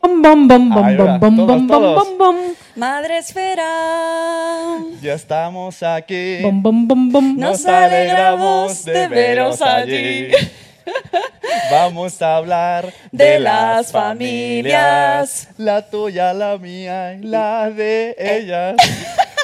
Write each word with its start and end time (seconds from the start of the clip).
Bum, 0.00 0.22
bum, 0.22 0.48
bum, 0.48 0.72
Ahí 0.84 0.96
bum, 0.96 1.06
va, 1.06 1.18
bum, 1.18 1.36
todos, 1.36 1.46
bum, 1.48 1.66
bum, 1.66 1.68
todos. 1.68 2.08
bum, 2.08 2.18
bum. 2.18 2.36
Madre 2.76 3.18
esfera, 3.18 3.64
Ya 5.02 5.14
estamos 5.14 5.82
aquí. 5.82 6.38
Bum, 6.42 6.62
bum, 6.62 6.86
bum, 6.86 7.10
bum. 7.10 7.36
nos 7.36 7.66
alegramos 7.66 8.84
de 8.84 9.08
veros 9.08 9.60
allí. 9.62 10.30
Vamos 11.70 12.20
a 12.22 12.36
hablar 12.36 12.92
De 13.12 13.38
las 13.38 13.92
familias. 13.92 15.48
La 15.58 15.82
tuya, 15.90 16.32
la 16.32 16.56
mía 16.58 17.14
y 17.14 17.22
la 17.22 17.68
de 17.70 18.14
ellas. 18.18 18.76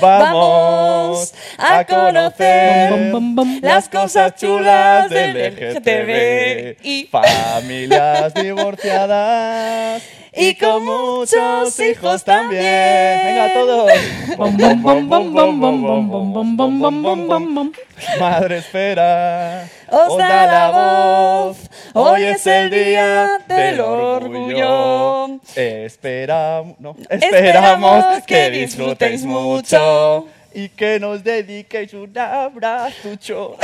Vamos 0.00 1.34
a 1.58 1.84
conocer 1.84 3.12
las 3.62 3.88
cosas 3.88 4.34
chulas 4.36 5.10
del 5.10 5.54
LGTB 5.54 6.76
y 6.82 7.08
familias 7.10 8.34
divorciadas. 8.34 10.02
Y 10.36 10.54
con 10.54 10.84
muchos 10.84 11.80
hijos 11.80 12.22
también. 12.22 12.62
Venga, 13.24 13.54
todos. 13.54 13.90
Madre 18.20 18.58
espera, 18.58 19.68
os 19.90 20.18
da 20.18 20.46
la 20.46 20.70
voz. 20.70 21.56
Hoy 21.94 22.22
es 22.24 22.46
el 22.46 22.70
día 22.70 23.40
del 23.48 23.80
orgullo. 23.80 25.40
Esperamos, 25.54 26.78
no, 26.80 26.94
esperamos 27.08 28.04
que 28.26 28.50
disfrutéis 28.50 29.24
mucho 29.24 30.26
y 30.56 30.70
que 30.70 30.98
nos 30.98 31.22
dediquéis 31.22 31.92
un 31.92 32.16
abrazo. 32.16 33.58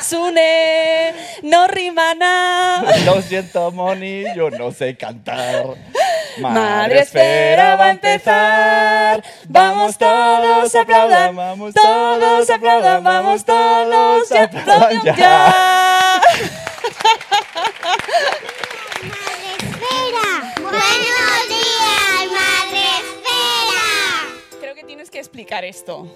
Sune, 0.00 1.12
no 1.42 1.66
rima 1.66 2.14
nada. 2.14 2.96
Lo 3.04 3.20
siento, 3.20 3.72
Moni, 3.72 4.22
yo 4.36 4.50
no 4.50 4.70
sé 4.70 4.96
cantar. 4.96 5.74
Madre 6.38 7.00
espera 7.00 7.74
va 7.74 7.86
a 7.86 7.90
empezar. 7.90 9.24
Vamos 9.48 9.98
todos 9.98 10.72
a 10.76 10.80
aplaudan. 10.80 11.34
Vamos 11.34 11.74
Todos 11.74 12.48
aplaudan. 12.50 13.02
Vamos 13.02 13.44
todos 13.44 14.30
a 14.30 14.44
aplaudan 14.44 15.02
ya. 15.04 15.16
ya. 15.16 16.22
Esfera. 19.58 20.54
Buenos 20.62 20.82
días, 20.82 21.19
que 25.10 25.18
explicar 25.18 25.64
esto. 25.64 26.08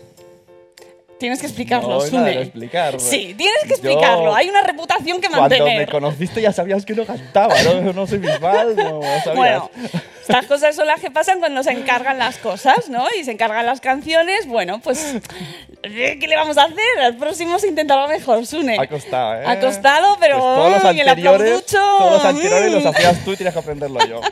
Tienes 1.24 1.40
que 1.40 1.46
explicarlo, 1.46 1.88
No, 1.88 2.00
Sune. 2.02 2.42
explicarlo. 2.42 3.00
Sí, 3.00 3.34
tienes 3.34 3.62
que 3.62 3.68
Yo- 3.70 3.74
explicarlo. 3.76 4.34
Hay 4.34 4.50
una 4.50 4.60
reputación 4.60 5.22
que 5.22 5.28
Cuando 5.28 5.48
me 5.48 5.58
mantener. 5.58 5.88
conociste 5.90 6.42
ya 6.42 6.52
sabías 6.52 6.84
que 6.84 6.92
no 6.94 7.06
cantaba, 7.06 7.54
no, 7.62 7.94
no 7.94 8.06
soy 8.06 8.18
Bisbal, 8.18 8.76
no, 8.76 9.00
sabías. 9.24 9.34
Bueno, 9.34 9.70
estas 10.20 10.44
cosas 10.44 10.76
son 10.76 10.86
las 10.86 11.00
que 11.00 11.10
pasan 11.10 11.38
cuando 11.38 11.62
se 11.62 11.70
encargan 11.70 12.18
las 12.18 12.36
cosas, 12.36 12.90
¿no? 12.90 13.06
Y 13.18 13.24
se 13.24 13.30
encargan 13.32 13.64
las 13.64 13.80
canciones. 13.80 14.46
Bueno, 14.46 14.80
pues, 14.80 15.14
¿qué 15.82 16.26
le 16.28 16.36
vamos 16.36 16.58
a 16.58 16.64
hacer? 16.64 17.00
Al 17.02 17.16
próximo 17.16 17.58
se 17.58 17.68
intentará 17.68 18.06
mejor, 18.06 18.44
Sune. 18.44 18.76
Ha 18.78 18.86
costado, 18.86 19.34
¿eh? 19.40 19.44
Ha 19.46 19.60
costado, 19.60 20.18
pero 20.20 20.36
Pues 20.38 20.44
todos 20.56 20.70
los 20.72 20.84
¡ay, 20.84 21.00
el 21.00 21.08
anteriores, 21.08 21.64
todos 21.64 22.10
los 22.12 22.24
anteriores 22.26 22.70
los 22.70 22.84
Mm. 22.84 22.88
hacías 22.88 23.24
tú 23.24 23.32
y 23.32 23.36
tenías 23.36 23.54
que 23.54 23.60
aprenderlo 23.60 23.98
yo. 24.06 24.20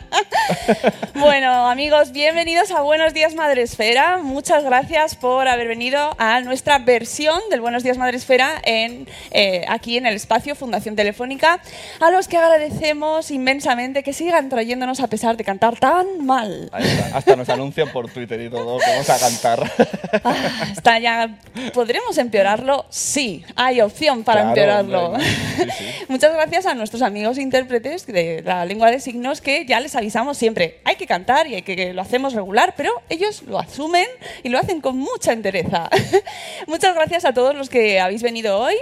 Bueno, 1.14 1.68
amigos, 1.70 2.10
bienvenidos 2.10 2.72
a 2.72 2.80
Buenos 2.80 3.14
Días 3.14 3.34
Madresfera. 3.34 4.18
Muchas 4.18 4.64
gracias 4.64 5.14
por 5.14 5.46
haber 5.46 5.68
venido 5.68 6.16
a 6.18 6.40
nuestra 6.40 6.81
versión 6.84 7.40
del 7.50 7.60
Buenos 7.60 7.82
Días 7.82 7.98
Madresfera 7.98 8.60
en, 8.64 9.08
eh, 9.30 9.64
aquí 9.68 9.96
en 9.96 10.06
el 10.06 10.14
espacio 10.14 10.54
Fundación 10.54 10.96
Telefónica, 10.96 11.60
a 12.00 12.10
los 12.10 12.28
que 12.28 12.36
agradecemos 12.36 13.30
inmensamente 13.30 14.02
que 14.02 14.12
sigan 14.12 14.48
trayéndonos 14.48 15.00
a 15.00 15.06
pesar 15.08 15.36
de 15.36 15.44
cantar 15.44 15.78
tan 15.78 16.24
mal. 16.24 16.70
Está, 16.78 17.16
hasta 17.16 17.36
nos 17.36 17.48
anuncian 17.48 17.88
por 17.90 18.10
Twitter 18.10 18.40
y 18.40 18.50
todo 18.50 18.78
que 18.78 18.90
vamos 18.90 19.10
a 19.10 19.18
cantar. 19.18 19.72
Ah, 20.24 20.66
está 20.70 20.98
ya. 20.98 21.38
¿Podremos 21.72 22.18
empeorarlo? 22.18 22.84
Sí, 22.90 23.42
hay 23.56 23.80
opción 23.80 24.24
para 24.24 24.42
Claro, 24.42 24.50
empeorarlo. 24.50 25.06
hombre, 25.06 25.24
sí, 25.24 25.64
sí. 25.78 25.84
Muchas 26.08 26.34
gracias 26.34 26.66
a 26.66 26.74
nuestros 26.74 27.00
amigos 27.00 27.38
intérpretes 27.38 28.06
de 28.06 28.42
la 28.44 28.66
lengua 28.66 28.90
de 28.90 29.00
signos 29.00 29.40
que 29.40 29.64
ya 29.64 29.80
les 29.80 29.96
avisamos 29.96 30.36
siempre. 30.36 30.80
Hay 30.84 30.96
que 30.96 31.06
cantar 31.06 31.46
y 31.46 31.54
hay 31.54 31.62
que, 31.62 31.76
que 31.76 31.94
lo 31.94 32.02
hacemos 32.02 32.34
regular, 32.34 32.74
pero 32.76 32.92
ellos 33.08 33.42
lo 33.44 33.58
asumen 33.58 34.06
y 34.42 34.50
lo 34.50 34.58
hacen 34.58 34.82
con 34.82 34.98
mucha 34.98 35.32
entereza. 35.32 35.88
Muchas 36.66 36.94
gracias 36.94 37.24
a 37.24 37.32
todos 37.34 37.54
los 37.54 37.68
que 37.68 38.00
habéis 38.00 38.22
venido 38.22 38.58
hoy. 38.58 38.74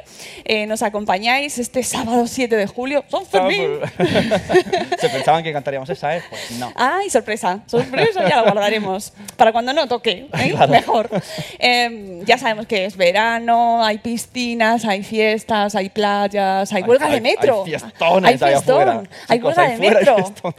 Eh, 0.45 0.67
nos 0.67 0.83
acompañáis 0.83 1.59
este 1.59 1.83
sábado 1.83 2.27
7 2.27 2.57
de 2.57 2.67
julio. 2.67 3.05
¡Son 3.09 3.25
Fermín! 3.27 3.79
Se 4.99 5.09
pensaban 5.09 5.43
que 5.43 5.53
cantaríamos 5.53 5.89
esa, 5.91 6.17
¿eh? 6.17 6.23
Pues 6.29 6.51
no. 6.59 6.73
¡Ay, 6.77 7.09
sorpresa! 7.11 7.61
Sorpresa, 7.67 8.29
ya 8.29 8.37
la 8.37 8.43
guardaremos. 8.43 9.13
Para 9.37 9.53
cuando 9.53 9.73
no 9.73 9.87
toque, 9.89 10.29
¿eh? 10.33 10.51
Claro. 10.61 10.73
mejor. 10.73 11.11
Eh, 11.59 12.21
ya 12.27 12.37
sabemos 12.39 12.67
que 12.67 12.85
es 12.85 12.97
verano, 12.97 13.85
hay 13.85 13.99
piscinas, 13.99 14.85
hay 14.85 15.03
fiestas, 15.03 15.75
hay 15.75 15.89
playas, 15.89 16.73
hay 16.73 16.83
Hay- 16.83 16.89
huelga 16.89 17.09
de 17.09 17.15
hay- 17.15 17.21
metro. 17.21 17.65
hay 17.65 17.71
fiestones 17.71 18.31
Hay 18.31 18.39
fiestón, 18.39 18.81
afuera. 18.89 19.03
hay 19.29 19.39
Chicos, 19.39 19.57
huelga 19.57 19.73
de 19.73 19.79
metro. 19.79 20.17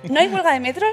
¿No 0.10 0.20
hay 0.20 0.28
huelga 0.28 0.54
de 0.54 0.60
metro? 0.60 0.88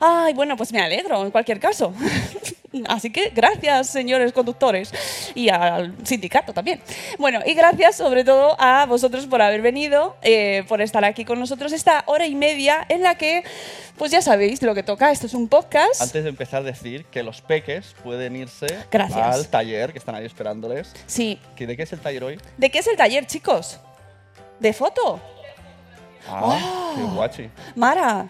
Ay, 0.00 0.34
bueno, 0.34 0.56
pues 0.56 0.72
me 0.72 0.80
alegro 0.82 1.22
en 1.24 1.30
cualquier 1.30 1.58
caso. 1.60 1.94
Así 2.88 3.10
que 3.10 3.30
gracias, 3.34 3.88
señores 3.88 4.32
conductores, 4.32 4.92
y 5.34 5.48
al 5.48 5.94
sindicato 6.04 6.52
también. 6.52 6.80
Bueno, 7.18 7.40
y 7.46 7.54
gracias 7.54 7.96
sobre 7.96 8.24
todo 8.24 8.56
a 8.60 8.86
vosotros 8.86 9.26
por 9.26 9.40
haber 9.40 9.62
venido, 9.62 10.16
eh, 10.22 10.64
por 10.68 10.80
estar 10.82 11.04
aquí 11.04 11.24
con 11.24 11.38
nosotros 11.38 11.72
esta 11.72 12.02
hora 12.06 12.26
y 12.26 12.34
media 12.34 12.84
en 12.88 13.02
la 13.02 13.16
que, 13.16 13.44
pues 13.96 14.10
ya 14.10 14.20
sabéis 14.22 14.62
lo 14.62 14.74
que 14.74 14.82
toca. 14.82 15.10
Esto 15.10 15.26
es 15.26 15.34
un 15.34 15.48
podcast. 15.48 16.00
Antes 16.02 16.22
de 16.24 16.28
empezar 16.30 16.62
decir 16.62 17.04
que 17.06 17.22
los 17.22 17.40
peques 17.40 17.94
pueden 18.02 18.36
irse 18.36 18.66
Gracias. 18.90 19.18
al 19.34 19.48
taller, 19.48 19.92
que 19.92 19.98
están 19.98 20.14
ahí 20.14 20.26
esperándoles. 20.26 20.92
Sí. 21.06 21.38
¿Que- 21.54 21.66
¿De 21.66 21.76
qué 21.76 21.84
es 21.84 21.92
el 21.92 22.00
taller 22.00 22.24
hoy? 22.24 22.40
¿De 22.56 22.70
qué 22.70 22.78
es 22.80 22.86
el 22.86 22.96
taller, 22.96 23.26
chicos? 23.26 23.78
¿De 24.60 24.72
foto? 24.72 25.20
Ah, 26.28 26.92
qué 26.96 27.02
guachi. 27.02 27.50
Mara. 27.74 28.26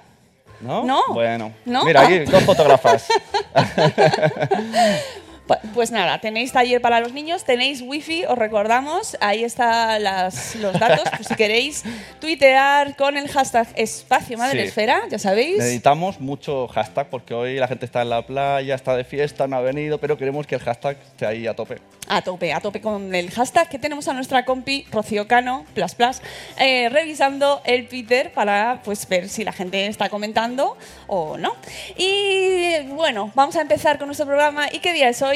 ¿No? 0.60 0.84
No. 0.84 1.02
Bueno. 1.12 1.52
¿No? 1.64 1.84
Mira, 1.84 2.02
aquí 2.02 2.14
Ah. 2.26 2.30
dos 2.30 2.42
fotógrafas. 2.44 3.06
Pu- 5.46 5.58
Pues 5.74 5.90
nada, 5.90 6.18
tenéis 6.20 6.52
taller 6.52 6.80
para 6.80 7.00
los 7.00 7.12
niños, 7.12 7.44
tenéis 7.44 7.82
wifi, 7.82 8.24
os 8.24 8.36
recordamos, 8.36 9.16
ahí 9.20 9.44
están 9.44 10.02
los 10.02 10.72
datos, 10.78 11.04
pues 11.16 11.28
si 11.28 11.34
queréis 11.36 11.84
tuitear 12.20 12.96
con 12.96 13.16
el 13.16 13.28
hashtag 13.28 13.68
espacio 13.76 14.38
madresfera, 14.38 15.02
ya 15.10 15.18
sabéis. 15.18 15.58
Necesitamos 15.58 16.20
mucho 16.20 16.66
hashtag 16.68 17.08
porque 17.10 17.34
hoy 17.34 17.56
la 17.58 17.68
gente 17.68 17.84
está 17.86 18.02
en 18.02 18.10
la 18.10 18.22
playa, 18.26 18.74
está 18.74 18.96
de 18.96 19.04
fiesta, 19.04 19.46
no 19.46 19.56
ha 19.56 19.60
venido, 19.60 19.98
pero 19.98 20.16
queremos 20.18 20.46
que 20.46 20.56
el 20.56 20.60
hashtag 20.62 20.96
esté 21.06 21.26
ahí 21.26 21.46
a 21.46 21.54
tope. 21.54 21.78
A 22.08 22.22
tope, 22.22 22.52
a 22.52 22.60
tope 22.60 22.80
con 22.80 23.14
el 23.14 23.30
hashtag 23.30 23.68
que 23.68 23.78
tenemos 23.78 24.06
a 24.08 24.12
nuestra 24.12 24.44
compi 24.44 24.86
Rocío 24.92 25.26
Cano, 25.28 25.64
plus 25.74 25.94
plus, 25.94 26.20
eh, 26.58 26.88
revisando 26.88 27.60
el 27.64 27.88
Twitter 27.88 28.32
para 28.32 28.80
pues 28.84 29.06
ver 29.08 29.28
si 29.28 29.44
la 29.44 29.52
gente 29.52 29.86
está 29.86 30.08
comentando 30.08 30.76
o 31.08 31.36
no. 31.36 31.54
Y 31.96 32.82
bueno, 32.94 33.32
vamos 33.34 33.56
a 33.56 33.60
empezar 33.60 33.98
con 33.98 34.06
nuestro 34.08 34.26
programa. 34.26 34.66
¿Y 34.72 34.78
qué 34.78 34.92
día 34.92 35.08
es 35.08 35.20
hoy? 35.22 35.35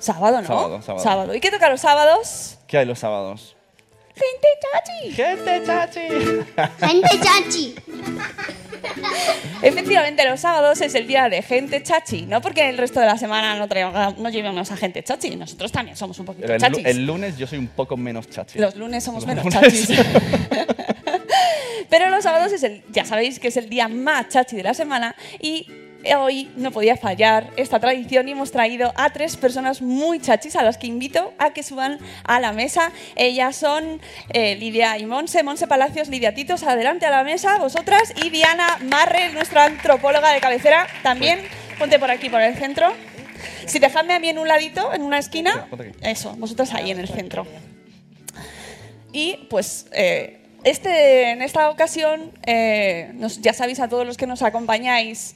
Sábado, 0.00 0.40
¿no? 0.42 0.46
Sábado, 0.82 0.98
sábado. 0.98 1.34
¿Y 1.34 1.40
qué 1.40 1.50
toca 1.50 1.68
los 1.70 1.80
sábados? 1.80 2.58
¿Qué 2.66 2.78
hay 2.78 2.86
los 2.86 2.98
sábados? 2.98 3.56
Gente 4.16 4.48
chachi. 4.60 5.12
¡Gente 5.12 5.62
chachi! 5.64 6.08
Gente 6.80 7.20
chachi. 7.22 7.74
Efectivamente, 9.62 10.28
los 10.28 10.40
sábados 10.40 10.80
es 10.80 10.94
el 10.94 11.06
día 11.06 11.28
de 11.28 11.42
gente 11.42 11.82
chachi, 11.82 12.22
no 12.22 12.40
porque 12.40 12.68
el 12.68 12.78
resto 12.78 12.98
de 13.00 13.06
la 13.06 13.16
semana 13.18 13.54
no, 13.56 13.68
traiga- 13.68 14.14
no 14.16 14.28
llevemos 14.30 14.70
a 14.70 14.76
gente 14.76 15.02
chachi, 15.02 15.36
nosotros 15.36 15.70
también 15.70 15.96
somos 15.96 16.18
un 16.18 16.26
poquito 16.26 16.52
el, 16.52 16.60
chachis. 16.60 16.84
el 16.86 17.06
lunes 17.06 17.36
yo 17.36 17.46
soy 17.46 17.58
un 17.58 17.68
poco 17.68 17.96
menos 17.96 18.28
chachi. 18.28 18.58
Los 18.58 18.74
lunes 18.76 19.04
somos 19.04 19.26
Los 19.26 19.28
menos 19.36 19.44
lunes. 19.54 19.86
chachis. 19.88 19.98
Pero 21.90 22.08
los 22.08 22.22
sábados 22.22 22.52
es 22.52 22.62
el, 22.62 22.82
ya 22.90 23.04
sabéis 23.04 23.38
que 23.38 23.48
es 23.48 23.56
el 23.56 23.68
día 23.68 23.88
más 23.88 24.28
chachi 24.28 24.56
de 24.56 24.62
la 24.62 24.74
semana 24.74 25.14
y 25.40 25.66
hoy 26.18 26.50
no 26.56 26.70
podía 26.70 26.96
fallar 26.96 27.50
esta 27.56 27.78
tradición 27.80 28.28
y 28.28 28.32
hemos 28.32 28.50
traído 28.52 28.92
a 28.96 29.10
tres 29.10 29.36
personas 29.36 29.82
muy 29.82 30.20
chachis 30.20 30.56
a 30.56 30.62
las 30.62 30.78
que 30.78 30.86
invito 30.86 31.32
a 31.38 31.52
que 31.52 31.62
suban 31.62 31.98
a 32.24 32.40
la 32.40 32.52
mesa. 32.52 32.92
Ellas 33.16 33.56
son 33.56 34.00
eh, 34.30 34.56
Lidia 34.56 34.96
y 34.98 35.06
Monse, 35.06 35.42
Monse 35.42 35.66
Palacios, 35.66 36.08
Lidia 36.08 36.34
Titos, 36.34 36.62
adelante 36.62 37.06
a 37.06 37.10
la 37.10 37.22
mesa, 37.24 37.58
vosotras, 37.58 38.12
y 38.24 38.30
Diana 38.30 38.78
Marre, 38.84 39.30
nuestra 39.32 39.64
antropóloga 39.64 40.32
de 40.32 40.40
cabecera, 40.40 40.86
también, 41.02 41.38
ponte 41.78 41.98
por 41.98 42.10
aquí, 42.10 42.28
por 42.30 42.40
el 42.40 42.54
centro. 42.56 42.92
Si 43.66 43.78
dejadme 43.78 44.14
a 44.14 44.18
mí 44.18 44.28
en 44.28 44.38
un 44.38 44.48
ladito, 44.48 44.92
en 44.94 45.02
una 45.02 45.18
esquina, 45.18 45.66
eso, 46.02 46.34
vosotras 46.36 46.74
ahí 46.74 46.90
en 46.90 46.98
el 46.98 47.08
centro. 47.08 47.46
Y 49.12 49.46
pues 49.50 49.86
eh, 49.92 50.40
este, 50.64 51.30
en 51.30 51.42
esta 51.42 51.70
ocasión, 51.70 52.32
eh, 52.46 53.10
nos- 53.14 53.40
ya 53.40 53.52
sabéis 53.52 53.80
a 53.80 53.88
todos 53.88 54.06
los 54.06 54.16
que 54.16 54.26
nos 54.26 54.42
acompañáis 54.42 55.34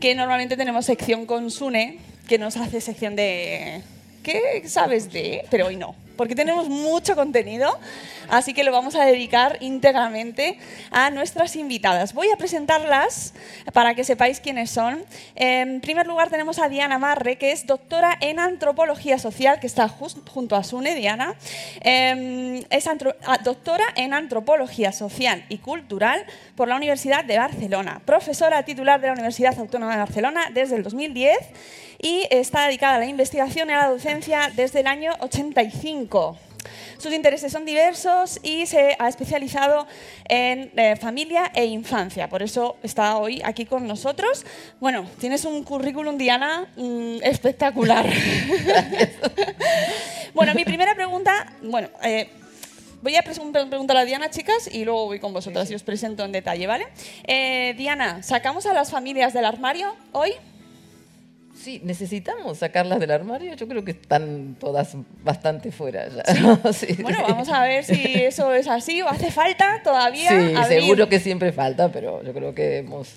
que 0.00 0.14
normalmente 0.14 0.56
tenemos 0.56 0.86
sección 0.86 1.26
con 1.26 1.50
Sune, 1.50 1.98
que 2.28 2.38
nos 2.38 2.56
hace 2.56 2.80
sección 2.80 3.16
de 3.16 3.82
¿qué 4.22 4.62
sabes 4.66 5.12
de? 5.12 5.44
Pero 5.50 5.66
hoy 5.66 5.76
no, 5.76 5.94
porque 6.16 6.34
tenemos 6.34 6.68
mucho 6.68 7.16
contenido, 7.16 7.78
así 8.28 8.54
que 8.54 8.64
lo 8.64 8.72
vamos 8.72 8.94
a 8.94 9.04
dedicar 9.04 9.58
íntegramente 9.60 10.58
a 10.90 11.10
nuestras 11.10 11.56
invitadas. 11.56 12.14
Voy 12.14 12.30
a 12.30 12.36
presentarlas 12.36 13.34
para 13.72 13.94
que 13.94 14.04
sepáis 14.04 14.40
quiénes 14.40 14.70
son. 14.70 15.04
En 15.34 15.80
primer 15.80 16.06
lugar 16.06 16.30
tenemos 16.30 16.58
a 16.58 16.68
Diana 16.68 16.98
Marre, 16.98 17.36
que 17.36 17.52
es 17.52 17.66
doctora 17.66 18.16
en 18.20 18.38
antropología 18.38 19.18
social, 19.18 19.60
que 19.60 19.66
está 19.66 19.88
junto 19.88 20.56
a 20.56 20.64
Sune, 20.64 20.94
Diana. 20.94 21.34
Eh, 21.80 22.64
es 22.70 22.88
doctora 23.44 23.84
en 23.96 24.14
antropología 24.14 24.92
social 24.92 25.44
y 25.48 25.58
cultural 25.58 26.24
por 26.56 26.68
la 26.68 26.76
Universidad 26.76 27.24
de 27.24 27.38
Barcelona, 27.38 28.00
profesora 28.04 28.64
titular 28.64 29.00
de 29.00 29.08
la 29.08 29.12
Universidad 29.14 29.58
Autónoma 29.58 29.92
de 29.92 29.98
Barcelona 29.98 30.50
desde 30.52 30.76
el 30.76 30.82
2010 30.82 31.36
y 32.00 32.26
está 32.30 32.66
dedicada 32.66 32.96
a 32.96 32.98
la 32.98 33.06
investigación 33.06 33.70
y 33.70 33.72
a 33.72 33.78
la 33.78 33.88
docencia 33.88 34.52
desde 34.54 34.80
el 34.80 34.86
año 34.86 35.12
85. 35.20 36.47
Sus 36.98 37.12
intereses 37.12 37.52
son 37.52 37.64
diversos 37.64 38.40
y 38.42 38.66
se 38.66 38.96
ha 38.98 39.08
especializado 39.08 39.86
en 40.28 40.72
eh, 40.76 40.96
familia 40.96 41.50
e 41.54 41.64
infancia. 41.66 42.28
Por 42.28 42.42
eso 42.42 42.76
está 42.82 43.16
hoy 43.16 43.40
aquí 43.44 43.66
con 43.66 43.86
nosotros. 43.86 44.44
Bueno, 44.80 45.08
tienes 45.18 45.44
un 45.44 45.62
currículum, 45.64 46.18
Diana, 46.18 46.66
mm, 46.76 47.18
espectacular. 47.22 48.06
bueno, 50.34 50.54
mi 50.54 50.64
primera 50.64 50.94
pregunta, 50.94 51.52
bueno, 51.62 51.88
eh, 52.02 52.28
voy 53.02 53.16
a 53.16 53.22
preguntar 53.22 53.96
a 53.96 54.04
Diana, 54.04 54.30
chicas, 54.30 54.68
y 54.72 54.84
luego 54.84 55.06
voy 55.06 55.20
con 55.20 55.32
vosotras 55.32 55.70
y 55.70 55.74
os 55.74 55.82
presento 55.82 56.24
en 56.24 56.32
detalle, 56.32 56.66
¿vale? 56.66 56.86
Eh, 57.26 57.74
Diana, 57.76 58.22
¿sacamos 58.22 58.66
a 58.66 58.72
las 58.72 58.90
familias 58.90 59.32
del 59.32 59.44
armario 59.44 59.94
hoy? 60.12 60.32
Sí, 61.62 61.80
necesitamos 61.84 62.58
sacarlas 62.58 63.00
del 63.00 63.10
armario. 63.10 63.54
Yo 63.54 63.66
creo 63.68 63.84
que 63.84 63.90
están 63.92 64.56
todas 64.60 64.94
bastante 65.24 65.72
fuera 65.72 66.06
ya. 66.08 66.22
Sí, 66.72 67.02
Bueno, 67.02 67.18
vamos 67.28 67.48
a 67.48 67.62
ver 67.64 67.84
si 67.84 68.00
eso 68.14 68.52
es 68.54 68.68
así 68.68 69.02
o 69.02 69.08
hace 69.08 69.30
falta 69.30 69.80
todavía. 69.82 70.30
Sí, 70.30 70.54
abrir- 70.54 70.80
seguro 70.80 71.08
que 71.08 71.20
siempre 71.20 71.52
falta, 71.52 71.90
pero 71.90 72.22
yo 72.22 72.32
creo 72.32 72.54
que 72.54 72.78
hemos 72.78 73.14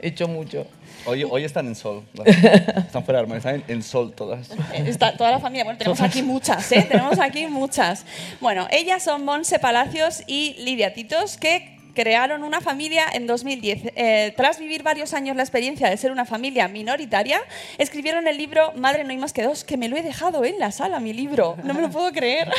hecho 0.00 0.26
mucho. 0.28 0.66
Hoy, 1.08 1.22
hoy 1.22 1.44
están 1.44 1.66
en 1.68 1.74
sol. 1.76 2.02
Están 2.24 3.04
fuera 3.04 3.18
de 3.18 3.22
armario, 3.24 3.36
están 3.38 3.54
en, 3.56 3.64
en 3.68 3.82
sol 3.82 4.12
todas. 4.12 4.50
Está 4.74 5.16
toda 5.16 5.30
la 5.30 5.38
familia. 5.38 5.62
Bueno, 5.62 5.78
tenemos 5.78 6.00
aquí 6.00 6.20
muchas, 6.22 6.72
¿eh? 6.72 6.82
Tenemos 6.90 7.20
aquí 7.20 7.46
muchas. 7.46 8.04
Bueno, 8.40 8.66
ellas 8.72 9.04
son 9.04 9.24
Monse 9.24 9.60
Palacios 9.60 10.22
y 10.26 10.54
Lidia 10.58 10.94
Titos, 10.94 11.36
que 11.36 11.75
crearon 11.96 12.44
una 12.44 12.60
familia 12.60 13.06
en 13.12 13.26
2010. 13.26 13.92
Eh, 13.96 14.34
tras 14.36 14.60
vivir 14.60 14.84
varios 14.84 15.14
años 15.14 15.34
la 15.34 15.42
experiencia 15.42 15.90
de 15.90 15.96
ser 15.96 16.12
una 16.12 16.24
familia 16.24 16.68
minoritaria, 16.68 17.40
escribieron 17.78 18.28
el 18.28 18.36
libro 18.36 18.72
Madre 18.76 19.02
no 19.02 19.10
hay 19.10 19.16
más 19.16 19.32
que 19.32 19.42
dos, 19.42 19.64
que 19.64 19.76
me 19.76 19.88
lo 19.88 19.96
he 19.96 20.02
dejado 20.02 20.44
en 20.44 20.60
la 20.60 20.70
sala, 20.70 21.00
mi 21.00 21.12
libro. 21.12 21.56
No 21.64 21.74
me 21.74 21.80
lo 21.80 21.90
puedo 21.90 22.12
creer. 22.12 22.48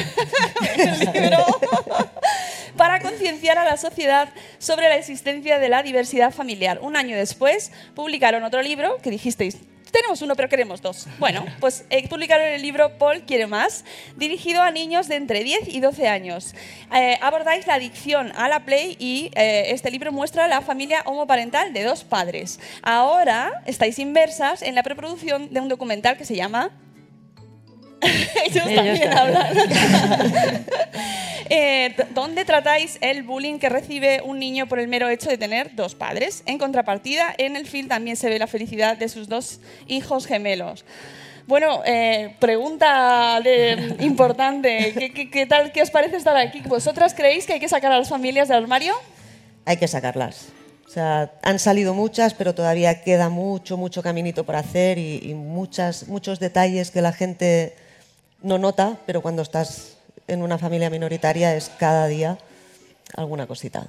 para 2.75 2.99
concienciar 2.99 3.57
a 3.57 3.65
la 3.65 3.77
sociedad 3.77 4.29
sobre 4.57 4.89
la 4.89 4.97
existencia 4.97 5.59
de 5.59 5.69
la 5.69 5.83
diversidad 5.83 6.31
familiar. 6.31 6.79
Un 6.81 6.97
año 6.97 7.15
después 7.15 7.71
publicaron 7.95 8.43
otro 8.43 8.61
libro 8.61 8.97
que 8.97 9.09
dijisteis, 9.09 9.57
tenemos 9.91 10.21
uno 10.21 10.35
pero 10.35 10.49
queremos 10.49 10.81
dos. 10.81 11.07
Bueno, 11.19 11.45
pues 11.59 11.85
eh, 11.89 12.07
publicaron 12.07 12.47
el 12.47 12.61
libro 12.61 12.97
Paul 12.97 13.23
quiere 13.23 13.47
más, 13.47 13.83
dirigido 14.15 14.61
a 14.61 14.71
niños 14.71 15.07
de 15.07 15.15
entre 15.15 15.43
10 15.43 15.67
y 15.69 15.79
12 15.79 16.07
años. 16.07 16.55
Eh, 16.93 17.17
abordáis 17.21 17.67
la 17.67 17.75
adicción 17.75 18.31
a 18.35 18.47
la 18.49 18.65
Play 18.65 18.95
y 18.99 19.31
eh, 19.35 19.65
este 19.69 19.91
libro 19.91 20.11
muestra 20.11 20.47
la 20.47 20.61
familia 20.61 21.01
homoparental 21.05 21.73
de 21.73 21.83
dos 21.83 22.03
padres. 22.03 22.59
Ahora 22.81 23.63
estáis 23.65 23.99
inversas 23.99 24.61
en 24.61 24.75
la 24.75 24.83
preproducción 24.83 25.53
de 25.53 25.59
un 25.59 25.69
documental 25.69 26.17
que 26.17 26.25
se 26.25 26.35
llama... 26.35 26.71
Ellos 28.45 28.65
Ellos 28.67 28.75
también 28.75 29.09
también. 29.09 29.17
hablan. 29.17 30.65
Eh, 31.49 31.95
¿Dónde 32.13 32.44
tratáis 32.44 32.97
el 32.99 33.23
bullying 33.23 33.57
que 33.57 33.69
recibe 33.69 34.21
un 34.21 34.37
niño 34.37 34.68
por 34.68 34.80
el 34.80 34.89
mero 34.89 35.07
hecho 35.07 35.30
de 35.30 35.37
tener 35.37 35.73
dos 35.75 35.95
padres? 35.95 36.44
En 36.45 36.57
contrapartida, 36.57 37.33
en 37.37 37.56
el 37.56 37.66
film 37.66 37.87
también 37.87 38.18
se 38.18 38.27
ve 38.27 38.37
la 38.37 38.47
felicidad 38.47 38.97
de 38.97 39.07
sus 39.07 39.30
dos 39.30 39.61
hijos 39.87 40.25
gemelos. 40.27 40.83
Bueno, 41.45 41.81
eh, 41.85 42.35
pregunta 42.39 43.39
de- 43.42 43.95
importante. 44.01 44.94
¿Qué, 44.99 45.13
qué, 45.13 45.30
qué 45.30 45.45
tal, 45.45 45.71
¿Qué 45.71 45.81
os 45.81 45.89
parece 45.89 46.18
estar 46.18 46.35
aquí? 46.35 46.59
¿Vosotras 46.66 47.13
creéis 47.13 47.45
que 47.45 47.54
hay 47.54 47.59
que 47.61 47.69
sacar 47.69 47.94
a 47.94 47.97
las 47.99 48.09
familias 48.09 48.49
del 48.49 48.57
armario? 48.63 48.94
hay 49.63 49.77
que 49.77 49.87
sacarlas. 49.87 50.47
O 50.85 50.89
sea, 50.89 51.31
han 51.44 51.59
salido 51.59 51.94
muchas, 51.94 52.33
pero 52.33 52.54
todavía 52.56 53.01
queda 53.04 53.30
mucho, 53.30 53.77
mucho 53.77 54.01
caminito 54.04 54.45
por 54.45 54.57
hacer 54.57 54.97
y, 54.97 55.19
y 55.23 55.33
muchas, 55.33 56.07
muchos 56.09 56.39
detalles 56.42 56.92
que 56.92 57.01
la 57.01 57.13
gente 57.13 57.73
no 58.41 58.57
nota, 58.57 58.97
pero 59.06 59.21
cuando 59.21 59.41
estás 59.41 59.97
en 60.27 60.41
una 60.41 60.57
familia 60.57 60.89
minoritaria 60.89 61.56
es 61.56 61.71
cada 61.79 62.07
día 62.07 62.37
alguna 63.15 63.47
cosita. 63.47 63.87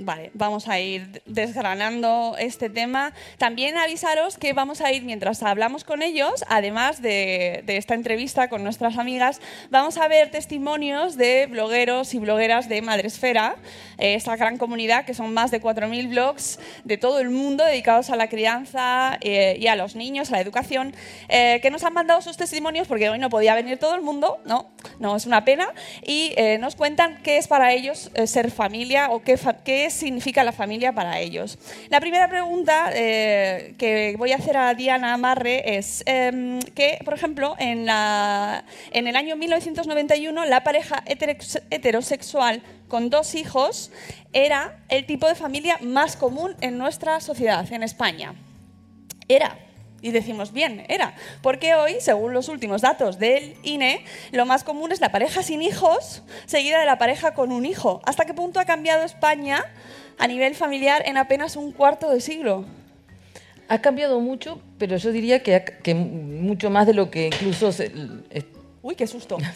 Vale, 0.00 0.30
vamos 0.32 0.68
a 0.68 0.78
ir 0.78 1.22
desgranando 1.26 2.36
este 2.38 2.70
tema. 2.70 3.12
También 3.36 3.76
avisaros 3.76 4.38
que 4.38 4.52
vamos 4.52 4.80
a 4.80 4.92
ir, 4.92 5.02
mientras 5.02 5.42
hablamos 5.42 5.82
con 5.82 6.02
ellos, 6.02 6.44
además 6.48 7.02
de, 7.02 7.62
de 7.66 7.76
esta 7.78 7.94
entrevista 7.94 8.46
con 8.48 8.62
nuestras 8.62 8.96
amigas, 8.96 9.40
vamos 9.70 9.98
a 9.98 10.06
ver 10.06 10.30
testimonios 10.30 11.16
de 11.16 11.46
blogueros 11.46 12.14
y 12.14 12.20
blogueras 12.20 12.68
de 12.68 12.80
Madresfera, 12.80 13.56
eh, 13.98 14.14
esta 14.14 14.36
gran 14.36 14.56
comunidad 14.56 15.04
que 15.04 15.14
son 15.14 15.34
más 15.34 15.50
de 15.50 15.60
4.000 15.60 16.08
blogs 16.10 16.60
de 16.84 16.96
todo 16.96 17.18
el 17.18 17.30
mundo 17.30 17.64
dedicados 17.64 18.10
a 18.10 18.14
la 18.16 18.28
crianza 18.28 19.18
eh, 19.20 19.56
y 19.58 19.66
a 19.66 19.74
los 19.74 19.96
niños, 19.96 20.30
a 20.30 20.34
la 20.36 20.42
educación, 20.42 20.94
eh, 21.28 21.58
que 21.60 21.72
nos 21.72 21.82
han 21.82 21.92
mandado 21.94 22.22
sus 22.22 22.36
testimonios 22.36 22.86
porque 22.86 23.10
hoy 23.10 23.18
no 23.18 23.30
podía 23.30 23.56
venir 23.56 23.78
todo 23.78 23.96
el 23.96 24.02
mundo, 24.02 24.38
no, 24.44 24.70
no 25.00 25.16
es 25.16 25.26
una 25.26 25.44
pena, 25.44 25.66
y 26.06 26.36
nos 26.60 26.76
cuentan 26.76 27.18
qué 27.24 27.38
es 27.38 27.48
para 27.48 27.72
ellos 27.72 28.12
ser 28.26 28.52
familia 28.52 29.10
o 29.10 29.22
qué, 29.22 29.36
fa- 29.36 29.54
significa 29.90 30.44
la 30.44 30.52
familia 30.52 30.92
para 30.92 31.18
ellos. 31.18 31.58
La 31.88 32.00
primera 32.00 32.28
pregunta 32.28 32.90
eh, 32.94 33.74
que 33.78 34.14
voy 34.18 34.32
a 34.32 34.36
hacer 34.36 34.56
a 34.56 34.74
Diana 34.74 35.16
Marre 35.16 35.76
es 35.76 36.02
em, 36.06 36.60
que, 36.60 36.98
por 37.04 37.14
ejemplo, 37.14 37.54
en, 37.58 37.86
la, 37.86 38.64
en 38.90 39.06
el 39.06 39.16
año 39.16 39.36
1991 39.36 40.44
la 40.44 40.64
pareja 40.64 41.02
heterosexual 41.06 42.62
con 42.88 43.10
dos 43.10 43.34
hijos 43.34 43.90
era 44.32 44.78
el 44.88 45.06
tipo 45.06 45.28
de 45.28 45.34
familia 45.34 45.78
más 45.80 46.16
común 46.16 46.54
en 46.60 46.78
nuestra 46.78 47.20
sociedad, 47.20 47.70
en 47.72 47.82
España. 47.82 48.34
Era. 49.28 49.67
Y 50.00 50.12
decimos, 50.12 50.52
bien, 50.52 50.84
era. 50.88 51.14
Porque 51.42 51.74
hoy, 51.74 51.96
según 52.00 52.32
los 52.32 52.48
últimos 52.48 52.82
datos 52.82 53.18
del 53.18 53.54
INE, 53.64 54.04
lo 54.30 54.46
más 54.46 54.62
común 54.62 54.92
es 54.92 55.00
la 55.00 55.10
pareja 55.10 55.42
sin 55.42 55.60
hijos, 55.60 56.22
seguida 56.46 56.78
de 56.78 56.86
la 56.86 56.98
pareja 56.98 57.34
con 57.34 57.50
un 57.50 57.66
hijo. 57.66 58.00
¿Hasta 58.04 58.24
qué 58.24 58.32
punto 58.34 58.60
ha 58.60 58.64
cambiado 58.64 59.04
España 59.04 59.64
a 60.18 60.26
nivel 60.28 60.54
familiar 60.54 61.02
en 61.06 61.16
apenas 61.16 61.56
un 61.56 61.72
cuarto 61.72 62.10
de 62.10 62.20
siglo? 62.20 62.64
Ha 63.68 63.80
cambiado 63.80 64.20
mucho, 64.20 64.60
pero 64.78 64.96
yo 64.96 65.10
diría 65.10 65.42
que, 65.42 65.62
que 65.82 65.94
mucho 65.94 66.70
más 66.70 66.86
de 66.86 66.94
lo 66.94 67.10
que 67.10 67.26
incluso 67.26 67.72
se- 67.72 67.90
Uy, 68.80 68.94
qué 68.94 69.08
susto. 69.08 69.36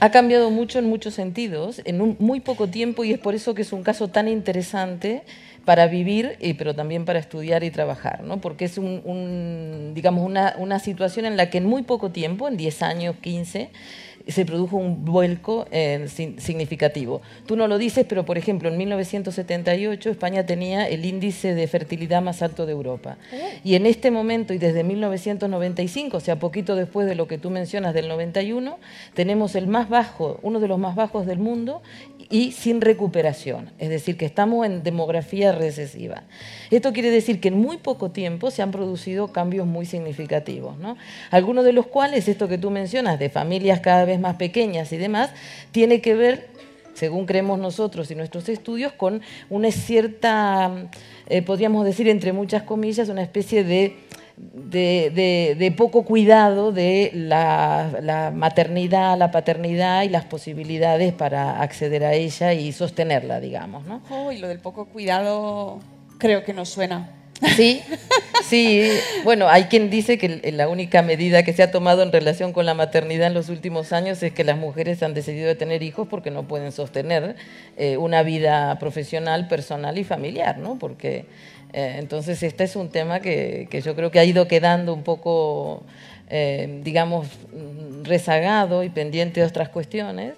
ha 0.00 0.10
cambiado 0.10 0.50
mucho 0.50 0.78
en 0.78 0.88
muchos 0.88 1.14
sentidos, 1.14 1.80
en 1.84 2.00
un 2.00 2.16
muy 2.18 2.40
poco 2.40 2.68
tiempo, 2.68 3.04
y 3.04 3.12
es 3.12 3.18
por 3.18 3.34
eso 3.34 3.54
que 3.54 3.62
es 3.62 3.72
un 3.72 3.82
caso 3.82 4.08
tan 4.08 4.28
interesante 4.28 5.22
para 5.64 5.86
vivir, 5.86 6.36
y, 6.40 6.54
pero 6.54 6.74
también 6.74 7.04
para 7.04 7.18
estudiar 7.18 7.64
y 7.64 7.70
trabajar, 7.70 8.22
¿no? 8.22 8.40
porque 8.40 8.66
es 8.66 8.78
un, 8.78 9.00
un, 9.04 9.92
digamos, 9.94 10.24
una, 10.24 10.54
una 10.58 10.78
situación 10.78 11.26
en 11.26 11.36
la 11.36 11.50
que 11.50 11.58
en 11.58 11.66
muy 11.66 11.82
poco 11.82 12.10
tiempo, 12.10 12.48
en 12.48 12.56
10 12.56 12.82
años, 12.82 13.16
15, 13.20 13.70
se 14.26 14.46
produjo 14.46 14.76
un 14.76 15.04
vuelco 15.04 15.66
eh, 15.70 16.06
significativo. 16.38 17.20
Tú 17.46 17.56
no 17.56 17.68
lo 17.68 17.76
dices, 17.76 18.06
pero 18.08 18.24
por 18.24 18.38
ejemplo, 18.38 18.68
en 18.68 18.78
1978 18.78 20.10
España 20.10 20.46
tenía 20.46 20.88
el 20.88 21.04
índice 21.04 21.54
de 21.54 21.66
fertilidad 21.66 22.22
más 22.22 22.40
alto 22.42 22.64
de 22.64 22.72
Europa. 22.72 23.18
Y 23.62 23.74
en 23.74 23.86
este 23.86 24.10
momento 24.10 24.54
y 24.54 24.58
desde 24.58 24.82
1995, 24.82 26.16
o 26.16 26.20
sea, 26.20 26.38
poquito 26.38 26.74
después 26.74 27.06
de 27.06 27.14
lo 27.14 27.28
que 27.28 27.38
tú 27.38 27.50
mencionas 27.50 27.92
del 27.92 28.08
91, 28.08 28.78
tenemos 29.12 29.54
el 29.56 29.66
más 29.66 29.88
bajo, 29.88 30.38
uno 30.42 30.60
de 30.60 30.68
los 30.68 30.78
más 30.78 30.94
bajos 30.94 31.26
del 31.26 31.38
mundo 31.38 31.82
y 32.30 32.52
sin 32.52 32.80
recuperación. 32.80 33.70
Es 33.78 33.90
decir, 33.90 34.16
que 34.16 34.24
estamos 34.24 34.64
en 34.66 34.82
demografía 34.82 35.52
recesiva. 35.52 36.22
Esto 36.70 36.92
quiere 36.92 37.10
decir 37.10 37.40
que 37.40 37.48
en 37.48 37.60
muy 37.60 37.76
poco 37.76 38.10
tiempo 38.10 38.50
se 38.50 38.62
han 38.62 38.70
producido 38.70 39.28
cambios 39.28 39.66
muy 39.66 39.86
significativos, 39.86 40.78
¿no? 40.78 40.96
Algunos 41.30 41.64
de 41.64 41.72
los 41.72 41.86
cuales, 41.86 42.28
esto 42.28 42.48
que 42.48 42.58
tú 42.58 42.70
mencionas, 42.70 43.18
de 43.18 43.28
familias 43.28 43.80
cada 43.80 44.04
vez 44.04 44.13
más 44.20 44.36
pequeñas 44.36 44.92
y 44.92 44.96
demás, 44.96 45.30
tiene 45.72 46.00
que 46.00 46.14
ver 46.14 46.54
según 46.94 47.26
creemos 47.26 47.58
nosotros 47.58 48.10
y 48.10 48.14
nuestros 48.14 48.48
estudios, 48.48 48.92
con 48.92 49.20
una 49.50 49.70
cierta, 49.70 50.88
eh, 51.26 51.42
podríamos 51.42 51.84
decir 51.84 52.08
entre 52.08 52.32
muchas 52.32 52.62
comillas, 52.62 53.08
una 53.08 53.22
especie 53.22 53.64
de, 53.64 53.96
de, 54.36 55.74
poco 55.76 56.04
cuidado 56.04 56.72
de 56.72 57.10
la, 57.14 57.98
la 58.00 58.30
maternidad, 58.30 59.18
la 59.18 59.30
paternidad 59.30 60.02
y 60.02 60.08
las 60.08 60.24
posibilidades 60.24 61.12
para 61.12 61.60
acceder 61.60 62.04
a 62.04 62.14
ella 62.14 62.52
y 62.52 62.72
sostenerla, 62.72 63.40
digamos. 63.40 63.84
¿no? 63.86 64.02
Oh, 64.10 64.32
y 64.32 64.38
lo 64.38 64.48
del 64.48 64.60
poco 64.60 64.86
cuidado 64.86 65.80
creo 66.18 66.44
que 66.44 66.52
nos 66.52 66.68
suena. 66.68 67.10
Sí, 67.56 67.82
sí. 68.48 68.88
Bueno, 69.22 69.48
hay 69.48 69.64
quien 69.64 69.90
dice 69.90 70.18
que 70.18 70.52
la 70.52 70.68
única 70.68 71.02
medida 71.02 71.42
que 71.42 71.52
se 71.52 71.62
ha 71.62 71.70
tomado 71.70 72.02
en 72.02 72.12
relación 72.12 72.52
con 72.52 72.66
la 72.66 72.74
maternidad 72.74 73.28
en 73.28 73.34
los 73.34 73.48
últimos 73.48 73.92
años 73.92 74.22
es 74.22 74.32
que 74.32 74.44
las 74.44 74.56
mujeres 74.58 75.02
han 75.02 75.14
decidido 75.14 75.48
de 75.48 75.54
tener 75.54 75.82
hijos 75.82 76.08
porque 76.08 76.30
no 76.30 76.46
pueden 76.48 76.72
sostener 76.72 77.36
eh, 77.76 77.96
una 77.96 78.22
vida 78.22 78.78
profesional, 78.78 79.48
personal 79.48 79.98
y 79.98 80.04
familiar, 80.04 80.58
¿no? 80.58 80.78
Porque 80.78 81.26
eh, 81.72 81.96
entonces 81.98 82.42
este 82.42 82.64
es 82.64 82.76
un 82.76 82.88
tema 82.88 83.20
que, 83.20 83.68
que 83.70 83.80
yo 83.80 83.94
creo 83.94 84.10
que 84.10 84.18
ha 84.18 84.24
ido 84.24 84.46
quedando 84.48 84.94
un 84.94 85.02
poco, 85.02 85.82
eh, 86.30 86.80
digamos, 86.82 87.26
rezagado 88.02 88.84
y 88.84 88.88
pendiente 88.88 89.40
de 89.40 89.46
otras 89.46 89.68
cuestiones. 89.68 90.34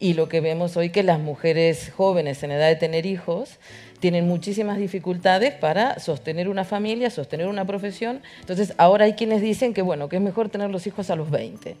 Y 0.00 0.14
lo 0.14 0.28
que 0.28 0.40
vemos 0.40 0.76
hoy 0.76 0.90
que 0.90 1.02
las 1.02 1.20
mujeres 1.20 1.90
jóvenes 1.96 2.42
en 2.42 2.50
edad 2.50 2.68
de 2.68 2.76
tener 2.76 3.06
hijos 3.06 3.58
tienen 4.04 4.28
muchísimas 4.28 4.76
dificultades 4.76 5.54
para 5.54 5.98
sostener 5.98 6.50
una 6.50 6.64
familia, 6.64 7.08
sostener 7.08 7.46
una 7.46 7.64
profesión. 7.64 8.20
Entonces, 8.40 8.74
ahora 8.76 9.06
hay 9.06 9.14
quienes 9.14 9.40
dicen 9.40 9.72
que 9.72 9.80
bueno, 9.80 10.10
que 10.10 10.16
es 10.16 10.22
mejor 10.22 10.50
tener 10.50 10.68
los 10.68 10.86
hijos 10.86 11.08
a 11.08 11.16
los 11.16 11.30
20, 11.30 11.74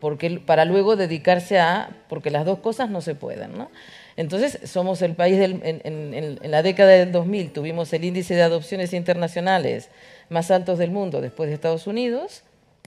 porque 0.00 0.40
para 0.40 0.64
luego 0.64 0.96
dedicarse 0.96 1.58
a 1.58 1.90
porque 2.08 2.30
las 2.30 2.46
dos 2.46 2.60
cosas 2.60 2.88
no 2.88 3.02
se 3.02 3.14
pueden, 3.14 3.58
¿no? 3.58 3.70
Entonces, 4.16 4.58
somos 4.64 5.02
el 5.02 5.12
país 5.16 5.36
del, 5.38 5.60
en, 5.64 5.82
en- 5.84 6.14
en- 6.42 6.50
la 6.50 6.62
década 6.62 6.92
del 6.92 7.12
2000 7.12 7.52
tuvimos 7.52 7.92
el 7.92 8.04
índice 8.06 8.34
de 8.34 8.40
adopciones 8.40 8.94
internacionales 8.94 9.90
más 10.30 10.50
altos 10.50 10.78
del 10.78 10.90
mundo 10.90 11.20
después 11.20 11.50
de 11.50 11.54
Estados 11.56 11.86
Unidos 11.86 12.42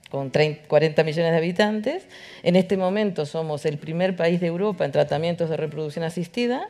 con 0.09 0.31
30 0.31 0.67
40 0.67 1.03
millones 1.03 1.31
de 1.33 1.37
habitantes. 1.37 2.07
En 2.41 2.55
este 2.55 2.75
momento 2.75 3.27
somos 3.27 3.67
el 3.67 3.77
primer 3.77 4.15
país 4.15 4.39
de 4.41 4.47
Europa 4.47 4.83
en 4.83 4.91
tratamientos 4.91 5.47
de 5.51 5.57
reproducción 5.57 6.03
asistida. 6.05 6.67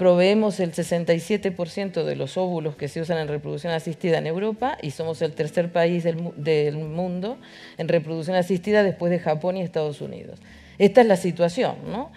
Proveemos 0.00 0.60
el 0.60 0.72
67% 0.72 2.04
de 2.04 2.16
los 2.16 2.38
óvulos 2.38 2.74
que 2.74 2.88
se 2.88 3.02
usan 3.02 3.18
en 3.18 3.28
reproducción 3.28 3.74
asistida 3.74 4.16
en 4.16 4.26
Europa 4.26 4.78
y 4.80 4.92
somos 4.92 5.20
el 5.20 5.34
tercer 5.34 5.70
país 5.70 6.04
del, 6.04 6.30
del 6.36 6.78
mundo 6.78 7.36
en 7.76 7.86
reproducción 7.86 8.34
asistida 8.34 8.82
después 8.82 9.10
de 9.10 9.18
Japón 9.18 9.58
y 9.58 9.60
Estados 9.60 10.00
Unidos. 10.00 10.38
Esta 10.78 11.02
es 11.02 11.06
la 11.06 11.16
situación, 11.16 11.74
¿no? 11.86 12.10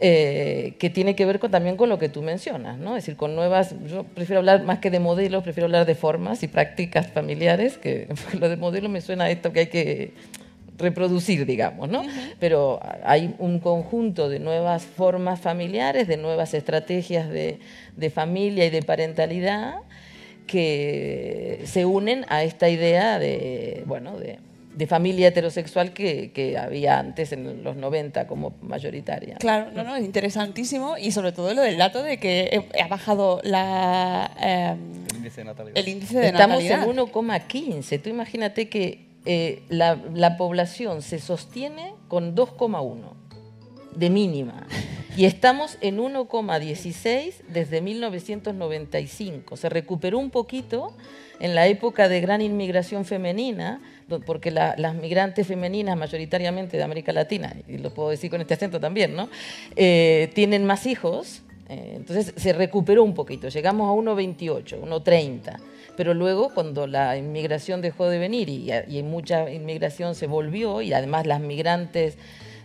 Eh, 0.00 0.74
que 0.80 0.90
tiene 0.90 1.14
que 1.14 1.26
ver 1.26 1.38
también 1.38 1.76
con 1.76 1.88
lo 1.88 2.00
que 2.00 2.08
tú 2.08 2.22
mencionas, 2.22 2.76
¿no? 2.76 2.96
Es 2.96 3.04
decir, 3.04 3.16
con 3.16 3.36
nuevas, 3.36 3.72
yo 3.86 4.02
prefiero 4.02 4.40
hablar 4.40 4.64
más 4.64 4.80
que 4.80 4.90
de 4.90 4.98
modelos, 4.98 5.44
prefiero 5.44 5.66
hablar 5.66 5.86
de 5.86 5.94
formas 5.94 6.42
y 6.42 6.48
prácticas 6.48 7.06
familiares, 7.06 7.78
que 7.78 8.08
lo 8.40 8.48
de 8.48 8.56
modelo 8.56 8.88
me 8.88 9.00
suena 9.00 9.26
a 9.26 9.30
esto 9.30 9.52
que 9.52 9.60
hay 9.60 9.66
que 9.68 10.12
reproducir, 10.78 11.44
digamos, 11.44 11.88
¿no? 11.88 12.02
Pero 12.38 12.80
hay 13.04 13.34
un 13.38 13.58
conjunto 13.58 14.28
de 14.28 14.38
nuevas 14.38 14.84
formas 14.84 15.40
familiares, 15.40 16.06
de 16.08 16.16
nuevas 16.16 16.54
estrategias 16.54 17.28
de, 17.28 17.58
de 17.96 18.10
familia 18.10 18.64
y 18.64 18.70
de 18.70 18.82
parentalidad 18.82 19.74
que 20.46 21.60
se 21.64 21.84
unen 21.84 22.24
a 22.28 22.42
esta 22.42 22.68
idea 22.68 23.18
de, 23.18 23.82
bueno, 23.86 24.18
de, 24.18 24.38
de 24.74 24.86
familia 24.86 25.28
heterosexual 25.28 25.92
que, 25.92 26.30
que 26.32 26.56
había 26.56 26.98
antes 26.98 27.32
en 27.32 27.62
los 27.64 27.76
90 27.76 28.26
como 28.26 28.54
mayoritaria. 28.62 29.36
Claro, 29.36 29.70
no, 29.74 29.84
no, 29.84 29.96
es 29.96 30.04
interesantísimo 30.04 30.96
y 30.96 31.10
sobre 31.12 31.32
todo 31.32 31.52
lo 31.52 31.62
del 31.62 31.76
dato 31.76 32.02
de 32.02 32.18
que 32.18 32.48
eh, 32.52 32.82
ha 32.82 32.86
bajado 32.88 33.40
la, 33.42 34.30
eh, 34.40 34.76
El 35.10 35.16
índice 35.18 35.40
de 35.40 35.44
natalidad. 35.44 35.76
el 35.76 35.88
índice 35.88 36.18
de 36.18 36.26
Estamos 36.28 36.62
natalidad. 36.62 36.88
en 36.88 36.96
1,15. 36.96 38.00
Tú 38.02 38.08
imagínate 38.08 38.68
que 38.68 39.07
eh, 39.30 39.62
la, 39.68 39.96
la 40.14 40.36
población 40.38 41.02
se 41.02 41.18
sostiene 41.20 41.94
con 42.08 42.34
2,1 42.34 42.96
de 43.94 44.10
mínima. 44.10 44.66
Y 45.16 45.24
estamos 45.26 45.76
en 45.80 45.98
1,16 45.98 47.34
desde 47.48 47.80
1995. 47.80 49.56
Se 49.56 49.68
recuperó 49.68 50.18
un 50.18 50.30
poquito 50.30 50.92
en 51.40 51.54
la 51.54 51.66
época 51.66 52.08
de 52.08 52.20
gran 52.20 52.40
inmigración 52.40 53.04
femenina, 53.04 53.80
porque 54.26 54.50
la- 54.50 54.74
las 54.78 54.94
migrantes 54.94 55.46
femeninas, 55.46 55.96
mayoritariamente 55.96 56.76
de 56.76 56.82
América 56.82 57.12
Latina, 57.12 57.54
y 57.68 57.78
lo 57.78 57.90
puedo 57.92 58.10
decir 58.10 58.30
con 58.30 58.40
este 58.40 58.54
acento 58.54 58.80
también, 58.80 59.14
¿no? 59.14 59.28
Eh, 59.76 60.30
tienen 60.34 60.64
más 60.64 60.86
hijos. 60.86 61.42
eh, 61.70 61.92
entonces 61.96 62.32
se 62.36 62.54
recuperó 62.54 63.02
un 63.04 63.12
poquito. 63.12 63.48
Llegamos 63.48 63.88
a 63.90 63.92
1,28, 63.92 64.80
1,30 64.80 65.58
pero 65.98 66.14
luego 66.14 66.50
cuando 66.54 66.86
la 66.86 67.16
inmigración 67.16 67.80
dejó 67.80 68.08
de 68.08 68.20
venir 68.20 68.48
y, 68.48 69.02
mucha 69.02 69.50
inmigración 69.50 70.14
se 70.14 70.28
volvió 70.28 70.80
y 70.80 70.92
además 70.92 71.26
las 71.26 71.40
migrantes 71.40 72.16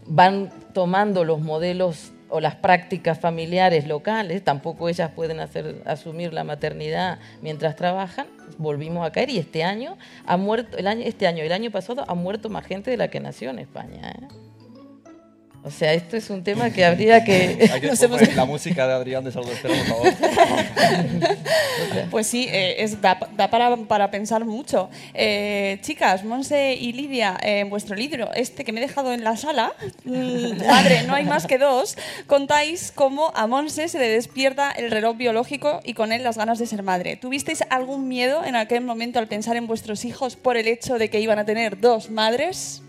van 0.06 0.52
tomando 0.76 1.24
los 1.24 1.42
modelos 1.42 2.12
o 2.30 2.40
las 2.40 2.54
prácticas 2.54 3.20
familiares 3.20 3.88
locales, 3.88 4.44
tampoco 4.44 4.88
ellas 4.88 5.10
pueden 5.16 5.40
hacer, 5.40 5.82
asumir 5.86 6.32
la 6.32 6.44
maternidad 6.44 7.18
mientras 7.42 7.76
trabajan, 7.76 8.28
volvimos 8.60 9.04
a 9.04 9.12
caer 9.12 9.32
y 9.32 9.40
este 9.40 9.64
año 9.64 9.98
ha 10.28 10.38
muerto, 10.38 10.78
el 10.78 10.86
año, 10.86 11.02
este 11.04 11.26
año 11.26 11.44
el 11.44 11.54
año 11.54 11.72
pasado 11.72 12.06
ha 12.08 12.14
muerto 12.14 12.50
más 12.50 12.68
gente 12.68 12.92
de 12.92 12.98
la 12.98 13.08
que 13.08 13.20
nació 13.20 13.50
en 13.50 13.58
España. 13.58 14.12
¿eh? 14.12 14.28
O 15.66 15.72
sea, 15.72 15.94
esto 15.94 16.18
es 16.18 16.30
un 16.30 16.44
tema 16.44 16.72
que 16.72 16.84
habría 16.84 17.24
que... 17.24 17.70
Hay 17.72 17.80
que 17.80 18.08
poner 18.08 18.36
la 18.36 18.46
música 18.46 18.86
de 18.86 18.94
Adrián 18.94 19.24
de 19.24 19.32
Salud 19.32 19.50
Espera, 19.50 19.76
por 19.76 19.88
favor. 19.88 20.14
Pues 22.10 22.28
sí, 22.28 22.48
eh, 22.50 22.84
es, 22.84 23.02
da, 23.02 23.18
da 23.36 23.50
para, 23.50 23.76
para 23.76 24.12
pensar 24.12 24.46
mucho. 24.46 24.90
Eh, 25.14 25.80
chicas, 25.82 26.24
Monse 26.24 26.74
y 26.74 26.94
Lidia, 26.94 27.38
eh, 27.42 27.60
en 27.60 27.70
vuestro 27.70 27.96
libro, 27.96 28.32
este 28.34 28.64
que 28.64 28.72
me 28.72 28.80
he 28.80 28.88
dejado 28.88 29.14
en 29.14 29.24
la 29.24 29.38
sala, 29.38 29.74
mm, 30.06 30.66
Madre, 30.66 31.04
no 31.04 31.14
hay 31.14 31.26
más 31.26 31.46
que 31.46 31.58
dos, 31.58 31.98
contáis 32.28 32.92
cómo 32.94 33.32
a 33.36 33.48
Monse 33.48 33.88
se 33.88 34.00
le 34.00 34.08
despierta 34.08 34.72
el 34.72 34.92
reloj 34.92 35.18
biológico 35.18 35.82
y 35.84 35.94
con 35.94 36.12
él 36.12 36.24
las 36.24 36.38
ganas 36.38 36.60
de 36.60 36.68
ser 36.68 36.84
madre. 36.84 37.16
¿Tuvisteis 37.16 37.64
algún 37.70 38.08
miedo 38.08 38.44
en 38.44 38.56
aquel 38.56 38.84
momento 38.84 39.20
al 39.20 39.28
pensar 39.28 39.56
en 39.56 39.68
vuestros 39.68 40.06
hijos 40.06 40.36
por 40.36 40.58
el 40.58 40.68
hecho 40.68 40.98
de 40.98 41.10
que 41.10 41.20
iban 41.20 41.40
a 41.40 41.46
tener 41.46 41.80
dos 41.80 42.10
madres? 42.10 42.82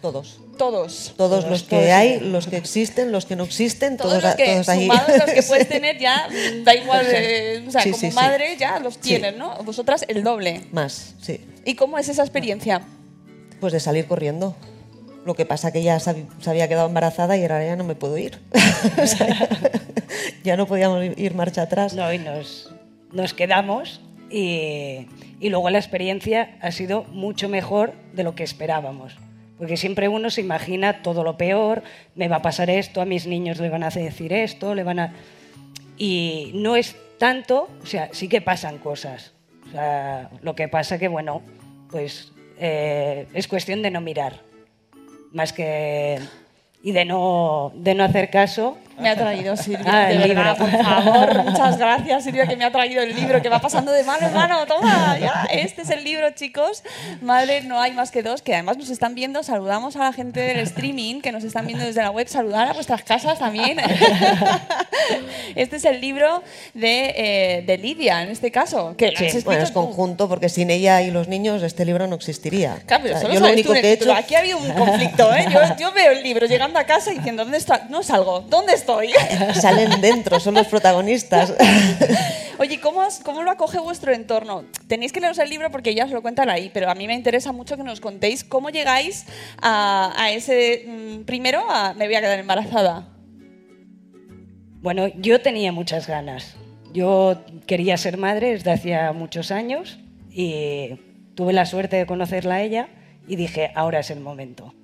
Todos. 0.00 0.41
Todos. 0.58 1.14
Todos 1.16 1.46
los 1.46 1.62
que 1.62 1.76
todos. 1.76 1.90
hay, 1.90 2.20
los 2.20 2.46
que 2.46 2.56
existen, 2.56 3.10
los 3.12 3.26
que 3.26 3.36
no 3.36 3.44
existen, 3.44 3.96
Todos, 3.96 4.10
todos, 4.12 4.24
los 4.24 4.34
que, 4.36 4.44
todos 4.46 4.68
ahí. 4.68 4.82
sumados 4.82 5.08
los 5.18 5.30
que 5.30 5.42
puedes 5.42 5.68
tener 5.76 5.98
ya, 5.98 6.28
mm, 6.28 6.64
da 6.64 6.74
igual, 6.74 7.06
eh, 7.10 7.64
o 7.66 7.70
sea, 7.70 7.82
Sí, 7.82 7.90
como 7.90 8.00
sí, 8.00 8.10
sí. 8.10 8.14
madre 8.14 8.56
ya 8.58 8.78
los 8.78 8.94
Sí. 8.94 9.00
tienes, 9.00 9.36
¿no? 9.36 9.56
Vosotras 9.64 10.04
el 10.08 10.22
doble. 10.22 10.62
Más, 10.72 11.14
sí. 11.20 11.40
¿Y 11.64 11.74
cómo 11.74 11.98
es 11.98 12.08
esa 12.08 12.22
experiencia? 12.22 12.82
Pues 13.60 13.72
de 13.72 13.80
salir 13.80 14.06
corriendo. 14.06 14.54
Lo 15.24 15.34
que 15.34 15.46
pasa 15.46 15.70
que 15.72 15.82
ya 15.84 16.00
se 16.00 16.10
había 16.46 16.66
quedado 16.68 16.88
embarazada 16.88 17.36
y 17.36 17.42
ahora 17.42 17.64
ya 17.64 17.76
no 17.76 17.84
me 17.84 17.94
puedo 17.94 18.18
ir. 18.18 18.38
O 19.02 19.06
sea, 19.06 19.48
ya 20.44 20.56
no 20.56 20.66
podíamos 20.66 21.02
ir- 21.02 21.14
ir 21.18 21.34
marcha 21.34 21.62
atrás. 21.62 21.94
No, 21.94 22.12
y 22.12 22.18
nos, 22.18 22.70
nos 23.12 23.32
quedamos 23.32 24.00
y, 24.30 25.06
y 25.40 25.48
luego 25.50 25.70
la 25.70 25.78
experiencia 25.78 26.56
ha 26.60 26.72
sido 26.72 27.04
mucho 27.04 27.48
mejor 27.48 27.92
de 28.12 28.24
lo 28.24 28.34
que 28.34 28.42
esperábamos. 28.42 29.16
Porque 29.62 29.76
siempre 29.76 30.08
uno 30.08 30.28
se 30.28 30.40
imagina 30.40 31.02
todo 31.02 31.22
lo 31.22 31.36
peor, 31.36 31.84
me 32.16 32.26
va 32.26 32.38
a 32.38 32.42
pasar 32.42 32.68
esto, 32.68 33.00
a 33.00 33.04
mis 33.04 33.28
niños 33.28 33.60
le 33.60 33.68
van 33.68 33.84
a 33.84 33.90
decir 33.90 34.32
esto, 34.32 34.74
le 34.74 34.82
van 34.82 34.98
a... 34.98 35.14
Y 35.96 36.50
no 36.56 36.74
es 36.74 36.96
tanto, 37.16 37.68
o 37.80 37.86
sea, 37.86 38.08
sí 38.10 38.26
que 38.26 38.40
pasan 38.40 38.78
cosas. 38.78 39.34
O 39.68 39.70
sea, 39.70 40.30
lo 40.42 40.56
que 40.56 40.66
pasa 40.66 40.98
que, 40.98 41.06
bueno, 41.06 41.42
pues 41.92 42.32
eh, 42.58 43.28
es 43.34 43.46
cuestión 43.46 43.82
de 43.82 43.92
no 43.92 44.00
mirar, 44.00 44.40
más 45.30 45.52
que... 45.52 46.18
y 46.82 46.90
de 46.90 47.04
no, 47.04 47.70
de 47.76 47.94
no 47.94 48.02
hacer 48.02 48.30
caso. 48.30 48.78
Me 49.02 49.08
ha 49.10 49.16
traído 49.16 49.56
Silvia, 49.56 49.80
Ah, 49.86 50.06
de 50.06 50.18
verdad, 50.18 50.56
libro. 50.56 50.70
por 50.72 50.84
favor. 50.84 51.44
Muchas 51.50 51.78
gracias, 51.78 52.24
Silvia, 52.24 52.46
que 52.46 52.56
me 52.56 52.64
ha 52.64 52.70
traído 52.72 53.02
el 53.02 53.14
libro, 53.14 53.42
que 53.42 53.48
va 53.48 53.60
pasando 53.60 53.92
de 53.92 54.04
mano 54.04 54.26
en 54.26 54.34
mano. 54.34 54.64
Toma, 54.66 55.18
ya. 55.18 55.46
Este 55.50 55.82
es 55.82 55.90
el 55.90 56.04
libro, 56.04 56.30
chicos. 56.30 56.82
Madre, 57.20 57.62
no 57.62 57.80
hay 57.80 57.92
más 57.92 58.10
que 58.10 58.22
dos, 58.22 58.42
que 58.42 58.54
además 58.54 58.76
nos 58.78 58.90
están 58.90 59.14
viendo. 59.14 59.42
Saludamos 59.42 59.96
a 59.96 60.00
la 60.00 60.12
gente 60.12 60.40
del 60.40 60.60
streaming, 60.60 61.20
que 61.20 61.32
nos 61.32 61.44
están 61.44 61.66
viendo 61.66 61.84
desde 61.84 62.02
la 62.02 62.10
web. 62.10 62.28
Saludar 62.28 62.68
a 62.68 62.72
vuestras 62.72 63.02
casas 63.02 63.38
también. 63.38 63.78
Este 65.54 65.76
es 65.76 65.84
el 65.84 66.00
libro 66.00 66.42
de, 66.74 67.14
eh, 67.16 67.64
de 67.66 67.78
Lidia, 67.78 68.22
en 68.22 68.30
este 68.30 68.50
caso. 68.50 68.94
Que 68.96 69.08
escrito 69.08 69.44
Bueno, 69.44 69.62
es 69.64 69.70
conjunto, 69.70 70.28
porque 70.28 70.48
sin 70.48 70.70
ella 70.70 71.02
y 71.02 71.10
los 71.10 71.28
niños 71.28 71.62
este 71.62 71.84
libro 71.84 72.06
no 72.06 72.16
existiría. 72.16 72.76
Claro, 72.86 73.02
pero 73.02 73.16
O 73.16 73.18
sea, 73.18 73.28
solo 73.28 73.34
yo 73.34 73.40
lo 73.46 73.52
único 73.52 73.72
que 73.72 73.80
he 73.80 73.92
hecho... 73.92 74.12
Aquí 74.14 74.34
ha 74.34 74.38
habido 74.40 74.58
un 74.58 74.70
conflicto, 74.72 75.34
¿eh? 75.34 75.46
Yo, 75.52 75.60
yo 75.78 75.92
veo 75.92 76.12
el 76.12 76.22
libro 76.22 76.46
llegando 76.46 76.78
a 76.78 76.84
casa 76.84 77.12
y 77.12 77.16
diciendo, 77.18 77.42
¿dónde 77.44 77.58
está? 77.58 77.86
No 77.90 78.02
salgo, 78.02 78.40
¿dónde 78.42 78.74
estoy? 78.74 78.91
Salen 79.60 80.00
dentro, 80.00 80.38
son 80.40 80.54
los 80.54 80.66
protagonistas. 80.68 81.54
Oye, 82.58 82.80
¿cómo, 82.80 83.00
os- 83.00 83.20
¿cómo 83.20 83.42
lo 83.42 83.50
acoge 83.50 83.78
vuestro 83.78 84.12
entorno? 84.12 84.64
Tenéis 84.86 85.12
que 85.12 85.20
leeros 85.20 85.38
el 85.38 85.48
libro 85.50 85.70
porque 85.70 85.94
ya 85.94 86.04
os 86.04 86.10
lo 86.10 86.22
cuentan 86.22 86.48
ahí, 86.50 86.70
pero 86.72 86.88
a 86.90 86.94
mí 86.94 87.06
me 87.06 87.14
interesa 87.14 87.50
mucho 87.52 87.76
que 87.76 87.82
nos 87.82 88.00
contéis 88.00 88.44
cómo 88.44 88.70
llegáis 88.70 89.26
a, 89.60 90.12
a 90.16 90.30
ese... 90.30 90.84
mm, 90.86 91.22
primero, 91.24 91.62
a 91.70 91.94
me 91.94 92.06
voy 92.06 92.14
a 92.14 92.20
quedar 92.20 92.38
embarazada. 92.38 93.08
Bueno, 94.80 95.08
yo 95.16 95.40
tenía 95.40 95.72
muchas 95.72 96.06
ganas. 96.06 96.56
Yo 96.92 97.42
quería 97.66 97.96
ser 97.96 98.18
madre 98.18 98.50
desde 98.52 98.72
hacía 98.72 99.12
muchos 99.12 99.50
años 99.50 99.98
y 100.30 100.98
tuve 101.34 101.52
la 101.52 101.66
suerte 101.66 101.96
de 101.96 102.06
conocerla 102.06 102.56
a 102.56 102.62
ella 102.62 102.88
y 103.26 103.36
dije, 103.36 103.70
ahora 103.74 104.00
es 104.00 104.10
el 104.10 104.20
momento. 104.20 104.74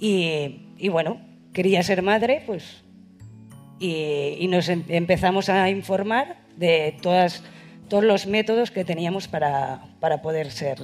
Y, 0.00 0.68
y 0.78 0.88
bueno, 0.88 1.20
quería 1.52 1.82
ser 1.82 2.02
madre, 2.02 2.42
pues, 2.46 2.82
y, 3.78 4.36
y 4.38 4.48
nos 4.48 4.68
em- 4.68 4.84
empezamos 4.88 5.48
a 5.48 5.68
informar 5.70 6.36
de 6.56 6.96
todas, 7.02 7.42
todos 7.88 8.04
los 8.04 8.26
métodos 8.26 8.70
que 8.70 8.84
teníamos 8.84 9.28
para, 9.28 9.84
para 10.00 10.22
poder 10.22 10.50
ser. 10.50 10.78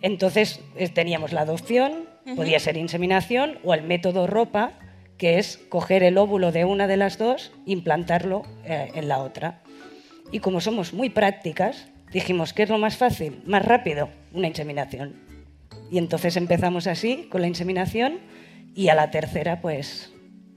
Entonces 0.00 0.60
teníamos 0.94 1.32
la 1.32 1.42
adopción, 1.42 2.08
podía 2.36 2.58
ser 2.58 2.76
inseminación 2.76 3.58
o 3.62 3.72
el 3.72 3.82
método 3.82 4.26
ropa, 4.26 4.72
que 5.16 5.38
es 5.38 5.58
coger 5.68 6.02
el 6.02 6.18
óvulo 6.18 6.50
de 6.50 6.64
una 6.64 6.88
de 6.88 6.96
las 6.96 7.18
dos 7.18 7.52
e 7.66 7.72
implantarlo 7.72 8.42
eh, 8.64 8.90
en 8.94 9.06
la 9.06 9.18
otra. 9.18 9.62
Y 10.32 10.40
como 10.40 10.60
somos 10.60 10.92
muy 10.92 11.10
prácticas, 11.10 11.86
dijimos, 12.12 12.52
¿qué 12.52 12.64
es 12.64 12.68
lo 12.68 12.78
más 12.78 12.96
fácil? 12.96 13.42
Más 13.46 13.64
rápido, 13.64 14.08
una 14.32 14.48
inseminación. 14.48 15.14
Y 15.90 15.98
entonces 15.98 16.36
empezamos 16.36 16.88
así, 16.88 17.28
con 17.30 17.40
la 17.40 17.46
inseminación, 17.46 18.18
y 18.74 18.88
a 18.88 18.94
la 18.94 19.10
tercera, 19.10 19.60
pues, 19.60 20.12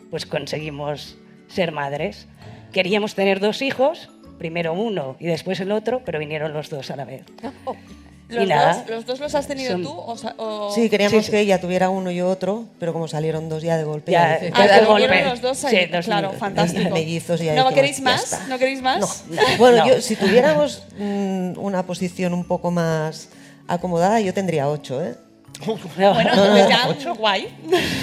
pues 0.09 0.25
conseguimos 0.25 1.17
ser 1.55 1.71
madres. 1.71 2.27
Queríamos 2.73 3.15
tener 3.15 3.39
dos 3.39 3.61
hijos, 3.61 4.09
primero 4.37 4.73
uno 4.73 5.15
y 5.19 5.27
después 5.27 5.59
el 5.61 5.71
otro, 5.71 6.01
pero 6.05 6.19
vinieron 6.19 6.53
los 6.53 6.69
dos 6.69 6.91
a 6.91 6.95
la 6.95 7.05
vez. 7.05 7.23
¿Los, 8.27 8.43
Y 8.43 8.47
nada, 8.47 8.77
dos, 8.79 8.89
¿Los 8.89 9.05
dos 9.05 9.19
los 9.19 9.35
has 9.35 9.47
tenido 9.47 9.73
son- 9.73 9.83
tú? 9.83 9.89
O, 9.91 10.15
o- 10.37 10.71
Sí, 10.73 10.89
queríamos 10.89 11.11
Sí, 11.19 11.23
sí. 11.25 11.31
que 11.31 11.39
ella 11.41 11.61
tuviera 11.61 11.91
uno 11.91 12.09
y 12.09 12.21
otro, 12.21 12.65
pero 12.79 12.91
como 12.91 13.07
salieron 13.07 13.49
dos 13.49 13.61
ya 13.61 13.77
de 13.77 13.83
golpe, 13.83 14.11
Ya, 14.11 14.39
ya 14.41 14.49
Ah, 14.51 14.67
Ah, 14.67 14.79
de 14.79 14.85
golpe. 14.87 15.23
los 15.25 15.41
dos 15.41 15.63
ahí. 15.63 15.77
Sí, 15.77 15.85
dos 15.91 16.05
claro, 16.05 16.31
fantástico. 16.33 16.89
mellizos 16.93 17.39
y 17.39 17.51
¿No 17.51 17.69
queréis 17.71 18.01
más? 18.01 18.47
¿No 18.49 18.57
queréis 18.57 18.81
más? 18.81 19.25
Bueno, 19.59 19.77
No. 19.77 19.87
yo, 19.87 20.01
si 20.01 20.15
tuviéramos 20.15 20.81
mm, 20.97 21.59
una 21.59 21.85
posición 21.85 22.33
un 22.33 22.45
poco 22.45 22.71
más 22.71 23.29
acomodada, 23.67 24.19
yo 24.21 24.33
tendría 24.33 24.67
ocho, 24.69 25.05
¿eh? 25.05 25.13
Bueno, 25.63 25.79
No, 25.95 26.13
no, 26.15 26.51
pues 26.51 26.67
no. 26.67 26.69
ya, 26.99 27.11
guay. 27.13 27.47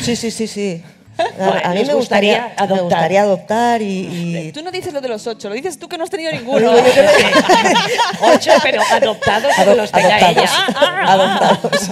Sí, 0.03 0.15
sí, 0.15 0.31
sí, 0.31 0.47
sí. 0.47 0.83
Bueno, 1.17 1.61
A, 1.63 1.69
mí 1.75 1.85
me 1.85 1.95
gustaría, 1.95 1.95
gustaría 1.95 2.45
adoptar. 2.57 2.77
me 2.77 2.83
gustaría 2.83 3.23
adoptar 3.23 3.83
y, 3.83 4.47
y- 4.49 4.53
Tú 4.53 4.63
no 4.63 4.71
dices 4.71 4.93
lo 4.95 5.01
de 5.01 5.09
los 5.09 5.27
ocho, 5.27 5.49
lo 5.49 5.55
dices 5.55 5.79
tú 5.79 5.89
que 5.89 5.99
no 5.99 6.05
has 6.05 6.11
tenido 6.11 6.33
ninguno. 6.33 6.73
Ocho, 8.23 8.51
pero 8.63 8.83
adoptados 8.91 9.55
que 9.55 9.63
Ado- 9.63 9.75
los 9.75 9.91
tenga 9.93 10.17
adoptados, 10.17 10.37
ella. 10.39 10.51
Ah, 10.77 11.13
adoptados. 11.13 11.91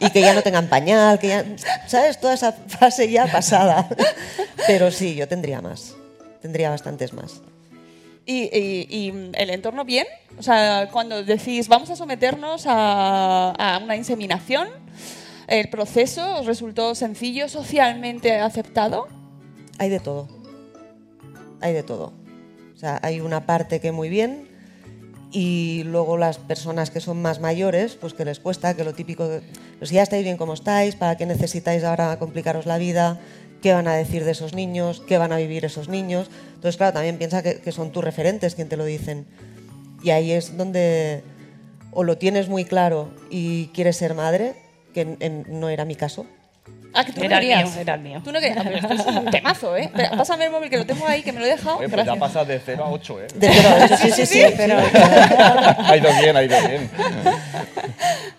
y 0.00 0.10
que 0.10 0.20
ya 0.20 0.32
no 0.34 0.42
tengan 0.42 0.68
pañal, 0.68 1.18
que 1.18 1.28
ya, 1.28 1.44
¿sabes? 1.86 2.20
Toda 2.20 2.34
esa 2.34 2.52
fase 2.52 3.10
ya 3.10 3.26
pasada. 3.26 3.88
Pero 4.66 4.90
sí, 4.90 5.14
yo 5.14 5.26
tendría 5.28 5.60
más, 5.60 5.94
tendría 6.42 6.70
bastantes 6.70 7.12
más. 7.12 7.40
¿Y, 8.26 8.44
y- 8.44 8.86
y 8.90 9.30
el 9.34 9.50
entorno 9.50 9.84
bien? 9.84 10.06
O 10.38 10.42
sea, 10.42 10.88
cuando 10.90 11.22
decís, 11.22 11.68
vamos 11.68 11.90
a 11.90 11.96
someternos 11.96 12.64
a, 12.66 13.50
a 13.50 13.78
una 13.78 13.96
inseminación, 13.96 14.68
¿el 15.46 15.68
proceso 15.68 16.40
os 16.40 16.46
resultó 16.46 16.94
sencillo, 16.94 17.48
socialmente 17.48 18.36
aceptado? 18.38 19.08
Hay 19.78 19.90
de 19.90 20.00
todo. 20.00 20.28
Hay 21.60 21.72
de 21.72 21.82
todo. 21.82 22.12
O 22.74 22.78
sea, 22.78 23.00
hay 23.02 23.20
una 23.20 23.46
parte 23.46 23.80
que 23.80 23.92
muy 23.92 24.08
bien 24.08 24.48
y 25.30 25.82
luego 25.84 26.16
las 26.16 26.38
personas 26.38 26.90
que 26.90 27.00
son 27.00 27.20
más 27.20 27.40
mayores, 27.40 27.96
pues 27.96 28.14
que 28.14 28.24
les 28.24 28.38
cuesta, 28.38 28.74
que 28.74 28.84
lo 28.84 28.94
típico, 28.94 29.26
de, 29.26 29.42
pues 29.78 29.90
ya 29.90 30.02
estáis 30.02 30.22
bien 30.22 30.36
como 30.36 30.54
estáis, 30.54 30.94
¿para 30.94 31.16
qué 31.16 31.26
necesitáis 31.26 31.82
ahora 31.82 32.18
complicaros 32.18 32.66
la 32.66 32.78
vida? 32.78 33.20
¿Qué 33.60 33.72
van 33.72 33.88
a 33.88 33.94
decir 33.94 34.24
de 34.24 34.30
esos 34.30 34.54
niños? 34.54 35.02
¿Qué 35.08 35.18
van 35.18 35.32
a 35.32 35.38
vivir 35.38 35.64
esos 35.64 35.88
niños? 35.88 36.30
Entonces, 36.54 36.76
claro, 36.76 36.92
también 36.92 37.18
piensa 37.18 37.42
que, 37.42 37.60
que 37.60 37.72
son 37.72 37.90
tus 37.90 38.04
referentes 38.04 38.54
quien 38.54 38.68
te 38.68 38.76
lo 38.76 38.84
dicen. 38.84 39.26
Y 40.02 40.10
ahí 40.10 40.32
es 40.32 40.56
donde 40.56 41.24
o 41.90 42.04
lo 42.04 42.18
tienes 42.18 42.48
muy 42.48 42.64
claro 42.64 43.08
y 43.30 43.68
quieres 43.68 43.96
ser 43.96 44.14
madre, 44.14 44.54
que 44.94 45.02
en- 45.02 45.16
en- 45.20 45.44
no 45.60 45.68
era 45.68 45.84
mi 45.84 45.94
caso. 45.96 46.24
Ah, 46.94 47.04
que 47.04 47.12
tú 47.12 47.18
no 47.20 47.26
Era 47.26 47.36
el 47.38 47.40
querías. 47.42 47.70
mío, 47.72 47.80
era 47.80 47.94
el 47.94 48.00
mío. 48.00 48.20
Tú 48.24 48.32
no 48.32 48.40
querías. 48.40 48.56
Ah, 48.58 48.62
pero 48.64 48.76
esto 48.78 48.94
es 49.10 49.16
un 49.16 49.24
temazo, 49.30 49.76
¿eh? 49.76 49.82
Espera, 49.82 50.12
pásame 50.12 50.44
el 50.46 50.52
móvil 50.52 50.70
que 50.70 50.78
lo 50.78 50.86
tengo 50.86 51.06
ahí, 51.06 51.22
que 51.22 51.32
me 51.32 51.40
lo 51.40 51.46
he 51.46 51.50
dejado. 51.50 51.78
Oye, 51.78 51.88
pues 51.88 52.06
ya 52.06 52.14
Gracias. 52.14 52.18
pasa 52.20 52.44
de 52.44 52.60
0 52.64 52.84
a 52.84 52.90
8, 52.90 53.20
¿eh? 53.20 53.26
De 53.34 53.50
cero 53.52 53.68
a 53.68 53.84
ocho, 53.84 53.96
sí, 53.98 54.10
sí, 54.12 54.26
sí. 54.26 54.44
Pero- 54.56 54.76
ha 55.78 55.96
ido 55.96 56.08
bien, 56.22 56.36
ha 56.36 56.42
ido 56.44 56.56
bien. 56.68 56.88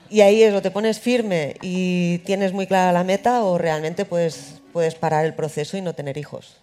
Y 0.10 0.22
ahí 0.22 0.42
es, 0.42 0.54
o 0.54 0.62
te 0.62 0.72
pones 0.72 1.00
firme 1.00 1.58
y 1.62 2.20
tienes 2.20 2.54
muy 2.54 2.66
clara 2.66 2.92
la 2.94 3.04
meta 3.04 3.44
o 3.44 3.58
realmente 3.58 4.06
puedes, 4.06 4.62
puedes 4.72 4.96
parar 4.96 5.26
el 5.26 5.34
proceso 5.34 5.76
y 5.78 5.82
no 5.82 5.94
tener 5.94 6.18
hijos. 6.18 6.56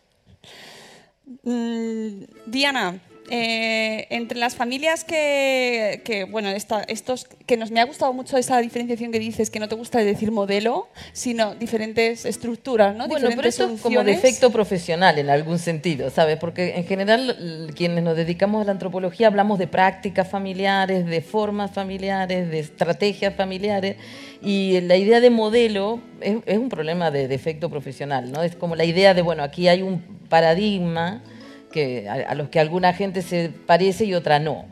Mm, 1.44 2.24
Diana, 2.46 2.98
eh, 3.34 4.06
entre 4.10 4.36
las 4.38 4.56
familias 4.56 5.04
que, 5.04 6.02
que, 6.04 6.24
bueno, 6.24 6.50
esta- 6.50 6.82
estos 6.82 7.24
que 7.46 7.56
nos 7.56 7.70
me 7.70 7.80
ha 7.80 7.84
gustado 7.84 8.12
mucho 8.12 8.36
esa 8.36 8.58
diferenciación 8.60 9.10
que 9.10 9.18
dices, 9.18 9.48
que 9.48 9.58
no 9.58 9.68
te 9.70 9.74
gusta 9.74 10.00
decir 10.00 10.30
modelo, 10.30 10.88
sino 11.14 11.54
diferentes 11.54 12.26
estructuras, 12.26 12.94
¿no? 12.94 13.08
Bueno, 13.08 13.28
pero 13.30 13.30
diferentes 13.48 13.54
eso 13.54 13.74
es 13.74 13.80
como 13.80 14.04
defecto 14.04 14.50
profesional 14.50 15.18
en 15.18 15.30
algún 15.30 15.58
sentido, 15.58 16.10
¿sabes? 16.10 16.36
Porque 16.36 16.74
en 16.76 16.84
general 16.84 17.70
quienes 17.74 18.04
nos 18.04 18.18
dedicamos 18.18 18.60
a 18.60 18.64
la 18.66 18.72
antropología 18.72 19.28
hablamos 19.28 19.58
de 19.58 19.66
prácticas 19.66 20.28
familiares, 20.28 21.06
de 21.06 21.22
formas 21.22 21.70
familiares, 21.70 22.50
de 22.50 22.58
estrategias 22.58 23.34
familiares 23.34 23.96
y 24.42 24.78
la 24.82 24.96
idea 24.98 25.20
de 25.20 25.30
modelo 25.30 26.02
es, 26.20 26.36
es 26.44 26.58
un 26.58 26.68
problema 26.68 27.10
de 27.10 27.28
defecto 27.28 27.70
profesional, 27.70 28.30
¿no? 28.30 28.42
Es 28.42 28.56
como 28.56 28.76
la 28.76 28.84
idea 28.84 29.14
de, 29.14 29.22
bueno, 29.22 29.42
aquí 29.42 29.68
hay 29.68 29.80
un 29.80 30.02
paradigma 30.28 31.22
que, 31.72 32.08
a, 32.08 32.12
a 32.30 32.34
los 32.36 32.48
que 32.50 32.60
alguna 32.60 32.92
gente 32.92 33.22
se 33.22 33.48
parece 33.66 34.04
y 34.04 34.14
otra 34.14 34.38
no. 34.38 34.66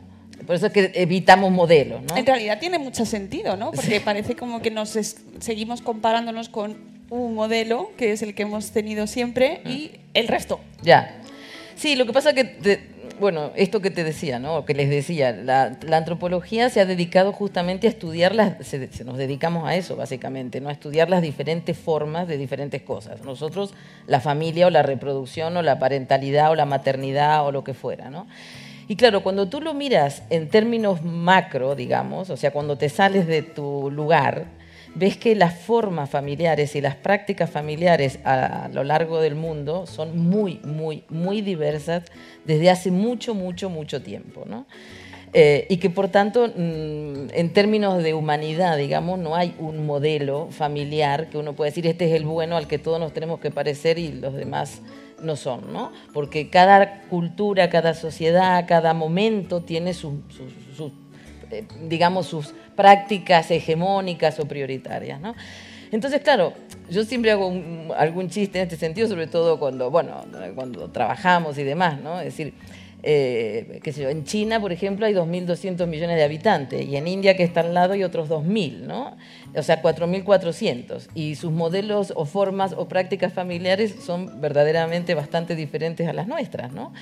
Por 0.47 0.55
eso 0.55 0.67
es 0.67 0.73
que 0.73 0.91
evitamos 0.95 1.51
modelos, 1.51 2.01
¿no? 2.03 2.15
En 2.17 2.25
realidad 2.25 2.59
tiene 2.59 2.79
mucho 2.79 3.05
sentido, 3.05 3.57
¿no? 3.57 3.71
Porque 3.71 3.99
parece 3.99 4.35
como 4.35 4.61
que 4.61 4.71
nos 4.71 4.95
es- 4.95 5.17
seguimos 5.39 5.81
comparándonos 5.81 6.47
con 6.49 6.77
un 7.09 7.33
modelo, 7.35 7.91
que 7.97 8.13
es 8.13 8.21
el 8.21 8.33
que 8.33 8.43
hemos 8.43 8.71
tenido 8.71 9.05
siempre, 9.05 9.61
y 9.65 9.91
el 10.13 10.27
resto. 10.29 10.59
Ya. 10.81 11.17
Sí, 11.75 11.95
lo 11.95 12.05
que 12.05 12.13
pasa 12.13 12.33
que, 12.33 12.45
te- 12.45 12.79
bueno, 13.21 13.51
esto 13.55 13.79
que 13.79 13.91
te 13.91 14.03
decía, 14.03 14.39
¿no? 14.39 14.65
Que 14.65 14.73
les 14.73 14.89
decía, 14.89 15.31
la, 15.31 15.77
antropología 15.93 16.69
se 16.69 16.81
ha 16.81 16.85
dedicado 16.85 17.31
justamente 17.31 17.87
a 17.87 17.89
estudiar 17.89 18.35
las, 18.35 18.67
se, 18.67 18.91
se 18.91 19.05
nos 19.05 19.17
dedicamos 19.17 19.65
a 19.65 19.75
eso 19.75 19.95
básicamente, 19.95 20.59
¿no? 20.59 20.67
A 20.67 20.73
estudiar 20.73 21.09
las 21.09 21.21
diferentes 21.21 21.77
formas 21.77 22.27
de 22.27 22.37
diferentes 22.37 22.81
cosas. 22.81 23.23
Nosotros, 23.23 23.73
la 24.07 24.19
familia 24.19 24.67
o 24.67 24.69
la 24.69 24.83
reproducción 24.83 25.55
o 25.55 25.61
la 25.61 25.79
parentalidad 25.79 26.51
o 26.51 26.55
la 26.55 26.65
maternidad 26.65 27.45
o 27.45 27.53
lo 27.53 27.63
que 27.63 27.73
fuera, 27.73 28.09
¿no? 28.09 28.27
Y 28.87 28.97
claro, 28.97 29.23
cuando 29.23 29.47
tú 29.47 29.61
lo 29.61 29.73
miras 29.73 30.23
en 30.29 30.49
términos 30.49 31.01
macro, 31.03 31.75
digamos, 31.75 32.29
o 32.29 32.35
sea, 32.35 32.51
cuando 32.51 32.77
te 32.77 32.89
sales 32.89 33.25
de 33.25 33.41
tu 33.41 33.89
lugar, 33.89 34.47
ves 34.95 35.17
que 35.17 35.35
las 35.35 35.55
formas 35.59 36.09
familiares 36.09 36.75
y 36.75 36.81
las 36.81 36.95
prácticas 36.95 37.49
familiares 37.49 38.19
a, 38.23 38.69
lo 38.73 38.83
largo 38.83 39.21
del 39.21 39.35
mundo 39.35 39.87
son 39.87 40.17
muy, 40.17 40.59
muy, 40.63 41.03
muy 41.09 41.41
diversas 41.41 42.03
desde 42.45 42.69
hace 42.69 42.91
mucho, 42.91 43.33
mucho, 43.33 43.69
mucho 43.69 44.01
tiempo. 44.01 44.43
¿no? 44.45 44.65
Eh, 45.33 45.65
y 45.69 45.77
que 45.77 45.89
por 45.89 46.09
tanto, 46.09 46.47
mm, 46.47 47.29
en 47.33 47.53
términos 47.53 48.03
de 48.03 48.13
humanidad, 48.13 48.77
digamos, 48.77 49.17
no 49.17 49.35
hay 49.35 49.55
un 49.59 49.85
modelo 49.85 50.47
familiar 50.51 51.29
que 51.29 51.37
uno 51.37 51.53
pueda 51.53 51.69
decir, 51.69 51.87
este 51.87 52.09
es 52.09 52.13
el 52.13 52.25
bueno 52.25 52.57
al 52.57 52.67
que 52.67 52.77
todos 52.77 52.99
nos 52.99 53.13
tenemos 53.13 53.39
que 53.39 53.49
parecer 53.49 53.97
y 53.97 54.11
los 54.11 54.33
demás 54.33 54.81
no 55.21 55.35
son, 55.35 55.71
¿no? 55.71 55.91
Porque 56.13 56.49
cada 56.49 57.03
cultura, 57.03 57.69
cada 57.69 57.93
sociedad, 57.93 58.65
cada 58.67 58.93
momento 58.93 59.61
tiene 59.61 59.93
sus, 59.93 60.13
sus- 60.29 60.51
digamos, 61.87 62.27
sus 62.27 62.53
prácticas 62.75 63.51
hegemónicas 63.51 64.39
o 64.39 64.45
prioritarias, 64.45 65.19
¿no? 65.19 65.35
Entonces, 65.91 66.21
claro, 66.21 66.53
yo 66.89 67.03
siempre 67.03 67.31
hago 67.31 67.47
un- 67.47 67.91
algún 67.97 68.29
chiste 68.29 68.59
en 68.59 68.63
este 68.63 68.77
sentido, 68.77 69.07
sobre 69.07 69.27
todo 69.27 69.59
cuando, 69.59 69.91
bueno, 69.91 70.23
cuando 70.55 70.89
trabajamos 70.89 71.57
y 71.57 71.63
demás, 71.63 71.99
¿no? 72.01 72.19
Es 72.19 72.25
decir, 72.25 72.53
eh, 73.03 73.79
qué 73.83 73.91
sé 73.91 74.03
yo, 74.03 74.09
en 74.09 74.23
China, 74.25 74.59
por 74.61 74.71
ejemplo, 74.71 75.05
hay 75.07 75.13
2.200 75.13 75.87
millones 75.87 76.17
de 76.17 76.23
habitantes 76.23 76.85
y 76.85 76.95
en 76.95 77.07
India, 77.07 77.35
que 77.35 77.43
está 77.43 77.61
al 77.61 77.73
lado, 77.73 77.93
hay 77.93 78.03
otros 78.03 78.29
2.000, 78.29 78.85
¿no? 78.87 79.17
O 79.55 79.63
sea, 79.63 79.81
4.400. 79.81 81.09
Y 81.15 81.35
sus 81.35 81.51
modelos 81.51 82.13
o 82.15 82.25
formas 82.25 82.73
o 82.77 82.87
prácticas 82.87 83.33
familiares 83.33 83.95
son 84.05 84.39
verdaderamente 84.39 85.13
bastante 85.15 85.55
diferentes 85.55 86.07
a 86.07 86.13
las 86.13 86.27
nuestras, 86.27 86.71
¿no? 86.73 86.93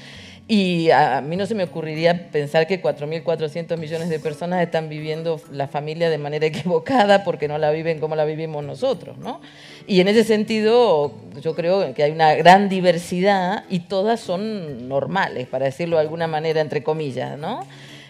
Y 0.52 0.90
a 0.90 1.22
mí 1.22 1.36
no 1.36 1.46
se 1.46 1.54
me 1.54 1.64
ocurriría 1.64 2.32
pensar 2.32 2.66
que 2.66 2.82
4.400 2.82 3.78
millones 3.78 4.10
de 4.10 4.20
personas 4.20 4.64
están 4.64 4.90
viviendo 4.90 5.40
la 5.52 5.68
familia 5.68 6.10
de 6.10 6.18
manera 6.18 6.46
equivocada 6.48 7.24
porque 7.24 7.48
no 7.48 7.60
la 7.60 7.70
viven 7.70 8.00
como 8.00 8.16
la 8.16 8.26
vivimos 8.26 8.64
nosotros, 8.66 9.20
¿no? 9.20 9.42
Y 9.86 10.02
en 10.02 10.08
ese 10.08 10.24
sentido, 10.24 11.14
yo 11.40 11.54
creo 11.54 11.94
que 11.94 12.02
hay 12.02 12.12
una 12.12 12.34
gran 12.34 12.68
diversidad 12.68 13.66
y 13.70 13.82
todas 13.82 14.20
son 14.22 14.90
normales, 14.90 15.48
para 15.48 15.66
decirlo 15.66 15.98
de 15.98 16.02
alguna 16.02 16.26
manera, 16.26 16.62
entre 16.62 16.82
comillas, 16.82 17.38
¿no? 17.38 17.60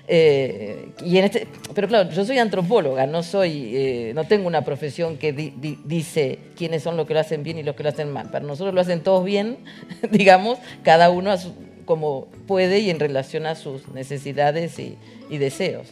Eh, 0.08 0.88
y 1.06 1.18
en 1.18 1.26
este, 1.26 1.46
pero 1.76 1.88
claro, 1.90 2.10
yo 2.10 2.24
soy 2.26 2.40
antropóloga, 2.40 3.06
no 3.06 3.22
soy, 3.22 3.72
eh, 3.76 4.12
no 4.16 4.24
tengo 4.24 4.48
una 4.48 4.64
profesión 4.64 5.18
que 5.18 5.34
di- 5.34 5.54
di- 5.58 5.78
dice 5.84 6.40
quiénes 6.58 6.82
son 6.84 6.96
los 6.98 7.06
que 7.06 7.14
lo 7.14 7.20
hacen 7.20 7.44
bien 7.44 7.60
y 7.60 7.64
los 7.64 7.76
que 7.76 7.84
lo 7.84 7.90
hacen 7.90 8.10
mal. 8.12 8.30
Para 8.32 8.46
nosotros 8.46 8.74
lo 8.74 8.82
hacen 8.82 9.02
todos 9.02 9.24
bien, 9.26 9.58
digamos, 10.10 10.58
cada 10.84 11.10
uno 11.12 11.32
a 11.32 11.38
su- 11.38 11.54
como 11.90 12.28
puede 12.46 12.82
y 12.82 12.92
en 12.92 13.00
relación 13.00 13.48
a 13.48 13.56
sus 13.56 13.88
necesidades 13.88 14.78
y, 14.78 14.96
y 15.28 15.40
deseos. 15.40 15.88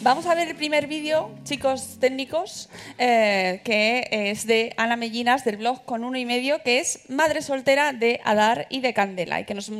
Vamos 0.00 0.26
a 0.26 0.34
ver 0.34 0.48
el 0.48 0.56
primer 0.56 0.88
vídeo, 0.88 1.30
chicos 1.44 1.98
técnicos, 2.00 2.68
eh, 2.98 3.60
que 3.62 4.08
es 4.10 4.48
de 4.48 4.74
Ana 4.76 4.96
Mellinas 4.96 5.44
del 5.44 5.58
blog 5.58 5.84
con 5.84 6.02
uno 6.02 6.18
y 6.18 6.24
medio, 6.24 6.60
que 6.64 6.80
es 6.80 7.08
madre 7.08 7.40
soltera 7.40 7.92
de 7.92 8.18
Adar 8.24 8.66
y 8.68 8.80
de 8.80 8.92
Candela, 8.94 9.38
y 9.38 9.44
que 9.44 9.54
nos 9.54 9.70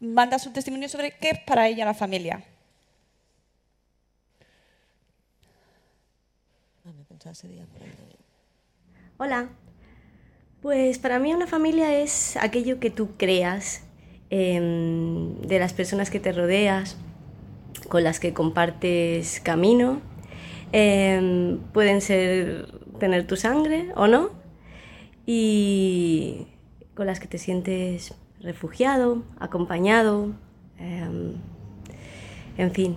manda 0.00 0.40
su 0.40 0.50
testimonio 0.50 0.88
sobre 0.88 1.12
qué 1.12 1.30
es 1.30 1.38
para 1.38 1.68
ella 1.68 1.84
la 1.84 1.94
familia. 1.94 2.42
Hola. 9.16 9.48
Pues 10.60 10.98
para 10.98 11.20
mí 11.20 11.32
una 11.32 11.46
familia 11.46 11.94
es 11.94 12.36
aquello 12.36 12.80
que 12.80 12.90
tú 12.90 13.16
creas 13.16 13.82
em, 14.32 15.36
de 15.42 15.58
las 15.58 15.74
personas 15.74 16.10
que 16.10 16.18
te 16.18 16.32
rodeas, 16.32 16.96
con 17.88 18.02
las 18.02 18.18
que 18.18 18.32
compartes 18.32 19.40
camino. 19.40 20.00
Em, 20.72 21.58
pueden 21.74 22.00
ser 22.00 22.66
tener 22.98 23.26
tu 23.26 23.36
sangre 23.36 23.90
o 23.94 24.06
no. 24.06 24.30
Y 25.26 26.46
con 26.94 27.06
las 27.06 27.20
que 27.20 27.28
te 27.28 27.36
sientes 27.38 28.14
refugiado, 28.40 29.22
acompañado. 29.38 30.32
em, 30.78 31.34
en 32.58 32.70
fin. 32.72 32.96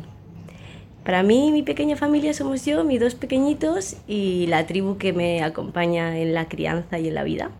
Para 1.03 1.21
mí, 1.21 1.51
mi 1.51 1.61
pequeña 1.63 1.95
familia 1.95 2.33
somos 2.33 2.65
yo, 2.65 2.83
mis 2.83 2.99
dos 2.99 3.13
pequeñitos 3.15 3.97
y 4.07 4.47
la 4.47 4.65
tribu 4.65 4.97
que 4.97 5.13
me 5.13 5.43
acompaña 5.43 6.17
en 6.17 6.33
la 6.33 6.47
crianza 6.47 6.97
y 6.97 7.09
en 7.09 7.13
la 7.13 7.23
vida. 7.23 7.51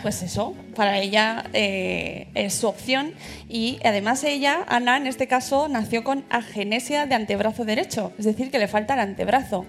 Pues 0.00 0.22
eso, 0.22 0.54
para 0.74 0.98
ella 0.98 1.44
eh, 1.52 2.28
es 2.34 2.54
su 2.54 2.68
opción 2.68 3.12
y 3.48 3.78
además 3.84 4.24
ella, 4.24 4.64
Ana, 4.68 4.96
en 4.96 5.06
este 5.06 5.26
caso, 5.26 5.68
nació 5.68 6.02
con 6.02 6.24
agenesia 6.30 7.06
de 7.06 7.14
antebrazo 7.14 7.64
derecho, 7.64 8.12
es 8.18 8.24
decir, 8.24 8.50
que 8.50 8.58
le 8.58 8.68
falta 8.68 8.94
el 8.94 9.00
antebrazo. 9.00 9.66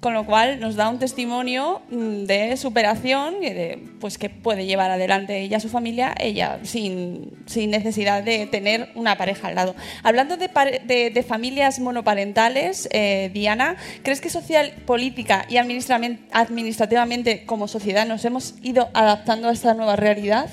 Con 0.00 0.14
lo 0.14 0.24
cual 0.24 0.60
nos 0.60 0.76
da 0.76 0.88
un 0.88 0.98
testimonio 0.98 1.82
mm, 1.90 2.24
de 2.24 2.56
superación 2.56 3.34
de 3.50 3.78
pues 4.00 4.16
que 4.16 4.30
puede 4.30 4.64
llevar 4.64 4.90
adelante 4.90 5.38
ella 5.42 5.60
su 5.60 5.68
familia, 5.68 6.14
ella 6.18 6.58
sin, 6.62 7.30
sin 7.44 7.70
necesidad 7.70 8.22
de 8.22 8.46
tener 8.46 8.88
una 8.94 9.16
pareja 9.18 9.48
al 9.48 9.56
lado. 9.56 9.74
Hablando 10.02 10.38
de, 10.38 10.48
de- 10.84 11.22
familias 11.22 11.80
monoparentales, 11.80 12.88
eh, 12.92 13.30
Diana, 13.34 13.76
¿crees 14.02 14.22
que 14.22 14.30
social, 14.30 14.72
política 14.86 15.44
y 15.50 15.58
administrativamente 15.58 17.44
como 17.44 17.68
sociedad 17.68 18.06
nos 18.06 18.24
hemos 18.24 18.54
ido 18.62 18.88
adaptando 18.94 19.48
a 19.48 19.52
esta 19.52 19.74
nueva 19.74 19.96
realidad? 19.96 20.48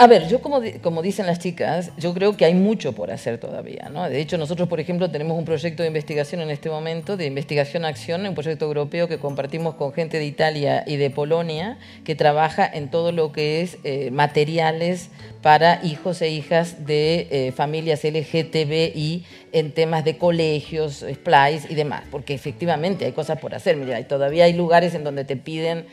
A 0.00 0.06
ver, 0.06 0.28
yo 0.28 0.40
como, 0.40 0.60
como 0.80 1.02
dicen 1.02 1.26
las 1.26 1.40
chicas, 1.40 1.90
yo 1.96 2.14
creo 2.14 2.36
que 2.36 2.44
hay 2.44 2.54
mucho 2.54 2.92
por 2.92 3.10
hacer 3.10 3.38
todavía. 3.38 3.90
¿no? 3.92 4.08
De 4.08 4.20
hecho, 4.20 4.38
nosotros, 4.38 4.68
por 4.68 4.78
ejemplo, 4.78 5.10
tenemos 5.10 5.36
un 5.36 5.44
proyecto 5.44 5.82
de 5.82 5.88
investigación 5.88 6.40
en 6.40 6.50
este 6.50 6.70
momento, 6.70 7.16
de 7.16 7.26
investigación-acción, 7.26 8.24
un 8.24 8.34
proyecto 8.34 8.64
europeo 8.64 9.08
que 9.08 9.18
compartimos 9.18 9.74
con 9.74 9.92
gente 9.92 10.18
de 10.18 10.24
Italia 10.24 10.84
y 10.86 10.98
de 10.98 11.10
Polonia, 11.10 11.78
que 12.04 12.14
trabaja 12.14 12.64
en 12.72 12.92
todo 12.92 13.10
lo 13.10 13.32
que 13.32 13.60
es 13.60 13.78
eh, 13.82 14.12
materiales 14.12 15.10
para 15.42 15.84
hijos 15.84 16.22
e 16.22 16.28
hijas 16.28 16.86
de 16.86 17.26
eh, 17.32 17.50
familias 17.50 18.04
LGTBI 18.04 19.24
en 19.50 19.72
temas 19.72 20.04
de 20.04 20.16
colegios, 20.16 21.04
splice 21.12 21.66
y 21.70 21.74
demás, 21.74 22.04
porque 22.08 22.34
efectivamente 22.34 23.04
hay 23.04 23.12
cosas 23.12 23.40
por 23.40 23.52
hacer. 23.52 23.76
Mira, 23.76 24.00
todavía 24.06 24.44
hay 24.44 24.52
lugares 24.52 24.94
en 24.94 25.02
donde 25.02 25.24
te 25.24 25.36
piden 25.36 25.78
eh, 25.78 25.86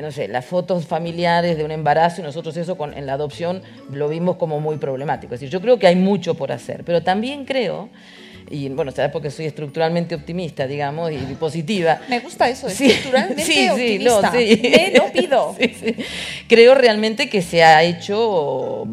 no 0.00 0.12
sé, 0.12 0.28
las 0.28 0.44
fotos 0.44 0.86
familiares 0.86 1.56
de 1.56 1.64
un 1.64 1.70
embarazo 1.70 2.20
y 2.20 2.24
nosotros 2.24 2.56
eso 2.56 2.76
con, 2.76 2.96
en 2.96 3.06
la 3.06 3.14
adopción 3.14 3.62
lo 3.90 4.08
vimos 4.08 4.36
como 4.36 4.60
muy 4.60 4.76
problemático. 4.76 5.34
Es 5.34 5.40
decir, 5.40 5.52
yo 5.52 5.60
creo 5.60 5.78
que 5.78 5.86
hay 5.86 5.96
mucho 5.96 6.34
por 6.34 6.52
hacer, 6.52 6.84
pero 6.84 7.02
también 7.02 7.44
creo, 7.44 7.88
y 8.50 8.68
bueno, 8.68 8.90
será 8.92 9.10
porque 9.10 9.30
soy 9.30 9.46
estructuralmente 9.46 10.14
optimista, 10.14 10.66
digamos, 10.66 11.10
y, 11.12 11.16
positiva. 11.34 12.00
Me 12.08 12.20
gusta 12.20 12.48
eso, 12.48 12.68
Sí, 12.68 12.86
estructuralmente 12.86 13.42
sí, 13.42 13.68
sí, 13.76 13.98
no, 14.00 14.18
optimista. 14.18 14.32
sí. 14.32 14.60
Me 14.62 14.98
lo 14.98 15.12
pido. 15.12 15.56
Creo 16.48 16.74
realmente 16.74 17.28
que 17.28 17.42
se 17.42 17.64
ha 17.64 17.82
hecho 17.82 18.18
o, 18.20 18.88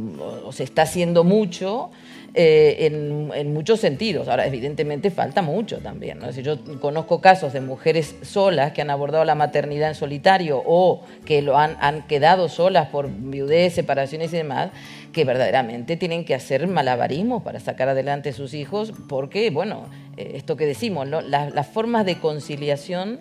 o 0.45 0.51
se 0.51 0.63
está 0.63 0.83
haciendo 0.83 1.23
mucho 1.23 1.91
eh, 2.35 2.87
en, 2.87 3.53
muchos 3.53 3.79
sentidos. 3.79 4.27
Ahora, 4.27 4.47
evidentemente 4.47 5.11
falta 5.11 5.41
mucho 5.41 5.77
también. 5.79 6.19
yo 6.41 6.57
conozco 6.79 7.21
casos 7.21 7.53
de 7.53 7.61
mujeres 7.61 8.15
solas 8.23 8.71
que 8.71 8.81
han 8.81 8.89
abordado 8.89 9.23
la 9.23 9.35
maternidad 9.35 9.89
en 9.89 9.95
solitario 9.95 10.61
o 10.65 11.03
que 11.25 11.41
lo 11.41 11.57
han, 11.57 11.77
han 11.79 12.07
quedado 12.07 12.49
solas 12.49 12.89
por 12.89 13.09
viudez, 13.09 13.73
separaciones 13.73 14.33
y 14.33 14.37
demás, 14.37 14.71
que 15.11 15.25
verdaderamente 15.25 15.95
tienen 15.95 16.25
que 16.25 16.33
hacer 16.33 16.67
malabarismos 16.67 17.43
para 17.43 17.59
sacar 17.59 17.89
adelante 17.89 18.29
a 18.29 18.33
sus 18.33 18.53
hijos, 18.53 18.93
porque, 19.07 19.51
bueno, 19.51 19.85
eh, 20.17 20.33
esto 20.35 20.57
que 20.57 20.65
decimos, 20.65 21.07
las, 21.07 21.67
formas 21.67 22.05
de 22.05 22.19
conciliación 22.19 23.19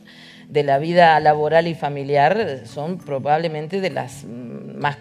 de 0.49 0.63
la 0.65 0.79
vida 0.79 1.19
laboral 1.21 1.69
y 1.69 1.75
familiar 1.75 2.63
son 2.65 2.99
probablemente 2.99 3.81
de 3.81 3.91
las 3.91 4.25
mm, 4.25 4.79
más 4.79 4.97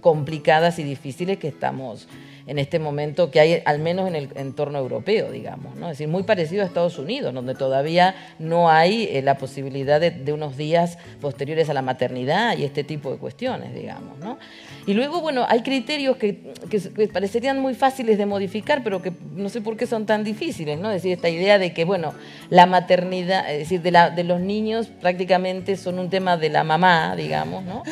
complicadas 0.00 0.78
y 0.78 0.82
difíciles 0.82 1.38
que 1.38 1.48
estamos 1.48 2.08
en 2.46 2.58
este 2.58 2.78
momento, 2.78 3.30
que 3.30 3.40
hay 3.40 3.62
al 3.64 3.78
menos 3.78 4.08
en 4.08 4.16
el 4.16 4.28
entorno 4.34 4.78
europeo, 4.78 5.30
digamos, 5.30 5.76
¿no? 5.76 5.86
Es 5.86 5.98
decir, 5.98 6.08
muy 6.08 6.22
parecido 6.24 6.62
a 6.62 6.66
Estados 6.66 6.98
Unidos, 6.98 7.32
donde 7.32 7.54
todavía 7.54 8.14
no 8.38 8.70
hay 8.70 9.08
eh, 9.10 9.22
la 9.22 9.38
posibilidad 9.38 10.00
de, 10.00 10.32
unos 10.32 10.56
días 10.56 10.98
posteriores 11.20 11.68
a 11.68 11.74
la 11.74 11.82
maternidad 11.82 12.56
y 12.56 12.64
este 12.64 12.84
tipo 12.84 13.10
de 13.10 13.18
cuestiones, 13.18 13.74
digamos, 13.74 14.18
¿no? 14.18 14.38
Y 14.86 14.94
luego, 14.94 15.20
bueno, 15.20 15.46
hay 15.48 15.62
criterios 15.62 16.16
que, 16.16 16.52
que, 16.68 17.08
parecerían 17.08 17.60
muy 17.60 17.74
fáciles 17.74 18.18
de 18.18 18.26
modificar, 18.26 18.82
pero 18.82 19.00
que 19.00 19.12
no 19.34 19.48
sé 19.48 19.60
por 19.60 19.76
qué 19.76 19.86
son 19.86 20.06
tan 20.06 20.24
difíciles, 20.24 20.78
¿no? 20.80 20.90
Es 20.90 21.02
decir, 21.02 21.12
esta 21.12 21.28
idea 21.28 21.58
de 21.58 21.72
que, 21.72 21.84
bueno, 21.84 22.14
la 22.50 22.66
maternidad, 22.66 23.48
es 23.50 23.60
decir, 23.60 23.82
de, 23.82 23.92
la, 23.92 24.10
de 24.10 24.24
los 24.24 24.40
niños 24.40 24.88
prácticamente 25.00 25.76
son 25.76 25.98
un 25.98 26.10
tema 26.10 26.36
de 26.36 26.48
la 26.48 26.64
mamá, 26.64 27.14
digamos, 27.14 27.62
¿no? 27.64 27.82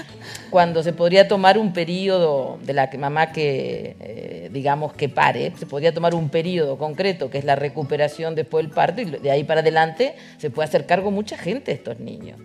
Cuando 0.50 0.82
se 0.82 0.92
podría 0.92 1.28
tomar 1.28 1.58
un 1.58 1.72
periodo 1.72 2.58
de 2.62 2.72
la 2.72 2.90
mamá 2.98 3.30
que, 3.30 3.96
eh, 4.00 4.39
digamos, 4.48 4.92
que 4.94 5.08
pare, 5.08 5.52
se 5.58 5.66
podría 5.66 5.92
tomar 5.92 6.14
un 6.14 6.30
periodo 6.30 6.78
concreto, 6.78 7.30
que 7.30 7.38
es 7.38 7.44
la 7.44 7.56
recuperación 7.56 8.34
después 8.34 8.64
del 8.64 8.72
parto, 8.72 9.02
y 9.02 9.04
de 9.04 9.30
ahí 9.30 9.44
para 9.44 9.60
adelante 9.60 10.14
se 10.38 10.50
puede 10.50 10.68
hacer 10.68 10.86
cargo 10.86 11.10
mucha 11.10 11.36
gente 11.36 11.72
de 11.72 11.76
estos 11.76 12.00
niños. 12.00 12.38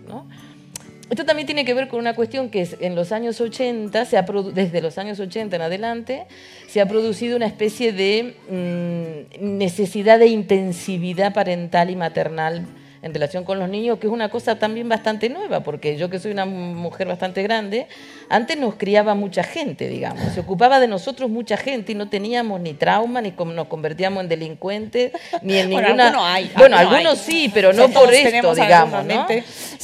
Esto 1.08 1.24
también 1.24 1.46
tiene 1.46 1.64
que 1.64 1.72
ver 1.72 1.86
con 1.86 2.00
una 2.00 2.16
cuestión 2.16 2.50
que 2.50 2.62
es, 2.62 2.76
en 2.80 2.96
los 2.96 3.12
años 3.12 3.40
80, 3.40 4.04
se 4.04 4.18
ha 4.18 4.22
desde 4.22 4.82
los 4.82 4.98
años 4.98 5.20
80 5.20 5.54
en 5.54 5.62
adelante, 5.62 6.26
se 6.66 6.80
ha 6.80 6.88
producido 6.88 7.36
una 7.36 7.46
especie 7.46 7.92
de 7.92 8.34
mm, 8.50 9.56
necesidad 9.56 10.18
de 10.18 10.26
intensividad 10.26 11.32
parental 11.32 11.90
y 11.90 11.96
maternal 11.96 12.66
en 13.06 13.14
relación 13.14 13.44
con 13.44 13.58
los 13.58 13.68
niños, 13.68 13.98
que 13.98 14.08
es 14.08 14.12
una 14.12 14.28
cosa 14.28 14.58
también 14.58 14.88
bastante 14.88 15.28
nueva, 15.28 15.60
porque 15.60 15.96
yo 15.96 16.10
que 16.10 16.18
soy 16.18 16.32
una 16.32 16.44
mujer 16.44 17.06
bastante 17.06 17.42
grande, 17.42 17.86
antes 18.28 18.58
nos 18.58 18.74
criaba 18.74 19.14
mucha 19.14 19.44
gente, 19.44 19.88
digamos, 19.88 20.32
se 20.34 20.40
ocupaba 20.40 20.80
de 20.80 20.88
nosotros 20.88 21.30
mucha 21.30 21.56
gente 21.56 21.92
y 21.92 21.94
no 21.94 22.08
teníamos 22.08 22.60
ni 22.60 22.74
trauma, 22.74 23.20
ni 23.20 23.30
como 23.30 23.52
nos 23.52 23.68
convertíamos 23.68 24.24
en 24.24 24.28
delincuentes, 24.28 25.12
ni 25.42 25.56
en 25.56 25.70
Bueno, 25.76 25.88
ninguna... 25.88 26.34
hay, 26.34 26.50
bueno, 26.56 26.76
alguno 26.76 26.96
algunos 26.96 27.28
hay. 27.28 27.32
sí, 27.32 27.50
pero 27.52 27.72
no 27.72 27.88
por 27.90 28.12
esto, 28.12 28.54
digamos, 28.54 29.04
¿no? 29.04 29.26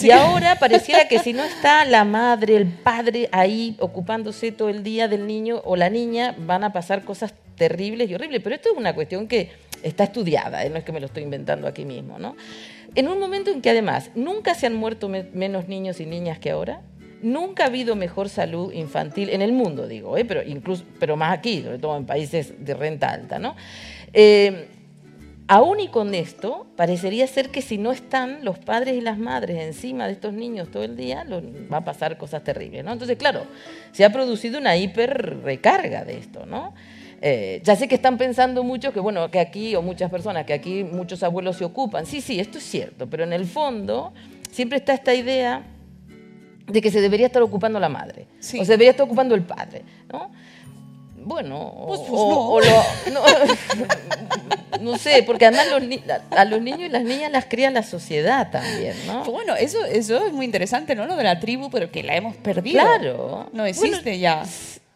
Y 0.01 0.11
ahora 0.11 0.57
pareciera 0.57 1.07
que 1.07 1.19
si 1.21 1.33
no 1.33 1.45
está 1.45 1.85
la 1.85 2.05
madre, 2.05 2.57
el 2.57 2.67
padre 2.67 3.29
ahí 3.31 3.77
ocupándose 3.79 4.51
todo 4.51 4.69
el 4.69 4.83
día 4.83 5.07
del 5.07 5.27
niño 5.27 5.63
o 5.65 5.77
la 5.77 5.91
niña, 5.91 6.35
van 6.39 6.65
a 6.65 6.73
pasar 6.73 7.05
cosas 7.05 7.35
terribles 7.57 8.11
y 8.11 8.15
horribles. 8.15 8.41
Pero 8.43 8.57
esto 8.57 8.71
es 8.73 8.77
una 8.77 8.95
cuestión 8.95 9.29
que 9.29 9.51
está 9.83 10.05
estudiada, 10.05 10.65
¿eh? 10.65 10.71
no 10.71 10.79
es 10.79 10.85
que 10.85 10.93
me 10.93 11.01
lo 11.01 11.07
estoy 11.07 11.23
inventando 11.23 11.67
aquí 11.67 11.85
mismo, 11.85 12.19
¿no? 12.19 12.37
En 12.94 13.09
un 13.09 13.18
momento 13.18 13.50
en 13.50 13.62
que 13.62 13.70
además 13.70 14.11
nunca 14.14 14.55
se 14.55 14.66
han 14.66 14.74
muerto 14.74 15.09
me- 15.09 15.24
menos 15.33 15.68
niños 15.68 16.00
y 16.00 16.07
niñas 16.07 16.38
que 16.38 16.50
ahora, 16.50 16.83
nunca 17.22 17.64
ha 17.64 17.66
habido 17.68 17.94
mejor 17.96 18.28
salud 18.28 18.72
infantil 18.72 19.31
en 19.31 19.42
el 19.42 19.52
mundo, 19.52 19.87
digo, 19.87 20.16
¿eh? 20.18 20.24
pero 20.24 20.42
incluso, 20.42 20.85
pero 20.98 21.16
más 21.16 21.33
aquí, 21.38 21.62
sobre 21.62 21.78
todo 21.78 21.96
en 21.96 22.05
países 22.05 22.64
de 22.64 22.74
renta 22.74 23.09
alta, 23.11 23.38
¿no? 23.38 23.55
Eh, 24.12 24.68
Aún 25.48 25.81
y 25.81 25.88
con 25.88 26.14
esto, 26.14 26.66
parecería 26.76 27.26
ser 27.26 27.50
que 27.50 27.61
si 27.62 27.76
no 27.76 27.92
están 27.92 28.42
los 28.42 28.59
padres 28.59 28.94
y 28.94 29.00
las 29.02 29.18
madres 29.18 29.59
encima 29.61 30.07
de 30.07 30.12
estos 30.12 30.33
niños 30.33 30.70
todo 30.70 30.83
el 30.85 30.96
día, 30.96 31.26
va 31.70 31.78
a 31.78 31.85
pasar 31.85 32.16
cosas 32.16 32.42
terribles, 32.44 32.85
¿no? 32.85 32.92
Entonces, 32.92 33.18
claro, 33.18 33.42
se 33.90 34.05
ha 34.05 34.12
producido 34.12 34.59
una 34.59 34.76
hiper 34.76 35.40
recarga 35.42 36.05
de 36.05 36.16
esto, 36.16 36.46
¿no? 36.46 36.74
Eh, 37.25 37.61
ya 37.63 37.77
sé 37.77 37.87
que 37.87 37.95
están 37.95 38.19
pensando 38.19 38.65
muchos 38.65 38.93
que, 38.93 38.99
bueno, 38.99 39.31
que 39.31 39.39
aquí, 39.39 39.77
o 39.77 39.83
muchas 39.83 40.11
personas, 40.11 40.45
que 40.45 40.53
aquí 40.53 40.83
muchos 40.83 41.23
abuelos 41.23 41.57
se 41.57 41.65
ocupan. 41.65 42.05
Sí, 42.05 42.21
sí, 42.21 42.41
esto 42.41 42.59
es 42.59 42.65
cierto, 42.65 43.09
pero 43.09 43.23
en 43.23 43.33
el 43.33 43.47
fondo 43.47 44.13
siempre 44.51 44.79
está 44.79 44.93
esta 44.93 45.15
idea 45.15 45.63
de 46.67 46.81
que 46.83 46.91
se 46.91 47.01
debería 47.01 47.27
estar 47.27 47.43
ocupando 47.43 47.79
la 47.79 47.89
madre, 47.89 48.27
o 48.41 48.43
se 48.65 48.73
debería 48.73 48.91
estar 48.91 49.07
ocupando 49.07 49.35
el 49.37 49.43
padre, 49.43 49.83
¿no? 50.13 50.31
Bueno, 51.25 51.85
Pues- 51.87 52.01
pues 52.01 52.11
o- 52.21 52.29
no. 52.31 52.41
o 52.49 52.61
lo- 52.61 53.13
no, 53.13 53.21
no 54.81 54.99
sé, 54.99 55.23
porque 55.23 55.47
además 55.47 55.69
los 55.71 55.83
ni- 55.83 56.03
a, 56.11 56.41
a 56.41 56.45
los 56.45 56.61
niños 56.61 56.81
y 56.81 56.89
las 56.89 57.05
niñas 57.05 57.31
las 57.31 57.45
cría 57.45 57.71
la 57.71 57.85
sociedad 57.85 58.51
también, 58.51 58.95
¿no? 59.07 59.23
Bueno, 59.25 59.55
eso, 59.55 59.85
eso 59.85 60.27
es 60.27 60.33
muy 60.33 60.45
interesante, 60.45 60.97
¿no? 60.97 61.07
Lo 61.07 61.15
de 61.17 61.23
la 61.25 61.39
tribu, 61.39 61.71
pero 61.71 61.91
que 61.93 62.03
la 62.03 62.17
hemos 62.17 62.35
perdido. 62.37 62.81
Claro. 62.81 63.49
No 63.53 63.65
existe 63.65 64.01
Bueno, 64.03 64.19
ya. 64.19 64.45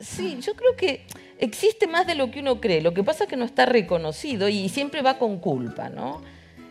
Sí, 0.01 0.39
yo 0.41 0.55
creo 0.55 0.75
que 0.77 1.07
existe 1.39 1.87
más 1.87 2.07
de 2.07 2.15
lo 2.15 2.31
que 2.31 2.41
uno 2.41 2.61
cree. 2.61 2.81
Lo 2.81 2.95
que 2.95 3.05
pasa 3.05 3.25
es 3.25 3.31
que 3.31 3.37
no 3.37 3.45
está 3.45 3.67
reconocido 3.67 4.49
y 4.49 4.69
siempre 4.69 5.03
va 5.03 5.19
con 5.19 5.39
culpa, 5.39 5.89
¿no? 5.89 6.23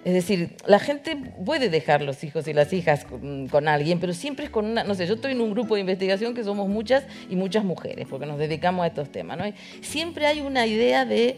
Es 0.05 0.13
decir, 0.13 0.55
la 0.67 0.77
gente 0.77 1.15
puede 1.15 1.69
dejar 1.69 2.03
los 2.03 2.23
hijos 2.23 2.47
y 2.47 2.53
las 2.53 2.71
hijas 2.73 3.05
con, 3.05 3.67
alguien, 3.67 3.99
pero 3.99 4.13
siempre 4.13 4.45
es 4.45 4.51
con 4.51 4.65
una, 4.65 4.83
no 4.83 4.93
sé, 4.93 5.07
yo 5.07 5.15
estoy 5.15 5.31
en 5.31 5.41
un 5.41 5.51
grupo 5.51 5.73
de 5.73 5.81
investigación 5.81 6.35
que 6.35 6.43
somos 6.43 6.69
muchas 6.69 7.05
y 7.27 7.35
muchas 7.35 7.63
mujeres, 7.63 8.05
porque 8.07 8.27
nos 8.27 8.37
dedicamos 8.37 8.83
a 8.83 8.87
estos 8.87 9.11
temas, 9.11 9.39
¿no? 9.39 9.45
Siempre 9.81 10.27
hay 10.27 10.41
una 10.41 10.67
idea 10.67 11.05
de, 11.05 11.37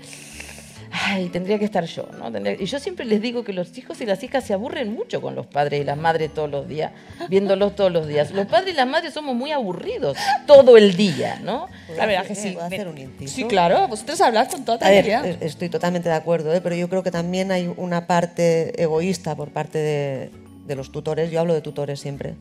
ay, 0.92 1.30
tendría 1.30 1.60
que 1.60 1.66
estar 1.66 1.84
yo, 1.86 2.08
¿no? 2.18 2.32
Tendría- 2.32 2.56
y 2.62 2.66
yo 2.66 2.80
siempre 2.80 3.06
les 3.06 3.22
digo 3.22 3.44
que 3.44 3.54
los 3.54 3.78
hijos 3.78 4.00
y 4.02 4.06
las 4.06 4.24
hijas 4.24 4.44
se 4.44 4.54
aburren 4.54 4.94
mucho 4.94 5.22
con 5.22 5.36
los 5.36 5.46
padres 5.48 5.82
y 5.82 5.84
las 5.84 5.98
madres 5.98 6.34
todos 6.34 6.50
los 6.50 6.68
días, 6.68 6.92
viéndolos 7.30 7.76
todos 7.76 7.92
los 7.92 8.08
días. 8.08 8.32
Los 8.32 8.48
padres 8.48 8.74
y 8.74 8.78
las 8.78 8.88
madres 8.88 9.14
somos 9.14 9.36
muy 9.36 9.52
aburridos 9.52 10.18
todo 10.46 10.78
el 10.78 10.96
día, 10.96 11.40
¿no? 11.44 11.68
La 11.96 12.06
verdad 12.06 12.26
que 12.26 12.36
sí. 12.36 12.52
¿Puedo 12.52 12.66
hacer 12.66 12.88
un? 12.88 13.28
Sí, 13.28 13.44
claro, 13.46 13.88
vosotros 13.88 14.20
hablad 14.22 14.50
con 14.50 14.64
toda 14.66 14.86
A 14.86 14.90
ver, 14.90 15.06
tranquilidad. 15.06 15.42
es- 15.44 15.52
estoy 15.52 15.70
totalmente 15.70 16.10
de 16.10 16.16
acuerdo, 16.16 16.54
¿eh? 16.54 16.62
pero 16.62 16.76
yo 16.76 16.90
creo 16.90 17.04
que 17.04 17.12
también 17.12 17.52
hay 17.52 17.72
una 17.78 18.08
parte 18.08 18.82
egoísta 18.82 19.36
por 19.36 19.50
parte 19.50 19.78
de, 19.78 20.32
de 20.66 20.76
los 20.76 20.92
tutores. 20.92 21.32
Yo 21.32 21.40
hablo 21.40 21.54
de 21.54 21.62
tutores 21.62 22.00
siempre, 22.00 22.36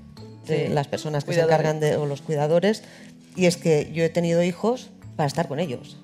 de 0.47 0.67
Sí. 0.69 0.73
las 0.73 0.87
personas 0.89 1.25
que 1.25 1.29
Cuidadores. 1.33 1.57
se 1.57 1.61
encargan 1.63 1.81
de, 1.81 1.97
o 1.97 2.07
los 2.07 2.23
cuidadores. 2.23 2.83
Y 3.37 3.47
es 3.47 3.57
que 3.57 3.91
yo 3.93 4.03
he 4.05 4.09
tenido 4.09 4.43
hijos 4.43 4.91
para 5.17 5.27
estar 5.27 5.47
con 5.49 5.61
ellos. 5.61 5.99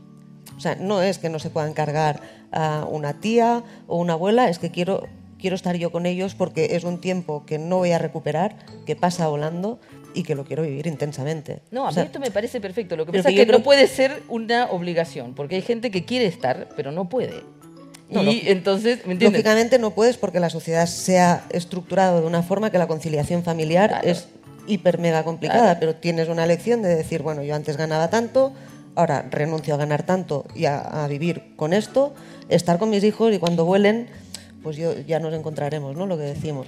O 0.63 0.65
sea, 0.65 0.77
no 0.77 1.03
es 1.03 1.19
que 1.19 1.29
no 1.29 1.41
se 1.41 1.51
pueda 1.51 1.69
encargar 1.69 2.21
a 2.53 2.87
una 2.89 3.15
tía 3.15 3.65
o 3.89 3.97
una 3.99 4.13
abuela, 4.13 4.49
es 4.49 4.61
que 4.61 4.71
quiero, 4.71 5.09
quiero 5.41 5.57
estar 5.57 5.75
yo 5.75 5.91
con 5.91 6.07
ellos 6.07 6.37
porque 6.37 6.77
es 6.77 6.85
un 6.85 7.01
tiempo 7.01 7.45
que 7.45 7.59
no 7.59 7.79
voy 7.79 7.91
a 7.91 7.99
recuperar, 7.99 8.55
que 8.87 8.95
pasa 8.95 9.27
volando 9.27 9.81
y 10.15 10.23
que 10.23 10.37
lo 10.37 10.45
quiero 10.45 10.63
vivir 10.63 10.87
intensamente. 10.87 11.63
No, 11.73 11.85
a 11.85 11.91
O 11.91 11.93
mí 11.93 12.01
esto 12.01 12.21
me 12.21 12.31
parece 12.31 12.61
perfecto. 12.61 12.95
Lo 12.97 13.07
que 13.07 13.11
pasa 13.11 13.31
que 13.31 13.41
es 13.41 13.47
que 13.47 13.51
no 13.51 13.65
puede 13.65 13.89
ser 13.89 14.23
una 14.29 14.67
obligación, 14.71 15.35
porque 15.35 15.57
hay 15.57 15.63
gente 15.63 15.91
que 15.91 16.05
quiere 16.05 16.27
estar, 16.27 16.69
pero 16.77 16.93
no 16.93 17.09
puede. 17.09 17.43
No, 18.09 18.23
y 18.23 18.43
entonces, 18.47 19.05
¿me 19.05 19.15
entiendes? 19.15 19.33
Lógicamente 19.43 19.81
no 19.81 19.91
puedes 19.91 20.17
porque 20.17 20.39
la 20.39 20.49
sociedad 20.49 20.87
se 20.87 21.19
ha 21.19 21.45
estructurado 21.51 22.21
de 22.21 22.27
una 22.29 22.45
forma 22.45 22.71
que 22.71 22.79
la 22.79 22.87
conciliación 22.87 23.43
familiar 23.43 24.01
es 24.05 24.29
hiper 24.69 25.01
mega 25.01 25.25
complicada, 25.25 25.63
Claro. 25.63 25.81
pero 25.81 25.95
tienes 25.97 26.29
una 26.29 26.45
elección 26.45 26.83
de 26.83 26.95
decir, 26.95 27.21
bueno, 27.23 27.43
yo 27.43 27.57
antes 27.57 27.77
ganaba 27.77 28.11
tanto, 28.11 28.53
ahora 28.95 29.27
renuncio 29.31 29.75
a 29.75 29.77
ganar 29.77 30.05
tanto 30.05 30.45
y 30.55 30.67
a, 30.67 31.07
vivir 31.09 31.55
con 31.57 31.73
esto, 31.73 32.15
estar 32.49 32.79
con 32.79 32.91
mis 32.91 33.05
hijos 33.05 33.33
y 33.33 33.39
cuando 33.39 33.65
vuelen, 33.65 34.09
pues 34.63 34.77
yo, 34.77 34.95
ya 35.07 35.19
nos 35.19 35.35
encontraremos, 35.35 35.97
¿no? 35.97 36.07
Lo 36.07 36.17
que 36.17 36.25
decimos. 36.25 36.67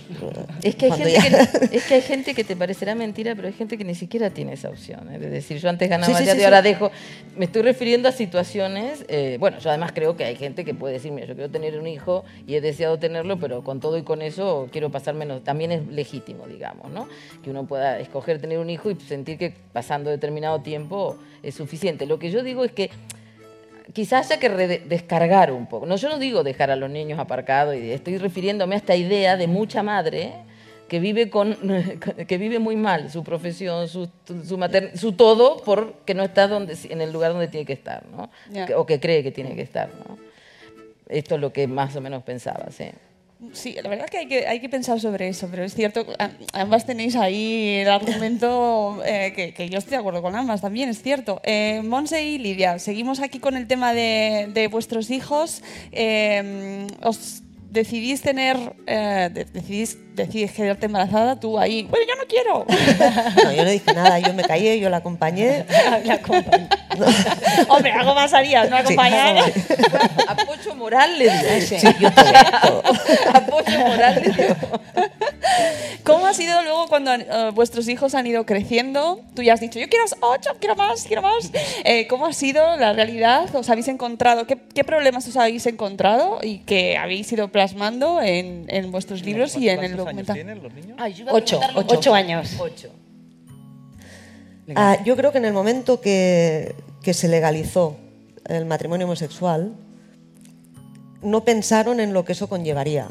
Es 0.62 0.74
que, 0.74 0.87
hay 0.87 0.92
gente 0.92 1.68
que, 1.68 1.68
es 1.76 1.85
que 1.85 1.94
hay 1.94 2.02
gente 2.02 2.35
que 2.35 2.44
te 2.44 2.57
parecerá 2.57 2.94
mentira, 2.94 3.35
pero 3.35 3.48
hay 3.48 3.54
gente 3.54 3.78
que 3.78 3.85
ni 3.85 3.94
siquiera 3.94 4.30
tiene 4.30 4.54
esa 4.54 4.68
opción. 4.68 5.09
¿eh? 5.12 5.18
Es 5.22 5.30
decir, 5.30 5.59
yo 5.59 5.68
antes 5.68 5.88
ganaba 5.88 6.12
Sí, 6.12 6.18
sí, 6.18 6.26
ya 6.26 6.33
sí, 6.33 6.38
y 6.38 6.40
sí. 6.40 6.44
ahora 6.44 6.62
dejo. 6.62 6.90
Me 7.37 7.44
estoy 7.44 7.62
refiriendo 7.62 8.09
a 8.09 8.12
situaciones. 8.12 9.04
eh, 9.09 9.37
bueno, 9.38 9.59
yo 9.59 9.70
además 9.70 9.92
creo 9.92 10.16
que 10.16 10.24
hay 10.24 10.37
gente 10.37 10.64
que 10.64 10.74
puede 10.74 10.94
decir, 10.94 11.12
mira, 11.12 11.26
yo 11.26 11.35
quiero 11.35 11.50
tener 11.50 11.78
un 11.78 11.87
hijo 11.87 12.24
y 12.46 12.57
he 12.57 12.61
deseado 12.61 12.98
tenerlo, 12.98 13.38
pero 13.38 13.62
con 13.62 13.80
todo 13.80 13.96
y 13.96 14.02
con 14.02 14.22
eso 14.22 14.68
quiero 14.72 14.90
pasar 14.90 15.14
menos. 15.14 15.44
También 15.44 15.70
es 15.72 15.87
legítimo, 15.87 16.46
digamos, 16.46 16.90
¿no? 16.90 17.09
Que 17.42 17.50
uno 17.50 17.64
pueda 17.66 18.00
escoger 18.00 18.40
tener 18.40 18.59
un 18.59 18.70
hijo 18.70 18.90
y 18.90 18.96
sentir 18.96 19.38
que 19.38 19.54
pasando 19.72 20.11
determinado 20.11 20.61
tiempo 20.62 21.16
es 21.42 21.54
suficiente. 21.54 22.07
Lo 22.07 22.18
que 22.18 22.30
yo 22.30 22.42
digo 22.42 22.64
es 22.64 22.72
que 22.72 22.90
quizás 23.92 24.31
haya 24.31 24.40
que 24.40 24.49
descargar 24.87 25.53
un 25.53 25.66
poco. 25.66 25.87
No, 25.87 25.97
yo 25.97 26.09
no 26.09 26.18
digo 26.18 26.42
dejar 26.42 26.70
a 26.70 26.77
los 26.77 26.90
niños 26.90 27.18
aparcados, 27.18 27.77
y 27.77 27.90
estoy 27.90 28.18
refiriéndome 28.18 28.75
a 28.75 28.79
esta 28.79 28.97
idea 28.97 29.37
de 29.37 29.47
mucha 29.47 29.83
madre 29.83 30.33
que 30.88 31.01
vive 31.01 31.31
con 31.31 31.57
que 32.29 32.38
vive 32.38 32.59
muy 32.59 32.77
mal 32.77 33.11
su 33.11 33.25
profesión, 33.25 33.88
su, 33.88 34.09
su, 34.44 34.59
mater- 34.59 34.97
su 34.97 35.12
todo 35.12 35.62
porque 35.64 36.14
no 36.14 36.23
está 36.23 36.47
donde 36.49 36.77
en 36.88 37.01
el 37.01 37.12
lugar 37.12 37.33
donde 37.33 37.49
tiene 37.49 37.66
que 37.66 37.73
estar, 37.73 38.05
¿no? 38.09 38.31
O 38.77 38.87
que 38.87 39.01
cree 39.01 39.23
que 39.23 39.31
tiene 39.33 39.55
que 39.55 39.62
estar, 39.62 39.88
¿no? 40.09 40.18
Esto 41.09 41.35
es 41.37 41.40
lo 41.40 41.53
que 41.53 41.66
más 41.66 41.94
o 41.97 42.01
menos 42.01 42.23
pensaba, 42.23 42.66
sí. 42.70 42.87
Sí, 43.53 43.77
la 43.83 43.88
verdad 43.90 44.07
que 44.07 44.18
hay 44.18 44.27
que, 44.27 44.47
hay 44.47 44.61
que 44.61 44.68
pensar 44.68 45.01
sobre 45.01 45.29
eso, 45.29 45.49
pero 45.51 45.64
es 45.64 45.75
cierto, 45.75 46.07
ambas 46.53 46.87
tenéis 46.87 47.14
ahí 47.14 47.77
el 47.81 47.88
argumento 47.90 49.03
eh, 49.05 49.53
que, 49.55 49.68
yo 49.68 49.79
estoy 49.79 49.90
de 49.92 49.97
acuerdo 49.99 50.23
con 50.23 50.35
ambas 50.35 50.61
también, 50.62 50.88
es 50.88 51.03
cierto. 51.03 51.40
Eh, 51.44 51.83
Monse 51.85 52.25
y 52.25 52.38
Lidia, 52.38 52.79
seguimos 52.79 53.20
aquí 53.20 53.40
con 53.40 53.57
el 53.57 53.66
tema 53.66 53.92
de, 53.92 54.49
de 54.55 54.68
vuestros 54.68 55.11
hijos. 55.11 55.62
Eh, 55.92 56.87
os 57.03 57.42
decidís 57.70 58.23
tener, 58.23 58.57
eh, 58.87 59.29
de- 59.33 59.44
decidís, 59.47 59.99
decidís 60.14 60.53
quedarte 60.53 60.87
embarazada, 60.87 61.38
tú 61.38 61.59
ahí, 61.59 61.87
bueno, 61.90 62.07
yo 62.09 62.14
no 62.16 62.24
quiero. 62.29 62.64
No, 63.44 63.53
yo 63.53 63.64
no 63.64 63.70
dije 63.70 63.92
nada, 63.92 64.18
yo 64.18 64.33
me 64.33 64.44
callé, 64.44 64.79
yo 64.79 64.88
la 64.88 64.98
acompañé. 64.98 65.64
Hombre, 67.68 67.92
algo 67.92 68.14
más 68.14 68.33
harías, 68.33 68.70
¿no? 68.70 68.77
Acompañar. 68.77 69.38
Apoyo 70.29 70.74
moral 70.74 71.18
le 71.18 71.24
dio. 71.24 71.61
Sí, 71.61 71.77
yo 72.00 72.09
Apoyo 73.33 73.79
moral 73.81 74.22
le 74.24 74.31
dio. 74.31 74.57
¿Cómo 76.05 76.27
ha 76.27 76.35
sido 76.35 76.62
luego 76.62 76.87
cuando 76.88 77.14
eh, 77.14 77.50
vuestros 77.55 77.88
hijos 77.88 78.14
han 78.14 78.27
ido 78.27 78.44
creciendo? 78.44 79.22
Tú 79.35 79.42
ya 79.42 79.55
has 79.55 79.61
dicho, 79.61 79.79
yo 79.79 79.88
quiero 79.88 80.05
ocho, 80.20 80.50
quiero 80.61 80.77
más, 80.77 81.05
quiero 81.05 81.22
más. 81.22 81.50
Eh, 81.85 82.07
¿Cómo 82.09 82.27
ha 82.27 82.33
sido 82.33 82.77
la 82.77 82.92
realidad? 82.92 83.55
¿Os 83.55 83.70
habéis 83.70 83.88
encontrado? 83.88 84.46
¿Qué, 84.46 84.59
qué 84.74 84.85
problemas 84.85 85.27
os 85.27 85.37
habéis 85.37 85.66
encontrado 85.66 86.40
y 86.42 86.59
que 86.59 86.98
habéis 86.98 87.33
ido 87.33 87.48
plasmando 87.48 88.20
en, 88.20 88.66
en 88.68 88.92
vuestros 88.92 89.22
libros 89.22 89.57
y 89.57 89.70
en 89.70 89.83
el 89.83 89.96
documental? 90.05 90.35
tienen 90.35 90.62
los 90.62 90.73
niños? 90.75 90.99
Yo 91.17 91.27
Ocho, 91.31 91.61
ocho, 91.75 91.97
ocho. 91.99 92.14
años. 92.14 92.57
Ocho. 92.59 92.90
Ah, 94.75 94.97
yo 95.05 95.17
creo 95.17 95.31
que 95.33 95.38
en 95.38 95.45
el 95.45 95.53
momento 95.53 96.01
que, 96.01 96.75
que 97.03 97.12
se 97.14 97.29
legalizó 97.29 97.97
el 98.47 98.64
matrimonio 98.64 99.07
homosexual, 99.07 99.75
no 101.23 101.45
pensaron 101.45 102.01
en 102.01 102.12
lo 102.12 102.25
que 102.25 102.33
eso 102.33 102.49
conllevaría. 102.49 103.09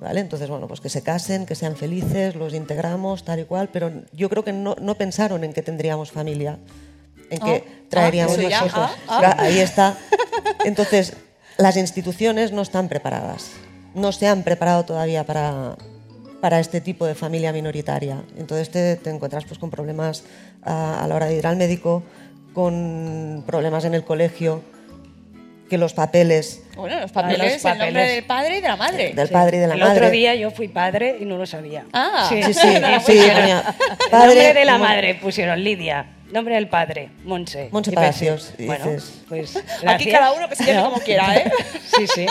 ¿vale? 0.00 0.20
Entonces, 0.20 0.48
bueno, 0.48 0.68
pues 0.68 0.80
que 0.80 0.88
se 0.88 1.02
casen, 1.02 1.46
que 1.46 1.54
sean 1.54 1.76
felices, 1.76 2.34
los 2.34 2.54
integramos, 2.54 3.24
tal 3.24 3.40
y 3.40 3.44
cual, 3.44 3.68
pero 3.72 3.90
yo 4.12 4.28
creo 4.28 4.44
que 4.44 4.52
no, 4.52 4.76
no 4.80 4.94
pensaron 4.96 5.42
en 5.44 5.52
que 5.52 5.62
tendríamos 5.62 6.10
familia, 6.12 6.58
en 7.30 7.40
que 7.40 7.64
Ah, 7.66 7.70
traeríamos 7.88 8.38
ah, 8.38 8.42
hijos. 8.42 8.72
ah, 8.74 8.94
ah. 9.08 9.18
Claro, 9.20 9.42
Ahí 9.42 9.58
está. 9.58 9.96
Entonces, 10.64 11.14
las 11.56 11.76
instituciones 11.76 12.52
no 12.52 12.62
están 12.62 12.88
preparadas, 12.88 13.50
no 13.94 14.12
se 14.12 14.26
han 14.28 14.42
preparado 14.42 14.84
todavía 14.84 15.24
para, 15.24 15.76
para 16.46 16.60
este 16.60 16.80
tipo 16.80 17.04
de 17.06 17.16
familia 17.16 17.52
minoritaria. 17.52 18.22
Entonces 18.38 18.70
te, 18.70 18.94
te 18.94 19.10
encuentras 19.10 19.44
pues, 19.46 19.58
con 19.58 19.68
problemas 19.68 20.22
a, 20.62 21.02
a 21.02 21.08
la 21.08 21.16
hora 21.16 21.26
de 21.26 21.34
ir 21.36 21.44
al 21.44 21.56
médico, 21.56 22.04
con 22.54 23.42
problemas 23.44 23.84
en 23.84 23.94
el 23.94 24.04
colegio. 24.04 24.62
que 25.68 25.76
los 25.76 25.92
papeles 25.92 26.62
Bueno, 26.76 27.00
los 27.00 27.10
papeles, 27.10 27.54
los 27.54 27.64
el 27.64 27.78
nombre 27.78 27.86
papeles. 27.88 28.14
del 28.14 28.24
padre 28.24 28.58
y 28.58 28.60
de 28.60 28.68
la 28.68 28.76
madre. 28.76 29.12
del 29.12 29.28
padre 29.28 29.56
y 29.56 29.60
de 29.60 29.66
la 29.66 29.74
el 29.74 29.80
madre. 29.80 29.96
otro 29.96 30.10
día 30.10 30.36
yo 30.36 30.52
fui 30.52 30.68
padre 30.68 31.16
y 31.20 31.24
no 31.24 31.36
lo 31.36 31.46
sabía. 31.46 31.84
Ah. 31.92 32.26
Sí, 32.28 32.40
sí, 32.44 32.54
sí, 32.54 32.60
pusieron- 32.60 33.02
ponía 33.02 33.58
el 34.04 34.10
padre, 34.12 34.26
nombre 34.28 34.54
de 34.54 34.64
la 34.64 34.78
madre 34.78 35.14
pusieron 35.16 35.64
Lidia. 35.64 36.06
Nombre 36.30 36.54
del 36.54 36.68
padre, 36.68 37.08
Monse. 37.24 37.70
Monse 37.72 37.90
pensé, 37.90 38.00
Palacios, 38.26 38.52
Bueno, 38.64 38.84
dices- 38.84 39.22
pues 39.28 39.56
Aquí 39.56 39.64
gracias. 39.82 40.14
cada 40.14 40.32
uno 40.32 40.48
que 40.48 40.54
se 40.54 40.64
llame 40.66 40.78
¿No? 40.82 40.90
como 40.90 41.00
quiera, 41.02 41.36
¿eh? 41.38 41.50
Sí, 41.96 42.06
sí. 42.06 42.26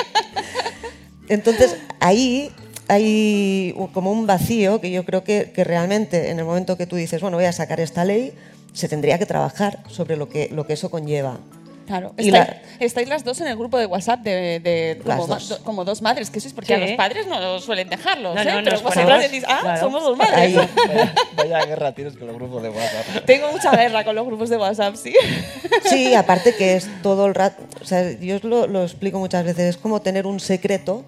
Entonces, 1.27 1.75
ahí 1.99 2.51
hay 2.87 3.75
como 3.93 4.11
un 4.11 4.27
vacío 4.27 4.79
que 4.81 4.91
yo 4.91 5.05
creo 5.05 5.23
que, 5.23 5.51
que 5.53 5.63
realmente 5.63 6.29
en 6.29 6.39
el 6.39 6.45
momento 6.45 6.77
que 6.77 6.85
tú 6.87 6.95
dices, 6.95 7.21
bueno, 7.21 7.37
voy 7.37 7.45
a 7.45 7.53
sacar 7.53 7.79
esta 7.79 8.05
ley, 8.05 8.33
se 8.73 8.87
tendría 8.89 9.17
que 9.17 9.25
trabajar 9.25 9.79
sobre 9.89 10.17
lo 10.17 10.29
que, 10.29 10.49
lo 10.51 10.65
que 10.67 10.73
eso 10.73 10.89
conlleva. 10.89 11.39
Claro. 11.87 12.13
Estáis, 12.17 12.31
la- 12.33 12.61
estáis 12.79 13.07
las 13.07 13.23
dos 13.23 13.39
en 13.41 13.47
el 13.47 13.55
grupo 13.55 13.77
de 13.77 13.85
WhatsApp 13.85 14.21
de, 14.21 14.59
de- 14.59 14.99
como, 15.05 15.27
ma- 15.27 15.35
dos. 15.35 15.49
do- 15.49 15.63
como 15.63 15.85
dos 15.85 16.01
madres, 16.01 16.31
que 16.31 16.39
sois 16.39 16.51
porque 16.51 16.73
a 16.73 16.79
los 16.79 16.91
padres 16.93 17.27
no 17.27 17.39
los 17.39 17.63
suelen 17.63 17.87
dejarlos, 17.89 18.33
No, 18.33 18.41
¿eh? 18.41 18.45
no, 18.45 18.63
Pero 18.63 18.81
vosotras 18.81 19.21
decís, 19.21 19.43
ah, 19.47 19.59
claro. 19.61 19.81
somos 19.81 20.01
dos 20.03 20.17
madres. 20.17 20.35
Ahí. 20.35 20.55
Vaya, 20.87 21.13
vaya 21.37 21.65
guerra 21.65 21.91
tienes 21.93 22.17
con 22.17 22.25
los 22.25 22.35
grupos 22.35 22.63
de 22.63 22.69
WhatsApp. 22.69 23.25
Tengo 23.27 23.51
mucha 23.51 23.69
guerra 23.75 24.03
con 24.03 24.15
los 24.15 24.25
grupos 24.25 24.49
de 24.49 24.57
WhatsApp, 24.57 24.95
sí. 24.95 25.13
Sí, 25.87 26.15
aparte 26.15 26.55
que 26.55 26.75
es 26.75 26.89
todo 27.03 27.27
el 27.27 27.35
rato, 27.35 27.61
o 27.79 27.85
sea, 27.85 28.11
yo 28.19 28.37
os 28.37 28.43
lo, 28.43 28.65
lo 28.65 28.81
explico 28.81 29.19
muchas 29.19 29.43
veces, 29.45 29.75
es 29.75 29.77
como 29.77 30.01
tener 30.01 30.25
un 30.25 30.39
secreto 30.39 31.05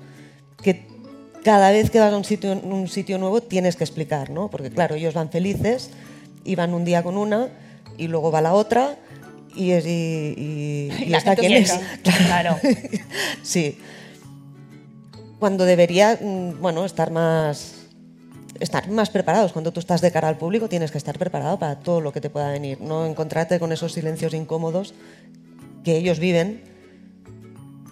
que 0.61 0.86
cada 1.47 1.71
vez 1.71 1.89
que 1.89 1.97
vas 2.01 2.11
a 2.11 2.17
un 2.17 2.25
sitio, 2.25 2.59
un 2.61 2.89
sitio 2.89 3.17
nuevo 3.17 3.39
tienes 3.39 3.77
que 3.77 3.85
explicar, 3.85 4.31
¿no? 4.31 4.49
Porque 4.49 4.69
claro, 4.69 4.95
ellos 4.95 5.13
van 5.13 5.29
felices 5.29 5.91
y 6.43 6.55
van 6.55 6.73
un 6.73 6.83
día 6.83 7.03
con 7.03 7.17
una 7.17 7.47
y 7.97 8.09
luego 8.09 8.31
va 8.31 8.41
la 8.41 8.53
otra 8.53 8.97
y, 9.55 9.71
es, 9.71 9.85
y, 9.85 10.33
y, 10.35 10.91
Y 10.99 11.03
y 11.03 11.05
la 11.05 11.21
gente 11.21 11.39
quién 11.39 11.53
es. 11.53 11.79
Claro. 12.03 12.57
sí. 13.43 13.77
Cuando 15.39 15.63
debería, 15.63 16.19
mm, 16.21 16.59
bueno, 16.59 16.83
estar 16.83 17.11
más 17.11 17.75
estar 18.59 18.89
más 18.89 19.09
preparados. 19.09 19.53
Cuando 19.53 19.71
tú 19.71 19.79
estás 19.79 20.01
de 20.01 20.11
cara 20.11 20.27
al 20.27 20.37
público 20.37 20.67
tienes 20.67 20.91
que 20.91 20.97
estar 20.97 21.17
preparado 21.17 21.57
para 21.57 21.79
todo 21.79 22.01
lo 22.01 22.11
que 22.11 22.19
te 22.19 22.29
pueda 22.29 22.51
venir. 22.51 22.81
No 22.81 23.05
encontrarte 23.05 23.57
con 23.57 23.71
esos 23.71 23.93
silencios 23.93 24.33
incómodos 24.33 24.93
que 25.85 25.95
ellos 25.95 26.19
viven. 26.19 26.61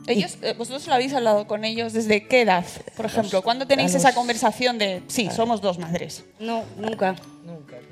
Ellos, 0.08 0.38
eh, 0.42 0.54
vosotros 0.58 0.86
lo 0.88 0.94
habéis 0.94 1.14
hablado 1.14 1.48
con 1.48 1.66
ellos 1.66 1.94
desde 1.94 2.28
qué 2.28 2.42
edad, 2.42 2.64
por 2.96 3.06
ejemplo. 3.08 3.42
¿Cuándo 3.42 3.66
tenéis 3.66 3.94
los- 3.94 4.04
esa 4.04 4.14
conversación 4.14 4.78
de, 4.78 5.02
sí, 5.08 5.30
somos 5.32 5.62
dos 5.62 5.80
madres? 5.80 6.24
No, 6.40 6.64
nunca. 6.78 7.16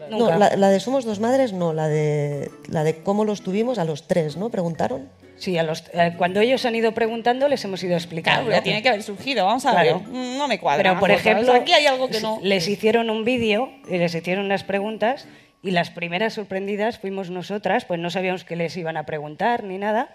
No, 0.09 0.17
Nunca. 0.19 0.37
la, 0.37 0.55
la 0.55 0.69
de 0.69 0.79
Somos 0.79 1.05
dos 1.05 1.19
madres, 1.19 1.53
no. 1.53 1.73
La 1.73 1.87
de, 1.87 2.51
la 2.67 2.83
de 2.83 3.01
cómo 3.03 3.23
los 3.25 3.41
tuvimos 3.41 3.77
a 3.79 3.85
los 3.85 4.07
tres, 4.07 4.35
¿no? 4.37 4.49
Preguntaron. 4.49 5.09
Sí, 5.37 5.57
a 5.57 5.63
los, 5.63 5.83
eh, 5.93 6.13
cuando 6.17 6.39
ellos 6.41 6.65
han 6.65 6.75
ido 6.75 6.93
preguntando 6.93 7.47
les 7.47 7.63
hemos 7.65 7.81
ido 7.83 7.89
Claro, 7.91 8.03
explicando. 8.03 8.51
ya 8.51 8.61
tiene 8.61 8.81
que 8.83 8.89
haber 8.89 9.03
surgido. 9.03 9.45
Vamos 9.45 9.65
a 9.65 9.71
Claro. 9.71 10.01
ver. 10.07 10.09
No 10.09 10.47
me 10.47 10.59
cuadra. 10.59 10.83
Pero, 10.91 10.99
por 10.99 11.11
ejemplo, 11.11 11.53
aquí 11.53 11.73
hay 11.73 11.85
algo 11.87 12.07
que 12.09 12.19
no. 12.21 12.39
les 12.43 12.67
hicieron 12.67 13.09
un 13.09 13.23
vídeo 13.25 13.69
y 13.89 13.97
les 13.97 14.13
hicieron 14.13 14.45
unas 14.45 14.63
preguntas 14.63 15.25
y 15.63 15.71
las 15.71 15.89
primeras 15.89 16.33
sorprendidas 16.33 16.99
fuimos 16.99 17.29
nosotras, 17.29 17.85
pues 17.85 17.99
no 17.99 18.09
sabíamos 18.09 18.43
qué 18.43 18.55
les 18.55 18.75
iban 18.77 18.97
a 18.97 19.05
preguntar 19.05 19.63
ni 19.63 19.77
nada, 19.77 20.09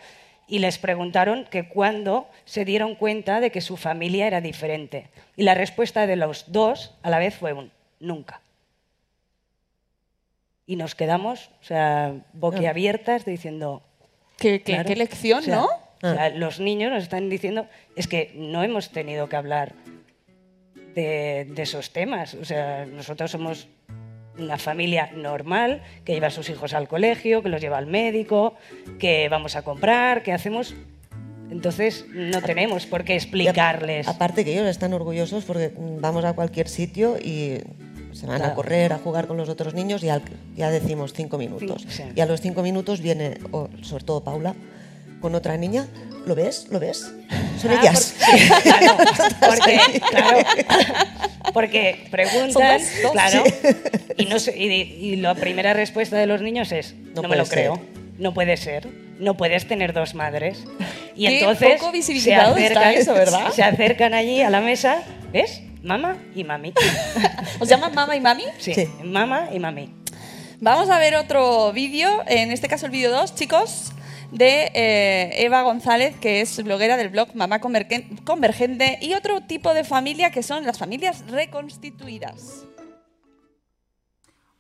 y 0.49 0.59
les 0.61 0.79
preguntaron 0.79 1.45
que 1.51 1.69
cuándo 1.69 2.29
se 2.45 2.65
dieron 2.65 2.95
cuenta 2.95 3.41
de 3.41 3.51
que 3.51 3.61
su 3.61 3.77
familia 3.77 4.27
era 4.27 4.41
diferente. 4.41 5.09
Y 5.37 5.43
la 5.43 5.55
respuesta 5.55 6.07
de 6.07 6.17
los 6.17 6.51
dos 6.51 6.95
a 7.03 7.11
la 7.11 7.19
vez 7.19 7.35
fue 7.35 7.53
un 7.53 7.71
nunca. 8.01 8.41
Y 10.67 10.77
nos 10.77 10.95
quedamos, 10.95 11.51
o 11.63 11.65
sea, 11.65 12.15
boquiabiertas 12.33 13.25
diciendo... 13.25 13.83
¿Qué, 14.39 14.63
qué- 14.63 14.75
Claro. 14.75 14.89
qué 14.89 14.97
lección, 14.97 15.39
O 15.41 15.43
sea, 15.43 15.57
no? 15.57 15.67
o 15.67 16.15
sea, 16.15 16.29
los 16.31 16.61
niños 16.61 16.93
nos 16.93 17.03
están 17.03 17.29
diciendo, 17.29 17.67
es 17.97 18.07
que 18.07 18.33
no 18.35 18.63
hemos 18.63 18.91
tenido 18.91 19.29
que 19.29 19.37
hablar 19.37 19.75
de, 20.95 21.47
de 21.51 21.63
esos 21.63 21.91
temas. 21.93 22.35
O 22.35 22.45
sea, 22.45 22.87
nosotros 22.87 23.31
somos 23.31 23.67
una 24.39 24.59
familia 24.59 25.11
normal 25.17 25.83
que 26.05 26.15
lleva 26.15 26.29
a 26.29 26.31
sus 26.31 26.49
hijos 26.51 26.75
al 26.75 26.89
colegio, 26.89 27.43
que 27.43 27.49
los 27.49 27.61
lleva 27.61 27.79
al 27.79 27.87
médico, 27.87 28.55
que 28.99 29.29
vamos 29.29 29.57
a 29.57 29.63
comprar, 29.63 30.23
que 30.23 30.33
hacemos. 30.33 30.75
Entonces 31.51 32.05
no 32.13 32.43
tenemos 32.43 32.87
por 32.87 33.05
qué 33.05 33.15
explicarles. 33.15 34.07
Aparte 34.07 34.45
que 34.45 34.53
ellos 34.53 34.67
están 34.67 34.93
orgullosos 34.93 35.45
porque 35.45 35.71
mm, 35.77 36.01
vamos 36.01 36.25
a 36.25 36.35
cualquier 36.35 36.69
sitio 36.69 37.17
y 37.19 37.59
se 38.13 38.27
van 38.27 38.37
a 38.37 38.39
Claro. 38.41 38.55
correr, 38.55 38.93
a 38.93 38.99
jugar 38.99 39.27
con 39.27 39.37
los 39.39 39.49
otros 39.49 39.73
niños 39.75 40.03
y 40.05 40.11
al- 40.11 40.23
ya 40.57 40.71
decimos 40.71 41.13
cinco 41.15 41.39
minutos. 41.39 41.87
Sí. 41.89 42.03
Y 42.15 42.21
a 42.21 42.27
los 42.27 42.41
cinco 42.43 42.63
minutos 42.63 43.01
viene, 43.01 43.39
sobre 43.83 44.05
todo 44.05 44.23
Paula, 44.23 44.55
con 45.21 45.35
otra 45.35 45.57
niña. 45.57 45.87
¿Lo 46.29 46.35
ves? 46.35 46.67
¿Lo 46.71 46.79
ves? 46.79 47.11
Son 47.61 47.71
Ah, 47.71 47.79
ellas. 47.81 48.15
sí, 48.19 48.49
claro, 48.63 48.97
porque, 49.49 49.81
claro, 50.11 50.39
porque 51.55 52.07
preguntan, 52.11 52.81
Son 53.03 53.13
claro, 53.13 53.45
Sí. 53.47 53.69
y, 54.19 54.27
no 54.27 54.37
y, 54.55 54.63
y 54.63 55.17
la 55.17 55.35
primera 55.35 55.73
respuesta 55.73 56.17
de 56.19 56.27
los 56.27 56.43
niños 56.43 56.71
es, 56.73 56.95
no, 57.15 57.23
me 57.23 57.35
lo 57.37 57.47
ser". 57.47 57.55
creo, 57.59 57.81
no 58.19 58.35
puede 58.35 58.59
ser, 58.59 58.89
no 59.19 59.39
puedes 59.39 59.67
tener 59.67 59.95
dos 59.95 60.15
madres. 60.15 60.65
Y 61.17 61.27
Qué 61.29 61.39
entonces 61.41 61.81
poco 61.81 61.93
se 62.03 62.35
acercan, 62.35 62.93
eso, 62.93 63.15
¿verdad? 63.15 63.53
se 63.53 63.63
acercan 63.63 64.13
allí 64.13 64.43
a 64.43 64.51
la 64.51 64.61
mesa, 64.61 65.03
¿ves? 65.33 65.63
Mamá 65.83 66.19
y 66.35 66.45
mami. 66.45 66.75
¿Os 67.59 67.69
llaman 67.69 67.95
mamá 67.95 68.15
y 68.17 68.21
mami? 68.21 68.45
Sí, 68.59 68.75
mamá 69.03 69.49
y 69.53 69.59
mami. 69.59 69.95
Vamos 70.61 70.91
a 70.91 70.99
ver 70.99 71.15
otro 71.15 71.73
vídeo, 71.73 72.23
en 72.27 72.51
este 72.53 72.69
caso 72.69 72.85
el 72.87 72.93
vídeo 72.93 73.11
2, 73.13 73.35
chicos, 73.35 73.93
de 74.31 74.71
eh, 74.75 75.45
Eva 75.45 75.63
González, 75.63 76.17
que 76.21 76.41
es 76.41 76.63
bloguera 76.63 76.97
del 76.97 77.09
blog 77.09 77.35
Mamá 77.35 77.61
Convergen- 77.61 78.23
Convergente, 78.25 78.99
y 79.01 79.15
otro 79.15 79.41
tipo 79.43 79.73
de 79.75 79.85
familia 79.85 80.31
que 80.31 80.43
son 80.43 80.65
las 80.65 80.79
familias 80.79 81.25
reconstituidas. 81.29 82.65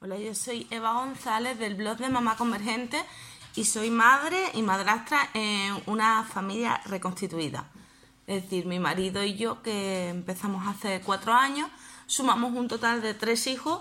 Hola, 0.00 0.16
yo 0.16 0.34
soy 0.34 0.66
Eva 0.70 0.92
González 0.92 1.58
del 1.58 1.74
blog 1.74 1.98
de 1.98 2.08
Mamá 2.08 2.36
Convergente 2.36 2.98
y 3.56 3.64
soy 3.64 3.90
madre 3.90 4.38
y 4.54 4.62
madrastra 4.62 5.28
en 5.34 5.74
una 5.86 6.24
familia 6.24 6.80
reconstituida. 6.86 7.68
Es 8.26 8.44
decir, 8.44 8.66
mi 8.66 8.78
marido 8.78 9.24
y 9.24 9.34
yo, 9.34 9.62
que 9.62 10.08
empezamos 10.08 10.66
hace 10.66 11.00
cuatro 11.00 11.32
años, 11.32 11.68
sumamos 12.06 12.52
un 12.54 12.68
total 12.68 13.02
de 13.02 13.14
tres 13.14 13.46
hijos, 13.46 13.80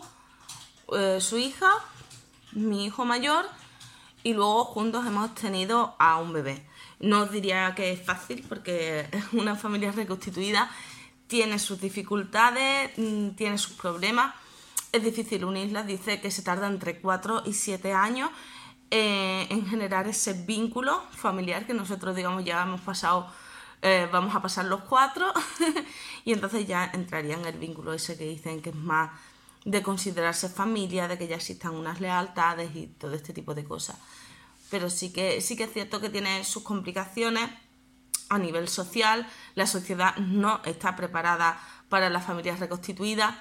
eh, 0.98 1.20
su 1.22 1.38
hija, 1.38 1.70
mi 2.54 2.86
hijo 2.86 3.06
mayor 3.06 3.46
y 4.24 4.34
luego 4.34 4.66
juntos 4.66 5.06
hemos 5.06 5.34
tenido 5.36 5.96
a 6.00 6.18
un 6.18 6.34
bebé. 6.34 6.66
No 7.00 7.22
os 7.22 7.32
diría 7.32 7.74
que 7.76 7.92
es 7.92 8.04
fácil 8.04 8.46
porque 8.48 9.08
una 9.34 9.56
familia 9.56 9.92
reconstituida 9.92 10.70
tiene 11.28 11.60
sus 11.60 11.80
dificultades, 11.80 12.92
mm, 12.98 13.32
tiene 13.32 13.58
sus 13.58 13.74
problemas. 13.74 14.34
Es 14.92 15.04
difícil 15.04 15.44
unirlas, 15.44 15.86
dice 15.86 16.22
que 16.22 16.32
se 16.32 16.42
tarda 16.42 16.68
entre 16.68 17.00
4 17.00 17.44
y 17.46 17.54
7 17.54 17.94
años 17.94 18.32
eh, 18.90 19.48
en 19.50 19.68
generar 19.68 20.08
ese 20.08 20.32
vínculo 20.32 21.02
familiar 21.12 21.66
que 21.68 21.74
nosotros, 21.74 22.16
digamos, 22.16 22.46
ya 22.46 22.62
hemos 22.62 22.80
pasado, 22.80 23.28
eh, 23.82 24.08
vamos 24.14 24.34
a 24.34 24.42
pasar 24.42 24.66
los 24.66 24.82
cuatro 24.82 25.32
y 26.26 26.32
entonces 26.32 26.66
ya 26.66 26.90
entraría 26.94 27.36
en 27.36 27.46
el 27.46 27.58
vínculo 27.58 27.92
ese 27.92 28.18
que 28.18 28.24
dicen 28.24 28.62
que 28.62 28.70
es 28.70 28.76
más 28.76 29.12
de 29.66 29.84
considerarse 29.84 30.50
familia, 30.50 31.08
de 31.08 31.18
que 31.18 31.28
ya 31.28 31.36
existan 31.36 31.76
unas 31.76 32.00
lealtades 32.00 32.76
y 32.76 32.88
todo 32.88 33.14
este 33.14 33.34
tipo 33.34 33.54
de 33.54 33.64
cosas. 33.64 33.98
Pero 34.70 34.90
sí 34.90 35.12
que, 35.12 35.42
sí 35.42 35.56
que 35.56 35.66
es 35.66 35.74
cierto 35.74 36.02
que 36.02 36.10
tiene 36.10 36.44
sus 36.44 36.64
complicaciones 36.64 37.50
a 38.30 38.38
nivel 38.38 38.68
social. 38.68 39.28
La 39.56 39.68
sociedad 39.68 40.16
no 40.18 40.62
está 40.66 40.96
preparada 40.96 41.60
para 41.90 42.10
las 42.10 42.26
familias 42.26 42.60
reconstituidas, 42.60 43.36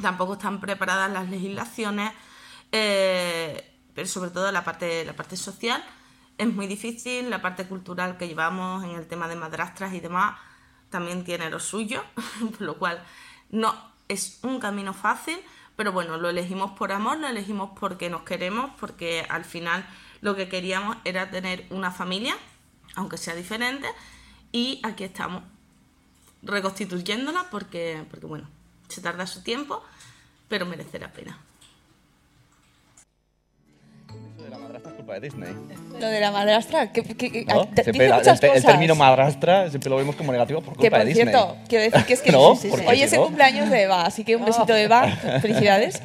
tampoco 0.00 0.34
están 0.34 0.60
preparadas 0.60 1.10
las 1.10 1.30
legislaciones, 1.30 2.12
eh, 2.72 3.78
pero 3.94 4.06
sobre 4.06 4.30
todo 4.30 4.52
la 4.52 4.64
parte, 4.64 5.04
la 5.04 5.14
parte 5.14 5.36
social 5.36 5.82
es 6.38 6.46
muy 6.46 6.66
difícil, 6.66 7.28
la 7.28 7.42
parte 7.42 7.66
cultural 7.66 8.16
que 8.16 8.28
llevamos 8.28 8.84
en 8.84 8.90
el 8.90 9.06
tema 9.06 9.28
de 9.28 9.36
madrastras 9.36 9.92
y 9.92 10.00
demás 10.00 10.38
también 10.88 11.24
tiene 11.24 11.50
lo 11.50 11.60
suyo, 11.60 12.02
por 12.58 12.62
lo 12.62 12.78
cual 12.78 13.02
no 13.50 13.89
es 14.10 14.40
un 14.42 14.58
camino 14.58 14.92
fácil, 14.92 15.38
pero 15.76 15.92
bueno, 15.92 16.18
lo 16.18 16.28
elegimos 16.28 16.72
por 16.72 16.92
amor, 16.92 17.18
lo 17.18 17.28
elegimos 17.28 17.70
porque 17.78 18.10
nos 18.10 18.22
queremos, 18.22 18.70
porque 18.78 19.24
al 19.28 19.44
final 19.44 19.86
lo 20.20 20.34
que 20.34 20.48
queríamos 20.48 20.96
era 21.04 21.30
tener 21.30 21.66
una 21.70 21.90
familia, 21.90 22.36
aunque 22.96 23.16
sea 23.16 23.34
diferente, 23.34 23.88
y 24.52 24.80
aquí 24.82 25.04
estamos 25.04 25.44
reconstituyéndola 26.42 27.48
porque, 27.50 28.04
porque 28.10 28.26
bueno, 28.26 28.48
se 28.88 29.00
tarda 29.00 29.26
su 29.26 29.42
tiempo, 29.42 29.82
pero 30.48 30.66
merece 30.66 30.98
la 30.98 31.12
pena. 31.12 31.38
De 34.50 34.56
la 34.56 34.58
madrastra 34.62 34.90
es 34.90 34.96
culpa 34.96 35.14
de 35.14 35.20
Disney. 35.20 35.48
Lo 36.00 36.06
de 36.08 36.20
la 36.20 36.30
madrastra, 36.30 36.92
que, 36.92 37.02
que- 37.02 37.16
que- 37.30 37.44
¿no? 37.44 37.66
te- 37.68 37.82
Siempre 37.84 37.92
dice 37.92 38.08
la- 38.08 38.16
muchas 38.18 38.42
el, 38.42 38.64
término 38.64 38.94
madrastra 38.94 39.68
siempre 39.70 39.90
lo 39.90 39.96
vemos 39.96 40.16
como 40.16 40.32
negativo 40.32 40.60
por 40.60 40.74
culpa 40.74 40.82
Que 40.82 40.90
por 40.90 40.98
de 41.00 41.04
Disney. 41.06 41.24
cierto, 41.26 41.56
quiero 41.68 41.84
decir 41.84 42.04
que 42.06 42.12
es 42.14 42.20
que 42.22 42.32
¿No? 42.32 42.54
Sí, 42.54 42.62
sí, 42.62 42.68
sí. 42.68 42.70
Porque 42.70 42.86
hoy 42.88 43.02
es 43.02 43.12
el 43.12 43.18
no- 43.20 43.26
cumpleaños 43.26 43.70
de 43.70 43.82
Eva, 43.82 44.04
así 44.06 44.24
que 44.24 44.36
un 44.36 44.44
besito 44.46 44.74
Eva, 44.74 45.06
felicidades. 45.40 46.00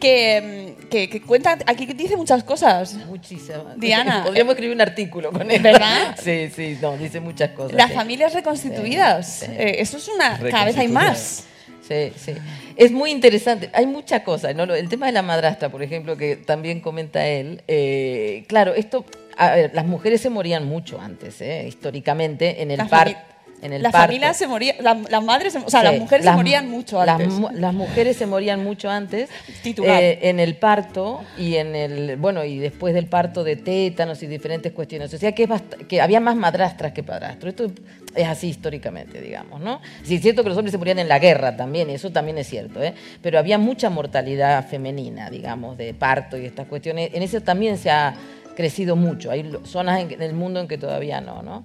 Que, 0.00 0.76
que, 0.90 1.08
que 1.08 1.20
cuenta, 1.22 1.58
aquí 1.66 1.86
que 1.86 1.94
dice 1.94 2.16
muchas 2.16 2.42
cosas. 2.44 2.94
Muchísimas. 3.06 3.60
Diana. 3.78 4.24
Podríamos 4.24 4.52
escribir 4.52 4.74
un 4.74 4.80
artículo 4.80 5.30
con 5.32 5.50
él. 5.50 5.60
¿Verdad? 5.62 6.16
Sí, 6.22 6.50
sí, 6.54 6.78
no, 6.80 6.96
dice 6.96 7.20
muchas 7.20 7.50
cosas. 7.50 7.72
Las 7.76 7.88
sí. 7.90 7.94
familias 7.94 8.32
reconstituidas. 8.34 9.26
Sí, 9.40 9.46
sí. 9.46 9.52
Eh, 9.56 9.76
eso 9.80 9.96
es 9.98 10.08
una. 10.08 10.38
Cada 10.38 10.64
vez 10.64 10.76
hay 10.78 10.88
más. 10.88 11.44
Sí, 11.86 12.12
sí. 12.16 12.34
Es 12.76 12.92
muy 12.92 13.10
interesante. 13.10 13.70
Hay 13.72 13.86
muchas 13.86 14.22
cosas. 14.22 14.54
¿no? 14.54 14.64
El 14.64 14.88
tema 14.88 15.06
de 15.06 15.12
la 15.12 15.22
madrastra, 15.22 15.68
por 15.68 15.82
ejemplo, 15.82 16.16
que 16.16 16.36
también 16.36 16.80
comenta 16.80 17.26
él. 17.26 17.62
eh, 17.68 18.44
claro, 18.48 18.74
esto. 18.74 19.04
A 19.36 19.54
ver, 19.54 19.70
las 19.74 19.86
mujeres 19.86 20.20
se 20.20 20.28
morían 20.28 20.66
mucho 20.66 21.00
antes, 21.00 21.40
¿eh? 21.40 21.64
históricamente, 21.66 22.62
en 22.62 22.70
el 22.70 22.86
parto. 22.88 23.16
Fami- 23.60 23.66
En 23.66 23.72
el 23.72 23.82
las 23.82 23.92
parto. 23.92 24.06
familias 24.06 24.36
se 24.36 24.46
morían, 24.46 24.76
la- 24.80 24.94
las 25.08 25.22
madres, 25.24 25.52
se- 25.52 25.58
o 25.58 25.70
sea, 25.70 25.82
las 25.82 25.98
mujeres 25.98 26.24
las- 26.24 26.34
se 26.34 26.36
morían 26.36 26.68
mucho 26.70 27.00
antes. 27.00 27.28
Las, 27.54 27.74
mujeres 27.74 28.16
se 28.16 28.26
morían 28.26 28.62
mucho 28.64 28.90
antes 28.90 29.28
Titular. 29.62 30.02
eh, 30.02 30.18
en 30.22 30.40
el 30.40 30.56
parto 30.56 31.22
y 31.38 31.56
en 31.56 31.74
el 31.76 32.16
bueno 32.16 32.44
y 32.44 32.58
después 32.58 32.94
del 32.94 33.06
parto 33.06 33.44
de 33.44 33.56
tétanos 33.56 34.22
y 34.22 34.26
diferentes 34.26 34.72
cuestiones. 34.72 35.12
O 35.14 35.18
sea 35.18 35.32
que, 35.32 35.44
es 35.44 35.50
que 35.86 36.00
había 36.00 36.20
más 36.20 36.36
madrastras 36.36 36.92
que 36.92 37.02
padrastros. 37.02 37.50
Esto 37.50 37.70
es 38.14 38.26
así 38.26 38.48
históricamente, 38.48 39.20
digamos, 39.20 39.60
¿no? 39.60 39.80
Sí, 40.02 40.16
es 40.16 40.22
cierto 40.22 40.42
que 40.42 40.48
los 40.48 40.58
hombres 40.58 40.72
se 40.72 40.78
morían 40.78 40.98
en 40.98 41.08
la 41.08 41.18
guerra 41.18 41.56
también, 41.56 41.90
y 41.90 41.94
eso 41.94 42.10
también 42.10 42.38
es 42.38 42.48
cierto, 42.48 42.82
¿eh? 42.82 42.94
Pero 43.22 43.38
había 43.38 43.56
mucha 43.58 43.88
mortalidad 43.90 44.66
femenina, 44.66 45.30
digamos, 45.30 45.76
de 45.78 45.94
parto 45.94 46.36
y 46.36 46.44
estas 46.46 46.66
cuestiones. 46.66 47.10
En 47.14 47.22
eso 47.22 47.40
también 47.40 47.78
se 47.78 47.90
ha 47.90 48.14
crecido 48.56 48.96
mucho. 48.96 49.30
Hay 49.30 49.48
zonas 49.64 50.00
en, 50.00 50.10
en 50.12 50.22
el 50.22 50.32
mundo 50.34 50.60
en 50.60 50.66
que 50.68 50.76
todavía 50.76 51.20
no, 51.20 51.42
¿no? 51.42 51.64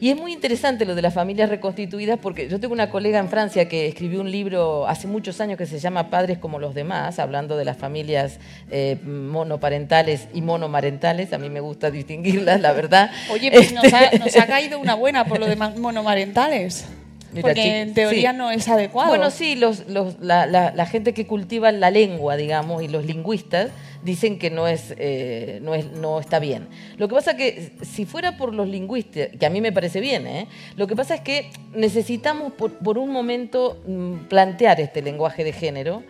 Y 0.00 0.08
es 0.08 0.16
muy 0.16 0.32
interesante 0.32 0.86
lo 0.86 0.94
de 0.94 1.02
las 1.02 1.12
familias 1.12 1.50
reconstituidas 1.50 2.18
porque 2.18 2.48
yo 2.48 2.58
tengo 2.58 2.72
una 2.72 2.88
colega 2.90 3.18
en 3.18 3.28
Francia 3.28 3.68
que 3.68 3.86
escribió 3.86 4.22
un 4.22 4.30
libro 4.30 4.88
hace 4.88 5.06
muchos 5.06 5.40
años 5.42 5.58
que 5.58 5.66
se 5.66 5.78
llama 5.78 6.08
Padres 6.08 6.38
como 6.38 6.58
los 6.58 6.74
demás, 6.74 7.18
hablando 7.18 7.56
de 7.58 7.66
las 7.66 7.76
familias 7.76 8.38
eh, 8.70 8.96
monoparentales 9.04 10.28
y 10.32 10.42
monomarentales. 10.42 11.32
A 11.32 11.38
mí 11.38 11.50
me 11.50 11.60
gusta 11.60 11.90
distinguirlas, 11.90 12.60
la 12.60 12.72
verdad. 12.72 13.10
Oye, 13.30 13.50
pues 13.52 13.72
nos 13.72 13.92
ha, 13.92 14.04
Este- 14.04 14.18
nos 14.20 14.36
ha 14.36 14.46
caído 14.46 14.78
una 14.78 14.94
buena 14.94 15.24
por 15.26 15.38
lo 15.38 15.46
de 15.46 15.56
ma- 15.56 15.74
monomarentales. 15.76 16.86
Mira, 17.32 17.42
porque 17.48 17.82
en 17.82 17.94
teoría 17.94 18.32
sí. 18.32 18.36
no 18.38 18.50
es 18.50 18.66
adecuado. 18.68 19.08
Bueno, 19.10 19.30
sí, 19.30 19.54
los, 19.54 19.86
los- 19.88 20.18
la, 20.20 20.46
la- 20.46 20.72
la 20.74 20.86
gente 20.86 21.14
que 21.14 21.26
cultiva 21.26 21.70
la 21.72 21.90
lengua, 21.90 22.36
digamos, 22.36 22.82
y 22.82 22.88
los 22.88 23.04
lingüistas 23.06 23.68
dicen 24.02 24.38
que 24.38 24.50
no 24.50 24.66
es, 24.66 24.94
eh, 24.98 25.58
no 25.62 25.74
es, 25.74 25.90
no 25.92 26.20
está 26.20 26.38
bien. 26.38 26.68
Lo 26.96 27.08
que 27.08 27.14
pasa 27.14 27.36
que 27.36 27.72
si 27.82 28.06
fuera 28.06 28.36
por 28.36 28.54
los 28.54 28.68
lingüistas, 28.68 29.28
que 29.38 29.46
a 29.46 29.50
mí 29.50 29.60
me 29.60 29.72
parece 29.72 30.00
bien, 30.00 30.26
¿eh? 30.26 30.48
lo 30.76 30.86
que 30.86 30.96
pasa 30.96 31.14
es 31.14 31.20
que 31.20 31.50
necesitamos 31.74 32.52
por, 32.52 32.72
por 32.78 32.98
un 32.98 33.10
momento 33.10 33.82
mm, 33.86 34.28
plantear 34.28 34.80
este 34.80 35.02
lenguaje 35.02 35.44
de 35.44 35.52
género 35.52 36.02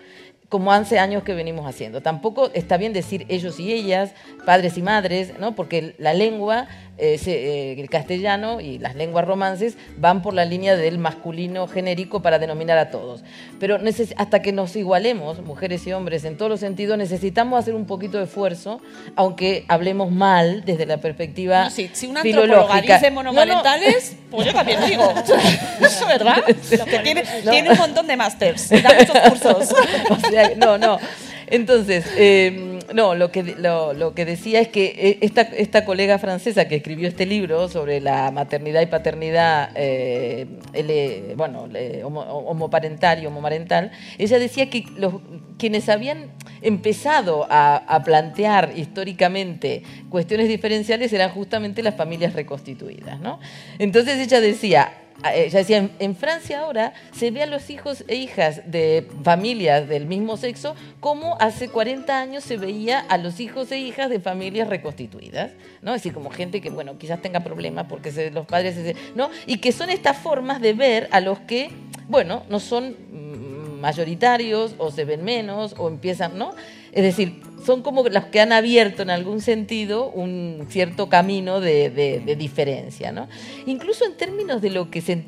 como 0.50 0.72
hace 0.72 0.98
años 0.98 1.22
que 1.22 1.32
venimos 1.32 1.64
haciendo. 1.64 2.02
Tampoco 2.02 2.50
está 2.54 2.76
bien 2.76 2.92
decir 2.92 3.24
ellos 3.28 3.60
y 3.60 3.72
ellas, 3.72 4.12
padres 4.44 4.76
y 4.76 4.82
madres, 4.82 5.38
¿no? 5.38 5.54
porque 5.54 5.94
la 5.98 6.12
lengua, 6.12 6.66
eh, 7.00 7.18
eh, 7.26 7.76
el 7.78 7.88
castellano 7.88 8.60
y 8.60 8.78
las 8.78 8.94
lenguas 8.94 9.24
romances 9.24 9.76
van 9.96 10.20
por 10.22 10.34
la 10.34 10.44
línea 10.44 10.76
del 10.76 10.98
masculino 10.98 11.66
genérico 11.66 12.20
para 12.20 12.38
denominar 12.38 12.78
a 12.78 12.90
todos. 12.90 13.22
Pero 13.58 13.78
hasta 14.16 14.42
que 14.42 14.52
nos 14.52 14.76
igualemos, 14.76 15.40
mujeres 15.42 15.86
y 15.86 15.92
hombres, 15.92 16.24
en 16.24 16.36
todos 16.36 16.50
los 16.50 16.60
sentidos, 16.60 16.98
necesitamos 16.98 17.58
hacer 17.58 17.74
un 17.74 17.86
poquito 17.86 18.18
de 18.18 18.24
esfuerzo, 18.24 18.80
aunque 19.16 19.64
hablemos 19.68 20.10
mal 20.10 20.62
desde 20.64 20.86
la 20.86 20.98
perspectiva 20.98 21.64
No, 21.64 21.70
sí, 21.70 21.90
si 21.92 22.06
una 22.06 22.22
filológica. 22.22 22.96
dice 22.96 23.10
No, 23.10 23.22
no, 23.22 23.32
monomarentales, 23.32 24.16
pues 24.30 24.46
yo 24.46 24.52
también 24.52 24.80
digo. 24.86 25.12
Eso, 25.80 26.06
¿verdad? 26.06 26.44
Que 26.44 26.98
tiene, 26.98 27.24
tiene 27.50 27.70
un 27.70 27.78
montón 27.78 28.06
de 28.06 28.16
másters, 28.16 28.68
da 28.68 28.90
muchos 28.98 29.18
cursos. 29.30 29.74
O 30.10 30.30
sea, 30.30 30.50
no, 30.56 30.76
no. 30.76 30.98
Entonces, 31.46 32.04
eh, 32.16 32.69
no, 32.94 33.14
lo 33.14 33.30
que, 33.30 33.42
lo, 33.42 34.14
que 34.14 34.24
decía 34.24 34.60
es 34.60 34.68
que 34.68 34.86
eh, 34.96 35.18
esta, 35.20 35.42
esta 35.42 35.84
colega 35.84 36.18
francesa 36.18 36.66
que 36.68 36.76
escribió 36.76 37.08
este 37.08 37.26
libro 37.26 37.68
sobre 37.68 38.00
la 38.00 38.30
maternidad 38.30 38.80
y 38.82 38.86
paternidad, 38.86 39.70
eh, 39.74 40.46
ele- 40.72 41.34
bueno, 41.36 41.68
homo- 42.04 42.20
homoparental 42.22 43.22
y 43.22 43.26
homomarental, 43.26 43.90
ella 44.18 44.38
decía 44.38 44.68
que 44.70 44.84
los, 44.96 45.14
quienes 45.58 45.88
habían 45.88 46.30
empezado 46.62 47.46
a, 47.50 47.76
a 47.76 48.02
plantear 48.02 48.72
históricamente 48.76 49.82
cuestiones 50.08 50.48
diferenciales 50.48 51.12
eran 51.12 51.30
justamente 51.30 51.82
las 51.82 51.94
familias 51.94 52.32
reconstituidas, 52.34 53.20
¿no? 53.20 53.38
Entonces 53.78 54.18
ella 54.18 54.40
decía, 54.40 54.92
eh, 55.24 55.44
ella 55.46 55.58
decía, 55.58 55.90
en, 55.98 56.16
Francia 56.16 56.60
ahora 56.60 56.92
se 57.12 57.30
ve 57.30 57.42
a 57.42 57.46
los 57.46 57.70
hijos 57.70 58.04
e 58.08 58.16
hijas 58.16 58.62
de 58.70 59.06
familias 59.22 59.88
del 59.88 60.06
mismo 60.06 60.36
sexo 60.36 60.74
como 61.00 61.36
hace 61.40 61.68
40 61.68 62.18
años 62.20 62.44
se 62.44 62.56
veía 62.56 63.00
a 63.00 63.18
los 63.18 63.40
hijos 63.40 63.70
e 63.72 63.78
hijas 63.78 64.10
de 64.10 64.20
familias 64.20 64.68
reconstituidas, 64.68 65.52
¿no? 65.82 65.94
Es 65.94 66.02
decir, 66.02 66.12
como 66.14 66.30
gente 66.30 66.60
que, 66.60 66.70
bueno, 66.70 66.98
quizás 66.98 67.20
tenga 67.22 67.40
problemas 67.40 67.86
porque 67.88 68.30
los 68.30 68.46
padres, 68.46 68.74
se- 68.74 68.96
¿no? 69.14 69.30
Y 69.46 69.58
que 69.58 69.72
son 69.72 69.90
estas 69.90 70.16
formas 70.16 70.60
de 70.60 70.72
ver 70.72 71.08
a 71.12 71.20
los 71.20 71.38
que, 71.40 71.70
bueno, 72.08 72.44
no 72.48 72.60
son 72.60 72.96
mm, 73.10 73.80
mayoritarios 73.80 74.74
o 74.78 74.90
se 74.90 75.04
ven 75.04 75.24
menos 75.24 75.74
o 75.78 75.88
empiezan, 75.88 76.36
¿no? 76.38 76.54
Es 76.92 77.02
decir, 77.02 77.40
son 77.64 77.82
como 77.82 78.02
los 78.08 78.24
que 78.26 78.40
han 78.40 78.52
abierto 78.52 79.02
en 79.02 79.10
algún 79.10 79.40
sentido 79.40 80.10
un 80.10 80.66
cierto 80.68 81.08
camino 81.08 81.60
de, 81.60 81.90
de- 81.90 82.36
diferencia, 82.36 83.12
¿no? 83.12 83.28
Incluso 83.66 84.04
en 84.06 84.16
términos 84.16 84.62
de 84.62 84.70
lo 84.70 84.90
que 84.90 85.00
se, 85.00 85.24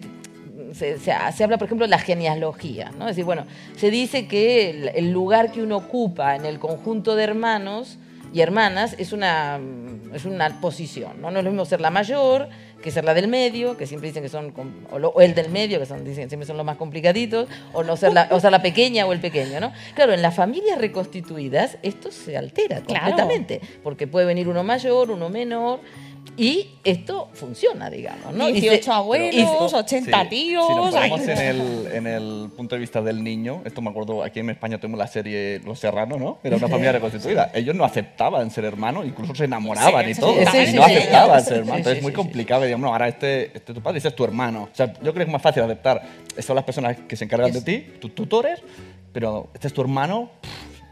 se, 0.73 0.99
se 0.99 1.13
ha- 1.13 1.31
se 1.33 1.45
habla, 1.45 1.59
por 1.59 1.67
ejemplo, 1.67 1.87
de 1.87 1.91
la 1.91 1.99
genealogía, 1.99 2.91
¿no? 2.99 3.05
Es 3.05 3.17
decir, 3.17 3.25
bueno, 3.25 3.45
se 3.77 3.91
dice 3.91 4.27
que 4.27 4.91
el 4.95 5.11
lugar 5.13 5.53
que 5.53 5.63
uno 5.63 5.77
ocupa 5.77 6.35
en 6.37 6.45
el 6.47 6.59
conjunto 6.59 7.15
de 7.17 7.25
hermanos 7.25 7.99
y 8.33 8.41
hermanas 8.41 8.95
es 8.99 9.13
una, 9.13 9.61
es 10.15 10.25
una 10.25 10.61
posición, 10.61 11.21
¿no? 11.21 11.31
No 11.31 11.39
es 11.39 11.45
lo 11.45 11.51
mismo 11.51 11.65
ser 11.65 11.81
la 11.81 11.91
mayor 11.91 12.49
que 12.83 12.91
ser 12.91 13.05
la 13.05 13.15
del 13.15 13.29
medio, 13.29 13.77
que 13.77 13.87
siempre 13.87 14.09
dicen 14.09 14.25
que 14.25 14.29
son, 14.29 14.53
o, 14.91 14.99
lo- 14.99 15.11
o 15.11 15.21
el 15.21 15.35
del 15.37 15.51
medio, 15.51 15.79
que 15.79 15.87
son, 15.87 16.05
dicen 16.05 16.29
siempre 16.29 16.47
son 16.49 16.57
los 16.57 16.67
más 16.67 16.77
complicaditos, 16.77 17.49
o 17.73 17.85
no 17.85 17.97
ser 17.97 18.13
la, 18.13 18.27
o 18.33 18.41
ser 18.41 18.51
la 18.51 18.61
pequeña 18.61 19.07
o 19.07 19.13
el 19.13 19.21
pequeño, 19.21 19.61
¿no? 19.61 19.73
Claro, 19.95 20.13
en 20.13 20.21
las 20.21 20.35
familias 20.35 20.79
reconstituidas 20.79 21.79
esto 21.83 22.11
se 22.11 22.37
altera 22.37 22.81
Claro. 22.81 22.87
completamente, 23.05 23.61
porque 23.85 24.09
puede 24.09 24.27
venir 24.27 24.49
uno 24.49 24.65
mayor, 24.65 25.13
uno 25.13 25.29
menor, 25.29 25.79
y 26.37 26.71
esto 26.85 27.29
funciona, 27.35 27.91
digamos, 27.91 28.33
¿no? 28.33 28.49
Y 28.49 28.55
se- 28.55 28.61
18 28.61 28.93
abuelos, 28.93 29.73
80 29.75 30.29
tíos. 30.31 30.67
Si 30.67 30.75
nos 30.75 30.95
ponemos 30.95 31.21
en 31.29 31.39
el, 31.39 31.87
en 31.93 32.07
el 32.07 32.51
punto 32.57 32.75
de 32.75 32.81
vista 32.81 33.03
del 33.03 33.23
niño, 33.23 33.61
esto 33.67 33.83
me 33.83 33.91
acuerdo, 33.91 34.23
aquí 34.23 34.41
en 34.41 34.49
España 34.51 34.79
tenemos 34.79 34.99
la 34.99 35.07
serie 35.09 35.61
Los 35.65 35.79
Serranos, 35.81 36.19
¿no? 36.19 36.39
Era 36.43 36.57
una 36.57 36.69
familia 36.69 36.93
reconstituida. 36.93 37.51
Ellos 37.55 37.75
no 37.77 37.85
aceptaban 37.85 38.51
ser 38.51 38.65
hermanos, 38.65 39.05
incluso 39.07 39.35
se 39.35 39.45
enamoraban 39.45 40.05
Sí, 40.07 40.11
y 40.13 40.15
sí, 40.15 40.21
todo. 40.21 40.35
sí, 40.35 40.47
sí, 40.51 40.59
y 40.59 40.67
sí, 40.69 40.77
no 40.77 40.87
sí. 40.87 40.93
aceptaban 40.97 41.41
Sí, 41.43 41.47
ser 41.49 41.57
hermanos. 41.59 41.75
sí, 41.75 41.79
Entonces 41.81 41.93
sí, 41.93 41.99
es 41.99 42.03
muy 42.03 42.13
sí, 42.13 42.17
complicado. 42.17 42.65
Digamos, 42.65 42.83
no, 42.87 42.93
ahora 42.93 43.09
este, 43.09 43.45
este 43.47 43.73
es 43.73 43.75
tu 43.75 43.83
padre, 43.83 43.99
este 43.99 44.09
es 44.09 44.15
tu 44.17 44.25
hermano. 44.25 44.63
O 44.73 44.75
sea, 44.75 44.87
yo 44.87 45.01
creo 45.01 45.15
que 45.15 45.23
es 45.25 45.29
más 45.29 45.43
fácil 45.43 45.63
aceptar. 45.65 46.03
Son 46.39 46.57
las 46.57 46.65
personas 46.65 46.97
que 47.07 47.15
se 47.17 47.25
encargan 47.25 47.53
de 47.53 47.61
ti, 47.61 47.79
tus 48.01 48.15
tutores, 48.15 48.61
pero 49.13 49.49
este 49.53 49.67
es 49.69 49.75
tu 49.75 49.83
hermano. 49.83 50.31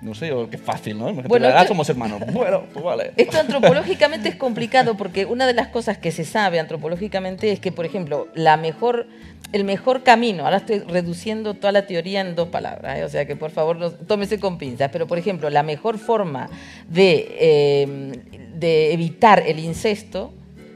No 0.02 0.14
sé, 0.14 0.28
yo, 0.28 0.48
qué 0.48 0.56
fácil, 0.58 0.94
¿no? 0.96 1.04
Imagínate, 1.04 1.28
Bueno, 1.28 1.48
la 1.48 1.56
esto- 1.56 1.68
somos 1.68 1.88
hermanos. 1.90 2.20
Bueno, 2.32 2.64
pues 2.72 2.84
vale. 2.84 3.12
Esto 3.16 3.38
antropológicamente 3.38 4.28
es 4.30 4.36
complicado 4.36 4.96
porque 4.96 5.26
una 5.26 5.46
de 5.46 5.52
las 5.54 5.68
cosas 5.68 5.98
que 5.98 6.10
se 6.10 6.24
sabe 6.24 6.58
antropológicamente 6.58 7.52
es 7.52 7.60
que, 7.60 7.70
por 7.70 7.84
ejemplo, 7.84 8.28
la 8.34 8.56
mejor, 8.56 9.06
el 9.52 9.64
mejor 9.64 10.02
camino, 10.02 10.44
ahora 10.44 10.56
estoy 10.58 10.78
reduciendo 10.78 11.54
toda 11.54 11.72
la 11.72 11.86
teoría 11.86 12.20
en 12.22 12.34
dos 12.34 12.48
palabras, 12.48 12.98
¿eh? 12.98 13.04
o 13.04 13.08
sea 13.10 13.26
que 13.26 13.36
por 13.36 13.50
favor 13.50 13.76
no- 13.76 13.90
tómese 13.90 14.38
con 14.40 14.56
pinzas, 14.58 14.88
pero 14.90 15.06
por 15.06 15.18
ejemplo, 15.18 15.50
la 15.50 15.62
mejor 15.62 15.98
forma 15.98 16.48
de, 16.88 17.36
eh, 17.38 18.12
de 18.54 18.92
evitar 18.94 19.42
el 19.46 19.58
incesto 19.58 20.32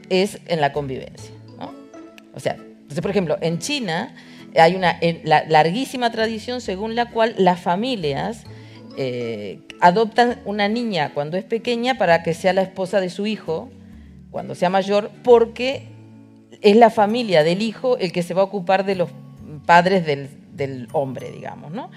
es 0.09 0.39
en 0.47 0.61
la 0.61 0.71
convivencia. 0.71 1.31
¿no? 1.57 1.73
O 2.35 2.39
sea, 2.39 2.53
entonces, 2.53 3.01
por 3.01 3.09
ejemplo, 3.11 3.37
en 3.41 3.57
China 3.59 4.13
hay 4.55 4.75
una 4.75 4.95
en- 5.01 5.21
la- 5.23 5.45
larguísima 5.47 6.11
tradición 6.11 6.61
según 6.61 6.93
la 6.95 7.09
cual 7.09 7.33
las 7.39 7.59
familias 7.59 8.43
eh, 8.97 9.59
adoptan 9.81 10.41
una 10.45 10.67
niña 10.67 11.13
cuando 11.13 11.37
es 11.37 11.43
pequeña 11.43 11.97
para 11.97 12.23
que 12.23 12.33
sea 12.33 12.53
la 12.53 12.61
esposa 12.61 13.01
de 13.01 13.09
su 13.09 13.25
hijo 13.25 13.69
cuando 14.31 14.53
sea 14.53 14.69
mayor, 14.69 15.11
porque 15.23 15.83
es 16.61 16.75
la 16.75 16.89
familia 16.89 17.43
del 17.43 17.61
hijo 17.61 17.97
el 17.97 18.11
que 18.11 18.21
se 18.21 18.33
va 18.33 18.41
a 18.41 18.45
ocupar 18.45 18.85
de 18.85 18.95
los 18.95 19.09
padres 19.65 20.05
del, 20.05 20.87
hombre, 20.91 21.31
digamos, 21.31 21.71
¿no? 21.71 21.89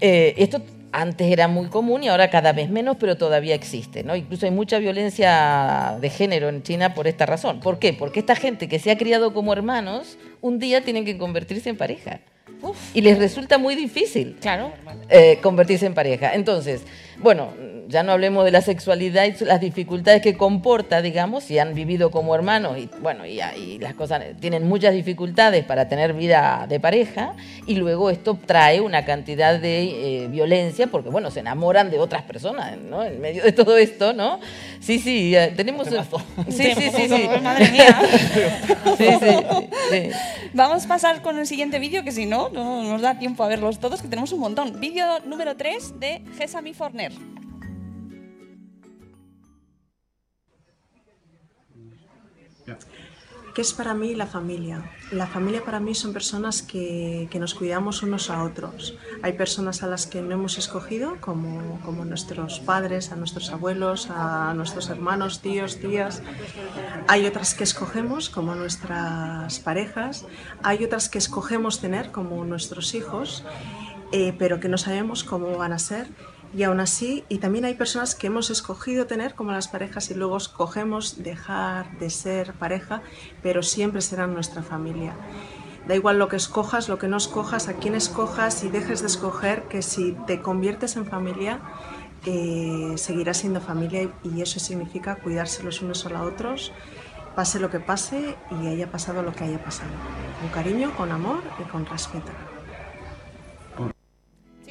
Eh, 0.00 0.34
esto 0.38 0.62
antes 0.92 1.30
era 1.30 1.46
muy 1.46 1.68
común 1.68 2.02
y 2.02 2.08
ahora 2.08 2.30
cada 2.30 2.52
vez 2.52 2.70
menos, 2.70 2.96
pero 2.98 3.16
todavía 3.16 3.54
existe, 3.54 4.02
¿no? 4.02 4.16
Incluso 4.16 4.46
hay 4.46 4.52
mucha 4.52 4.78
violencia 4.78 5.96
de 6.00 6.10
género 6.10 6.48
en 6.48 6.62
China 6.62 6.94
por 6.94 7.06
esta 7.06 7.26
razón. 7.26 7.60
¿Por 7.60 7.78
qué? 7.78 7.92
Porque 7.92 8.20
esta 8.20 8.34
gente 8.34 8.68
que 8.68 8.78
se 8.78 8.90
ha 8.90 8.98
criado 8.98 9.32
como 9.32 9.52
hermanos, 9.52 10.18
un 10.40 10.58
día 10.58 10.82
tienen 10.82 11.04
que 11.04 11.18
convertirse 11.18 11.70
en 11.70 11.76
pareja. 11.76 12.20
Y 12.94 13.00
les 13.00 13.18
resulta 13.18 13.58
muy 13.58 13.74
difícil 13.74 14.36
Claro. 14.40 14.72
eh, 15.08 15.38
convertirse 15.42 15.86
en 15.86 15.94
pareja. 15.94 16.34
Entonces, 16.34 16.82
bueno, 17.22 17.52
ya 17.90 18.02
no 18.02 18.12
hablemos 18.12 18.44
de 18.44 18.52
la 18.52 18.60
sexualidad 18.62 19.24
y 19.24 19.44
las 19.44 19.60
dificultades 19.60 20.22
que 20.22 20.36
comporta, 20.36 21.02
digamos, 21.02 21.44
si 21.44 21.58
han 21.58 21.74
vivido 21.74 22.10
como 22.10 22.34
hermanos 22.34 22.78
y 22.78 22.88
bueno, 23.00 23.26
y, 23.26 23.40
y 23.40 23.78
las 23.78 23.94
cosas 23.94 24.22
tienen 24.38 24.68
muchas 24.68 24.94
dificultades 24.94 25.64
para 25.64 25.88
tener 25.88 26.12
vida 26.12 26.66
de 26.68 26.78
pareja 26.78 27.34
y 27.66 27.74
luego 27.74 28.10
esto 28.10 28.38
trae 28.46 28.80
una 28.80 29.04
cantidad 29.04 29.58
de 29.58 30.24
eh, 30.24 30.28
violencia 30.28 30.86
porque 30.86 31.10
bueno, 31.10 31.30
se 31.30 31.40
enamoran 31.40 31.90
de 31.90 31.98
otras 31.98 32.22
personas, 32.22 32.78
¿no? 32.78 33.02
En 33.02 33.20
medio 33.20 33.42
de 33.42 33.52
todo 33.52 33.76
esto, 33.76 34.12
¿no? 34.12 34.38
Sí, 34.78 34.98
sí, 34.98 35.34
eh, 35.34 35.52
tenemos 35.56 35.88
Sí, 35.88 35.94
sí, 36.48 36.74
sí, 36.74 36.90
sí, 36.94 37.08
sí. 37.08 37.28
Madre 37.42 37.70
mía. 37.70 38.00
Sí, 38.96 39.06
sí, 39.20 39.36
sí. 39.90 40.10
Vamos 40.52 40.84
a 40.84 40.88
pasar 40.88 41.22
con 41.22 41.38
el 41.38 41.46
siguiente 41.46 41.78
vídeo, 41.78 42.04
que 42.04 42.12
si 42.12 42.26
no, 42.26 42.48
no 42.50 42.84
nos 42.84 43.02
da 43.02 43.18
tiempo 43.18 43.42
a 43.44 43.48
verlos 43.48 43.78
todos, 43.78 44.02
que 44.02 44.08
tenemos 44.08 44.32
un 44.32 44.40
montón. 44.40 44.80
Vídeo 44.80 45.04
número 45.26 45.56
3 45.56 45.98
de 45.98 46.22
Gesami 46.38 46.74
Forner. 46.74 47.09
¿Qué 53.54 53.62
es 53.62 53.72
para 53.72 53.94
mí 53.94 54.14
la 54.14 54.26
familia? 54.26 54.92
La 55.10 55.26
familia 55.26 55.64
para 55.64 55.80
mí 55.80 55.92
son 55.94 56.12
personas 56.12 56.62
que, 56.62 57.26
que 57.32 57.40
nos 57.40 57.54
cuidamos 57.54 58.02
unos 58.04 58.30
a 58.30 58.44
otros. 58.44 58.96
Hay 59.22 59.32
personas 59.32 59.82
a 59.82 59.88
las 59.88 60.06
que 60.06 60.22
no 60.22 60.34
hemos 60.34 60.56
escogido, 60.56 61.20
como, 61.20 61.80
como 61.84 62.04
nuestros 62.04 62.60
padres, 62.60 63.10
a 63.10 63.16
nuestros 63.16 63.50
abuelos, 63.50 64.08
a 64.08 64.54
nuestros 64.54 64.88
hermanos, 64.88 65.40
tíos, 65.40 65.78
tías. 65.78 66.22
Hay 67.08 67.26
otras 67.26 67.54
que 67.54 67.64
escogemos, 67.64 68.30
como 68.30 68.54
nuestras 68.54 69.58
parejas. 69.58 70.26
Hay 70.62 70.84
otras 70.84 71.08
que 71.08 71.18
escogemos 71.18 71.80
tener, 71.80 72.12
como 72.12 72.44
nuestros 72.44 72.94
hijos, 72.94 73.44
eh, 74.12 74.32
pero 74.38 74.60
que 74.60 74.68
no 74.68 74.78
sabemos 74.78 75.24
cómo 75.24 75.58
van 75.58 75.72
a 75.72 75.80
ser. 75.80 76.06
Y 76.52 76.64
aún 76.64 76.80
así, 76.80 77.24
y 77.28 77.38
también 77.38 77.64
hay 77.64 77.74
personas 77.74 78.16
que 78.16 78.26
hemos 78.26 78.50
escogido 78.50 79.06
tener 79.06 79.34
como 79.34 79.52
las 79.52 79.68
parejas 79.68 80.10
y 80.10 80.14
luego 80.14 80.36
escogemos 80.36 81.22
dejar 81.22 81.96
de 81.98 82.10
ser 82.10 82.54
pareja, 82.54 83.02
pero 83.40 83.62
siempre 83.62 84.00
serán 84.00 84.34
nuestra 84.34 84.62
familia. 84.62 85.14
Da 85.86 85.94
igual 85.94 86.18
lo 86.18 86.28
que 86.28 86.36
escojas, 86.36 86.88
lo 86.88 86.98
que 86.98 87.06
no 87.06 87.16
escojas, 87.16 87.68
a 87.68 87.74
quién 87.74 87.94
escojas 87.94 88.64
y 88.64 88.68
dejes 88.68 89.00
de 89.00 89.06
escoger, 89.06 89.62
que 89.68 89.82
si 89.82 90.16
te 90.26 90.40
conviertes 90.40 90.96
en 90.96 91.06
familia, 91.06 91.60
eh, 92.26 92.94
seguirás 92.96 93.38
siendo 93.38 93.60
familia 93.60 94.10
y, 94.24 94.42
eso 94.42 94.60
significa 94.60 95.16
cuidarse 95.16 95.62
los 95.62 95.80
unos 95.82 96.04
a 96.04 96.10
los 96.10 96.20
otros, 96.22 96.72
pase 97.34 97.60
lo 97.60 97.70
que 97.70 97.80
pase 97.80 98.36
y 98.50 98.66
haya 98.66 98.90
pasado 98.90 99.22
lo 99.22 99.32
que 99.32 99.44
haya 99.44 99.62
pasado. 99.62 99.90
Con 100.40 100.50
cariño, 100.50 100.94
con 100.96 101.12
amor 101.12 101.42
y 101.60 101.62
con 101.70 101.86
respeto. 101.86 102.49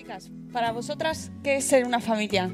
Chicas, 0.09 0.31
para 0.51 0.71
vosotras, 0.71 1.29
¿qué 1.43 1.57
es 1.57 1.65
ser 1.65 1.85
una 1.85 1.99
familia? 1.99 2.49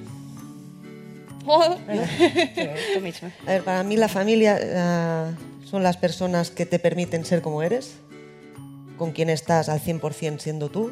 Oh. 1.45 1.61
A 1.61 3.45
ver, 3.45 3.63
para 3.63 3.81
mí 3.83 3.95
la 3.95 4.09
familia 4.09 4.57
eh, 4.59 5.35
son 5.63 5.81
las 5.81 5.95
personas 5.95 6.51
que 6.51 6.65
te 6.65 6.79
permiten 6.79 7.23
ser 7.23 7.41
como 7.41 7.63
eres, 7.63 7.95
con 8.97 9.13
quien 9.13 9.29
estás 9.29 9.69
al 9.69 9.79
100% 9.79 10.39
siendo 10.39 10.67
tú. 10.69 10.91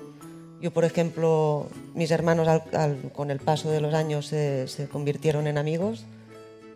Yo, 0.62 0.72
por 0.72 0.86
ejemplo, 0.86 1.68
mis 1.96 2.12
hermanos 2.12 2.48
al- 2.48 2.64
al- 2.72 3.12
con 3.12 3.30
el 3.30 3.40
paso 3.42 3.70
de 3.70 3.82
los 3.82 3.94
años 3.94 4.28
se, 4.28 4.70
se 4.70 4.88
convirtieron 4.88 5.48
en 5.48 5.58
amigos. 5.58 6.06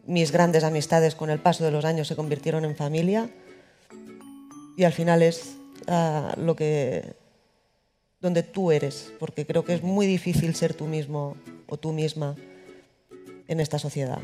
Mis 0.05 0.33
grandes 0.33 0.65
amistades 0.65 1.15
con 1.15 1.29
el 1.29 1.39
paso 1.39 1.63
de 1.63 1.71
los 1.71 1.85
años 1.85 2.09
se 2.09 2.17
convirtieron 2.17 2.65
en 2.65 2.75
familia. 2.75 3.29
Y 4.75 4.83
al 4.83 4.91
final 4.91 5.23
es 5.23 5.55
ah, 5.87 6.33
lo 6.35 6.57
que 6.57 7.13
donde 8.19 8.43
tú 8.43 8.71
eres, 8.71 9.13
porque 9.19 9.45
creo 9.45 9.63
que 9.63 9.73
es 9.73 9.83
muy 9.83 10.05
difícil 10.07 10.55
ser 10.55 10.73
tú 10.73 10.85
mismo 10.85 11.35
o 11.67 11.77
tú 11.77 11.93
misma 11.93 12.35
en 13.47 13.59
esta 13.59 13.79
sociedad. 13.79 14.19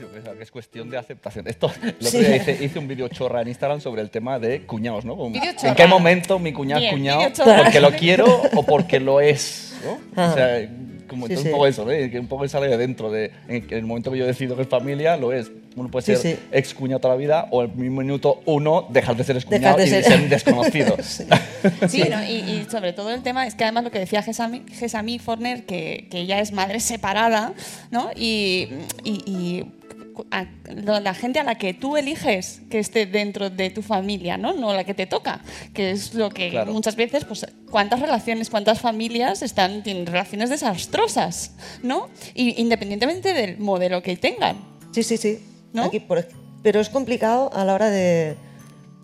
Yo 0.00 0.08
creo 0.08 0.36
que 0.36 0.42
es 0.42 0.50
cuestión 0.50 0.90
de 0.90 0.98
aceptación. 0.98 1.46
Esto, 1.46 1.66
otro 1.66 1.92
Sí. 2.00 2.18
día 2.18 2.36
hice, 2.36 2.64
hice 2.64 2.78
un 2.78 2.88
vídeo 2.88 3.08
chorra 3.08 3.42
en 3.42 3.48
Instagram 3.48 3.80
sobre 3.80 4.02
el 4.02 4.10
tema 4.10 4.38
de 4.38 4.66
cuñados, 4.66 5.04
¿no? 5.04 5.16
¿En 5.26 5.74
qué 5.74 5.86
momento 5.86 6.38
mi 6.38 6.52
cuñado 6.52 6.82
es 6.82 6.90
cuñado? 6.92 7.22
¿Porque 7.62 7.80
lo 7.80 7.92
quiero 7.92 8.42
o 8.54 8.64
porque 8.64 9.00
lo 9.00 9.20
es? 9.20 9.76
¿no? 9.84 9.98
Ah. 10.16 10.30
O 10.30 10.34
sea, 10.34 10.70
como 11.08 11.26
sí. 11.26 11.36
un 11.36 11.50
poco 11.50 11.66
eso, 11.66 11.90
¿eh? 11.90 12.10
que 12.10 12.18
un 12.18 12.26
poco 12.26 12.48
sale 12.48 12.68
de 12.68 12.76
dentro 12.78 13.10
de 13.10 13.30
en 13.48 13.66
el 13.70 13.84
momento 13.84 14.10
que 14.10 14.18
yo 14.18 14.26
decido 14.26 14.56
que 14.56 14.62
es 14.62 14.68
familia, 14.68 15.16
lo 15.16 15.32
es. 15.32 15.50
Uno 15.76 15.90
puede 15.90 16.04
Sí, 16.06 16.16
ser 16.22 16.36
sí. 16.36 16.42
ex 16.52 16.72
cuñado 16.74 17.00
toda 17.00 17.14
la 17.14 17.18
vida 17.18 17.48
o 17.50 17.64
en 17.64 17.70
el 17.70 17.90
minuto 17.90 18.42
uno 18.46 18.86
dejar 18.90 19.16
de 19.16 19.24
ser 19.24 19.36
ex 19.36 19.44
cuñado 19.44 19.76
Dejar 19.76 19.88
y 19.88 19.90
de 19.90 19.96
de 19.96 20.02
ser- 20.04 20.12
ser 20.12 20.20
un 20.24 20.28
desconocido. 20.28 20.96
Sí, 21.88 22.04
¿no? 22.10 22.22
y, 22.22 22.36
y 22.36 22.66
sobre 22.70 22.92
todo 22.92 23.10
el 23.10 23.22
tema 23.22 23.46
es 23.46 23.54
que 23.54 23.64
además 23.64 23.84
lo 23.84 23.90
que 23.90 23.98
decía 23.98 24.22
Gesami, 24.22 25.18
Forner, 25.18 25.64
que, 25.64 26.06
que 26.10 26.18
ella 26.20 26.38
es 26.40 26.52
madre 26.52 26.78
separada, 26.80 27.54
¿no? 27.90 28.10
Y, 28.14 28.68
y- 29.02 29.22
y 29.26 29.64
cu- 30.12 30.26
a- 30.30 30.44
lo- 30.74 31.00
la 31.00 31.14
gente 31.14 31.40
a 31.40 31.42
la 31.44 31.56
que 31.56 31.72
tú 31.74 31.96
eliges 31.96 32.60
que 32.70 32.78
esté 32.78 33.06
dentro 33.06 33.48
de 33.50 33.70
tu 33.70 33.80
familia, 33.82 34.36
¿no? 34.36 34.52
No 34.52 34.74
la 34.74 34.84
que 34.84 34.92
te 34.94 35.06
toca, 35.06 35.40
que 35.72 35.90
es 35.90 36.14
lo 36.14 36.28
que 36.30 36.50
Claro. 36.50 36.72
muchas 36.72 36.94
veces, 36.96 37.24
pues, 37.24 37.46
cuántas 37.70 37.98
relaciones, 38.00 38.50
cuántas 38.50 38.78
familias 38.80 39.42
están, 39.42 39.82
tienen 39.82 40.06
relaciones 40.06 40.50
desastrosas, 40.50 41.52
¿no? 41.82 42.08
Y 42.34 42.60
independientemente 42.60 43.32
del 43.32 43.58
modelo 43.58 44.02
que 44.02 44.16
tengan. 44.16 44.56
Sí, 44.92 45.02
sí, 45.02 45.16
sí. 45.16 45.38
Aquí, 45.82 46.00
por 46.00 46.18
ej- 46.18 46.28
pero 46.62 46.80
es 46.80 46.88
complicado 46.88 47.50
a 47.54 47.64
la 47.64 47.74
hora 47.74 47.90
de, 47.90 48.36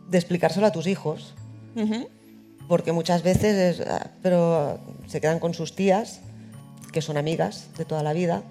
de 0.09 0.19
explicárselo 0.19 0.67
a 0.67 0.73
tus 0.73 0.87
hijos, 0.87 1.35
porque 2.69 2.93
muchas 2.93 3.23
veces 3.23 3.81
es, 3.81 3.87
"Ah, 3.87 4.09
pero 4.23 4.79
se 5.09 5.21
quedan 5.21 5.39
con 5.41 5.55
sus 5.55 5.75
tías, 5.75 6.21
que 6.93 7.03
son 7.03 7.17
amigas 7.17 7.67
de 7.79 7.85
toda 7.85 8.03
la 8.03 8.13
vida, 8.13 8.43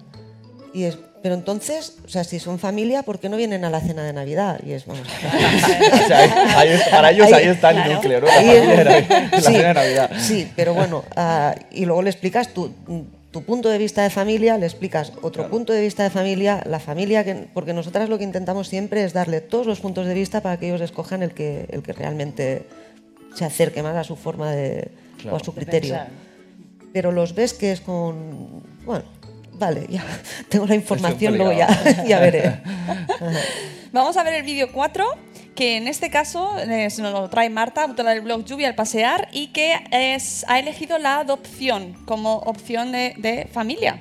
y 0.74 0.84
es, 0.84 0.98
pero 1.22 1.34
entonces, 1.34 1.96
o 2.04 2.08
sea, 2.08 2.24
si 2.24 2.38
son 2.38 2.58
familia, 2.58 3.02
¿por 3.02 3.18
qué 3.18 3.28
no 3.28 3.36
vienen 3.36 3.64
a 3.64 3.70
la 3.70 3.80
cena 3.80 4.02
de 4.04 4.12
Navidad? 4.12 4.60
Y 4.64 4.72
es, 4.72 4.86
vamos, 4.86 5.06
O 6.04 6.06
sea, 6.06 6.18
ahí- 6.18 6.30
ahí 6.56 6.68
es- 6.70 6.88
para 6.88 7.10
ellos 7.10 7.32
ahí 7.32 7.46
está 7.48 7.70
el 7.70 7.92
núcleo, 7.94 8.20
¿no? 8.20 8.26
La 8.26 8.34
Ahí 8.34 8.46
familia 8.46 8.84
Navidad, 8.84 9.28
la 9.32 9.38
sí, 9.40 9.44
cena 9.52 9.68
de 9.68 9.74
Navidad. 9.74 10.10
Sí, 10.18 10.52
pero 10.56 10.74
bueno, 10.74 11.04
ah, 11.16 11.54
y 11.72 11.84
luego 11.84 12.02
le 12.02 12.10
explicas 12.10 12.48
tu, 12.54 12.70
tu 13.30 13.42
punto 13.42 13.68
de 13.68 13.78
vista 13.78 14.02
de 14.02 14.10
familia, 14.10 14.58
le 14.58 14.66
explicas 14.66 15.12
otro 15.22 15.48
punto 15.48 15.72
de 15.72 15.80
vista 15.80 16.02
de 16.02 16.10
familia, 16.10 16.62
la 16.66 16.80
familia, 16.80 17.24
que, 17.24 17.48
porque 17.54 17.72
nosotras 17.72 18.08
lo 18.08 18.18
que 18.18 18.24
intentamos 18.24 18.68
siempre 18.68 19.04
es 19.04 19.12
darle 19.12 19.40
todos 19.40 19.66
los 19.66 19.80
puntos 19.80 20.06
de 20.06 20.14
vista 20.14 20.40
para 20.40 20.58
que 20.58 20.68
ellos 20.68 20.80
escojan 20.80 21.22
el 21.22 21.32
que, 21.32 21.66
el 21.70 21.82
que 21.82 21.92
realmente 21.92 22.66
se 23.34 23.44
acerque 23.44 23.82
más 23.82 23.96
a 23.96 24.04
su 24.04 24.16
forma 24.16 24.50
de, 24.50 24.90
Claro. 25.20 25.36
o 25.36 25.40
a 25.40 25.44
su 25.44 25.54
criterio. 25.54 25.98
Pero 26.92 27.12
los 27.12 27.34
ves 27.34 27.54
que 27.54 27.72
es 27.72 27.80
con, 27.80 28.62
bueno, 28.84 29.04
vale, 29.60 29.86
ya 29.88 30.02
tengo 30.48 30.66
la 30.66 30.74
información, 30.74 31.36
luego 31.36 31.52
ya, 32.06 32.18
veré. 32.18 32.62
Vamos 33.92 34.16
a 34.16 34.24
ver 34.24 34.34
el 34.34 34.42
vídeo 34.42 34.72
4, 34.72 35.04
que 35.54 35.76
en 35.76 35.86
este 35.86 36.10
caso 36.10 36.58
eh, 36.58 36.90
se 36.90 37.02
nos 37.02 37.12
lo 37.12 37.28
trae 37.28 37.50
Marta, 37.50 37.84
autora 37.84 38.10
del 38.10 38.22
blog 38.22 38.44
Lluvia 38.44 38.68
al 38.68 38.74
Pasear, 38.74 39.28
y 39.32 39.48
que 39.48 39.74
es, 39.90 40.44
ha 40.48 40.58
elegido 40.58 40.98
la 40.98 41.18
adopción 41.18 41.94
como 42.06 42.36
opción 42.38 42.90
de, 42.92 43.14
de 43.18 43.48
familia. 43.52 44.00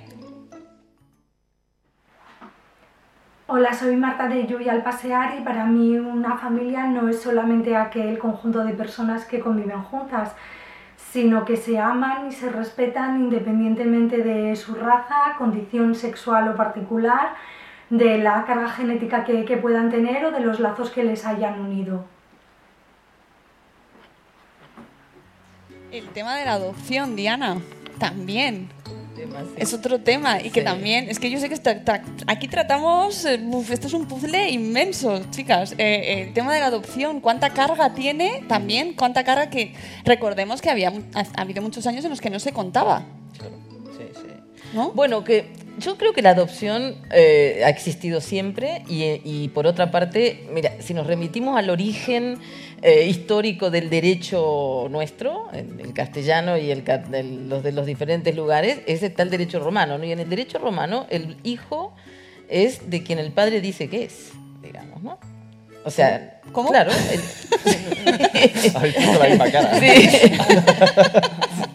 Hola, 3.47 3.73
soy 3.73 3.95
Marta 3.95 4.27
de 4.27 4.45
Lluvia 4.45 4.73
al 4.73 4.83
Pasear 4.83 5.39
y 5.39 5.43
para 5.43 5.65
mí 5.65 5.97
una 5.97 6.37
familia 6.37 6.85
no 6.85 7.09
es 7.09 7.19
solamente 7.19 7.75
aquel 7.75 8.19
conjunto 8.19 8.63
de 8.63 8.73
personas 8.73 9.25
que 9.25 9.39
conviven 9.39 9.81
juntas, 9.81 10.33
sino 11.11 11.45
que 11.45 11.57
se 11.57 11.79
aman 11.79 12.27
y 12.27 12.31
se 12.31 12.49
respetan 12.49 13.19
independientemente 13.19 14.17
de 14.17 14.55
su 14.55 14.75
raza, 14.75 15.35
condición 15.37 15.95
sexual 15.95 16.49
o 16.49 16.55
particular, 16.55 17.35
de 17.89 18.19
la 18.19 18.45
carga 18.45 18.69
genética 18.69 19.25
que, 19.25 19.57
puedan 19.57 19.89
tener 19.89 20.25
o 20.25 20.31
de 20.31 20.41
los 20.41 20.59
lazos 20.59 20.91
que 20.91 21.03
les 21.03 21.25
hayan 21.25 21.59
unido. 21.59 22.05
El 25.91 26.07
tema 26.09 26.35
de 26.35 26.45
la 26.45 26.53
adopción, 26.53 27.15
Diana, 27.15 27.57
también. 27.97 28.69
Es 29.57 29.73
otro 29.73 29.99
tema 29.99 30.39
y 30.41 30.49
que 30.49 30.61
también, 30.61 31.09
es 31.09 31.19
que 31.19 31.29
yo 31.29 31.39
sé 31.39 31.47
que 31.49 31.53
está- 31.55 31.83
tra- 31.83 32.01
aquí 32.27 32.47
tratamos, 32.47 33.25
eh, 33.25 33.39
uf, 33.51 33.71
esto 33.71 33.87
es 33.87 33.93
un 33.93 34.07
puzzle 34.07 34.49
inmenso, 34.49 35.21
chicas. 35.31 35.73
Eh, 35.77 36.23
el 36.27 36.33
tema 36.33 36.53
de 36.53 36.59
la 36.61 36.67
adopción, 36.67 37.19
cuánta 37.21 37.49
carga 37.51 37.93
tiene 37.93 38.43
también, 38.47 38.93
cuánta 38.93 39.23
carga 39.23 39.49
que 39.49 39.73
recordemos 40.05 40.61
que 40.61 40.69
había 40.69 40.89
ha, 41.13 41.19
ha 41.35 41.41
habido 41.41 41.61
muchos 41.61 41.85
años 41.87 42.03
en 42.05 42.11
los 42.11 42.21
que 42.21 42.29
no 42.29 42.39
se 42.39 42.51
contaba. 42.51 43.03
Bueno, 44.93 45.23
que 45.23 45.51
yo 45.79 45.97
creo 45.97 46.13
que 46.13 46.21
la 46.21 46.31
adopción 46.31 46.95
eh, 47.11 47.61
ha 47.65 47.69
existido 47.69 48.21
siempre 48.21 48.83
y, 48.87 49.47
por 49.49 49.67
otra 49.67 49.91
parte, 49.91 50.47
mira, 50.51 50.73
si 50.79 50.93
nos 50.93 51.07
remitimos 51.07 51.57
al 51.57 51.69
origen 51.69 52.37
eh, 52.81 53.07
histórico 53.07 53.69
del 53.71 53.89
derecho 53.89 54.87
nuestro, 54.89 55.49
el, 55.53 55.79
el 55.79 55.93
castellano 55.93 56.57
y 56.57 56.71
el, 56.71 56.83
los 57.49 57.63
de 57.63 57.71
los 57.71 57.85
diferentes 57.85 58.35
lugares, 58.35 58.81
ese 58.85 59.07
está 59.07 59.23
el 59.23 59.29
derecho 59.29 59.59
romano, 59.59 59.97
¿no? 59.97 60.05
Y 60.05 60.11
en 60.11 60.19
el 60.19 60.29
derecho 60.29 60.59
romano 60.59 61.07
el 61.09 61.37
hijo 61.43 61.93
es 62.49 62.89
de 62.89 63.03
quien 63.03 63.19
el 63.19 63.31
padre 63.31 63.61
dice 63.61 63.89
que 63.89 64.03
es, 64.03 64.31
digamos, 64.61 65.01
¿no? 65.01 65.17
O 65.85 65.91
sea, 65.91 66.39
¿Cómo? 66.51 66.69
Claro. 66.69 66.91
el- 67.11 68.75
Habéis 68.75 68.95
puesto 68.95 69.19
la 69.23 69.29
misma 69.29 69.51
cara. 69.51 69.71
Sí. 69.79 70.09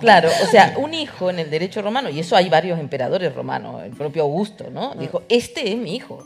Claro, 0.00 0.28
o 0.42 0.46
sea, 0.50 0.74
un 0.76 0.92
hijo 0.92 1.30
en 1.30 1.38
el 1.38 1.50
derecho 1.50 1.80
romano, 1.80 2.10
y 2.10 2.20
eso 2.20 2.36
hay 2.36 2.48
varios 2.50 2.78
emperadores 2.78 3.34
romanos, 3.34 3.82
el 3.84 3.92
propio 3.92 4.24
Augusto, 4.24 4.66
¿no? 4.70 4.94
Dijo, 4.94 5.22
este 5.28 5.70
es 5.72 5.76
mi 5.78 5.96
hijo. 5.96 6.22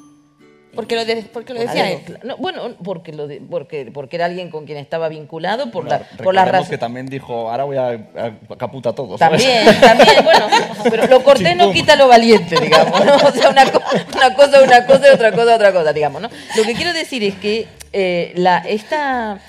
¿Por 0.79 0.87
qué 0.87 0.95
lo, 0.95 1.05
de- 1.05 1.24
lo 1.55 1.61
decía 1.61 1.87
algo, 1.87 2.01
él? 2.07 2.18
no, 2.22 2.37
bueno, 2.37 2.62
porque, 2.85 3.12
lo 3.12 3.26
de- 3.26 3.41
porque, 3.41 3.91
porque 3.93 4.14
era 4.14 4.26
alguien 4.26 4.49
con 4.49 4.64
quien 4.64 4.79
estaba 4.79 5.09
vinculado 5.09 5.72
por, 5.72 5.83
Bueno, 5.87 5.99
la, 5.99 5.99
por 5.99 6.18
recordemos 6.18 6.47
razones. 6.53 6.68
que 6.70 6.79
también 6.79 7.07
dijo, 7.07 7.51
ahora 7.51 7.64
voy 7.64 7.76
a, 7.79 7.89
a 7.89 8.57
caputa. 8.57 8.95
También, 8.95 9.66
también, 9.81 10.22
bueno, 10.22 10.47
pero 10.89 11.09
lo 11.09 11.24
cortés 11.24 11.57
no 11.57 11.72
quita 11.72 11.97
lo 11.97 12.07
valiente, 12.07 12.61
digamos, 12.61 13.05
¿no? 13.05 13.16
O 13.16 13.33
sea, 13.33 13.51
una, 13.51 13.68
co- 13.72 13.83
una 14.14 14.35
cosa 14.35 14.62
una 14.62 14.87
cosa 14.87 15.09
y 15.11 15.14
otra 15.14 15.33
cosa 15.33 15.57
otra 15.57 15.72
cosa, 15.72 15.93
digamos, 15.93 16.22
¿no? 16.22 16.29
Lo 16.57 16.62
que 16.62 16.74
quiero 16.74 16.93
decir 16.93 17.24
es 17.24 17.35
que 17.35 17.66
eh, 17.93 18.33
la, 18.37 18.59
esta 18.59 19.41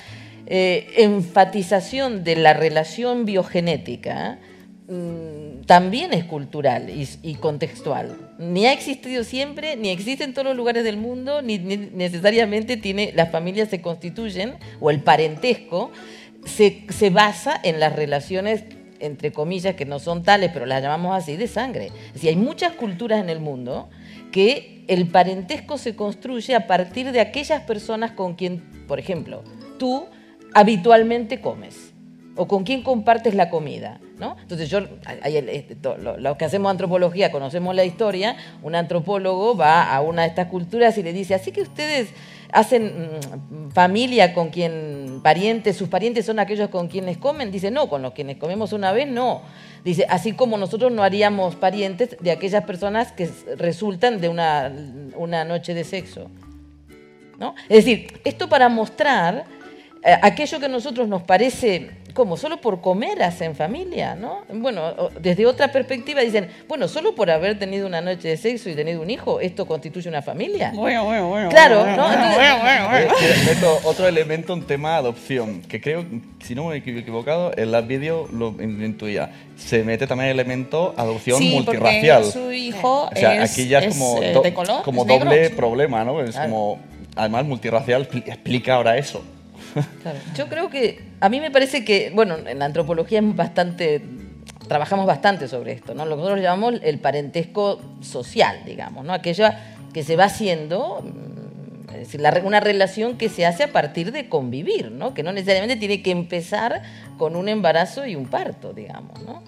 eh, 0.47 0.87
enfatización 0.97 2.23
de 2.23 2.37
la 2.37 2.53
relación 2.53 3.25
biogenética 3.25 4.39
mm, 4.87 5.48
también 5.69 6.13
es 6.13 6.23
cultural 6.23 6.89
y, 6.89 7.35
contextual. 7.35 8.17
Ni 8.39 8.65
ha 8.65 8.73
existido 8.73 9.23
siempre, 9.23 9.75
ni 9.75 9.89
existe 9.89 10.23
en 10.23 10.33
todos 10.33 10.47
los 10.47 10.57
lugares 10.57 10.83
del 10.83 10.97
mundo, 10.97 11.43
ni, 11.43 11.59
ni 11.59 11.77
necesariamente 11.77 12.75
tiene, 12.75 13.13
las 13.15 13.31
familias 13.31 13.69
se 13.69 13.79
constituyen, 13.79 14.55
o 14.79 14.89
el 14.89 15.03
parentesco, 15.03 15.91
se, 16.43 16.87
se 16.89 17.11
basa 17.11 17.53
en 17.61 17.79
las 17.79 17.95
relaciones, 17.95 18.63
entre 18.99 19.31
comillas, 19.31 19.75
que 19.75 19.85
no 19.85 19.99
son 19.99 20.23
tales, 20.23 20.49
pero 20.51 20.65
las 20.65 20.81
llamamos 20.81 21.15
así, 21.15 21.37
de 21.37 21.47
sangre. 21.47 21.91
Decir, 22.13 22.29
hay 22.29 22.35
muchas 22.35 22.71
culturas 22.71 23.21
en 23.21 23.29
el 23.29 23.39
mundo 23.39 23.91
que 24.31 24.83
el 24.87 25.05
parentesco 25.05 25.77
se 25.77 25.95
construye 25.95 26.55
a 26.55 26.65
partir 26.65 27.11
de 27.11 27.19
aquellas 27.19 27.61
personas 27.61 28.13
con 28.13 28.33
quien, 28.33 28.63
por 28.87 28.97
ejemplo, 28.97 29.43
tú 29.77 30.07
habitualmente 30.55 31.41
comes 31.41 31.93
o 32.35 32.47
con 32.47 32.63
quién 32.63 32.81
compartes 32.81 33.35
la 33.35 33.51
comida. 33.51 33.99
¿No? 34.19 34.35
Entonces, 34.41 34.69
yo, 34.69 34.85
to- 35.81 35.97
lo- 35.97 36.17
los 36.17 36.37
que 36.37 36.45
hacemos 36.45 36.69
antropología 36.69 37.31
conocemos 37.31 37.73
la 37.75 37.85
historia, 37.85 38.35
un 38.61 38.75
antropólogo 38.75 39.55
va 39.55 39.93
a 39.93 40.01
una 40.01 40.23
de 40.23 40.27
estas 40.27 40.47
culturas 40.47 40.97
y 40.97 41.03
le 41.03 41.13
dice, 41.13 41.33
así 41.35 41.51
que 41.51 41.61
ustedes 41.61 42.09
hacen 42.51 43.09
mm, 43.49 43.71
familia 43.71 44.33
con 44.33 44.49
quien, 44.49 45.21
parientes, 45.23 45.77
sus 45.77 45.87
parientes 45.87 46.25
son 46.25 46.39
aquellos 46.39 46.69
con 46.69 46.87
quienes 46.87 47.17
comen. 47.17 47.51
Dice, 47.51 47.71
no, 47.71 47.87
con 47.89 48.01
los 48.01 48.13
quienes 48.13 48.37
comemos 48.37 48.73
una 48.73 48.91
vez, 48.91 49.07
no. 49.07 49.41
Dice, 49.85 50.05
así 50.09 50.33
como 50.33 50.57
nosotros 50.57 50.91
no 50.91 51.03
haríamos 51.03 51.55
parientes 51.55 52.17
de 52.19 52.31
aquellas 52.31 52.65
personas 52.65 53.11
que 53.13 53.29
resultan 53.57 54.19
de 54.19 54.27
una, 54.29 54.71
una 55.15 55.45
noche 55.45 55.73
de 55.73 55.83
sexo. 55.85 56.29
¿no? 57.39 57.55
Es 57.69 57.85
decir, 57.85 58.19
esto 58.25 58.49
para 58.49 58.67
mostrar 58.67 59.45
eh, 60.03 60.15
aquello 60.21 60.59
que 60.59 60.65
a 60.65 60.69
nosotros 60.69 61.07
nos 61.07 61.23
parece 61.23 61.91
como 62.19 62.35
solo 62.35 62.59
por 62.59 62.81
comer 62.81 63.23
hacen 63.23 63.55
familia, 63.55 64.13
¿no? 64.13 64.41
Bueno, 64.53 64.93
desde 65.21 65.45
otra 65.45 65.71
perspectiva 65.71 66.19
dicen, 66.19 66.49
bueno, 66.67 66.89
solo 66.89 67.15
por 67.15 67.31
haber 67.31 67.57
tenido 67.57 67.87
una 67.87 68.01
noche 68.01 68.27
de 68.27 68.35
sexo 68.35 68.69
y 68.69 68.75
tenido 68.75 69.01
un 69.01 69.09
hijo, 69.09 69.39
esto 69.39 69.65
constituye 69.65 70.09
una 70.09 70.21
familia. 70.21 70.73
Bueno, 70.75 71.05
bueno, 71.05 71.29
bueno. 71.29 71.47
Claro, 71.49 71.79
bueno, 71.79 71.95
¿no? 71.95 72.03
bueno, 72.07 72.21
Entonces- 72.25 72.35
bueno, 72.35 72.59
bueno, 72.61 72.89
bueno. 72.89 73.13
Eh, 73.21 73.43
meto 73.55 73.79
otro 73.85 74.05
elemento, 74.05 74.53
un 74.53 74.63
tema 74.67 74.89
de 74.91 74.95
adopción, 74.97 75.61
que 75.61 75.79
creo, 75.79 76.03
si 76.43 76.55
no 76.55 76.65
me 76.65 76.75
he 76.75 76.77
equivocado, 76.79 77.53
en 77.55 77.73
el 77.73 77.81
vídeo 77.85 78.27
lo 78.33 78.49
in- 78.61 78.83
intuía. 78.83 79.31
Se 79.55 79.81
mete 79.85 80.05
también 80.05 80.29
el 80.31 80.39
elemento 80.39 80.93
adopción 80.97 81.37
Sí, 81.39 81.53
multirracial. 81.53 82.23
porque 82.23 82.37
su 82.37 82.51
hijo 82.51 83.03
O 83.05 83.15
sea, 83.15 83.43
es, 83.43 83.51
aquí 83.53 83.69
ya 83.69 83.79
es, 83.79 83.95
como, 83.97 84.21
eh, 84.21 84.33
do- 84.33 84.41
de 84.41 84.53
color, 84.53 84.83
como 84.83 85.03
es 85.03 85.07
negro. 85.07 85.25
doble 85.25 85.49
problema, 85.51 86.03
¿no? 86.03 86.21
Es 86.21 86.31
Claro. 86.31 86.49
como, 86.49 86.79
además, 87.15 87.45
multirracial 87.45 88.09
expli- 88.09 88.27
explica 88.27 88.75
ahora 88.75 88.97
eso. 88.97 89.23
Yo 90.35 90.47
creo 90.47 90.69
que, 90.69 91.01
a 91.19 91.29
mí 91.29 91.39
me 91.39 91.51
parece 91.51 91.83
que, 91.83 92.11
bueno, 92.13 92.37
en 92.37 92.59
la 92.59 92.65
antropología 92.65 93.19
es 93.19 93.35
bastante, 93.35 94.01
trabajamos 94.67 95.05
bastante 95.05 95.47
sobre 95.47 95.73
esto, 95.73 95.93
¿no? 95.93 96.05
Lo 96.05 96.15
que 96.15 96.21
nosotros 96.21 96.41
llamamos 96.41 96.81
el 96.83 96.99
parentesco 96.99 97.79
social, 98.01 98.61
digamos, 98.65 99.05
¿no? 99.05 99.13
Aquella 99.13 99.75
que 99.93 100.03
se 100.03 100.15
va 100.15 100.25
haciendo, 100.25 101.03
mm, 101.03 101.89
es 101.93 101.99
decir, 101.99 102.21
una 102.43 102.59
relación 102.59 103.17
que 103.17 103.29
se 103.29 103.45
hace 103.45 103.63
a 103.63 103.71
partir 103.71 104.11
de 104.11 104.29
convivir, 104.29 104.91
¿no? 104.91 105.13
Que 105.13 105.23
no 105.23 105.31
necesariamente 105.31 105.75
tiene 105.75 106.01
que 106.01 106.11
empezar 106.11 106.81
con 107.17 107.35
un 107.35 107.49
embarazo 107.49 108.05
y 108.05 108.15
un 108.15 108.27
parto, 108.27 108.73
digamos, 108.73 109.21
¿no? 109.23 109.43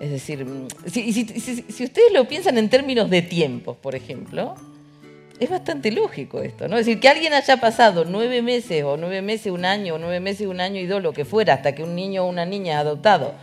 Es 0.00 0.10
decir, 0.10 0.44
mm, 0.44 0.68
si 0.86 1.84
ustedes 1.84 2.12
lo 2.12 2.26
piensan 2.26 2.58
en 2.58 2.68
términos 2.68 3.08
de 3.10 3.22
tiempos, 3.22 3.76
por 3.76 3.94
ejemplo, 3.94 4.56
es 5.40 5.50
bastante 5.50 5.90
lógico 5.90 6.40
esto, 6.40 6.68
¿no? 6.68 6.78
Es 6.78 6.86
decir, 6.86 7.00
que 7.00 7.08
alguien 7.08 7.34
haya 7.34 7.56
pasado 7.56 8.04
nueve 8.04 8.40
meses 8.42 8.84
o 8.84 8.96
nueve 8.96 9.20
meses, 9.22 9.52
un 9.52 9.64
año, 9.64 9.94
o 9.94 9.98
nueve 9.98 10.20
meses, 10.20 10.46
un 10.46 10.60
año 10.60 10.80
y 10.80 10.86
dos, 10.86 11.02
lo 11.02 11.12
que 11.12 11.24
fuera, 11.24 11.54
hasta 11.54 11.74
que 11.74 11.82
un 11.82 11.94
niño 11.94 12.24
o 12.24 12.28
una 12.28 12.46
niña 12.46 12.78
ha 12.78 12.80
adoptado 12.80 13.34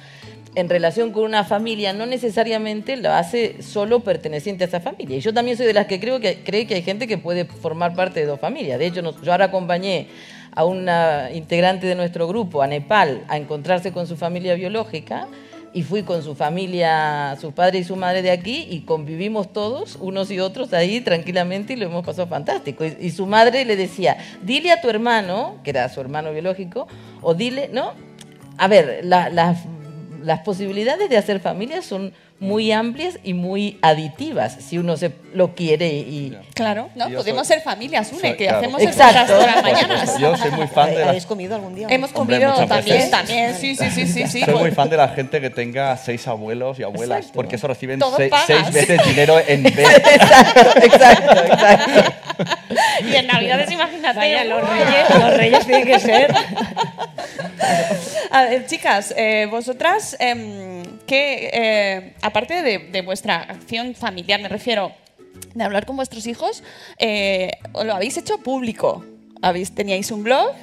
en 0.55 0.67
relación 0.67 1.11
con 1.11 1.23
una 1.23 1.43
familia, 1.43 1.93
no 1.93 2.05
necesariamente 2.05 2.97
lo 2.97 3.11
hace 3.11 3.61
solo 3.61 4.01
perteneciente 4.01 4.65
a 4.65 4.67
esa 4.67 4.79
familia. 4.81 5.17
Y 5.17 5.21
yo 5.21 5.33
también 5.33 5.57
soy 5.57 5.65
de 5.65 5.73
las 5.73 5.87
que 5.87 5.99
creo 5.99 6.19
que 6.19 6.43
cree 6.43 6.67
que 6.67 6.75
hay 6.75 6.81
gente 6.81 7.07
que 7.07 7.17
puede 7.17 7.45
formar 7.45 7.95
parte 7.95 8.19
de 8.19 8.25
dos 8.25 8.39
familias. 8.39 8.77
De 8.77 8.87
hecho, 8.87 9.01
yo 9.21 9.31
ahora 9.31 9.45
acompañé 9.45 10.07
a 10.53 10.65
una 10.65 11.29
integrante 11.33 11.87
de 11.87 11.95
nuestro 11.95 12.27
grupo 12.27 12.61
a 12.61 12.67
Nepal 12.67 13.23
a 13.29 13.37
encontrarse 13.37 13.93
con 13.93 14.07
su 14.07 14.17
familia 14.17 14.55
biológica 14.55 15.27
y 15.73 15.83
fui 15.83 16.03
con 16.03 16.21
su 16.23 16.35
familia, 16.35 17.37
su 17.39 17.53
padre 17.53 17.79
y 17.79 17.83
su 17.83 17.95
madre 17.95 18.21
de 18.21 18.31
aquí 18.31 18.67
y 18.69 18.81
convivimos 18.81 19.53
todos, 19.53 19.97
unos 20.01 20.29
y 20.31 20.39
otros 20.39 20.73
ahí 20.73 20.99
tranquilamente 21.01 21.73
y 21.73 21.75
lo 21.77 21.85
hemos 21.85 22.05
pasado 22.05 22.27
fantástico. 22.27 22.83
Y, 22.85 23.09
su 23.11 23.25
madre 23.25 23.63
le 23.63 23.75
decía, 23.77 24.17
dile 24.43 24.71
a 24.71 24.81
tu 24.81 24.89
hermano, 24.89 25.55
que 25.63 25.69
era 25.69 25.87
su 25.89 26.01
hermano 26.01 26.31
biológico, 26.33 26.87
o 27.21 27.33
dile, 27.33 27.69
¿no? 27.71 27.93
A 28.57 28.67
ver, 28.67 28.99
la- 29.03 29.29
las, 29.29 29.59
las 30.21 30.41
posibilidades 30.41 31.09
de 31.09 31.17
hacer 31.17 31.39
familia 31.39 31.81
son 31.81 32.13
muy 32.41 32.71
amplias 32.71 33.19
y 33.23 33.33
muy 33.35 33.77
aditivas, 33.83 34.57
si 34.67 34.79
uno 34.79 34.97
se 34.97 35.11
lo 35.33 35.53
quiere 35.55 35.89
y... 35.89 36.35
Claro, 36.55 36.89
¿no? 36.95 37.07
Yo 37.07 37.19
Podemos 37.19 37.45
soy- 37.47 37.55
ser 37.57 37.63
familias, 37.63 38.11
une, 38.11 38.19
soy- 38.21 38.35
que 38.35 38.45
claro. 38.45 38.57
hacemos 38.57 38.81
el 38.81 38.87
Exacto. 38.87 39.13
podcast 39.13 39.29
todas 39.31 39.45
las 39.45 39.55
Por 39.55 39.63
mañanas. 39.71 39.99
supuesto. 40.11 40.19
Yo 40.19 40.37
soy 40.37 40.51
muy 40.51 40.67
fan 40.67 40.89
de 40.89 40.99
la, 41.01 41.07
¿Habéis 41.09 41.25
comido 41.27 41.53
algún 41.55 41.75
día? 41.75 41.87
Hemos 41.89 42.09
Hombre, 42.15 42.39
comido 42.41 42.67
también, 42.67 42.97
veces. 42.97 43.11
también, 43.11 43.55
sí, 43.55 43.75
sí, 43.75 43.91
sí, 43.91 44.07
sí, 44.07 44.27
sí. 44.27 44.41
Soy 44.45 44.55
muy 44.55 44.71
fan 44.71 44.89
de 44.89 44.97
la 44.97 45.09
gente 45.09 45.39
que 45.39 45.51
tenga 45.51 45.95
seis 45.97 46.27
abuelos 46.27 46.79
y 46.79 46.83
abuelas, 46.83 47.17
Exacto. 47.19 47.35
porque 47.35 47.55
eso 47.57 47.67
reciben 47.67 47.99
seis 48.17 48.73
veces 48.73 48.99
dinero 49.05 49.37
en 49.47 49.61
vez. 49.63 49.87
exacto, 49.97 50.61
exacto, 50.81 51.43
exacto. 51.45 52.13
Y 53.07 53.15
en 53.15 53.27
Navidades, 53.27 53.69
imagínate. 53.71 54.17
Vaya, 54.17 54.43
los 54.45 54.67
reyes, 54.67 55.09
los 55.19 55.37
reyes 55.37 55.65
tienen 55.67 55.85
que 55.85 55.99
ser. 55.99 56.33
A 58.31 58.43
ver, 58.43 58.65
chicas, 58.65 59.13
eh, 59.17 59.47
vosotras, 59.49 60.15
em, 60.19 60.83
que 61.11 61.49
eh, 61.51 62.13
aparte 62.21 62.61
de, 62.61 62.79
de 62.79 63.01
vuestra 63.01 63.41
acción 63.41 63.95
familiar, 63.95 64.39
me 64.39 64.47
refiero 64.47 64.93
de 65.53 65.61
hablar 65.61 65.85
con 65.85 65.97
vuestros 65.97 66.25
hijos, 66.25 66.63
eh, 66.99 67.51
lo 67.73 67.93
habéis 67.93 68.15
hecho 68.15 68.37
público. 68.37 69.05
Habéis, 69.41 69.75
teníais 69.75 70.09
un 70.11 70.23
blog 70.23 70.53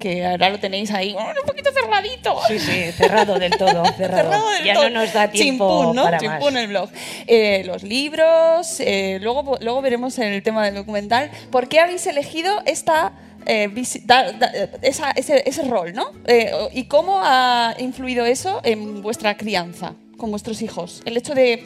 que 0.00 0.24
ahora 0.24 0.48
lo 0.48 0.58
tenéis 0.60 0.92
ahí 0.92 1.14
oh, 1.14 1.20
un 1.20 1.46
poquito 1.46 1.70
cerradito. 1.72 2.40
Sí, 2.48 2.58
sí, 2.58 2.92
cerrado 2.92 3.38
del 3.38 3.50
todo, 3.58 3.84
cerrado. 3.98 4.22
Cerrado 4.22 4.50
del 4.52 4.64
ya 4.64 4.74
todo. 4.74 4.88
no 4.88 5.00
nos 5.00 5.12
da 5.12 5.28
tiempo 5.28 5.68
Chimpún, 5.68 5.96
¿no? 5.96 6.04
para 6.04 6.18
Chimpún 6.18 6.54
más. 6.54 6.62
el 6.62 6.68
blog. 6.68 6.90
Eh, 7.26 7.64
los 7.66 7.82
libros, 7.82 8.80
eh, 8.80 9.18
luego, 9.20 9.58
luego 9.60 9.82
veremos 9.82 10.18
el 10.18 10.42
tema 10.42 10.64
del 10.64 10.76
documental. 10.76 11.30
¿Por 11.50 11.68
qué 11.68 11.80
habéis 11.80 12.06
elegido 12.06 12.62
esta, 12.64 13.12
eh, 13.48 13.68
visi- 13.68 14.02
da- 14.04 14.30
da- 14.32 14.52
esa- 14.82 15.10
ese, 15.12 15.42
ese 15.46 15.62
rol, 15.62 15.92
¿no? 15.94 16.12
Eh, 16.26 16.52
¿Y 16.72 16.84
cómo 16.84 17.20
ha 17.22 17.74
influido 17.78 18.24
eso 18.26 18.60
en 18.62 19.02
vuestra 19.02 19.36
crianza 19.36 19.94
con 20.16 20.30
vuestros 20.30 20.62
hijos? 20.62 21.02
El 21.04 21.16
hecho 21.16 21.34
de 21.34 21.64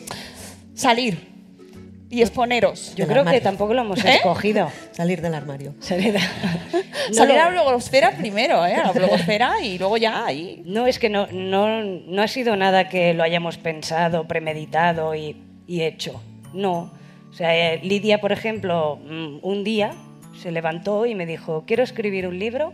salir 0.74 1.30
y 2.08 2.20
exponeros. 2.20 2.94
Yo 2.94 3.06
creo 3.06 3.24
que 3.24 3.40
tampoco 3.40 3.72
lo 3.74 3.80
hemos 3.82 4.04
¿Eh? 4.04 4.16
escogido. 4.16 4.70
Salir 4.92 5.22
del 5.22 5.34
armario. 5.34 5.74
Salir, 5.80 6.14
No, 7.08 7.14
Salir 7.14 7.38
a 7.38 7.44
la 7.46 7.50
blogosfera 7.50 8.12
primero, 8.12 8.64
¿eh? 8.66 8.74
A 8.74 8.84
la 8.88 8.92
blogosfera 8.92 9.60
y 9.62 9.78
luego 9.78 9.96
ya 9.96 10.26
ahí. 10.26 10.62
No, 10.66 10.86
es 10.86 10.98
que 10.98 11.08
no, 11.08 11.26
no, 11.32 11.82
no 11.82 12.22
ha 12.22 12.28
sido 12.28 12.54
nada 12.56 12.88
que 12.88 13.14
lo 13.14 13.22
hayamos 13.22 13.56
pensado, 13.56 14.28
premeditado 14.28 15.14
y, 15.14 15.36
y 15.66 15.82
hecho. 15.82 16.20
No. 16.52 16.92
O 17.30 17.34
sea, 17.34 17.56
eh, 17.56 17.80
Lidia, 17.82 18.20
por 18.20 18.30
ejemplo, 18.30 18.96
mm, 18.96 19.38
un 19.42 19.64
día 19.64 19.94
se 20.43 20.51
levantó 20.53 21.07
y 21.07 21.14
me 21.14 21.26
dijo, 21.26 21.64
quiero 21.66 21.82
escribir 21.82 22.26
un 22.26 22.38
libro 22.38 22.72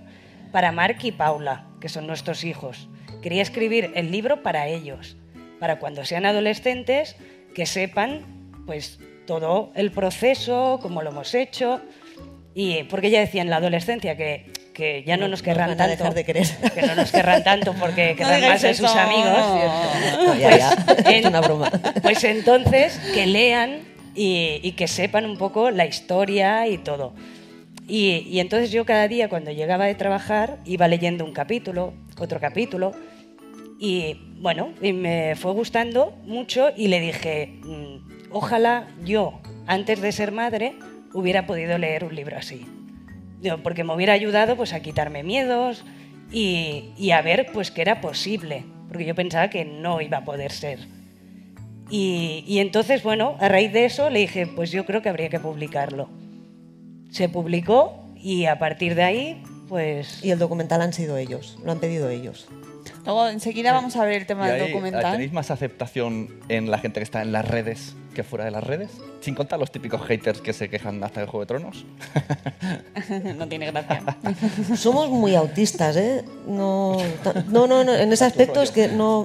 para 0.53 0.73
Mark 0.73 0.99
y 1.03 1.13
Paula, 1.13 1.67
que 1.81 1.89
son 1.89 2.07
nuestros 2.07 2.45
hijos. 2.45 2.89
Quería 3.23 3.43
escribir 3.43 3.93
el 3.95 4.11
libro 4.11 4.43
para 4.43 4.67
ellos, 4.69 5.17
para 5.61 5.79
cuando 5.79 6.05
sean 6.05 6.25
adolescentes 6.27 7.17
que 7.55 7.67
sepan 7.67 8.23
pues 8.67 8.99
todo 9.27 9.71
el 9.75 9.91
proceso, 9.91 10.79
cómo 10.83 11.03
lo 11.03 11.11
hemos 11.11 11.35
hecho. 11.35 11.81
Y 12.55 12.85
porque 12.85 13.09
ella 13.09 13.21
decía 13.21 13.43
en 13.43 13.51
la 13.51 13.57
adolescencia 13.57 14.17
que, 14.17 14.51
que 14.73 15.05
ya 15.07 15.17
no, 15.17 15.25
No- 15.25 15.29
nos 15.29 15.43
querrán 15.43 15.77
tanto. 15.77 16.11
de 16.11 16.25
querer. 16.25 16.47
Que 16.75 16.83
no 16.83 16.95
nos 16.95 17.11
querrán 17.13 17.45
tanto 17.45 17.75
porque 17.75 18.15
querrán 18.19 18.41
más 18.43 18.63
de 18.63 18.75
sus 18.75 18.91
amigos. 18.95 19.39
No, 20.17 20.35
ya, 20.35 20.57
ya. 20.57 20.77
Pues, 20.87 20.99
Es 21.07 21.25
una 21.27 21.41
broma. 21.41 21.71
Pues 22.03 22.25
entonces 22.25 22.99
que 23.15 23.27
lean 23.27 23.81
y, 24.15 24.61
y 24.63 24.73
que 24.73 24.89
sepan 24.89 25.25
un 25.27 25.37
poco 25.37 25.71
la 25.71 25.87
historia 25.87 26.67
y 26.69 26.79
todo. 26.79 27.13
Y, 27.89 28.27
y 28.29 28.41
entonces 28.41 28.71
yo 28.71 28.85
cada 28.85 29.09
día 29.09 29.29
cuando 29.29 29.51
llegaba 29.51 29.87
de 29.87 29.95
trabajar 29.95 30.59
iba 30.65 30.87
leyendo 30.87 31.25
un 31.25 31.33
capítulo, 31.33 31.95
otro 32.19 32.39
capítulo, 32.39 32.93
y 33.79 34.17
bueno, 34.41 34.71
y 34.83 34.93
me 34.93 35.37
fue 35.37 35.53
gustando 35.53 36.17
mucho 36.25 36.71
y 36.77 36.89
le 36.89 37.01
dije, 37.01 37.59
mm, 37.63 38.33
ojalá 38.33 38.89
yo, 39.05 39.41
antes 39.67 40.01
de 40.01 40.11
ser 40.13 40.33
madre, 40.33 40.75
hubiera 41.15 41.47
podido 41.47 41.79
leer 41.79 42.05
un 42.05 42.15
libro 42.15 42.37
así. 42.37 42.67
Porque 43.63 43.85
me 43.85 43.95
hubiera 43.95 44.15
ayudado 44.15 44.57
pues, 44.57 44.73
a 44.73 44.81
quitarme 44.81 45.23
miedos 45.23 45.85
y, 46.33 46.91
y 46.97 47.13
a 47.13 47.23
ver 47.23 47.51
pues, 47.53 47.71
que 47.71 47.83
era 47.83 48.01
posible, 48.01 48.65
porque 48.89 49.05
yo 49.05 49.15
pensaba 49.15 49.49
que 49.49 49.65
no 49.65 50.01
iba 50.01 50.19
a 50.19 50.25
poder 50.25 50.51
ser. 50.51 50.81
Y, 51.89 52.45
y 52.49 52.59
entonces, 52.59 53.03
bueno, 53.05 53.37
a 53.39 53.49
raíz 53.49 53.73
de 53.73 53.85
eso 53.85 54.11
le 54.11 54.19
dije, 54.21 54.47
pues 54.47 54.73
yo 54.73 54.85
creo 54.85 55.03
que 55.03 55.09
habría 55.09 55.29
que 55.29 55.39
publicarlo. 55.39 56.11
Se 57.11 57.29
publicó 57.29 58.05
y 58.17 58.47
a 58.47 58.59
partir 58.59 58.95
de 58.95 59.03
ahí, 59.03 59.43
pues... 59.69 60.23
Y 60.25 60.31
el 60.31 60.39
documental 60.39 60.83
han 60.83 60.93
sido 60.93 61.17
ellos, 61.17 61.59
lo 61.65 61.73
han 61.73 61.79
pedido 61.79 62.09
ellos. 62.09 62.47
Luego 63.05 63.29
enseguida 63.29 63.73
vamos 63.73 63.97
a 63.97 64.05
ver 64.05 64.15
el 64.23 64.27
tema 64.27 64.49
¿Y 64.49 64.53
del 64.53 64.63
ahí, 64.63 64.69
documental. 64.73 65.13
¿Tenéis 65.13 65.33
más 65.33 65.51
aceptación 65.51 66.29
en 66.49 66.71
la 66.71 66.79
gente 66.79 67.01
que 67.01 67.05
está 67.05 67.23
en 67.23 67.33
las 67.33 67.47
redes 67.47 67.95
que 68.15 68.23
fuera 68.23 68.45
de 68.45 68.51
las 68.51 68.65
redes? 68.65 68.91
Sin 69.21 69.35
contar 69.35 69.59
los 69.59 69.71
típicos 69.71 70.03
haters 70.03 70.41
que 70.41 70.53
se 70.53 70.69
quejan 70.69 71.03
hasta 71.03 71.21
de 71.21 71.27
Juego 71.27 71.41
de 71.41 71.47
Tronos. 71.47 71.85
no 73.37 73.49
tiene 73.49 73.71
gracia. 73.71 74.03
Somos 74.77 75.11
muy 75.11 75.35
autistas, 75.35 75.97
¿eh? 75.97 76.25
No, 76.47 76.97
no, 77.49 77.67
no, 77.67 77.85
no, 77.85 77.95
en 77.95 78.13
ese 78.13 78.25
aspecto 78.25 78.63
es 78.63 78.71
que 78.71 78.89
no, 78.89 79.25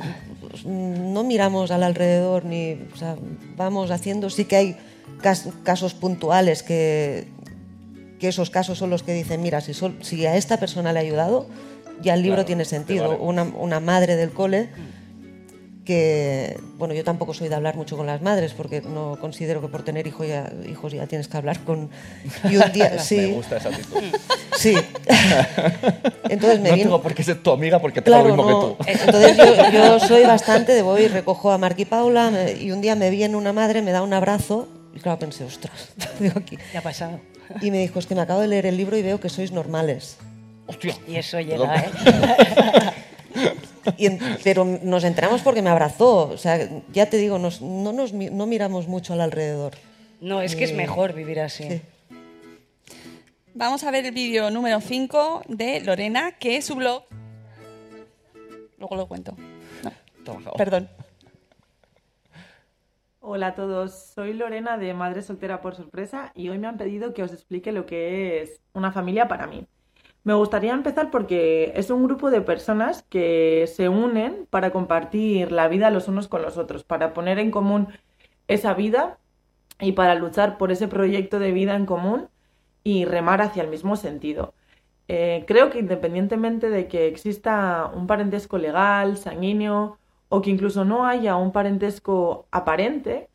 no 0.66 1.24
miramos 1.24 1.72
al 1.72 1.84
alrededor 1.84 2.46
ni, 2.46 2.74
o 2.94 2.98
sea, 2.98 3.16
vamos 3.56 3.92
haciendo, 3.92 4.30
sí 4.30 4.46
que 4.46 4.56
hay 4.56 4.78
cas- 5.22 5.50
casos 5.64 5.94
puntuales 5.94 6.64
que, 6.64 7.28
que 8.24 8.30
esos 8.30 8.50
casos 8.50 8.78
son 8.78 8.90
los 8.90 9.04
que 9.04 9.14
dicen, 9.14 9.42
mira, 9.42 9.60
si, 9.60 9.74
sol- 9.74 9.98
si 10.02 10.26
a 10.26 10.38
esta 10.38 10.56
persona 10.56 10.94
le 10.94 11.00
ha 11.00 11.02
ayudado, 11.02 11.46
ya 12.02 12.14
el 12.14 12.22
libro 12.22 12.38
Claro, 12.38 12.46
tiene 12.48 12.64
sentido. 12.64 13.10
vale. 13.10 13.20
Una, 13.20 13.44
una 13.44 13.82
madre 13.82 14.16
del 14.16 14.32
cole 14.32 14.70
que, 15.84 16.58
bueno, 16.78 16.94
yo 16.94 17.04
tampoco 17.04 17.34
soy 17.34 17.50
de 17.50 17.56
hablar 17.56 17.76
mucho 17.76 17.98
con 17.98 18.08
las 18.08 18.22
madres 18.22 18.54
porque 18.54 18.80
no 18.82 19.18
considero 19.20 19.60
que 19.60 19.68
por 19.68 19.84
tener 19.84 20.08
hijo 20.08 20.24
ya, 20.24 20.50
hijos 20.70 20.94
ya 20.94 21.06
tienes 21.08 21.28
que 21.28 21.36
hablar 21.36 21.60
con... 21.66 21.90
Y 22.50 22.56
un 22.56 22.72
día, 22.72 22.98
sí, 22.98 23.18
Me 23.18 23.28
gusta 23.34 23.58
esa 23.58 23.68
actitud. 23.68 24.00
Sí. 24.58 24.74
Entonces 26.30 26.62
me 26.62 26.70
no 26.70 26.76
vino- 26.76 26.84
tengo 26.86 27.02
por 27.02 27.14
qué 27.14 27.24
ser 27.24 27.44
tu 27.44 27.52
amiga 27.52 27.80
porque 27.80 28.02
tengo 28.02 28.20
lo 28.20 28.24
mismo 28.24 28.50
no. 28.50 28.78
que 28.78 28.94
tú. 28.94 29.00
Entonces 29.06 29.36
yo, 29.36 29.70
yo 29.74 30.00
soy 30.00 30.24
bastante 30.24 30.72
de 30.72 30.82
voy, 30.82 31.10
recojo 31.10 31.52
a 31.52 31.58
Marc 31.58 31.78
y 31.80 31.84
Paula 31.84 32.32
y 32.58 32.72
un 32.72 32.80
día 32.80 32.96
me 32.96 33.10
viene 33.10 33.36
una 33.36 33.52
madre, 33.52 33.82
me 33.82 33.92
da 33.92 34.02
un 34.02 34.14
abrazo 34.14 34.70
y 34.96 35.00
claro, 35.02 35.20
pensé, 35.20 35.44
ostras, 35.44 35.90
digo 36.22 36.40
aquí. 36.40 36.58
¿Qué 36.72 36.78
ha 36.78 36.82
pasado? 36.82 37.20
Y 37.62 37.72
me 37.72 37.80
dijo, 37.80 38.00
es 38.00 38.06
que 38.08 38.16
me 38.16 38.22
acabo 38.22 38.42
de 38.42 38.48
leer 38.48 38.66
el 38.66 38.78
libro 38.78 38.98
y 38.98 39.02
veo 39.02 39.20
que 39.20 39.30
sois 39.30 39.52
normales. 39.52 40.18
Hostia. 40.68 40.96
Y 41.08 41.16
eso 41.18 41.40
llega, 41.40 41.76
¿eh? 41.76 41.90
Y 43.98 44.06
en- 44.06 44.20
pero 44.44 44.64
nos 44.64 45.04
entramos 45.04 45.42
porque 45.42 45.62
me 45.62 45.70
abrazó. 45.70 46.30
O 46.30 46.38
sea, 46.38 46.70
ya 46.94 47.10
te 47.10 47.18
digo, 47.18 47.38
nos- 47.40 47.62
no, 47.62 47.92
nos, 47.92 48.14
no 48.14 48.46
miramos 48.48 48.88
mucho 48.88 49.14
al 49.14 49.22
alrededor. 49.22 49.74
No, 50.22 50.42
es 50.42 50.56
que 50.56 50.64
es 50.64 50.74
mejor 50.74 51.14
vivir 51.14 51.40
así. 51.42 51.82
Vamos 53.56 53.84
a 53.84 53.92
ver 53.92 54.06
el 54.06 54.14
vídeo 54.14 54.50
número 54.50 54.80
5 54.80 55.44
de 55.48 55.82
Lorena, 55.82 56.32
que 56.40 56.58
es 56.58 56.66
su 56.66 56.76
blog. 56.76 57.04
Luego 58.80 58.96
lo 58.96 59.08
cuento. 59.08 59.36
No, 60.26 60.54
perdón. 60.54 60.90
Hola 63.26 63.48
a 63.48 63.56
todos, 63.56 63.94
soy 63.94 64.34
Lorena 64.34 64.78
de 64.78 64.94
Madre 64.94 65.22
Soltera 65.22 65.62
por 65.62 65.76
Sorpresa 65.76 66.34
y 66.36 66.50
hoy 66.50 66.58
me 66.58 66.68
han 66.68 66.76
pedido 66.76 67.14
que 67.14 67.24
os 67.24 67.32
explique 67.32 67.72
lo 67.72 67.86
que 67.86 68.42
es 68.42 68.62
una 68.74 68.92
familia 68.92 69.30
para 69.30 69.48
mí. 69.48 69.66
Me 70.26 70.34
gustaría 70.34 70.74
empezar 70.74 71.10
porque 71.10 71.72
es 71.78 71.90
un 71.90 72.04
grupo 72.04 72.32
de 72.32 72.42
personas 72.42 73.04
que 73.04 73.66
se 73.74 73.88
unen 73.88 74.46
para 74.50 74.72
compartir 74.72 75.54
la 75.54 75.70
vida 75.70 75.90
los 75.90 76.10
unos 76.10 76.28
con 76.28 76.42
los 76.42 76.58
otros, 76.58 76.84
para 76.84 77.14
poner 77.14 77.40
en 77.40 77.50
común 77.50 77.88
esa 78.50 78.74
vida 78.74 79.20
y 79.80 79.94
para 79.94 80.16
luchar 80.16 80.58
por 80.58 80.74
ese 80.74 80.90
proyecto 80.90 81.40
de 81.40 81.54
vida 81.54 81.76
en 81.78 81.86
común 81.86 82.28
y 82.84 83.06
remar 83.06 83.42
hacia 83.42 83.64
el 83.64 83.70
mismo 83.70 83.96
sentido. 83.96 84.54
Eh, 85.08 85.46
creo 85.48 85.70
que 85.70 85.80
independientemente 85.80 86.70
de 86.70 86.90
que 86.90 87.08
exista 87.08 87.90
un 87.96 88.06
parentesco 88.06 88.58
legal, 88.58 89.16
sanguíneo 89.16 89.98
o 90.34 90.42
que 90.42 90.50
incluso 90.50 90.84
no 90.84 91.06
haya 91.06 91.36
un 91.36 91.52
parentesco 91.52 92.48
aparente, 92.52 93.30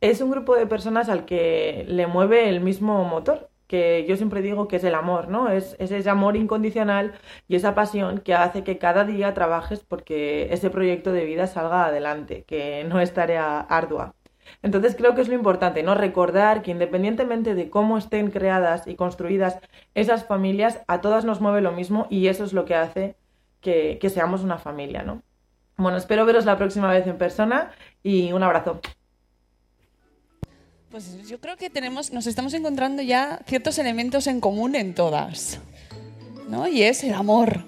es 0.00 0.22
un 0.22 0.30
grupo 0.30 0.56
de 0.56 0.66
personas 0.66 1.10
al 1.10 1.26
que 1.26 1.84
le 1.88 2.06
mueve 2.06 2.48
el 2.48 2.60
mismo 2.62 3.04
motor, 3.04 3.50
que 3.66 4.06
yo 4.08 4.16
siempre 4.16 4.40
digo 4.40 4.66
que 4.66 4.76
es 4.76 4.84
el 4.84 4.94
amor, 4.94 5.28
¿no? 5.28 5.50
Es, 5.50 5.76
es 5.78 5.90
ese 5.92 6.08
amor 6.08 6.36
incondicional 6.36 7.12
y 7.46 7.56
esa 7.56 7.74
pasión 7.74 8.20
que 8.20 8.34
hace 8.34 8.64
que 8.64 8.78
cada 8.78 9.04
día 9.04 9.34
trabajes 9.34 9.80
porque 9.84 10.48
ese 10.52 10.70
proyecto 10.70 11.12
de 11.12 11.26
vida 11.26 11.46
salga 11.46 11.84
adelante, 11.86 12.44
que 12.44 12.84
no 12.84 13.00
es 13.00 13.12
tarea 13.12 13.60
ardua. 13.60 14.14
Entonces 14.62 14.96
creo 14.96 15.14
que 15.14 15.20
es 15.20 15.28
lo 15.28 15.34
importante, 15.34 15.82
¿no? 15.82 15.94
Recordar 15.94 16.62
que 16.62 16.70
independientemente 16.70 17.54
de 17.54 17.68
cómo 17.70 17.98
estén 17.98 18.30
creadas 18.30 18.86
y 18.86 18.96
construidas 18.96 19.58
esas 19.94 20.24
familias, 20.26 20.80
a 20.88 21.02
todas 21.02 21.24
nos 21.26 21.40
mueve 21.42 21.60
lo 21.60 21.72
mismo 21.72 22.06
y 22.10 22.28
eso 22.28 22.44
es 22.44 22.54
lo 22.54 22.64
que 22.64 22.76
hace 22.76 23.16
que, 23.60 23.98
que 24.00 24.08
seamos 24.10 24.42
una 24.42 24.58
familia, 24.58 25.02
¿no? 25.02 25.22
Bueno, 25.80 25.96
espero 25.96 26.26
veros 26.26 26.44
la 26.44 26.58
próxima 26.58 26.90
vez 26.90 27.06
en 27.06 27.16
persona 27.16 27.70
y 28.02 28.32
un 28.32 28.42
abrazo. 28.42 28.80
Pues 30.90 31.26
yo 31.28 31.40
creo 31.40 31.56
que 31.56 31.70
tenemos, 31.70 32.12
nos 32.12 32.26
estamos 32.26 32.52
encontrando 32.52 33.00
ya 33.02 33.40
ciertos 33.46 33.78
elementos 33.78 34.26
en 34.26 34.40
común 34.40 34.74
en 34.74 34.94
todas. 34.94 35.58
¿No? 36.48 36.66
Y 36.68 36.82
es 36.82 37.02
el 37.04 37.14
amor. 37.14 37.64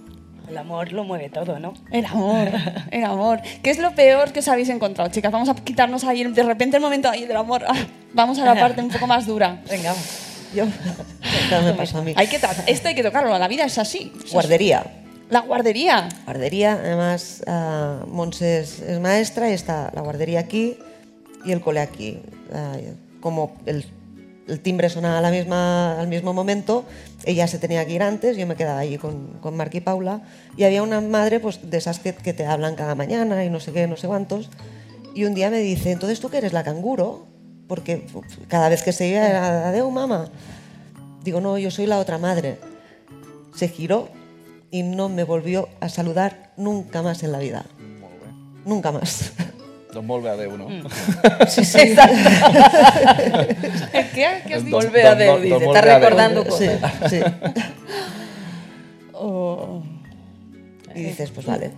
El 0.48 0.58
amor 0.58 0.92
lo 0.92 1.04
mueve 1.04 1.30
todo, 1.30 1.58
¿no? 1.58 1.72
El 1.90 2.04
amor, 2.04 2.48
el 2.90 3.04
amor. 3.04 3.40
¿Qué 3.62 3.70
es 3.70 3.78
lo 3.78 3.94
peor 3.94 4.32
que 4.32 4.40
os 4.40 4.48
habéis 4.48 4.68
encontrado, 4.68 5.08
chicas? 5.10 5.32
Vamos 5.32 5.48
a 5.48 5.54
quitarnos 5.54 6.04
ahí 6.04 6.24
de 6.24 6.42
repente 6.42 6.76
el 6.76 6.82
momento 6.82 7.08
ahí 7.08 7.24
del 7.24 7.36
amor. 7.36 7.64
Ah, 7.66 7.74
vamos 8.12 8.38
a 8.40 8.44
la 8.44 8.54
parte 8.60 8.82
un 8.82 8.90
poco 8.90 9.06
más 9.06 9.24
dura. 9.26 9.62
Venga. 9.70 9.94
Yo, 10.54 10.66
me 11.64 11.72
pasa 11.72 11.98
a 11.98 12.02
mí. 12.02 12.12
Hay 12.16 12.26
que 12.26 12.38
to- 12.38 12.48
esto 12.66 12.88
hay 12.88 12.94
que 12.94 13.02
tocarlo, 13.02 13.38
la 13.38 13.48
vida 13.48 13.64
es 13.64 13.78
así. 13.78 14.12
Guardería. 14.32 14.84
La 15.32 15.40
guardería. 15.40 16.10
Guardería, 16.26 16.74
además, 16.74 17.42
Monse 18.06 18.60
es, 18.60 18.80
es 18.80 19.00
maestra 19.00 19.48
y 19.48 19.54
está 19.54 19.90
la 19.94 20.02
guardería 20.02 20.40
aquí 20.40 20.76
y 21.46 21.52
el 21.52 21.62
cole 21.62 21.80
aquí. 21.80 22.20
Ah, 22.52 22.76
como 23.22 23.56
el, 23.64 23.86
timbre 24.60 24.90
sonaba 24.90 25.22
la 25.22 25.30
misma, 25.30 25.98
al 25.98 26.08
mismo 26.08 26.34
momento, 26.34 26.84
ella 27.24 27.46
se 27.46 27.58
tenía 27.58 27.86
que 27.86 27.94
ir 27.94 28.02
antes, 28.02 28.36
yo 28.36 28.46
me 28.46 28.56
quedaba 28.56 28.80
allí 28.80 28.98
con, 28.98 29.38
con 29.40 29.56
Marc 29.56 29.74
y 29.74 29.80
Paula 29.80 30.20
y 30.54 30.64
había 30.64 30.82
una 30.82 31.00
madre 31.00 31.40
pues, 31.40 31.60
de 31.62 31.78
esas 31.78 31.98
que, 31.98 32.12
que 32.12 32.34
te 32.34 32.44
hablan 32.44 32.74
cada 32.74 32.94
mañana 32.94 33.42
y 33.42 33.48
no 33.48 33.58
sé 33.58 33.72
qué, 33.72 33.86
no 33.86 33.96
sé 33.96 34.08
cuántos. 34.08 34.50
Y 35.14 35.24
un 35.24 35.32
día 35.32 35.48
me 35.48 35.60
dice, 35.60 35.92
entonces 35.92 36.20
tú 36.20 36.28
que 36.28 36.36
eres 36.36 36.52
la 36.52 36.62
canguro, 36.62 37.26
porque 37.68 38.06
cada 38.48 38.68
vez 38.68 38.82
que 38.82 38.92
se 38.92 39.08
iba 39.08 39.26
era, 39.26 39.70
adeu 39.70 39.90
mamá. 39.90 40.28
Digo, 41.24 41.40
no, 41.40 41.56
yo 41.56 41.70
soy 41.70 41.86
la 41.86 42.00
otra 42.00 42.18
madre. 42.18 42.58
Se 43.54 43.68
giró 43.68 44.10
y 44.72 44.82
no 44.82 45.08
me 45.08 45.22
volvió 45.22 45.68
a 45.80 45.88
saludar 45.88 46.50
nunca 46.56 47.02
más 47.02 47.22
en 47.22 47.30
la 47.30 47.38
vida. 47.38 47.64
Nunca 48.64 48.90
más. 48.90 49.32
Don 49.92 50.06
Volve 50.06 50.30
a 50.30 50.34
uno. 50.48 50.68
Mm. 50.70 50.82
Sí, 51.46 51.64
sí. 51.66 51.78
¿Qué, 54.14 54.42
¿Qué 54.46 54.54
has 54.54 54.64
dicho? 54.64 54.76
Volve 54.76 55.06
a 55.06 55.14
Deu, 55.14 55.38
dice, 55.38 55.56
está 55.66 55.80
recordando 55.82 56.44
cosas. 56.46 56.80
Sí, 57.08 57.18
sí. 57.18 57.22
Oh. 59.24 59.80
Y 60.96 61.02
dices, 61.04 61.30
pues 61.30 61.46
vale. 61.46 61.70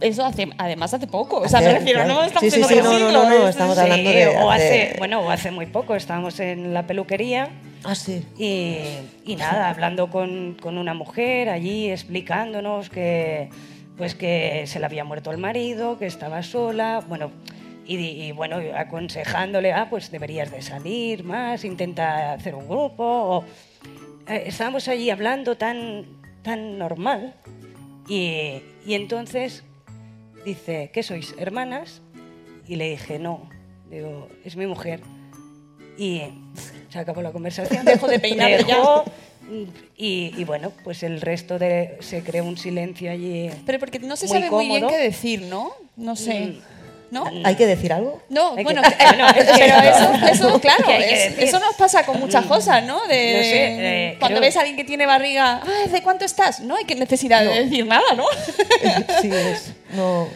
Eso 0.00 0.24
hace, 0.24 0.48
además 0.56 0.94
hace 0.94 1.06
poco. 1.06 1.40
O 1.40 1.48
sea, 1.48 1.58
Hace- 1.58 1.68
me 1.68 1.74
refiero, 1.80 1.98
claro. 2.04 2.14
no 2.14 2.24
estamos 2.24 2.50
Sí, 2.50 2.50
sí, 2.50 2.62
en 2.62 2.68
sí, 2.68 2.76
no, 2.76 2.84
no, 2.84 2.90
siglo, 2.96 3.12
no, 3.12 3.28
no, 3.28 3.42
es- 3.44 3.50
estamos 3.50 3.74
sí. 3.74 3.80
hablando 3.82 4.10
de- 4.10 4.28
o 4.28 4.50
hace, 4.50 4.64
de- 4.64 4.94
bueno, 4.98 5.20
o 5.20 5.30
hace 5.30 5.50
muy 5.50 5.66
poco 5.66 5.94
estábamos 5.94 6.40
en 6.40 6.72
la 6.72 6.86
peluquería. 6.86 7.50
Ah. 7.84 7.94
Y, 8.38 8.78
y 9.24 9.36
nada, 9.36 9.68
hablando 9.68 10.08
con, 10.10 10.56
con 10.60 10.78
una 10.78 10.94
mujer 10.94 11.48
allí, 11.48 11.90
explicándonos 11.90 12.90
que, 12.90 13.50
pues 13.96 14.14
que 14.14 14.66
se 14.66 14.78
le 14.78 14.86
había 14.86 15.04
muerto 15.04 15.30
el 15.30 15.38
marido, 15.38 15.98
que 15.98 16.06
estaba 16.06 16.42
sola, 16.42 17.04
bueno, 17.08 17.30
y, 17.84 18.30
bueno, 18.32 18.58
aconsejándole, 18.76 19.72
ah, 19.72 19.88
pues 19.90 20.10
deberías 20.10 20.50
de 20.50 20.62
salir 20.62 21.24
más, 21.24 21.64
intenta 21.64 22.32
hacer 22.32 22.54
un 22.54 22.68
grupo. 22.68 23.44
eh, 24.28 24.44
estábamos 24.46 24.88
allí 24.88 25.10
hablando 25.10 25.56
tan, 25.56 26.06
tan 26.42 26.78
normal. 26.78 27.34
Y, 28.08 28.62
y 28.86 28.94
entonces 28.94 29.64
dice, 30.44 30.90
¿qué 30.92 31.02
sois? 31.02 31.34
¿Hermanas? 31.38 32.02
Y 32.66 32.76
le 32.76 32.90
dije, 32.90 33.18
no, 33.18 33.48
digo, 33.90 34.28
es 34.44 34.56
mi 34.56 34.66
mujer. 34.66 35.00
Y 35.98 36.22
se 36.92 36.98
acabó 36.98 37.22
la 37.22 37.32
conversación. 37.32 37.84
Dejo 37.84 38.06
de 38.06 38.18
peinarte 38.20 38.64
ya. 38.64 39.02
Y, 39.96 40.32
y 40.36 40.44
bueno, 40.44 40.72
pues 40.84 41.02
el 41.02 41.20
resto 41.20 41.58
de. 41.58 41.96
Se 42.00 42.22
creó 42.22 42.44
un 42.44 42.56
silencio 42.56 43.10
allí. 43.10 43.50
Pero 43.66 43.78
porque 43.78 43.98
no 43.98 44.16
se 44.16 44.26
muy 44.26 44.36
sabe 44.38 44.50
muy 44.50 44.66
bien 44.66 44.86
qué 44.88 44.98
decir, 44.98 45.42
¿no? 45.42 45.72
No 45.96 46.14
sé. 46.16 46.54
¿No? 47.10 47.24
¿Hay 47.44 47.56
que 47.56 47.66
decir 47.66 47.92
algo? 47.92 48.22
No, 48.30 48.56
que- 48.56 48.62
bueno, 48.62 48.80
bueno, 48.98 49.28
es 49.36 49.44
que- 49.44 49.52
pero 49.58 49.74
eso, 49.82 50.26
eso 50.48 50.60
claro, 50.60 50.84
eso 50.88 51.60
nos 51.60 51.74
pasa 51.74 52.06
con 52.06 52.18
muchas 52.18 52.46
cosas, 52.46 52.82
¿no? 52.84 53.06
De, 53.06 53.34
No 53.36 53.42
sé, 53.42 53.66
eh, 54.12 54.16
cuando 54.18 54.38
creo- 54.38 54.48
ves 54.48 54.56
a 54.56 54.60
alguien 54.60 54.76
que 54.78 54.84
tiene 54.84 55.04
barriga, 55.04 55.60
ah, 55.62 55.88
¿de 55.90 56.02
cuánto 56.02 56.24
estás? 56.24 56.60
No 56.60 56.74
hay 56.74 56.86
que 56.86 56.94
necesidad 56.94 57.44
No. 57.44 57.50
de 57.52 57.64
decir 57.64 57.84
nada, 57.86 58.14
¿no? 58.16 58.24
Sí, 59.20 59.28
es. 59.30 59.74
No. 59.94 60.26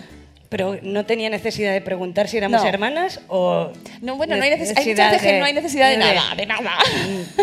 Pero 0.49 0.79
no 0.83 1.05
tenía 1.07 1.29
necesidad 1.29 1.73
de 1.73 1.81
preguntar 1.81 2.29
si 2.29 2.37
éramos 2.37 2.63
No. 2.63 2.69
hermanas 2.69 3.21
o. 3.29 3.73
No, 4.01 4.17
bueno, 4.17 4.37
no 4.37 4.43
hay 4.45 4.51
neces- 4.51 4.75
hay 4.77 4.87
muchas 4.91 5.11
veces 5.13 5.23
que 5.33 5.39
no 5.41 5.45
hay 5.45 5.53
necesidad 5.53 5.91
de 5.91 5.97
nada, 5.97 6.23
de 6.37 6.47
nada. 6.47 6.71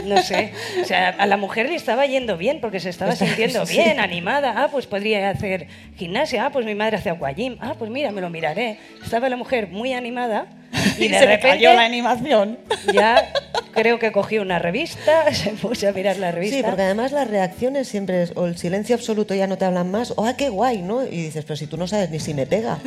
Mm, 0.04 0.08
No 0.08 0.22
sé. 0.22 0.54
O 0.82 0.86
sea, 0.86 1.10
a 1.10 1.26
la 1.26 1.36
mujer 1.38 1.68
le 1.70 1.76
estaba 1.76 2.06
yendo 2.06 2.38
bien 2.38 2.60
porque 2.62 2.80
se 2.80 2.90
estaba 2.90 3.12
Está- 3.14 3.26
sintiendo 3.26 3.66
sí. 3.66 3.74
bien, 3.78 4.00
animada. 4.00 4.54
Ah, 4.56 4.70
pues 4.72 4.86
podría 4.88 5.30
hacer 5.30 5.68
gimnasia. 5.98 6.46
Ah, 6.46 6.50
pues 6.52 6.66
mi 6.66 6.76
madre 6.76 6.98
hace 6.98 7.10
aquagym. 7.10 7.58
Ah, 7.60 7.76
pues 7.78 7.92
mira, 7.92 8.12
me 8.12 8.22
lo 8.22 8.30
miraré. 8.30 8.78
Estaba 9.04 9.28
la 9.30 9.36
mujer 9.38 9.68
muy 9.68 9.94
animada 9.94 10.46
y, 10.98 11.06
Y 11.06 11.08
de 11.10 11.20
se 11.20 11.26
le 11.26 11.36
repente 11.36 11.48
cayó 11.50 11.74
la 11.74 11.86
animación. 11.86 12.58
ya 12.94 13.32
creo 13.74 13.98
que 14.00 14.12
cogió 14.12 14.42
una 14.42 14.60
revista, 14.60 15.34
se 15.34 15.52
puso 15.52 15.88
a 15.88 15.92
mirar 15.92 16.18
la 16.18 16.32
revista. 16.32 16.58
Sí, 16.58 16.64
porque 16.64 16.82
además 16.84 17.12
las 17.12 17.28
reacciones 17.28 17.88
siempre 17.88 18.24
es 18.24 18.32
o 18.36 18.46
el 18.46 18.58
silencio 18.58 18.96
absoluto 18.96 19.34
ya 19.36 19.48
no 19.48 19.58
te 19.58 19.66
hablan 19.66 19.90
más, 19.92 20.14
o 20.16 20.26
ah, 20.26 20.36
qué 20.38 20.50
guay, 20.50 20.82
¿no? 20.82 21.04
Y 21.04 21.10
dices, 21.24 21.44
pero 21.46 21.56
si 21.58 21.68
tú 21.68 21.78
no 21.78 21.88
sabes 21.88 22.10
ni 22.10 22.20
si 22.20 22.34
me 22.34 22.46
pega. 22.46 22.80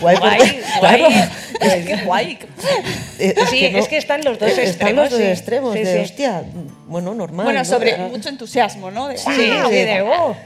guay, 0.00 0.16
porque- 0.16 0.36
Guay, 0.38 0.60
claro. 0.80 1.04
guay. 1.08 1.28
Es 1.60 1.86
que- 1.86 2.04
guay. 2.04 2.38
Sí, 3.50 3.70
no- 3.72 3.78
es 3.78 3.88
que 3.88 3.96
están 3.96 4.22
los 4.24 4.38
dos 4.38 4.48
eh, 4.50 4.52
Están 4.52 4.66
extremos, 4.88 5.02
los 5.04 5.10
dos 5.10 5.20
sí. 5.20 5.26
extremos, 5.26 5.72
Sí, 5.74 5.80
de 5.84 5.94
sí. 5.94 5.98
hostia, 6.00 6.42
bueno, 6.88 7.14
normal. 7.14 7.44
Bueno, 7.44 7.60
¿no? 7.60 7.64
sobre 7.64 7.94
Ah, 7.94 8.08
mucho 8.10 8.28
entusiasmo, 8.28 8.90
¿no? 8.90 9.08
De, 9.08 9.16
Sí, 9.18 9.24
"Ah, 9.28 9.66
sí, 9.68 9.74
de, 9.74 10.02
"Oh, 10.02 10.36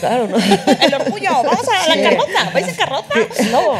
Claro, 0.00 0.26
¿no? 0.28 0.36
el 0.80 0.94
orgullo, 0.94 1.30
vamos 1.42 1.66
a 1.68 1.88
la 1.88 1.94
Sí. 1.94 2.02
carroza, 2.02 2.50
¿vais 2.52 2.68
en 2.68 2.74
carroza? 2.74 3.08
No. 3.50 3.74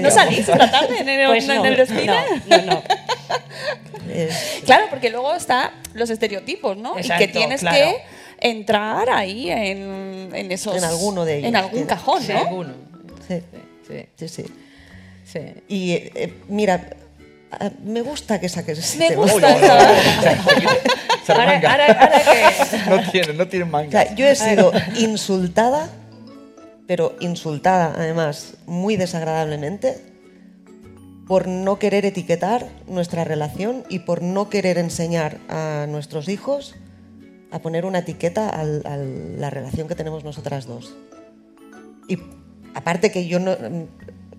¿No 0.00 0.10
salís 0.10 0.40
esta 0.40 0.70
tarde 0.70 0.98
en 1.00 1.08
el, 1.08 1.26
Pues 1.28 1.48
en 1.48 1.56
no, 1.56 1.64
el 1.64 1.76
desfile? 1.76 2.06
no, 2.06 2.56
no, 2.58 2.62
no. 2.64 2.82
Claro, 4.66 4.86
porque 4.90 5.08
luego 5.10 5.34
están 5.34 5.70
los 5.94 6.10
estereotipos, 6.10 6.76
¿no? 6.76 6.98
y 6.98 7.02
que 7.08 7.28
tienes 7.28 7.60
claro. 7.60 7.76
que 7.76 8.02
entrar 8.48 9.08
ahí 9.10 9.50
en, 9.50 10.30
en 10.34 10.52
esos... 10.52 10.76
En 10.76 10.84
alguno 10.84 11.24
de 11.24 11.38
ellos. 11.38 11.48
En 11.48 11.56
algún 11.56 11.84
cajón, 11.84 12.22
Sí, 12.22 12.32
¿no? 12.32 12.40
alguno. 12.40 12.74
Sí, 13.26 13.42
sí, 14.16 14.44
sí. 15.24 15.40
Y 15.68 15.92
eh, 15.92 16.34
mira, 16.48 16.90
me 17.84 18.02
gusta 18.02 18.40
que 18.40 18.48
saques 18.48 18.78
ese 18.78 18.98
Me 18.98 19.08
tema. 19.08 19.22
gusta 19.22 19.48
Se 21.24 21.32
Ahora- 21.32 21.44
remanga. 21.46 21.70
ahora- 21.72 21.86
ahora 21.86 22.20
que- 22.24 22.90
No 22.90 23.10
tiene, 23.12 23.32
no 23.34 23.48
tiene 23.48 23.64
O 23.64 23.68
manga. 23.68 23.90
sea, 23.90 24.14
yo 24.14 24.26
he 24.26 24.34
sido 24.34 24.72
insultada, 24.96 25.88
pero 26.86 27.14
insultada 27.20 27.94
además 27.96 28.54
muy 28.66 28.96
desagradablemente, 28.96 29.98
por 31.28 31.46
no 31.46 31.78
querer 31.78 32.04
etiquetar 32.04 32.66
nuestra 32.88 33.22
relación 33.24 33.84
y 33.88 34.00
por 34.00 34.22
no 34.22 34.50
querer 34.50 34.76
enseñar 34.78 35.38
a 35.48 35.86
nuestros 35.88 36.28
hijos 36.28 36.74
a 37.52 37.60
poner 37.60 37.84
una 37.86 37.98
etiqueta 38.00 38.48
a 38.48 38.64
la 38.64 39.48
relación 39.50 39.86
que 39.86 39.94
tenemos 39.94 40.24
nosotras 40.24 40.66
dos. 40.66 40.94
Y 42.08 42.18
aparte 42.74 43.12
que 43.12 43.26
yo 43.28 43.38
no, 43.38 43.56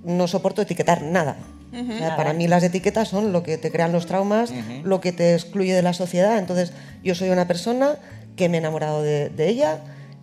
no 0.04 0.28
soporto 0.28 0.62
etiquetar 0.62 1.02
nada. 1.04 1.38
Ujú. 1.74 1.94
O 1.94 1.98
sea, 1.98 2.16
para 2.16 2.34
mí 2.34 2.48
las 2.48 2.64
etiquetas 2.64 3.08
son 3.10 3.32
lo 3.34 3.44
que 3.44 3.58
te 3.58 3.72
crean 3.72 3.92
los 3.92 4.06
traumas, 4.06 4.52
Ujú. 4.52 4.60
lo 4.84 5.02
que 5.02 5.12
te 5.12 5.34
excluye 5.34 5.74
de 5.74 5.82
la 5.82 5.94
sociedad. 5.94 6.38
Entonces, 6.38 6.72
yo 7.04 7.16
soy 7.16 7.30
una 7.30 7.48
persona 7.48 7.98
que 8.36 8.50
me 8.50 8.58
he 8.58 8.60
enamorado 8.60 9.02
de, 9.02 9.30
de 9.30 9.50
ella 9.50 9.80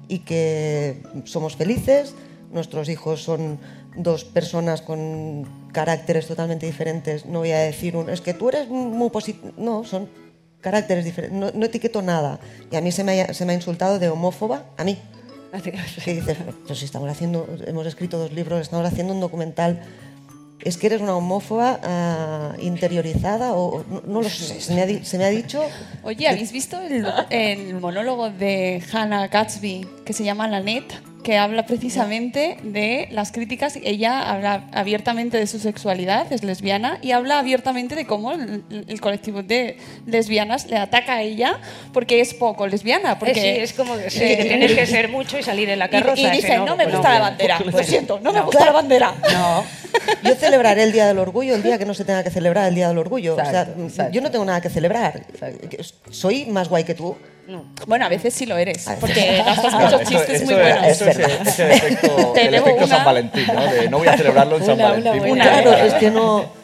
y 0.09 0.21
que 0.21 1.03
somos 1.25 1.57
felices. 1.57 2.15
Nuestros 2.53 2.89
hijos 2.89 3.23
son 3.23 3.59
dos 3.97 4.25
personas 4.25 4.83
con 4.83 5.47
caracteres 5.73 6.27
totalmente 6.27 6.67
diferentes. 6.67 7.27
No 7.27 7.41
voy 7.41 7.53
a 7.53 7.59
decir, 7.59 7.97
un, 7.97 8.11
es 8.11 8.21
que 8.21 8.35
tú 8.35 8.49
eres 8.49 8.69
muy 8.69 9.11
positivo. 9.11 9.53
No, 9.57 9.85
son 9.85 10.09
caracteres 10.61 11.05
diferentes. 11.05 11.39
No, 11.39 11.51
no 11.53 11.67
etiqueto 11.67 12.03
nada. 12.03 12.41
Y 12.71 12.77
a 12.77 12.81
mí 12.81 12.91
se 12.93 13.05
me 13.05 13.23
ha, 13.23 13.35
se 13.35 13.45
me 13.45 13.53
ha 13.53 13.57
insultado 13.57 13.99
de 13.99 14.09
homófoba, 14.09 14.65
a 14.77 14.85
mí. 14.85 14.99
Que 16.05 16.15
dices, 16.15 16.37
pero 16.63 16.75
si 16.77 16.85
estamos 16.85 17.11
haciendo, 17.11 17.47
hemos 17.67 17.85
escrito 17.87 18.19
dos 18.19 18.33
libros, 18.33 18.61
estamos 18.61 18.87
haciendo 18.87 19.13
un 19.13 19.21
documental. 19.21 19.83
Es 20.63 20.77
que 20.77 20.87
eres 20.89 21.01
una 21.01 21.17
homófoba 21.17 21.81
ah, 21.83 22.53
interiorizada 22.61 23.55
o 23.55 23.83
no, 23.89 24.03
no 24.07 24.23
lo 24.23 24.29
sé. 24.29 24.61
Se 24.61 24.75
me 24.75 24.83
ha, 24.83 24.87
di- 24.87 25.05
se 25.05 25.17
me 25.19 25.25
ha 25.25 25.31
dicho. 25.31 25.63
Oye, 26.03 26.29
¿habéis 26.29 26.53
visto 26.53 26.79
el, 26.81 27.07
el 27.31 27.75
monólogo 27.81 28.31
de 28.31 28.83
Hannah 28.93 29.29
Gatsby 29.29 29.87
que 30.05 30.13
se 30.13 30.25
llama 30.25 30.49
La 30.49 30.61
Net? 30.61 30.85
Que 31.31 31.39
habla 31.39 31.65
precisamente 31.65 32.57
de 32.65 33.07
las 33.13 33.31
críticas. 33.31 33.79
Ella 33.85 34.29
habla 34.33 34.65
abiertamente 34.73 35.37
de 35.37 35.47
su 35.47 35.61
sexualidad, 35.61 36.27
es 36.33 36.43
lesbiana, 36.43 36.99
y 37.03 37.13
habla 37.13 37.39
abiertamente 37.39 37.95
de 37.95 38.05
cómo 38.05 38.33
el, 38.33 38.65
el 38.89 39.01
colectivo 39.01 39.45
de 39.45 39.77
lesbianas 40.07 40.67
le 40.67 40.77
ataca 40.77 41.13
a 41.13 41.23
ella 41.23 41.61
porque 41.93 42.21
es 42.21 42.35
poco 42.35 42.67
lesbiana. 42.67 43.21
Porque, 43.21 43.31
Eh, 43.39 43.55
sí, 43.55 43.63
es 43.63 43.73
como 43.75 43.97
que, 43.97 44.11
sí, 44.11 44.25
eh, 44.25 44.39
que 44.39 44.45
tienes 44.47 44.73
que 44.73 44.87
ser 44.87 45.09
mucho 45.09 45.39
y 45.39 45.45
salir 45.45 45.71
en 45.71 45.79
la 45.79 45.87
y- 45.87 45.91
carroza. 45.91 46.21
Y, 46.21 46.25
ese 46.25 46.35
dice, 46.35 46.59
no, 46.59 46.77
me 46.77 46.83
pues 46.83 46.97
gusta 46.97 47.11
la 47.15 47.21
bandera. 47.21 47.61
Lo 47.61 47.79
siento, 47.85 48.19
no 48.21 48.33
me 48.33 48.41
gusta 48.41 48.65
la 48.65 48.73
bandera. 48.73 49.15
No. 49.33 49.65
Yo 50.25 50.35
celebraré 50.35 50.83
el 50.83 50.91
Día 50.91 51.07
del 51.07 51.21
Orgullo 51.21 51.55
el 51.55 51.63
día 51.63 51.79
que 51.79 51.85
no 51.85 51.95
se 51.95 52.05
tenga 52.05 52.25
que 52.25 52.31
celebrar 52.31 52.67
el 52.67 52.75
Día 52.75 52.89
del 52.89 52.99
Orgullo. 52.99 53.39
Exacto, 53.39 53.85
o 53.85 53.89
sea, 53.89 54.11
yo 54.11 54.21
no 54.21 54.33
tengo 54.33 54.45
nada 54.45 54.61
que 54.61 54.69
celebrar. 54.69 55.23
Soy 56.11 56.47
más 56.47 56.69
guay 56.69 56.83
que 56.83 56.95
tú. 56.95 57.17
Bueno, 57.87 58.05
a 58.05 58.09
veces 58.09 58.33
sí 58.35 58.47
lo 58.47 58.57
eres, 58.57 58.87
porque 59.01 59.43
gastas 59.45 59.75
Claro, 59.75 59.85
muchos 59.99 60.01
eso- 60.03 60.11
chistes 60.11 60.43
eso 60.43 60.45
muy 60.45 60.55
es- 60.55 60.61
buenos. 60.61 60.87
eso 60.87 61.05
es. 61.07 61.19
Es 61.19 61.59
el 61.59 61.71
efecto, 61.73 62.35
el 62.37 62.55
efecto 62.55 62.85
una. 62.85 62.87
San 62.97 63.05
Valentín, 63.05 63.47
¿no? 63.47 63.73
De 63.73 63.89
no 63.89 63.99
voy 63.99 64.09
a 64.09 64.17
celebrarlo 64.17 64.57
en 64.59 64.65
San 64.67 64.75
Una, 64.75 64.93
una 64.93 65.11
Valentín. 65.11 65.35
Claro, 65.35 65.71
Una. 65.71 65.85
es 65.85 65.95
que 65.95 66.11
no. 66.11 66.61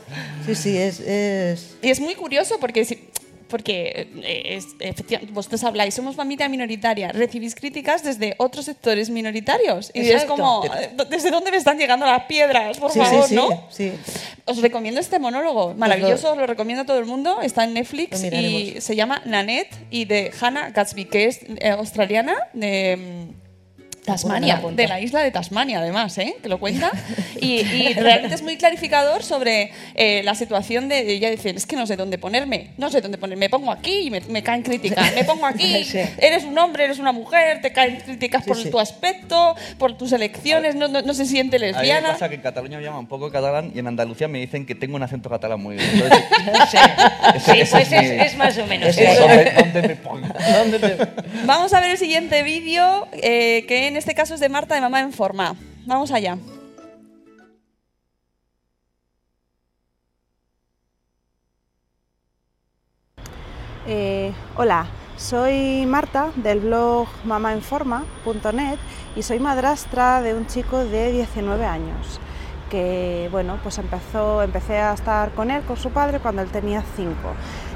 Sí, 0.46 0.54
sí, 0.54 0.78
es. 0.78 1.00
es... 1.00 1.76
Y 1.82 1.90
es 1.90 1.98
muy 2.00 2.14
curioso 2.14 2.58
porque, 2.60 2.84
si- 2.84 3.05
porque 3.48 4.08
eh, 4.22 4.56
es, 4.56 4.68
efectivamente, 4.80 5.32
vosotros 5.32 5.62
habláis, 5.64 5.94
somos 5.94 6.16
familia 6.16 6.48
minoritaria, 6.48 7.12
recibís 7.12 7.54
críticas 7.54 8.02
desde 8.02 8.34
otros 8.38 8.64
sectores 8.64 9.10
minoritarios. 9.10 9.90
Y 9.94 10.08
es 10.10 10.24
como, 10.24 10.64
eh, 10.64 10.90
¿desde 11.10 11.30
dónde 11.30 11.50
me 11.50 11.56
están 11.56 11.78
llegando 11.78 12.06
las 12.06 12.24
piedras? 12.24 12.78
Por 12.78 12.90
Sí, 12.90 12.98
favor, 12.98 13.22
sí, 13.24 13.28
sí, 13.30 13.34
¿no? 13.34 13.64
sí. 13.70 13.92
Os 14.44 14.60
recomiendo 14.62 15.00
este 15.00 15.18
monólogo, 15.18 15.74
maravilloso, 15.74 16.32
os 16.32 16.38
lo 16.38 16.46
recomiendo 16.46 16.82
a 16.82 16.86
todo 16.86 16.98
el 16.98 17.04
mundo, 17.06 17.40
está 17.42 17.64
en 17.64 17.74
Netflix 17.74 18.22
y 18.22 18.80
se 18.80 18.94
llama 18.96 19.22
Nanette 19.24 19.74
y 19.90 20.04
de 20.04 20.32
Hannah 20.40 20.70
Gatsby, 20.70 21.04
que 21.06 21.24
es 21.26 21.40
eh, 21.42 21.70
australiana 21.70 22.34
de 22.52 23.26
Tasmania, 24.06 24.62
de 24.72 24.88
la 24.88 25.00
isla 25.00 25.20
de 25.22 25.30
Tasmania 25.30 25.80
además, 25.80 26.16
¿eh? 26.18 26.36
que 26.42 26.48
lo 26.48 26.58
cuenta. 26.58 26.90
Y, 27.38 27.60
y 27.60 27.92
realmente 27.92 28.34
es 28.34 28.40
muy 28.42 28.56
clarificador 28.56 29.22
sobre 29.22 29.70
eh, 29.94 30.22
la 30.24 30.34
situación 30.34 30.88
de 30.88 31.00
ella 31.12 31.30
dice, 31.30 31.50
es 31.50 31.66
que 31.66 31.76
no 31.76 31.86
sé 31.86 31.94
dónde 31.96 32.16
ponerme, 32.16 32.68
no 32.78 32.88
sé 32.90 33.02
dónde 33.02 33.18
ponerme, 33.18 33.40
me 33.44 33.50
pongo 33.50 33.70
aquí 33.70 33.98
y 34.06 34.10
me, 34.10 34.20
me 34.22 34.42
caen 34.42 34.62
críticas, 34.62 35.14
me 35.14 35.22
pongo 35.22 35.44
aquí, 35.44 35.84
Sí. 35.84 35.98
eres 36.18 36.44
un 36.44 36.56
hombre, 36.58 36.84
eres 36.84 36.98
una 36.98 37.12
mujer, 37.12 37.60
te 37.60 37.72
caen 37.72 37.96
críticas 37.96 38.42
por 38.42 38.56
sí. 38.56 38.70
tu 38.70 38.80
aspecto, 38.80 39.54
por 39.78 39.98
tus 39.98 40.12
elecciones, 40.12 40.74
no, 40.76 40.88
no, 40.88 41.02
no 41.02 41.12
se 41.14 41.26
siente 41.26 41.56
A 41.56 41.60
mí 41.60 41.66
me 41.66 41.72
lesbiana. 41.72 42.12
pasa 42.12 42.30
que 42.30 42.36
en 42.36 42.40
Cataluña 42.40 42.78
me 42.78 42.84
llaman 42.84 43.00
un 43.00 43.06
poco 43.06 43.30
catalán 43.30 43.70
y 43.74 43.80
en 43.80 43.86
Andalucía 43.86 44.28
me 44.28 44.38
dicen 44.38 44.64
que 44.64 44.74
tengo 44.74 44.96
un 44.96 45.02
acento 45.02 45.28
catalán 45.28 45.60
muy 45.60 45.76
bien. 45.76 45.90
Entonces, 45.92 46.24
Sí, 46.70 46.78
ese- 47.34 47.54
Sí, 47.54 47.60
ese 47.60 47.70
pues 47.76 47.92
es, 48.32 48.36
más 48.38 48.56
o 48.56 48.66
menos 48.66 48.96
eso. 48.96 49.20
donde 49.60 49.82
me 49.88 49.96
pongo. 49.96 50.26
Vamos 51.44 51.72
a 51.74 51.80
ver 51.80 51.90
el 51.90 51.98
siguiente 51.98 52.42
vídeo, 52.42 53.06
eh, 53.12 53.64
que 53.68 53.88
en 53.88 53.95
este 53.96 54.14
caso 54.14 54.34
es 54.34 54.40
de 54.40 54.48
Marta 54.48 54.74
de 54.74 54.80
Mamá 54.80 55.00
en 55.00 55.12
Forma. 55.12 55.54
Vamos 55.86 56.10
allá. 56.12 56.38
Eh, 63.86 64.32
hola, 64.56 64.86
soy 65.16 65.86
Marta 65.86 66.32
del 66.36 66.60
blog 66.60 67.06
mamaenforma.net 67.24 68.78
y 69.14 69.22
soy 69.22 69.38
madrastra 69.38 70.20
de 70.22 70.34
un 70.34 70.46
chico 70.46 70.84
de 70.84 71.12
19 71.12 71.64
años 71.64 72.20
que 72.70 73.28
bueno, 73.30 73.58
pues 73.62 73.78
empezó, 73.78 74.42
empecé 74.42 74.78
a 74.78 74.92
estar 74.92 75.30
con 75.32 75.50
él, 75.50 75.62
con 75.62 75.76
su 75.76 75.90
padre, 75.90 76.18
cuando 76.20 76.42
él 76.42 76.50
tenía 76.50 76.82
5. 76.96 77.14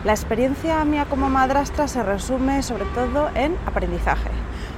La 0.05 0.13
experiencia 0.13 0.85
mía 0.85 1.07
como 1.09 1.31
madrastra 1.31 1.87
se 1.89 2.03
resume 2.03 2.63
sobre 2.63 2.85
todo 2.87 3.31
en 3.35 3.57
aprendizaje. 3.67 4.31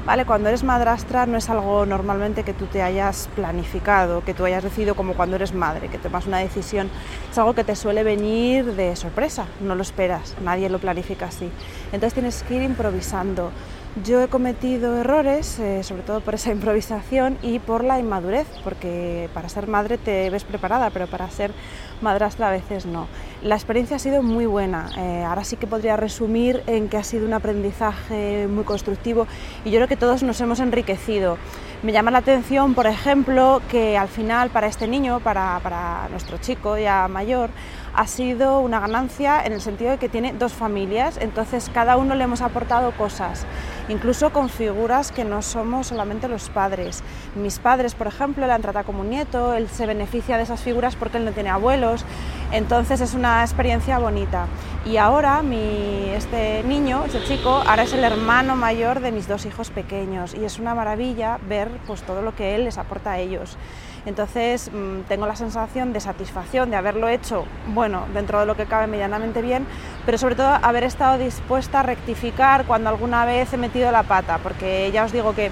¿Vale? 0.04 0.24
Cuando 0.24 0.48
eres 0.48 0.64
madrastra 0.64 1.26
no 1.26 1.38
es 1.38 1.48
algo 1.48 1.86
normalmente 1.86 2.42
que 2.42 2.52
tú 2.52 2.66
te 2.66 2.82
hayas 2.82 3.28
planificado, 3.36 4.24
que 4.24 4.34
tú 4.34 4.44
hayas 4.44 4.64
decidido 4.64 4.96
como 4.96 5.14
cuando 5.14 5.36
eres 5.36 5.54
madre, 5.54 5.86
que 5.86 5.98
tomas 5.98 6.26
una 6.26 6.38
decisión, 6.38 6.90
es 7.30 7.38
algo 7.38 7.54
que 7.54 7.62
te 7.62 7.76
suele 7.76 8.02
venir 8.02 8.74
de 8.74 8.96
sorpresa, 8.96 9.46
no 9.60 9.76
lo 9.76 9.82
esperas, 9.82 10.34
nadie 10.42 10.68
lo 10.68 10.80
planifica 10.80 11.26
así. 11.26 11.48
Entonces 11.92 12.14
tienes 12.14 12.42
que 12.42 12.54
ir 12.56 12.62
improvisando. 12.62 13.52
Yo 13.96 14.22
he 14.22 14.28
cometido 14.28 14.96
errores, 14.96 15.58
eh, 15.58 15.82
sobre 15.82 16.00
todo 16.00 16.22
por 16.22 16.34
esa 16.34 16.50
improvisación 16.50 17.36
y 17.42 17.58
por 17.58 17.84
la 17.84 17.98
inmadurez, 17.98 18.46
porque 18.64 19.28
para 19.34 19.50
ser 19.50 19.68
madre 19.68 19.98
te 19.98 20.30
ves 20.30 20.44
preparada, 20.44 20.88
pero 20.88 21.06
para 21.08 21.28
ser 21.28 21.52
madrastra 22.00 22.48
a 22.48 22.50
veces 22.50 22.86
no. 22.86 23.06
La 23.42 23.54
experiencia 23.54 23.96
ha 23.96 23.98
sido 23.98 24.22
muy 24.22 24.46
buena, 24.46 24.88
eh, 24.96 25.24
ahora 25.24 25.44
sí 25.44 25.56
que 25.56 25.66
podría 25.66 25.98
resumir 25.98 26.62
en 26.66 26.88
que 26.88 26.96
ha 26.96 27.04
sido 27.04 27.26
un 27.26 27.34
aprendizaje 27.34 28.48
muy 28.48 28.64
constructivo 28.64 29.26
y 29.62 29.70
yo 29.70 29.76
creo 29.76 29.88
que 29.88 29.98
todos 29.98 30.22
nos 30.22 30.40
hemos 30.40 30.60
enriquecido. 30.60 31.36
Me 31.82 31.92
llama 31.92 32.10
la 32.10 32.18
atención, 32.18 32.72
por 32.74 32.86
ejemplo, 32.86 33.60
que 33.68 33.98
al 33.98 34.08
final 34.08 34.48
para 34.48 34.68
este 34.68 34.88
niño, 34.88 35.20
para, 35.20 35.60
para 35.62 36.08
nuestro 36.08 36.38
chico 36.38 36.78
ya 36.78 37.08
mayor, 37.08 37.50
ha 37.94 38.06
sido 38.06 38.60
una 38.60 38.80
ganancia 38.80 39.44
en 39.44 39.52
el 39.52 39.60
sentido 39.60 39.90
de 39.90 39.98
que 39.98 40.08
tiene 40.08 40.32
dos 40.32 40.52
familias, 40.52 41.18
entonces 41.20 41.70
cada 41.72 41.96
uno 41.96 42.14
le 42.14 42.24
hemos 42.24 42.40
aportado 42.40 42.92
cosas, 42.92 43.46
incluso 43.88 44.32
con 44.32 44.48
figuras 44.48 45.12
que 45.12 45.24
no 45.24 45.42
somos 45.42 45.88
solamente 45.88 46.28
los 46.28 46.48
padres. 46.48 47.02
Mis 47.34 47.58
padres, 47.58 47.94
por 47.94 48.06
ejemplo, 48.06 48.46
le 48.46 48.52
han 48.52 48.62
tratado 48.62 48.86
como 48.86 49.00
un 49.00 49.10
nieto, 49.10 49.54
él 49.54 49.68
se 49.68 49.86
beneficia 49.86 50.36
de 50.36 50.44
esas 50.44 50.60
figuras 50.60 50.96
porque 50.96 51.18
él 51.18 51.24
no 51.24 51.32
tiene 51.32 51.50
abuelos, 51.50 52.04
entonces 52.50 53.00
es 53.00 53.14
una 53.14 53.42
experiencia 53.42 53.98
bonita. 53.98 54.46
Y 54.84 54.96
ahora 54.96 55.42
mi, 55.42 56.10
este 56.14 56.62
niño, 56.64 57.04
este 57.04 57.22
chico, 57.24 57.62
ahora 57.66 57.82
es 57.82 57.92
el 57.92 58.04
hermano 58.04 58.56
mayor 58.56 59.00
de 59.00 59.12
mis 59.12 59.28
dos 59.28 59.46
hijos 59.46 59.70
pequeños 59.70 60.34
y 60.34 60.44
es 60.44 60.58
una 60.58 60.74
maravilla 60.74 61.38
ver 61.48 61.68
pues, 61.86 62.02
todo 62.02 62.22
lo 62.22 62.34
que 62.34 62.54
él 62.54 62.64
les 62.64 62.78
aporta 62.78 63.12
a 63.12 63.18
ellos. 63.18 63.56
Entonces 64.04 64.70
mm, 64.72 65.02
tengo 65.08 65.26
la 65.26 65.36
sensación 65.36 65.92
de 65.92 66.00
satisfacción 66.00 66.70
de 66.70 66.76
haberlo 66.76 67.08
hecho, 67.08 67.44
bueno, 67.68 68.04
dentro 68.12 68.40
de 68.40 68.46
lo 68.46 68.56
que 68.56 68.66
cabe 68.66 68.86
medianamente 68.86 69.42
bien, 69.42 69.66
pero 70.04 70.18
sobre 70.18 70.34
todo 70.34 70.48
haber 70.48 70.84
estado 70.84 71.18
dispuesta 71.18 71.80
a 71.80 71.82
rectificar 71.82 72.66
cuando 72.66 72.90
alguna 72.90 73.24
vez 73.24 73.52
he 73.52 73.56
metido 73.56 73.92
la 73.92 74.02
pata, 74.02 74.38
porque 74.38 74.90
ya 74.92 75.04
os 75.04 75.12
digo 75.12 75.34
que 75.34 75.50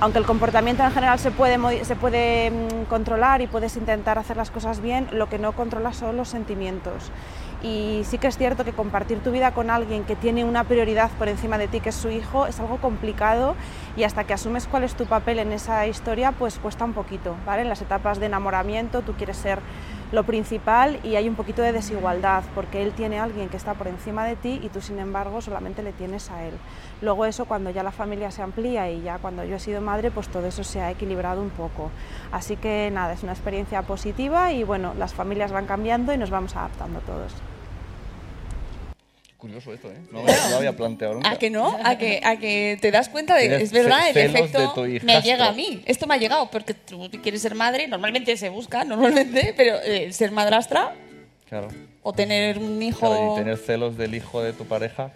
aunque 0.00 0.18
el 0.18 0.26
comportamiento 0.26 0.82
en 0.82 0.90
general 0.90 1.20
se 1.20 1.30
puede, 1.30 1.84
se 1.84 1.94
puede 1.94 2.50
mm, 2.50 2.84
controlar 2.88 3.40
y 3.40 3.46
puedes 3.46 3.76
intentar 3.76 4.18
hacer 4.18 4.36
las 4.36 4.50
cosas 4.50 4.80
bien, 4.80 5.06
lo 5.12 5.28
que 5.28 5.38
no 5.38 5.52
controla 5.52 5.92
son 5.92 6.16
los 6.16 6.28
sentimientos. 6.28 7.12
Y 7.62 8.02
sí 8.04 8.18
que 8.18 8.26
es 8.26 8.36
cierto 8.36 8.64
que 8.64 8.72
compartir 8.72 9.20
tu 9.20 9.30
vida 9.30 9.52
con 9.52 9.70
alguien 9.70 10.02
que 10.04 10.16
tiene 10.16 10.44
una 10.44 10.64
prioridad 10.64 11.10
por 11.12 11.28
encima 11.28 11.58
de 11.58 11.68
ti, 11.68 11.80
que 11.80 11.90
es 11.90 11.94
su 11.94 12.10
hijo, 12.10 12.46
es 12.46 12.58
algo 12.58 12.78
complicado 12.78 13.54
y 13.96 14.02
hasta 14.02 14.24
que 14.24 14.34
asumes 14.34 14.66
cuál 14.66 14.82
es 14.82 14.94
tu 14.94 15.06
papel 15.06 15.38
en 15.38 15.52
esa 15.52 15.86
historia, 15.86 16.32
pues 16.32 16.58
cuesta 16.58 16.84
un 16.84 16.92
poquito, 16.92 17.36
¿vale? 17.46 17.62
En 17.62 17.68
las 17.68 17.80
etapas 17.80 18.18
de 18.18 18.26
enamoramiento 18.26 19.02
tú 19.02 19.12
quieres 19.12 19.36
ser 19.36 19.60
lo 20.10 20.24
principal 20.24 20.98
y 21.02 21.16
hay 21.16 21.28
un 21.28 21.36
poquito 21.36 21.62
de 21.62 21.72
desigualdad 21.72 22.44
porque 22.54 22.82
él 22.82 22.92
tiene 22.92 23.18
a 23.18 23.24
alguien 23.24 23.48
que 23.48 23.56
está 23.56 23.74
por 23.74 23.88
encima 23.88 24.24
de 24.24 24.36
ti 24.36 24.60
y 24.62 24.68
tú 24.68 24.80
sin 24.80 24.98
embargo 24.98 25.40
solamente 25.40 25.82
le 25.82 25.92
tienes 25.92 26.30
a 26.30 26.44
él. 26.44 26.54
Luego 27.00 27.24
eso 27.26 27.46
cuando 27.46 27.70
ya 27.70 27.82
la 27.82 27.92
familia 27.92 28.30
se 28.30 28.42
amplía 28.42 28.90
y 28.90 29.02
ya 29.02 29.18
cuando 29.18 29.44
yo 29.44 29.56
he 29.56 29.60
sido 29.60 29.80
madre 29.80 30.10
pues 30.10 30.28
todo 30.28 30.46
eso 30.46 30.64
se 30.64 30.80
ha 30.80 30.90
equilibrado 30.90 31.40
un 31.40 31.50
poco. 31.50 31.90
Así 32.30 32.56
que 32.56 32.90
nada, 32.92 33.14
es 33.14 33.22
una 33.22 33.32
experiencia 33.32 33.82
positiva 33.82 34.52
y 34.52 34.64
bueno, 34.64 34.92
las 34.98 35.14
familias 35.14 35.52
van 35.52 35.66
cambiando 35.66 36.12
y 36.12 36.18
nos 36.18 36.30
vamos 36.30 36.56
adaptando 36.56 37.00
todos. 37.00 37.32
Curioso 39.42 39.74
esto, 39.74 39.90
¿eh? 39.90 39.96
No, 40.12 40.22
me 40.22 40.32
lo 40.50 40.56
había 40.58 40.76
planteado 40.76 41.14
nunca. 41.14 41.32
¿A 41.32 41.36
que 41.36 41.50
no? 41.50 41.76
¿A 41.82 41.98
que, 41.98 42.20
a 42.22 42.36
que 42.36 42.78
te 42.80 42.92
das 42.92 43.08
cuenta 43.08 43.34
de 43.34 43.60
es 43.60 43.72
verdad, 43.72 44.08
el 44.08 44.16
efecto 44.16 44.72
tu 44.72 44.82
me 44.82 45.20
llega 45.20 45.48
a 45.48 45.52
mí. 45.52 45.82
Esto 45.84 46.06
me 46.06 46.14
ha 46.14 46.16
llegado 46.16 46.48
porque 46.48 46.74
tú 46.74 47.10
quieres 47.24 47.42
ser 47.42 47.56
madre, 47.56 47.88
normalmente 47.88 48.36
se 48.36 48.50
busca, 48.50 48.84
normalmente, 48.84 49.52
pero 49.56 49.80
eh, 49.82 50.12
ser 50.12 50.30
madrastra 50.30 50.94
Claro. 51.48 51.70
o 52.04 52.12
tener 52.12 52.56
un 52.56 52.80
hijo... 52.80 53.00
Claro, 53.00 53.32
y 53.34 53.38
tener 53.40 53.56
celos 53.58 53.96
del 53.96 54.14
hijo 54.14 54.40
de 54.44 54.52
tu 54.52 54.64
pareja. 54.64 55.10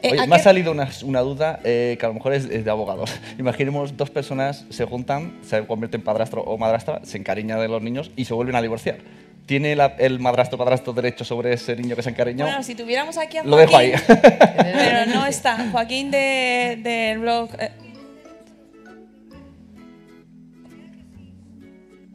Eh, 0.00 0.12
Oye, 0.12 0.22
¿a 0.22 0.26
me 0.26 0.36
ha 0.36 0.38
salido 0.38 0.72
una, 0.72 0.88
una 1.04 1.20
duda 1.20 1.60
eh, 1.64 1.98
que 2.00 2.06
a 2.06 2.08
lo 2.08 2.14
mejor 2.14 2.32
es, 2.32 2.46
es 2.46 2.64
de 2.64 2.70
abogado. 2.70 3.04
Imaginemos 3.38 3.94
dos 3.98 4.08
personas 4.08 4.64
se 4.70 4.86
juntan, 4.86 5.38
se 5.42 5.66
convierten 5.66 6.00
en 6.00 6.04
padrastro 6.06 6.40
o 6.40 6.56
madrastra, 6.56 7.02
se 7.04 7.18
encariñan 7.18 7.60
de 7.60 7.68
los 7.68 7.82
niños 7.82 8.10
y 8.16 8.24
se 8.24 8.32
vuelven 8.32 8.56
a 8.56 8.62
divorciar. 8.62 9.00
¿Tiene 9.46 9.76
la- 9.76 9.94
el 9.98 10.18
madrastro 10.18 10.56
o 10.56 10.58
padrastro 10.58 10.92
derecho 10.92 11.24
sobre 11.24 11.52
ese 11.54 11.76
niño 11.76 11.94
que 11.94 12.02
se 12.02 12.10
encariñó? 12.10 12.44
Bueno, 12.46 12.62
si 12.64 12.74
tuviéramos 12.74 13.16
aquí 13.16 13.38
a 13.38 13.42
Joaquín... 13.42 13.50
Lo 13.50 13.56
dejo 13.56 13.76
ahí. 13.76 13.92
pero 14.08 15.06
no 15.14 15.24
está. 15.24 15.70
Joaquín 15.70 16.10
de- 16.10 16.80
del 16.82 17.20
blog... 17.20 17.50
eh, 17.58 17.70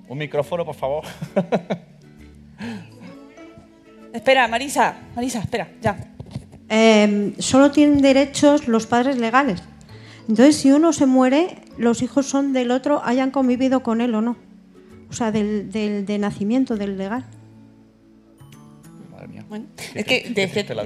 Un 0.09 0.17
micrófono, 0.17 0.65
por 0.65 0.75
favor. 0.75 1.05
espera, 4.13 4.45
Marisa. 4.49 4.95
Marisa, 5.15 5.39
espera, 5.39 5.69
ya. 5.81 5.95
Eh, 6.67 7.33
solo 7.39 7.71
tienen 7.71 8.01
derechos 8.01 8.67
los 8.67 8.87
padres 8.87 9.17
legales. 9.17 9.63
Entonces, 10.27 10.57
si 10.57 10.69
uno 10.71 10.91
se 10.91 11.05
muere, 11.05 11.55
los 11.77 12.01
hijos 12.01 12.25
son 12.25 12.51
del 12.51 12.71
otro, 12.71 13.01
hayan 13.05 13.31
convivido 13.31 13.83
con 13.83 14.01
él 14.01 14.13
o 14.15 14.21
no. 14.21 14.35
O 15.11 15.13
sea, 15.13 15.31
del, 15.31 15.71
del- 15.71 16.05
de 16.05 16.17
nacimiento, 16.17 16.77
del 16.77 16.97
legal. 16.97 17.25
Bueno, 19.51 19.65
es 19.95 20.05
que 20.05 20.31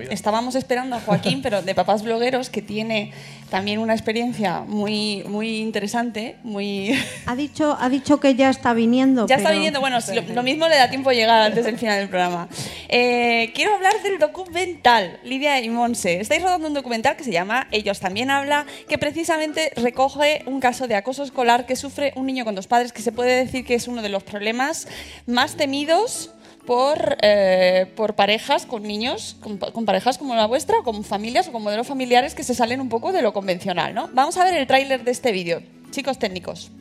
estábamos 0.09 0.55
esperando 0.55 0.95
a 0.95 0.99
Joaquín, 0.99 1.43
pero 1.43 1.61
de 1.61 1.75
papás 1.75 2.01
blogueros, 2.01 2.49
que 2.49 2.63
tiene 2.63 3.13
también 3.51 3.77
una 3.77 3.93
experiencia 3.93 4.61
muy, 4.61 5.23
muy 5.27 5.57
interesante, 5.57 6.37
muy... 6.41 6.99
Ha 7.27 7.35
dicho, 7.35 7.77
ha 7.79 7.89
dicho 7.89 8.19
que 8.19 8.33
ya 8.33 8.49
está 8.49 8.73
viniendo. 8.73 9.27
Ya 9.27 9.35
está 9.35 9.49
pero- 9.49 9.57
viniendo, 9.59 9.81
bueno, 9.81 10.01
si 10.01 10.15
lo, 10.15 10.23
lo 10.23 10.41
mismo 10.41 10.67
le 10.67 10.77
da 10.77 10.89
tiempo 10.89 11.11
llegar 11.11 11.43
antes 11.43 11.63
del 11.63 11.77
final 11.77 11.99
del 11.99 12.09
programa. 12.09 12.49
Eh, 12.89 13.51
quiero 13.53 13.75
hablar 13.75 14.01
del 14.01 14.17
documental, 14.17 15.19
Lidia 15.23 15.61
y 15.61 15.69
Monse. 15.69 16.19
Estáis 16.19 16.41
rodando 16.41 16.67
un 16.67 16.73
documental 16.73 17.15
que 17.15 17.23
se 17.23 17.31
llama 17.31 17.67
Ellos 17.69 17.99
también 17.99 18.31
habla, 18.31 18.65
que 18.89 18.97
precisamente 18.97 19.73
recoge 19.75 20.41
un 20.47 20.59
caso 20.59 20.87
de 20.87 20.95
acoso 20.95 21.21
escolar 21.21 21.67
que 21.67 21.75
sufre 21.75 22.13
un 22.15 22.25
niño 22.25 22.43
con 22.45 22.55
dos 22.55 22.65
padres, 22.65 22.91
que 22.91 23.03
se 23.03 23.11
puede 23.11 23.45
decir 23.45 23.63
que 23.63 23.75
es 23.75 23.87
uno 23.87 24.01
de 24.01 24.09
los 24.09 24.23
problemas 24.23 24.87
más 25.27 25.55
temidos 25.55 26.31
por, 26.65 27.17
eh, 27.21 27.91
por 27.95 28.15
parejas 28.15 28.65
con 28.65 28.83
niños, 28.83 29.35
con, 29.41 29.57
pa- 29.57 29.71
con 29.71 29.85
parejas 29.85 30.17
como 30.17 30.35
la 30.35 30.45
vuestra, 30.47 30.79
o 30.79 30.83
con 30.83 31.03
familias 31.03 31.47
o 31.47 31.51
con 31.51 31.63
modelos 31.63 31.87
familiares 31.87 32.35
que 32.35 32.43
se 32.43 32.55
salen 32.55 32.81
un 32.81 32.89
poco 32.89 33.11
de 33.11 33.21
lo 33.21 33.33
convencional, 33.33 33.93
¿no? 33.93 34.09
Vamos 34.13 34.37
a 34.37 34.43
ver 34.43 34.55
el 34.55 34.67
tráiler 34.67 35.03
de 35.03 35.11
este 35.11 35.31
vídeo. 35.31 35.61
Chicos 35.91 36.17
técnicos. 36.19 36.71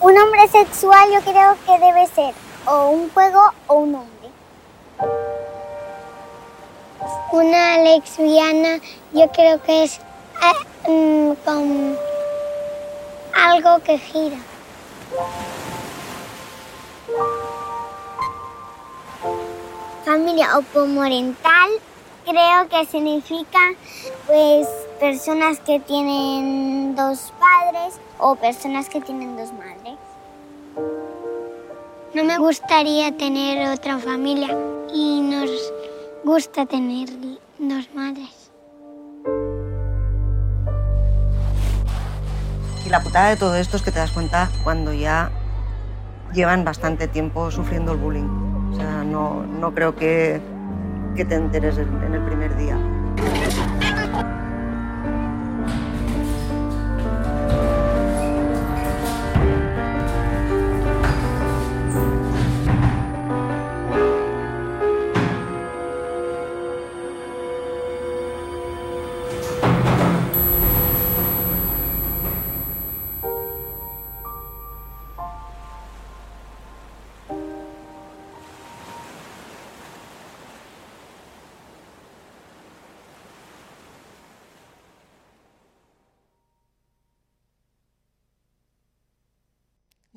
Un 0.00 0.18
hombre 0.18 0.46
sexual 0.48 1.08
yo 1.12 1.20
creo 1.20 1.56
que 1.64 1.84
debe 1.84 2.06
ser 2.08 2.34
o 2.66 2.90
un 2.90 3.08
juego 3.10 3.40
o 3.68 3.74
un 3.76 3.94
hombre. 3.94 5.33
Una 7.32 7.78
lesbiana 7.78 8.80
yo 9.12 9.30
creo 9.32 9.62
que 9.62 9.84
es 9.84 9.98
eh, 9.98 10.90
mm, 10.90 11.32
con 11.44 11.98
algo 13.34 13.82
que 13.82 13.98
gira. 13.98 14.38
Familia 20.04 20.58
homoparental 20.58 21.70
creo 22.24 22.68
que 22.68 22.86
significa 22.86 23.58
pues 24.26 24.66
personas 25.00 25.60
que 25.60 25.80
tienen 25.80 26.94
dos 26.94 27.32
padres 27.38 28.00
o 28.18 28.36
personas 28.36 28.88
que 28.88 29.00
tienen 29.00 29.36
dos 29.36 29.52
madres. 29.52 29.98
No 32.14 32.24
me 32.24 32.38
gustaría 32.38 33.16
tener 33.16 33.68
otra 33.68 33.98
familia 33.98 34.56
y 34.92 35.20
nos 35.20 35.50
gusta 36.24 36.64
tener 36.64 37.08
dos 37.58 37.88
madres. 37.94 38.50
Y 42.86 42.88
la 42.88 43.00
putada 43.02 43.28
de 43.28 43.36
todo 43.36 43.54
esto 43.56 43.76
es 43.76 43.82
que 43.82 43.90
te 43.90 43.98
das 43.98 44.10
cuenta 44.10 44.48
cuando 44.62 44.92
ya 44.92 45.30
llevan 46.32 46.64
bastante 46.64 47.08
tiempo 47.08 47.50
sufriendo 47.50 47.92
el 47.92 47.98
bullying. 47.98 48.72
O 48.72 48.76
sea, 48.76 49.04
no, 49.04 49.42
no 49.46 49.74
creo 49.74 49.94
que, 49.94 50.40
que 51.14 51.24
te 51.24 51.34
enteres 51.34 51.76
en, 51.78 52.14
el 52.14 52.24
primer 52.24 52.56
día. 52.56 52.76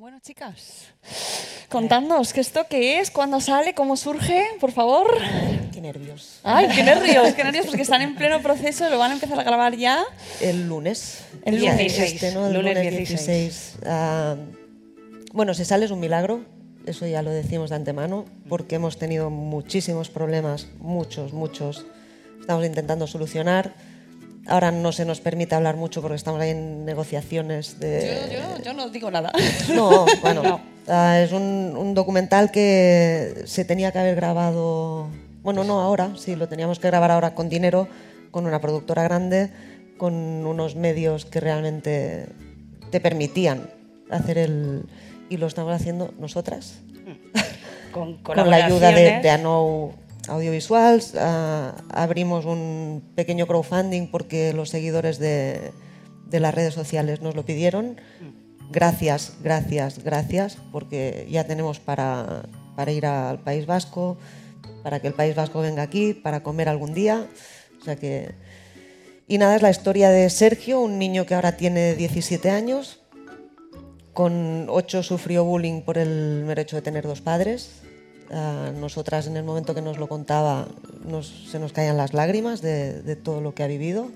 Bueno, 0.08 0.22
chicas, 0.22 0.86
contadnos, 1.68 2.32
¿qué 2.32 2.40
esto 2.40 2.64
qué 2.66 2.98
es? 2.98 3.10
¿Cuándo 3.10 3.42
sale? 3.42 3.74
¿Cómo 3.74 3.94
surge? 3.94 4.42
Por 4.58 4.72
favor. 4.72 5.06
Qué 5.70 5.82
nervios. 5.82 6.40
Ay, 6.44 6.66
qué 6.74 6.82
nervios, 6.82 7.34
qué 7.34 7.44
nervios, 7.44 7.66
porque 7.66 7.82
están 7.82 8.00
en 8.00 8.14
pleno 8.14 8.40
proceso, 8.40 8.88
lo 8.88 8.96
van 8.96 9.10
a 9.10 9.14
empezar 9.14 9.38
a 9.38 9.42
grabar 9.42 9.76
ya. 9.76 10.02
El 10.40 10.66
lunes. 10.66 11.24
El 11.44 11.56
lunes. 11.56 11.98
este, 11.98 12.32
¿no? 12.32 12.46
El 12.46 12.54
Lunes 12.54 12.76
lunes 12.76 12.90
16. 12.90 13.26
16. 13.26 13.78
Ah, 13.84 14.36
bueno, 15.34 15.52
si 15.52 15.66
sale 15.66 15.84
es 15.84 15.90
un 15.90 16.00
milagro, 16.00 16.40
eso 16.86 17.06
ya 17.06 17.20
lo 17.20 17.28
decimos 17.28 17.68
de 17.68 17.76
antemano, 17.76 18.24
porque 18.48 18.76
hemos 18.76 18.96
tenido 18.96 19.28
muchísimos 19.28 20.08
problemas, 20.08 20.68
muchos, 20.78 21.34
muchos. 21.34 21.84
Estamos 22.40 22.64
intentando 22.64 23.06
solucionar. 23.06 23.74
Ahora 24.48 24.70
no 24.72 24.92
se 24.92 25.04
nos 25.04 25.20
permite 25.20 25.54
hablar 25.54 25.76
mucho 25.76 26.00
porque 26.02 26.16
estamos 26.16 26.40
ahí 26.40 26.50
en 26.50 26.84
negociaciones 26.84 27.78
de... 27.80 28.28
Yo, 28.32 28.38
yo- 28.56 28.62
yo 28.64 28.72
no 28.74 28.88
digo 28.90 29.10
nada. 29.10 29.30
No, 29.74 30.06
bueno, 30.22 30.42
No. 30.42 30.60
ah, 30.88 31.20
es 31.20 31.32
un, 31.32 31.74
un 31.76 31.94
documental 31.94 32.50
que 32.50 33.42
se 33.46 33.64
tenía 33.64 33.92
que 33.92 33.98
haber 33.98 34.16
grabado, 34.16 35.08
bueno, 35.42 35.64
no 35.64 35.80
ahora, 35.80 36.10
sí, 36.16 36.34
lo 36.36 36.48
teníamos 36.48 36.78
que 36.78 36.88
grabar 36.88 37.10
ahora 37.10 37.34
con 37.34 37.48
dinero, 37.48 37.88
con 38.30 38.46
una 38.46 38.60
productora 38.60 39.02
grande, 39.04 39.50
con 39.96 40.14
unos 40.14 40.76
medios 40.76 41.24
que 41.24 41.40
realmente 41.40 42.26
te 42.90 43.00
permitían 43.00 43.68
hacer 44.10 44.38
el... 44.38 44.84
Y 45.30 45.36
lo 45.36 45.46
estamos 45.46 45.74
haciendo 45.74 46.12
nosotras, 46.18 46.80
Con, 47.92 48.18
con 48.18 48.36
la 48.50 48.56
ayuda 48.66 48.90
de 48.92 49.30
Anou 49.30 49.92
Audiovisuals. 50.28 51.14
ah, 51.16 51.74
abrimos 51.90 52.44
un 52.44 53.02
pequeño 53.14 53.46
crowdfunding 53.46 54.08
porque 54.10 54.52
los 54.52 54.70
seguidores 54.70 55.18
de, 55.18 55.72
de 56.28 56.40
las 56.40 56.54
redes 56.54 56.74
sociales 56.74 57.20
nos 57.22 57.34
lo 57.34 57.44
pidieron. 57.44 58.00
Gracias, 58.70 59.34
gracias, 59.42 60.04
gracias, 60.04 60.58
porque 60.72 61.26
ya 61.30 61.44
tenemos 61.44 61.80
para, 61.80 62.42
para 62.76 62.92
ir 62.92 63.06
al 63.06 63.40
País 63.40 63.64
Vasco, 63.64 64.18
para 64.82 65.00
que 65.00 65.08
el 65.08 65.14
País 65.14 65.34
Vasco 65.34 65.60
venga 65.60 65.82
aquí, 65.82 66.12
para 66.12 66.42
comer 66.42 66.68
algún 66.68 66.92
día. 66.92 67.26
O 67.80 67.84
sea 67.84 67.96
que... 67.96 68.34
Y 69.26 69.38
nada, 69.38 69.56
es 69.56 69.62
la 69.62 69.70
historia 69.70 70.10
de 70.10 70.28
Sergio, 70.30 70.80
un 70.80 70.98
niño 70.98 71.26
que 71.26 71.34
ahora 71.34 71.56
tiene 71.56 71.94
17 71.94 72.50
años. 72.50 73.00
Con 74.12 74.66
8 74.68 75.02
sufrió 75.02 75.44
bullying 75.44 75.82
por 75.82 75.98
el 75.98 76.44
mero 76.46 76.60
hecho 76.60 76.76
de 76.76 76.82
tener 76.82 77.06
dos 77.06 77.20
padres. 77.20 77.82
A 78.30 78.72
nosotras 78.78 79.26
en 79.26 79.36
el 79.36 79.44
momento 79.44 79.74
que 79.74 79.80
nos 79.82 79.96
lo 79.98 80.06
contaba 80.08 80.68
nos- 81.06 81.48
se 81.50 81.58
nos 81.58 81.72
caían 81.72 81.96
las 81.96 82.12
lágrimas 82.12 82.60
de, 82.60 83.00
de 83.02 83.16
todo 83.16 83.40
lo 83.40 83.54
que 83.54 83.62
ha 83.62 83.66
vivido. 83.66 84.10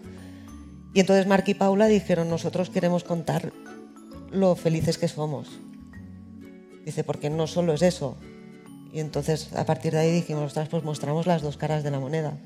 Y 0.94 1.00
entonces 1.00 1.26
Mark 1.26 1.44
y 1.46 1.54
Paula 1.54 1.86
dijeron, 1.86 2.28
nosotros 2.28 2.68
queremos 2.68 3.04
contar 3.04 3.52
lo 4.30 4.54
felices 4.56 4.98
que 4.98 5.08
somos. 5.08 5.48
Dice, 6.84 7.04
porque 7.04 7.30
no 7.30 7.46
solo 7.46 7.72
es 7.72 7.80
eso. 7.82 8.16
Y 8.92 9.00
entonces 9.00 9.54
a 9.54 9.64
partir 9.64 9.92
de 9.92 10.00
ahí 10.00 10.10
dijimos, 10.12 10.44
ostras, 10.44 10.68
pues 10.68 10.82
mostramos 10.84 11.26
las 11.26 11.40
dos 11.40 11.56
caras 11.56 11.82
de 11.82 11.90
la 11.90 11.98
moneda. 12.00 12.36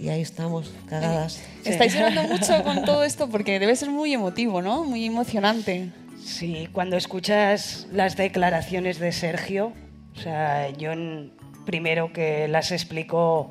Y 0.00 0.08
ahí 0.08 0.20
estamos, 0.20 0.72
cagadas. 0.88 1.40
Estáis 1.64 1.94
llorando 1.94 2.22
mucho 2.24 2.62
con 2.64 2.84
todo 2.84 3.04
esto 3.04 3.28
porque 3.28 3.58
debe 3.60 3.74
ser 3.76 3.90
muy 3.90 4.12
emotivo, 4.14 4.62
¿no? 4.62 4.84
Muy 4.84 5.04
emocionante. 5.04 5.90
Sí, 6.24 6.68
cuando 6.72 6.96
escuchas 6.96 7.86
las 7.92 8.16
declaraciones 8.16 8.98
de 8.98 9.12
Sergio, 9.12 9.72
o 10.18 10.22
sea, 10.22 10.70
yo 10.70 10.90
en- 10.92 11.32
primero 11.64 12.12
que 12.12 12.48
las 12.48 12.72
explicó 12.72 13.50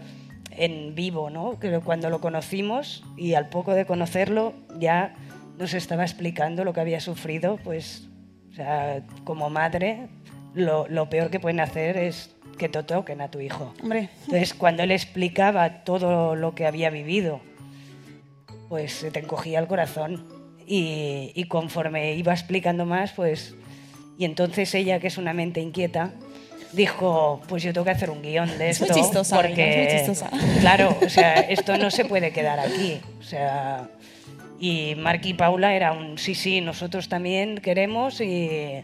en 0.51 0.95
vivo, 0.95 1.29
¿no? 1.29 1.59
Que 1.59 1.79
cuando 1.79 2.09
lo 2.09 2.19
conocimos 2.19 3.03
y 3.15 3.35
al 3.35 3.47
poco 3.49 3.73
de 3.73 3.85
conocerlo 3.85 4.53
ya 4.79 5.15
nos 5.57 5.73
estaba 5.73 6.03
explicando 6.03 6.63
lo 6.63 6.73
que 6.73 6.81
había 6.81 6.99
sufrido, 6.99 7.57
pues, 7.63 8.07
o 8.51 8.55
sea, 8.55 9.03
como 9.23 9.49
madre, 9.49 10.07
lo, 10.55 10.87
lo 10.87 11.09
peor 11.09 11.29
que 11.29 11.39
pueden 11.39 11.59
hacer 11.59 11.95
es 11.97 12.35
que 12.57 12.69
te 12.69 12.81
toquen 12.83 13.21
a 13.21 13.29
tu 13.29 13.39
hijo. 13.39 13.73
Hombre. 13.83 14.09
Entonces, 14.25 14.53
cuando 14.55 14.81
él 14.83 14.91
explicaba 14.91 15.83
todo 15.83 16.35
lo 16.35 16.55
que 16.55 16.65
había 16.65 16.89
vivido, 16.89 17.39
pues 18.67 18.93
se 18.93 19.11
te 19.11 19.19
encogía 19.19 19.59
el 19.59 19.67
corazón. 19.67 20.25
Y, 20.65 21.31
y 21.35 21.43
conforme 21.45 22.15
iba 22.15 22.33
explicando 22.33 22.85
más, 22.85 23.13
pues... 23.13 23.55
Y 24.19 24.25
entonces 24.25 24.73
ella, 24.73 24.99
que 24.99 25.05
es 25.07 25.19
una 25.19 25.31
mente 25.33 25.61
inquieta, 25.61 26.11
dijo, 26.73 27.41
pues 27.47 27.63
yo 27.63 27.73
tengo 27.73 27.85
que 27.85 27.91
hacer 27.91 28.09
un 28.09 28.21
guion 28.21 28.57
de 28.57 28.69
Es 28.69 28.79
muy 28.79 28.89
esto. 28.89 29.01
chistosa, 29.01 29.35
porque, 29.35 29.83
es 29.83 30.05
muy 30.07 30.15
chistosa. 30.15 30.59
Claro, 30.59 30.95
o 31.05 31.09
sea, 31.09 31.35
esto 31.35 31.77
no 31.77 31.91
se 31.91 32.05
puede 32.05 32.31
quedar 32.31 32.59
aquí. 32.59 32.99
O 33.19 33.23
sea, 33.23 33.89
y 34.59 34.95
Mark 34.95 35.21
y 35.23 35.33
Paula 35.33 35.75
era 35.75 35.91
un 35.91 36.17
sí, 36.17 36.35
sí, 36.35 36.61
nosotros 36.61 37.09
también 37.09 37.57
queremos 37.57 38.21
y, 38.21 38.83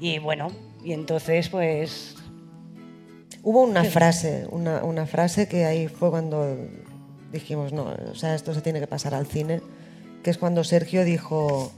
y 0.00 0.18
bueno, 0.18 0.52
y 0.84 0.92
entonces 0.92 1.48
pues 1.48 2.16
Hubo 3.48 3.62
una 3.62 3.84
frase, 3.84 4.44
una, 4.50 4.82
una 4.82 5.06
frase 5.06 5.46
que 5.46 5.66
ahí 5.66 5.86
fue 5.86 6.10
cuando 6.10 6.56
dijimos, 7.30 7.72
no, 7.72 7.94
o 8.10 8.14
sea, 8.16 8.34
esto 8.34 8.52
se 8.52 8.60
tiene 8.60 8.80
que 8.80 8.88
pasar 8.88 9.14
al 9.14 9.28
cine, 9.28 9.62
que 10.24 10.30
es 10.30 10.36
cuando 10.36 10.64
Sergio 10.64 11.04
dijo, 11.04 11.70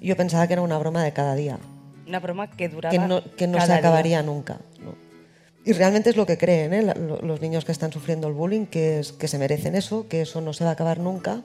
yo 0.00 0.16
pensaba 0.16 0.46
que 0.46 0.52
era 0.52 0.62
una 0.62 0.78
broma 0.78 1.02
de 1.02 1.12
cada 1.12 1.34
día, 1.34 1.58
una 2.06 2.20
broma 2.20 2.50
que 2.50 2.68
duraba 2.68 2.92
que 2.92 2.98
no, 2.98 3.22
que 3.36 3.46
no 3.46 3.60
se 3.60 3.66
día. 3.66 3.76
acabaría 3.76 4.22
nunca. 4.22 4.58
¿no? 4.80 4.94
Y 5.64 5.72
realmente 5.72 6.10
es 6.10 6.16
lo 6.16 6.26
que 6.26 6.36
creen 6.36 6.72
¿eh? 6.74 6.94
los 7.22 7.40
niños 7.40 7.64
que 7.64 7.72
están 7.72 7.90
sufriendo 7.92 8.28
el 8.28 8.34
bullying, 8.34 8.66
que, 8.66 8.98
es, 9.00 9.12
que 9.12 9.28
se 9.28 9.38
merecen 9.38 9.74
eso, 9.74 10.06
que 10.08 10.20
eso 10.22 10.40
no 10.40 10.52
se 10.52 10.64
va 10.64 10.70
a 10.70 10.72
acabar 10.74 10.98
nunca 10.98 11.42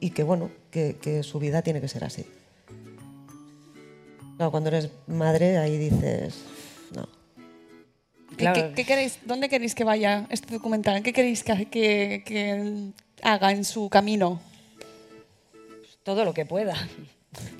y 0.00 0.10
que, 0.10 0.22
bueno, 0.22 0.50
que, 0.70 0.96
que 1.00 1.22
su 1.22 1.38
vida 1.38 1.60
tiene 1.62 1.80
que 1.80 1.88
ser 1.88 2.04
así. 2.04 2.24
Claro, 4.36 4.50
cuando 4.50 4.68
eres 4.68 4.90
madre, 5.06 5.58
ahí 5.58 5.76
dices, 5.76 6.44
no. 6.94 7.08
¿Qué, 8.36 8.50
qué- 8.54 8.72
qué 8.76 8.84
queréis, 8.84 9.18
¿Dónde 9.26 9.48
queréis 9.48 9.74
que 9.74 9.82
vaya 9.84 10.26
este 10.30 10.54
documental? 10.54 11.02
¿Qué 11.02 11.12
queréis 11.12 11.42
que, 11.42 11.68
que- 11.68 12.22
que 12.24 12.92
haga 13.22 13.50
en 13.52 13.64
su 13.64 13.88
camino? 13.88 14.40
todo 16.04 16.24
lo 16.24 16.32
que 16.32 16.46
pueda. 16.46 16.74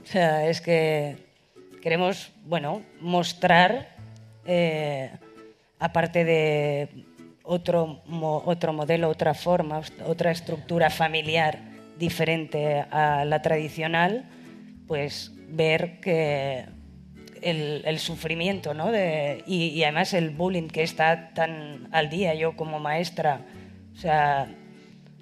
O 0.03 0.11
sea, 0.11 0.49
es 0.49 0.62
que 0.62 1.18
queremos, 1.83 2.33
bueno, 2.45 2.83
mostrar, 3.01 3.97
eh, 4.47 5.11
aparte 5.79 6.24
de 6.24 6.89
otro, 7.43 8.03
otro 8.45 8.72
modelo, 8.72 9.09
otra 9.09 9.35
forma, 9.35 9.81
otra 10.05 10.31
estructura 10.31 10.91
familiar 10.91 11.61
diferente 11.99 12.81
a 12.91 13.24
la 13.24 13.43
tradicional, 13.43 14.29
pues 14.87 15.33
ver 15.49 16.01
que 16.01 16.66
el, 17.43 17.99
sufrimiento, 17.99 18.74
¿no? 18.74 18.91
Y, 19.47 19.68
y 19.68 19.83
además 19.83 20.12
el 20.14 20.31
bullying 20.31 20.68
que 20.68 20.83
está 20.83 21.31
tan 21.35 21.89
al 21.93 22.11
día, 22.11 22.35
yo 22.35 22.57
como 22.57 22.79
maestra, 22.79 23.41
o 23.95 23.97
sea, 23.97 24.49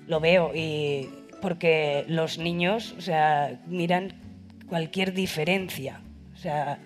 lo 0.07 0.21
veo 0.21 0.53
y 0.55 1.09
porque 1.41 2.05
los 2.09 2.39
niños, 2.39 2.95
o 2.99 3.01
sea, 3.01 3.61
miran 3.67 4.15
cualquier 4.69 5.13
diferencia, 5.13 6.01
o 6.37 6.39
sea, 6.39 6.79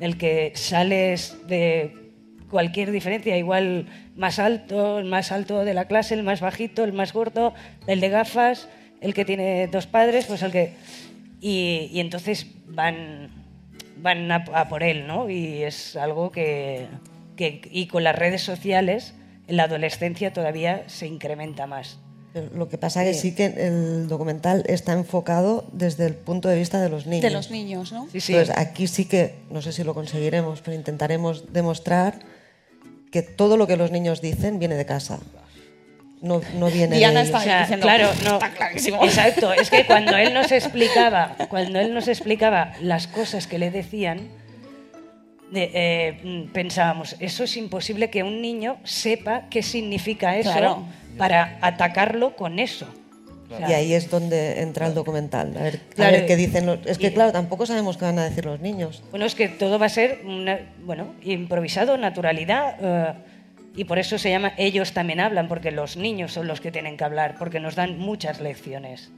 el 0.00 0.18
que 0.18 0.52
sales 0.54 1.36
de 1.46 2.12
cualquier 2.50 2.90
diferencia, 2.90 3.36
igual 3.36 3.86
más 4.16 4.38
alto, 4.38 4.98
el 4.98 5.04
más 5.04 5.30
alto 5.30 5.64
de 5.64 5.74
la 5.74 5.86
clase, 5.86 6.14
el 6.14 6.24
más 6.24 6.40
bajito, 6.40 6.82
el 6.84 6.92
más 6.92 7.12
gordo, 7.12 7.54
el 7.86 8.00
de 8.00 8.08
gafas, 8.08 8.68
el 9.00 9.14
que 9.14 9.24
tiene 9.24 9.68
dos 9.68 9.86
padres, 9.86 10.26
pues 10.26 10.42
el 10.42 10.52
que 10.52 10.74
y, 11.40 12.00
entonces 12.00 12.46
van 12.66 13.30
van 13.98 14.30
a, 14.30 14.44
a 14.52 14.68
por 14.68 14.82
él, 14.82 15.06
¿no? 15.06 15.30
Y 15.30 15.62
es 15.62 15.96
algo 15.96 16.30
que, 16.30 16.86
que 17.36 17.62
y 17.70 17.86
con 17.86 18.04
las 18.04 18.16
redes 18.16 18.42
sociales 18.42 19.14
en 19.46 19.56
la 19.56 19.64
adolescencia 19.64 20.32
todavía 20.32 20.84
se 20.88 21.06
incrementa 21.06 21.66
más. 21.66 22.00
Lo 22.54 22.68
que 22.68 22.78
pasa 22.78 23.04
es 23.04 23.16
que 23.16 23.22
sí 23.22 23.34
que 23.34 23.46
el 23.46 24.08
documental 24.08 24.64
está 24.66 24.92
enfocado 24.92 25.64
desde 25.72 26.06
el 26.06 26.14
punto 26.14 26.48
de 26.48 26.56
vista 26.56 26.80
de 26.80 26.88
los 26.88 27.06
niños. 27.06 27.22
De 27.22 27.30
los 27.30 27.50
niños, 27.50 27.92
¿no? 27.92 28.04
Entonces, 28.04 28.50
aquí 28.56 28.86
sí 28.86 29.04
que, 29.06 29.34
no 29.50 29.62
sé 29.62 29.72
si 29.72 29.84
lo 29.84 29.94
conseguiremos, 29.94 30.60
pero 30.60 30.76
intentaremos 30.76 31.52
demostrar 31.52 32.18
que 33.10 33.22
todo 33.22 33.56
lo 33.56 33.66
que 33.66 33.76
los 33.76 33.90
niños 33.90 34.20
dicen 34.20 34.58
viene 34.58 34.74
de 34.74 34.84
casa. 34.86 35.18
No, 36.22 36.40
no 36.58 36.66
viene 36.70 36.96
Diana 36.96 37.22
de 37.22 37.28
ellos. 37.28 37.40
está 37.40 37.60
diciendo, 37.60 37.84
claro, 37.86 38.08
no, 38.24 38.34
está 38.34 38.50
clarísimo. 38.52 39.04
Exacto, 39.04 39.52
es 39.52 39.70
que 39.70 39.86
cuando 39.86 40.16
él 40.16 40.32
nos 40.34 40.50
explicaba, 40.60 41.36
cuando 41.48 41.78
él 41.78 41.92
nos 41.94 42.08
explicaba 42.08 42.72
las 42.80 43.06
cosas 43.06 43.46
que 43.46 43.58
le 43.58 43.70
decían, 43.70 44.28
de- 45.52 45.70
eh, 45.74 46.48
pensábamos, 46.52 47.16
eso 47.20 47.44
es 47.44 47.56
imposible 47.56 48.10
que 48.10 48.22
un 48.22 48.40
niño 48.42 48.78
sepa 48.84 49.44
qué 49.50 49.62
significa 49.62 50.36
eso 50.36 50.50
Claro. 50.50 50.84
Para 51.16 51.58
atacarlo 51.60 52.34
con 52.36 52.58
eso. 52.58 52.86
O 53.52 53.56
sea, 53.58 53.70
Y 53.70 53.72
ahí 53.74 53.94
es 53.94 54.10
donde 54.10 54.60
entra 54.60 54.86
el 54.88 54.94
documental. 54.94 55.56
A 55.56 55.62
ver, 55.62 55.76
a 55.92 55.94
Claro, 55.94 56.12
ver 56.16 56.26
qué 56.26 56.34
dicen 56.36 56.66
los... 56.66 56.78
Es 56.84 56.98
que, 56.98 57.06
y- 57.08 57.12
claro, 57.12 57.30
tampoco 57.32 57.64
sabemos 57.64 57.96
qué 57.96 58.04
van 58.04 58.18
a 58.18 58.24
decir 58.24 58.44
los 58.44 58.60
niños. 58.60 59.02
Bueno, 59.10 59.24
es 59.24 59.34
que 59.36 59.48
todo 59.48 59.78
va 59.78 59.86
a 59.86 59.90
ser 59.90 60.22
una- 60.26 60.58
bueno, 60.84 61.14
improvisado, 61.22 61.96
naturalidad, 61.96 62.76
eh, 62.80 63.12
y 63.76 63.84
por 63.84 63.98
eso 63.98 64.18
se 64.18 64.30
llama 64.30 64.52
ellos 64.56 64.92
también 64.92 65.20
hablan, 65.20 65.46
porque 65.48 65.70
los 65.70 65.96
niños 65.96 66.32
son 66.32 66.48
los 66.48 66.60
que 66.60 66.72
tienen 66.72 66.96
que 66.96 67.04
hablar, 67.04 67.36
porque 67.38 67.60
nos 67.60 67.76
dan 67.76 67.98
muchas 67.98 68.40
lecciones. 68.40 69.10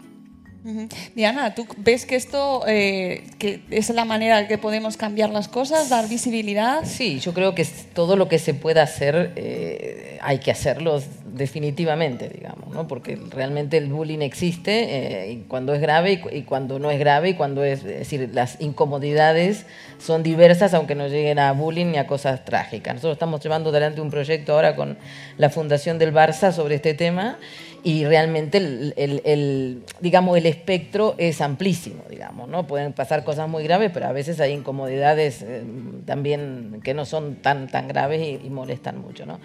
Diana, 1.15 1.55
¿tú 1.55 1.66
ves 1.79 2.05
que 2.05 2.16
esto 2.16 2.62
eh, 2.66 3.25
que 3.39 3.62
es 3.70 3.89
la 3.91 4.05
manera 4.05 4.47
que 4.49 4.59
podemos 4.59 4.97
cambiar 4.99 5.31
las 5.31 5.49
cosas, 5.49 5.89
dar 5.89 6.09
visibilidad? 6.09 6.85
Sí, 6.85 7.20
yo 7.20 7.33
creo 7.33 7.55
que 7.55 7.65
todo 7.95 8.16
lo 8.16 8.29
que 8.29 8.39
se 8.39 8.53
pueda 8.53 8.83
hacer 8.83 9.33
eh, 9.37 10.19
hay 10.20 10.41
que 10.41 10.51
hacerlo 10.51 11.01
definitivamente, 11.35 12.29
digamos, 12.29 12.71
¿no? 12.75 12.87
porque 12.89 13.19
realmente 13.31 13.77
el 13.77 13.87
bullying 13.89 14.21
existe 14.21 15.31
eh, 15.31 15.45
cuando 15.49 15.75
es 15.75 15.81
grave 15.81 16.13
y, 16.13 16.17
cu- 16.19 16.29
y 16.33 16.43
cuando 16.43 16.79
no 16.79 16.91
es 16.91 16.99
grave 16.99 17.31
y 17.31 17.35
cuando 17.35 17.65
es, 17.65 17.81
es 17.85 17.99
decir, 18.01 18.31
las 18.33 18.61
incomodidades 18.61 19.67
son 19.99 20.23
diversas 20.23 20.75
aunque 20.75 20.95
no 20.95 21.09
lleguen 21.09 21.39
a 21.39 21.53
bullying 21.53 21.87
ni 21.93 21.99
a 21.99 22.07
cosas 22.07 22.45
trágicas. 22.45 22.95
Nosotros 22.95 23.15
estamos 23.15 23.41
llevando 23.43 23.71
adelante 23.71 24.01
un 24.01 24.11
proyecto 24.11 24.53
ahora 24.55 24.75
con 24.77 24.97
la 25.37 25.51
Fundación 25.51 25.99
del 25.99 26.13
Barça 26.15 26.53
sobre 26.53 26.77
este 26.77 26.95
tema 26.95 27.39
y 27.85 28.05
realmente 28.05 28.59
el, 28.59 29.83
digamos, 30.01 30.37
el 30.37 30.47
espectro 30.47 31.15
es 31.17 31.41
amplísimo, 31.41 32.03
digamos, 32.11 32.49
¿no? 32.49 32.67
Pueden 32.67 32.93
pasar 32.93 33.23
cosas 33.23 33.49
muy 33.49 33.63
graves, 33.63 33.93
pero 33.95 34.07
a 34.07 34.13
veces 34.13 34.41
hay 34.41 34.53
incomodidades 34.53 35.43
eh, 35.43 35.63
también 36.05 36.81
que 36.83 36.93
no 36.93 37.05
son 37.05 37.37
tan, 37.37 37.69
tan 37.69 37.87
graves 37.87 38.41
y, 38.45 38.51
molestan 38.51 39.01
mucho, 39.01 39.27
¿no? 39.27 39.39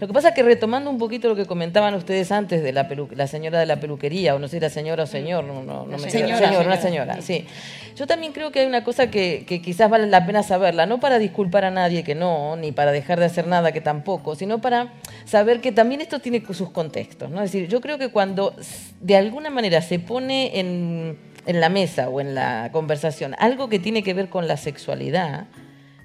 Lo 0.00 0.08
que 0.08 0.12
pasa 0.12 0.34
que 0.34 0.42
retomando 0.42 0.90
un 0.90 0.98
poquito 0.98 1.35
que 1.36 1.46
comentaban 1.46 1.94
ustedes 1.94 2.32
antes 2.32 2.62
de 2.62 2.72
la, 2.72 2.88
pelu- 2.88 3.10
la 3.14 3.26
señora 3.26 3.60
de 3.60 3.66
la 3.66 3.78
peluquería, 3.78 4.34
o 4.34 4.38
no 4.38 4.48
sé 4.48 4.52
si 4.52 4.56
era 4.58 4.70
señora 4.70 5.04
o 5.04 5.06
señor, 5.06 5.44
no, 5.44 5.62
no, 5.62 5.86
no 5.86 5.98
me 5.98 6.10
señora. 6.10 6.38
señor, 6.38 6.66
una 6.66 6.76
Señora. 6.76 7.16
señora, 7.16 7.22
sí. 7.22 7.46
Yo 7.94 8.06
también 8.06 8.32
creo 8.32 8.50
que 8.50 8.60
hay 8.60 8.66
una 8.66 8.82
cosa 8.84 9.10
que, 9.10 9.44
que 9.46 9.62
quizás 9.62 9.88
vale 9.88 10.06
la 10.06 10.26
pena 10.26 10.42
saberla, 10.42 10.86
no 10.86 10.98
para 11.00 11.18
disculpar 11.18 11.64
a 11.64 11.70
nadie 11.70 12.02
que 12.02 12.14
no, 12.14 12.56
ni 12.56 12.72
para 12.72 12.92
dejar 12.92 13.18
de 13.20 13.26
hacer 13.26 13.46
nada 13.46 13.72
que 13.72 13.80
tampoco, 13.80 14.34
sino 14.34 14.60
para 14.60 14.92
saber 15.24 15.60
que 15.60 15.72
también 15.72 16.00
esto 16.00 16.18
tiene 16.18 16.42
sus 16.52 16.70
contextos, 16.70 17.30
¿no? 17.30 17.42
Es 17.42 17.52
decir, 17.52 17.68
yo 17.68 17.80
creo 17.80 17.98
que 17.98 18.08
cuando 18.08 18.54
de 19.00 19.16
alguna 19.16 19.50
manera 19.50 19.80
se 19.82 19.98
pone 19.98 20.58
en, 20.60 21.18
en 21.46 21.60
la 21.60 21.68
mesa 21.68 22.08
o 22.08 22.20
en 22.20 22.34
la 22.34 22.70
conversación 22.72 23.34
algo 23.38 23.68
que 23.68 23.78
tiene 23.78 24.02
que 24.02 24.12
ver 24.14 24.28
con 24.28 24.48
la 24.48 24.56
sexualidad, 24.56 25.44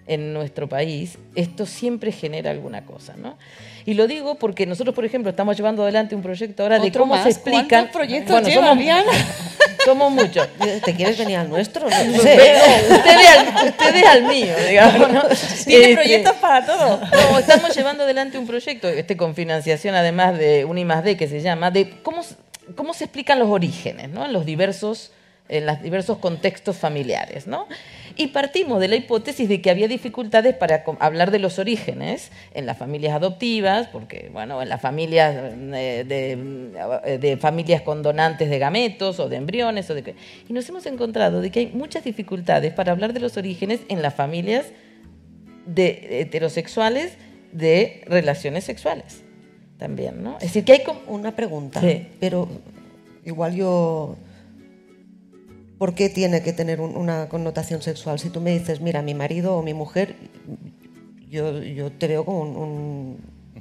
en 0.08 0.34
nuestro 0.34 0.68
país, 0.68 1.18
esto 1.36 1.66
siempre 1.66 2.12
genera 2.12 2.50
alguna 2.52 2.86
cosa, 2.86 3.14
¿no? 3.16 3.38
Y 3.86 3.94
lo 3.96 4.08
digo 4.08 4.36
porque 4.36 4.66
nosotros, 4.66 4.94
por 4.96 5.06
ejemplo, 5.06 5.30
estamos 5.32 5.58
llevando 5.58 5.84
adelante 5.84 6.16
un 6.16 6.22
proyecto 6.22 6.64
ahora 6.64 6.80
de 6.80 6.88
¿Otro 6.90 7.02
cómo 7.02 7.16
más? 7.16 7.24
se 7.24 7.30
explican... 7.30 7.68
¿Cuántos 7.68 7.96
proyectos 7.96 8.32
Bueno, 8.32 8.48
lleva, 8.48 8.68
somos, 8.68 8.80
Diana? 8.84 9.12
somos 9.86 10.12
muchos. 10.12 10.48
¿Te 10.86 10.96
quieres 10.96 11.18
venir 11.18 11.38
al 11.38 11.50
nuestro? 11.50 11.90
No 11.90 12.04
No 12.04 12.20
sé. 12.22 12.56
ustedes 12.92 13.28
al, 13.30 13.68
ustedes 13.70 14.06
al 14.06 14.24
mío, 14.24 14.54
digamos. 14.70 15.12
¿no? 15.12 15.22
Tiene 15.66 15.84
Este, 15.84 15.94
proyectos 15.96 16.34
para 16.36 16.66
todo. 16.66 17.00
No, 17.32 17.40
estamos 17.40 17.76
llevando 17.76 18.04
adelante 18.04 18.38
un 18.38 18.48
proyecto, 18.48 18.88
este 18.88 19.18
con 19.18 19.34
financiación 19.36 19.96
además 19.96 20.38
de 20.38 20.66
un 20.66 20.78
I 20.78 20.86
más 20.86 21.04
D 21.04 21.18
que 21.18 21.28
se 21.28 21.42
llama, 21.42 21.72
de 21.72 21.90
cómo, 22.04 22.22
cómo 22.76 22.94
se 22.94 23.06
explican 23.06 23.40
los 23.40 23.50
orígenes, 23.50 24.10
¿no? 24.10 24.26
En 24.26 24.34
los 24.34 24.46
diversos, 24.46 25.12
en 25.52 25.66
los 25.68 25.82
diversos 25.82 26.18
contextos 26.18 26.78
familiares, 26.78 27.46
¿no? 27.46 27.68
Y 28.18 28.28
partimos 28.28 28.80
de 28.80 28.88
la 28.88 28.96
hipótesis 28.96 29.48
de 29.48 29.62
que 29.62 29.70
había 29.70 29.88
dificultades 29.88 30.56
para 30.56 30.84
hablar 31.00 31.32
de 31.32 31.40
los 31.40 31.60
orígenes 31.60 32.32
en 32.54 32.66
las 32.66 32.78
familias 32.78 33.14
adoptivas, 33.16 33.88
porque, 33.88 34.30
bueno, 34.34 34.62
en 34.62 34.70
las 34.70 34.82
familias 34.82 35.36
eh, 35.36 36.04
de, 36.08 37.18
de 37.20 37.38
familias 37.38 37.82
con 37.84 38.02
donantes 38.02 38.50
de 38.50 38.60
gametos 38.60 39.20
o 39.20 39.30
de 39.30 39.36
embriones, 39.38 39.90
o 39.90 39.94
de, 39.96 40.16
y 40.50 40.54
nos 40.54 40.68
hemos 40.70 40.86
encontrado 40.88 41.42
de 41.42 41.52
que 41.52 41.60
hay 41.62 41.68
muchas 41.74 42.04
dificultades 42.04 42.74
para 42.74 42.92
hablar 42.92 43.14
de 43.14 43.20
los 43.20 43.38
orígenes 43.38 43.82
en 43.88 44.02
las 44.02 44.14
familias 44.16 44.66
de 45.66 46.22
heterosexuales 46.22 47.14
de 47.52 48.02
relaciones 48.08 48.64
sexuales 48.64 49.22
también, 49.78 50.22
¿no? 50.24 50.36
Es 50.38 50.44
decir, 50.44 50.64
que 50.64 50.74
hay 50.74 50.84
como... 50.84 51.00
Una 51.08 51.36
pregunta, 51.36 51.82
Sí. 51.82 52.08
pero 52.20 52.48
igual 53.26 53.56
yo... 53.56 54.16
¿Por 55.82 55.96
qué 55.96 56.10
tiene 56.10 56.44
que 56.44 56.54
tener 56.54 56.80
un- 56.80 56.96
una 56.96 57.28
connotación 57.28 57.82
sexual? 57.82 58.20
Si 58.20 58.30
tú 58.30 58.40
me 58.40 58.52
dices, 58.52 58.82
mira, 58.82 59.02
mi 59.02 59.16
marido 59.16 59.58
o 59.58 59.64
mi 59.64 59.74
mujer, 59.74 60.14
yo, 61.28 61.58
yo 61.64 61.92
te 61.92 62.08
veo 62.08 62.24
como 62.24 62.42
un, 62.42 62.56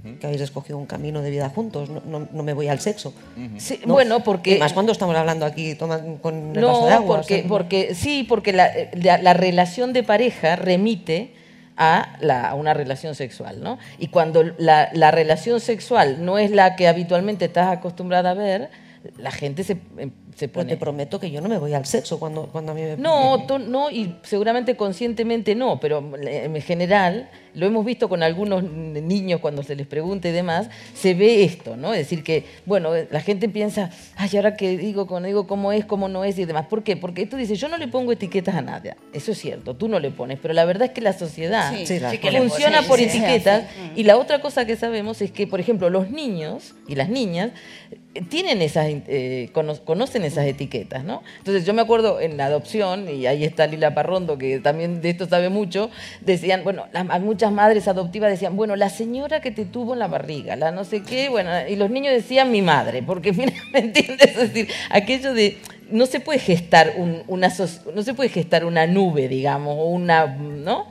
un- 0.05 0.17
que 0.19 0.27
habéis 0.27 0.43
escogido 0.43 0.77
un 0.77 0.85
camino 0.85 1.23
de 1.23 1.31
vida 1.31 1.49
juntos, 1.49 1.89
no, 1.89 2.03
no- 2.05 2.29
no 2.31 2.43
me 2.43 2.53
voy 2.53 2.69
al 2.69 2.79
sexo. 2.79 3.15
Sí, 3.57 3.81
¿no? 3.87 3.95
bueno, 3.95 4.21
porque- 4.23 4.57
Y 4.57 4.59
más 4.59 4.75
cuando 4.75 4.93
estamos 4.93 5.17
hablando 5.17 5.47
aquí 5.47 5.75
toman 5.77 6.19
con 6.19 6.55
el 6.55 6.63
vaso 6.63 6.81
No, 6.83 6.87
de 6.89 6.93
agua. 6.93 7.17
porque, 7.17 7.37
o 7.37 7.39
sea, 7.39 7.49
porque 7.49 7.95
sí, 7.95 8.25
porque 8.29 8.53
la, 8.53 8.71
la- 8.93 9.17
la 9.17 9.33
relación 9.33 9.95
de 9.95 10.03
pareja 10.03 10.57
remite 10.57 11.33
a, 11.79 12.19
la- 12.21 12.51
a 12.51 12.55
una 12.55 12.75
relación 12.75 13.15
sexual, 13.15 13.63
¿no? 13.63 13.79
Y 13.99 14.09
cuando 14.09 14.43
la, 14.59 14.91
la 14.93 15.11
relación 15.11 15.59
sexual 15.59 16.23
no 16.23 16.37
es 16.37 16.51
la 16.51 16.77
que 16.77 16.87
habitualmente 16.87 17.47
estás 17.47 17.69
acostumbrada 17.75 18.33
a 18.33 18.35
ver, 18.35 18.69
la 19.17 19.31
gente 19.31 19.65
se, 19.65 19.79
se 20.37 20.49
Pero 20.49 20.67
te 20.67 20.77
prometo 20.77 21.19
que 21.21 21.31
yo 21.31 21.41
no 21.41 21.49
me 21.49 21.59
voy 21.59 21.75
al 21.75 21.87
sexo 21.87 22.19
cuando, 22.19 22.47
cuando 22.47 22.73
a 22.73 22.75
mí 22.75 22.83
me... 22.83 22.97
No, 22.97 23.47
no, 23.59 23.91
y 23.91 24.17
seguramente 24.23 24.77
conscientemente 24.77 25.55
no, 25.55 25.81
pero 25.81 26.05
en 26.23 26.61
general, 26.63 27.31
lo 27.55 27.67
hemos 27.67 27.85
visto 27.85 28.09
con 28.09 28.23
algunos 28.23 28.63
niños 28.63 29.41
cuando 29.41 29.63
se 29.63 29.75
les 29.75 29.87
pregunta 29.87 30.29
y 30.29 30.33
demás, 30.33 30.69
se 30.95 31.15
ve 31.15 31.45
esto, 31.45 31.77
¿no? 31.77 31.93
Es 31.93 32.01
decir, 32.01 32.23
que, 32.23 32.45
bueno, 32.67 32.91
la 33.11 33.21
gente 33.21 33.49
piensa, 33.49 33.91
ay, 34.17 34.31
ahora 34.37 34.57
que 34.57 34.77
digo, 34.79 35.07
cuando 35.07 35.27
digo 35.27 35.47
cómo 35.47 35.73
es, 35.73 35.85
cómo 35.85 36.09
no 36.09 36.25
es 36.25 36.39
y 36.39 36.45
demás. 36.45 36.67
¿Por 36.67 36.83
qué? 36.85 36.97
Porque 36.97 37.27
tú 37.27 37.37
dices, 37.37 37.59
yo 37.59 37.69
no 37.69 37.77
le 37.77 37.89
pongo 37.89 38.13
etiquetas 38.13 38.55
a 38.55 38.63
nadie. 38.63 38.95
Eso 39.13 39.33
es 39.33 39.39
cierto, 39.39 39.75
tú 39.75 39.89
no 39.89 39.99
le 39.99 40.11
pones, 40.11 40.39
pero 40.41 40.55
la 40.55 40.65
verdad 40.65 40.89
es 40.89 40.91
que 40.93 41.01
la 41.01 41.13
sociedad 41.13 41.75
Sí, 41.75 41.87
sí, 41.87 42.19
que 42.19 42.31
le 42.31 42.39
funciona 42.39 42.83
por 42.83 43.01
etiquetas. 43.01 43.65
sí. 43.75 43.93
Y 43.97 44.05
la 44.05 44.17
otra 44.17 44.41
cosa 44.41 44.65
que 44.67 44.77
sabemos 44.77 45.21
es 45.23 45.33
que, 45.33 45.47
por 45.47 45.61
ejemplo, 45.61 45.91
los 45.91 46.11
niños 46.11 46.75
y 46.87 46.95
las 46.95 47.09
niñas 47.09 47.51
eh, 48.15 48.23
tienen 48.29 48.63
esas, 48.63 48.87
eh, 48.89 49.51
cono- 49.53 49.77
conocen 50.21 50.25
esas 50.25 50.47
etiquetas, 50.47 51.05
¿no? 51.05 51.23
Entonces 51.39 51.65
yo 51.65 51.75
me 51.75 51.83
acuerdo 51.83 52.21
en 52.21 52.37
la 52.37 52.47
adopción, 52.47 53.09
y 53.09 53.27
ahí 53.27 53.45
está 53.45 53.67
Lila 53.67 53.95
Parrondo, 53.95 54.39
que 54.39 54.59
también 54.61 55.01
de 55.01 55.11
esto 55.11 55.27
sabe 55.29 55.49
mucho, 55.49 55.91
decían, 56.21 56.63
bueno, 56.65 56.85
las- 56.93 57.21
muchas 57.21 57.53
madres 57.53 57.89
adoptivas 57.89 58.31
decían, 58.31 58.57
bueno, 58.57 58.77
la 58.77 58.91
señora 58.91 59.41
que 59.41 59.51
te 59.51 59.65
tuvo 59.65 59.95
en 59.95 59.99
la 60.01 60.09
barriga, 60.09 60.57
la 60.57 60.71
no 60.73 60.85
sé 60.85 61.03
qué, 61.03 61.29
bueno, 61.29 61.51
y 61.69 61.77
los 61.77 61.91
niños 61.91 62.13
decían 62.13 62.51
mi 62.51 62.63
madre, 62.63 63.03
porque 63.03 63.33
finalmente, 63.35 64.01
¿entiendes? 64.01 64.29
Es 64.37 64.53
decir, 64.53 64.69
aquello 64.91 65.35
de, 65.35 65.59
no 65.91 66.07
se 66.07 66.21
puede 66.21 66.39
gestar 66.39 66.93
un- 66.97 67.23
una, 67.27 67.49
no 67.95 68.03
se 68.03 68.15
puede 68.15 68.29
gestar 68.29 68.65
una 68.65 68.87
nube, 68.87 69.29
digamos, 69.29 69.75
o 69.79 69.85
una, 69.87 70.27
¿no? 70.27 70.87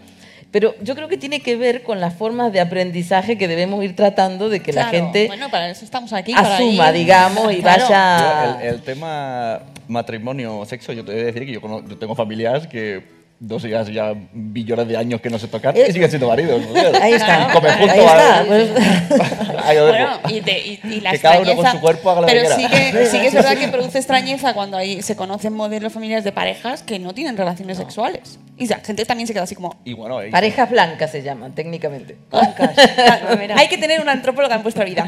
Pero 0.52 0.74
yo 0.82 0.96
creo 0.96 1.08
que 1.08 1.18
tiene 1.18 1.42
que 1.42 1.56
ver 1.56 1.84
con 1.84 2.00
las 2.00 2.16
formas 2.16 2.52
de 2.52 2.60
aprendizaje 2.60 3.38
que 3.38 3.48
debemos 3.48 3.84
ir 3.84 3.96
tratando 3.96 4.50
de 4.50 4.62
que 4.62 4.74
la 4.74 4.90
Claro, 4.90 4.98
gente 5.06 5.28
Bueno, 5.28 5.50
para 5.52 5.70
eso 5.70 5.86
estamos 5.86 6.12
aquí. 6.14 6.34
para 6.34 6.56
asuma, 6.56 6.90
ir- 6.90 6.94
digamos, 6.94 7.54
y 7.54 7.58
Claro. 7.62 7.84
vaya... 7.84 8.58
El, 8.62 8.68
el 8.76 8.82
tema 8.82 9.60
matrimonio, 9.88 10.66
sexo, 10.66 10.92
yo 10.94 11.06
te 11.06 11.12
voy 11.12 11.22
a 11.22 11.26
decir 11.26 11.46
que 11.46 11.52
yo, 11.52 11.62
yo 11.88 11.98
tengo 11.98 12.16
familias 12.16 12.66
que 12.68 13.04
dos 13.40 13.64
hijas 13.64 13.88
ya 13.88 14.14
billones 14.34 14.88
de 14.88 14.98
años 14.98 15.22
que 15.22 15.30
no 15.30 15.40
se 15.40 15.48
tocan 15.48 15.76
Eh, 15.78 15.86
y 15.88 15.94
siguen 15.94 16.10
siendo 16.10 16.28
maridos. 16.28 16.62
¿no? 16.62 17.00
Ahí 17.02 17.14
está. 17.14 17.50
Comen 17.54 17.72
juntos. 17.78 17.90
Ahí 17.98 18.00
está, 18.02 18.44
Ahí. 19.70 19.78
Bueno, 19.80 20.20
y, 20.30 20.42
te- 20.42 20.60
y- 20.66 20.80
y 20.84 21.02
la 21.02 21.12
Que 21.12 21.20
cada 21.20 21.40
uno 21.40 21.56
con 21.56 21.72
su 21.72 21.80
cuerpo 21.80 22.10
haga 22.12 22.22
lo 22.22 22.28
que 22.28 22.34
Pero 22.34 22.56
quiera. 22.56 22.70
sí 22.70 22.92
que, 22.92 23.06
sí 23.08 23.20
que 23.20 23.28
es 23.28 23.34
verdad 23.40 23.58
que 23.58 23.68
produce 23.68 23.98
extrañeza 23.98 24.54
cuando 24.54 24.78
hay, 24.78 25.02
se 25.02 25.16
conocen 25.16 25.54
modelos 25.54 25.94
familiares 25.94 26.24
de 26.24 26.32
parejas 26.32 26.84
que 26.84 27.00
no 27.00 27.14
tienen 27.14 27.38
relaciones 27.38 27.78
sexuales. 27.78 28.40
Y 28.58 28.68
la 28.68 28.80
gente 28.80 29.06
también 29.06 29.26
se 29.26 29.34
queda 29.34 29.44
así 29.44 29.56
como... 29.56 29.78
Y 29.86 29.94
bueno, 29.94 30.24
y- 30.26 30.32
Parejas 30.32 30.70
blancas 30.70 31.12
se 31.12 31.22
llaman 31.24 31.54
técnicamente. 31.56 32.18
Hay 33.56 33.68
que 33.70 33.78
tener 33.78 34.02
una 34.02 34.12
antropóloga 34.12 34.56
en 34.56 34.64
vuestra 34.64 34.84
vida. 34.86 35.06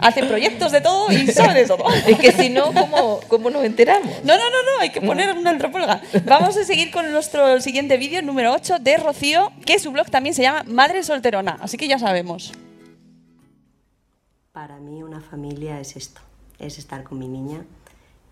Hace 0.00 0.22
proyectos 0.24 0.72
de 0.72 0.80
todo 0.80 1.10
y 1.12 1.26
sabe 1.28 1.54
de 1.60 1.66
todo. 1.66 1.84
Es 2.06 2.18
que 2.18 2.32
si 2.32 2.50
no, 2.50 2.72
¿cómo, 2.72 3.20
cómo 3.28 3.48
nos 3.50 3.64
enteramos? 3.64 4.10
No, 4.24 4.34
no, 4.36 4.42
no, 4.50 4.62
no, 4.74 4.80
hay 4.80 4.90
que 4.90 5.00
poner 5.00 5.30
una 5.36 5.50
antropóloga. 5.50 6.00
Vamos 6.24 6.56
a 6.56 6.64
seguir 6.64 6.90
con 6.90 7.10
nuestro 7.12 7.60
siguiente 7.60 7.96
vídeo, 7.96 8.20
número 8.22 8.52
8, 8.52 8.78
de 8.80 8.96
Rocío, 8.98 9.52
que 9.64 9.78
su 9.78 9.92
blog 9.92 10.10
también 10.10 10.34
se 10.34 10.42
llama 10.42 10.62
Madre 10.66 11.02
Solterona, 11.04 11.58
así 11.62 11.76
que 11.76 11.88
ya 11.88 11.98
sabemos. 11.98 12.52
Para 14.54 14.78
mí 14.78 15.02
una 15.02 15.20
familia 15.20 15.80
es 15.80 15.96
esto, 15.96 16.20
es 16.60 16.78
estar 16.78 17.02
con 17.02 17.18
mi 17.18 17.26
niña, 17.26 17.64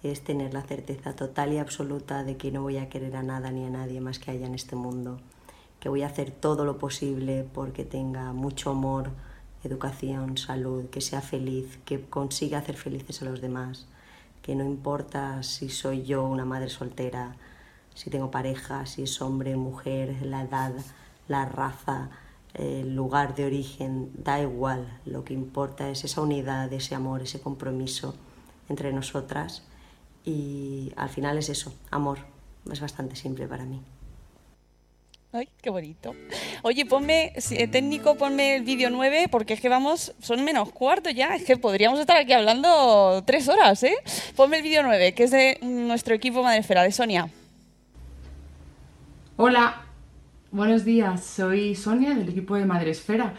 es 0.05 0.23
tener 0.23 0.55
la 0.55 0.62
certeza 0.62 1.16
total 1.16 1.53
y 1.53 1.59
absoluta 1.59 2.23
de 2.23 2.36
que 2.36 2.53
no 2.53 2.62
voy 2.62 2.77
a 2.77 2.89
querer 2.89 3.16
a 3.16 3.24
nada 3.24 3.51
ni 3.51 3.66
a 3.66 3.70
nadie 3.70 4.01
más 4.01 4.20
que 4.20 4.31
haya 4.31 4.47
en 4.47 4.55
este 4.55 4.77
mundo, 4.77 5.19
que 5.81 5.89
voy 5.89 6.03
a 6.05 6.07
hacer 6.07 6.31
todo 6.31 6.65
lo 6.65 6.78
posible 6.78 7.44
porque 7.53 7.85
tenga 7.85 8.32
mucho 8.32 8.70
amor, 8.70 9.11
educación, 9.65 10.39
salud, 10.39 10.90
que 10.90 11.01
sea 11.01 11.23
feliz, 11.23 11.81
que 11.85 12.01
consiga 12.09 12.59
hacer 12.59 12.77
felices 12.77 13.20
a 13.23 13.24
los 13.24 13.40
demás, 13.40 13.89
que 14.43 14.55
no 14.55 14.65
importa 14.65 15.43
si 15.43 15.70
soy 15.70 16.05
yo 16.05 16.23
una 16.23 16.44
madre 16.44 16.69
soltera, 16.69 17.35
si 17.94 18.11
tengo 18.11 18.31
pareja, 18.31 18.86
si 18.86 19.03
es 19.03 19.20
hombre, 19.20 19.57
mujer, 19.57 20.24
la 20.24 20.43
edad, 20.43 20.73
la 21.27 21.47
raza, 21.47 22.11
el 22.55 22.95
lugar 22.95 23.35
de 23.35 23.47
origen, 23.47 24.11
da 24.15 24.41
igual. 24.41 25.01
Lo 25.05 25.24
que 25.24 25.35
importa 25.35 25.89
es 25.91 26.05
esa 26.05 26.20
unidad, 26.20 26.73
ese 26.73 26.95
amor, 26.95 27.23
ese 27.23 27.41
compromiso 27.41 28.15
entre 28.69 28.93
nosotras 28.93 29.62
y 30.24 30.93
al 30.97 31.09
final 31.09 31.39
es 31.39 31.49
eso, 31.49 31.73
amor. 31.91 32.19
Es 32.70 32.81
bastante 32.81 33.16
simple 33.16 33.47
para 33.49 33.65
mí. 33.65 33.81
Ay, 35.35 35.49
qué 35.62 35.70
bonito. 35.70 36.15
Oye, 36.62 36.85
ponme, 36.85 37.33
eh, 37.35 37.66
técnico, 37.66 38.16
ponme 38.16 38.57
el 38.57 38.65
vídeo 38.65 38.91
9, 38.91 39.29
porque 39.31 39.55
es 39.55 39.62
que 39.62 39.70
vamos, 39.70 40.12
son 40.20 40.45
menos 40.45 40.70
cuarto 40.73 41.09
ya, 41.09 41.35
es 41.35 41.45
que 41.45 41.57
podríamos 41.57 41.99
estar 41.99 42.19
aquí 42.19 42.35
hablando 42.35 43.23
tres 43.24 43.49
horas, 43.49 43.83
¿eh? 43.83 43.97
Ponme 44.37 44.59
el 44.59 44.62
vídeo 44.62 44.83
9, 44.83 45.15
que 45.15 45.24
es 45.24 45.31
de 45.31 45.59
nuestro 45.62 46.15
equipo 46.15 46.43
Madrefera, 46.43 46.83
de 46.83 46.93
Sonia. 46.93 47.31
Hola, 49.39 49.87
buenos 50.53 50.85
días. 50.85 51.24
Soy 51.24 51.74
Sonia 51.74 52.15
del 52.15 52.29
equipo 52.29 52.55
de 52.57 52.66
Madresfera 52.66 53.35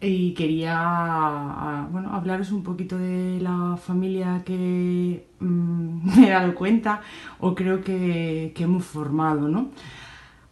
y 0.00 0.34
quería 0.34 0.74
ah, 0.76 1.88
bueno, 1.90 2.12
hablaros 2.14 2.52
un 2.52 2.62
poquito 2.62 2.98
de 2.98 3.40
la 3.40 3.76
familia 3.78 4.42
que 4.44 5.26
mm, 5.40 6.16
me 6.20 6.26
he 6.28 6.30
dado 6.30 6.54
cuenta 6.54 7.00
o 7.40 7.54
creo 7.54 7.82
que, 7.82 8.52
que 8.54 8.64
hemos 8.64 8.84
formado, 8.84 9.48
¿no? 9.48 9.70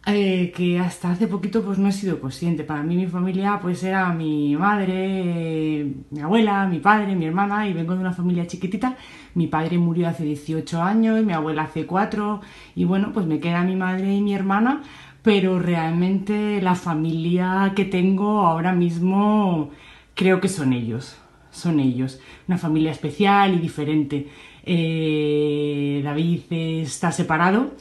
eh, 0.05 0.51
que 0.53 0.79
hasta 0.79 1.11
hace 1.11 1.27
poquito 1.27 1.63
pues 1.63 1.77
no 1.79 1.87
he 1.87 1.91
sido 1.91 2.19
consciente. 2.19 2.63
Para 2.63 2.83
mí 2.83 2.95
mi 2.95 3.07
familia 3.07 3.59
pues 3.61 3.83
era 3.83 4.11
mi 4.13 4.55
madre, 4.55 5.93
mi 6.11 6.19
abuela, 6.21 6.67
mi 6.67 6.79
padre, 6.79 7.15
mi 7.15 7.25
hermana 7.25 7.67
y 7.67 7.73
vengo 7.73 7.93
de 7.93 8.01
una 8.01 8.13
familia 8.13 8.45
chiquitita. 8.45 8.97
Mi 9.33 9.47
padre 9.47 9.77
murió 9.77 10.09
hace 10.09 10.23
18 10.25 10.81
años, 10.81 11.23
mi 11.23 11.33
abuela 11.33 11.63
hace 11.63 11.85
4 11.85 12.41
y 12.75 12.85
bueno 12.85 13.11
pues 13.13 13.25
me 13.25 13.39
queda 13.39 13.63
mi 13.63 13.75
madre 13.75 14.13
y 14.13 14.21
mi 14.21 14.33
hermana, 14.35 14.83
pero 15.23 15.59
realmente 15.59 16.61
la 16.61 16.75
familia 16.75 17.73
que 17.75 17.85
tengo 17.85 18.41
ahora 18.41 18.73
mismo 18.73 19.71
creo 20.15 20.41
que 20.41 20.49
son 20.49 20.73
ellos, 20.73 21.17
son 21.51 21.79
ellos. 21.79 22.19
Una 22.47 22.57
familia 22.57 22.91
especial 22.91 23.55
y 23.55 23.59
diferente. 23.59 24.27
Eh, 24.65 26.01
David 26.03 26.41
está 26.51 27.11
separado 27.11 27.71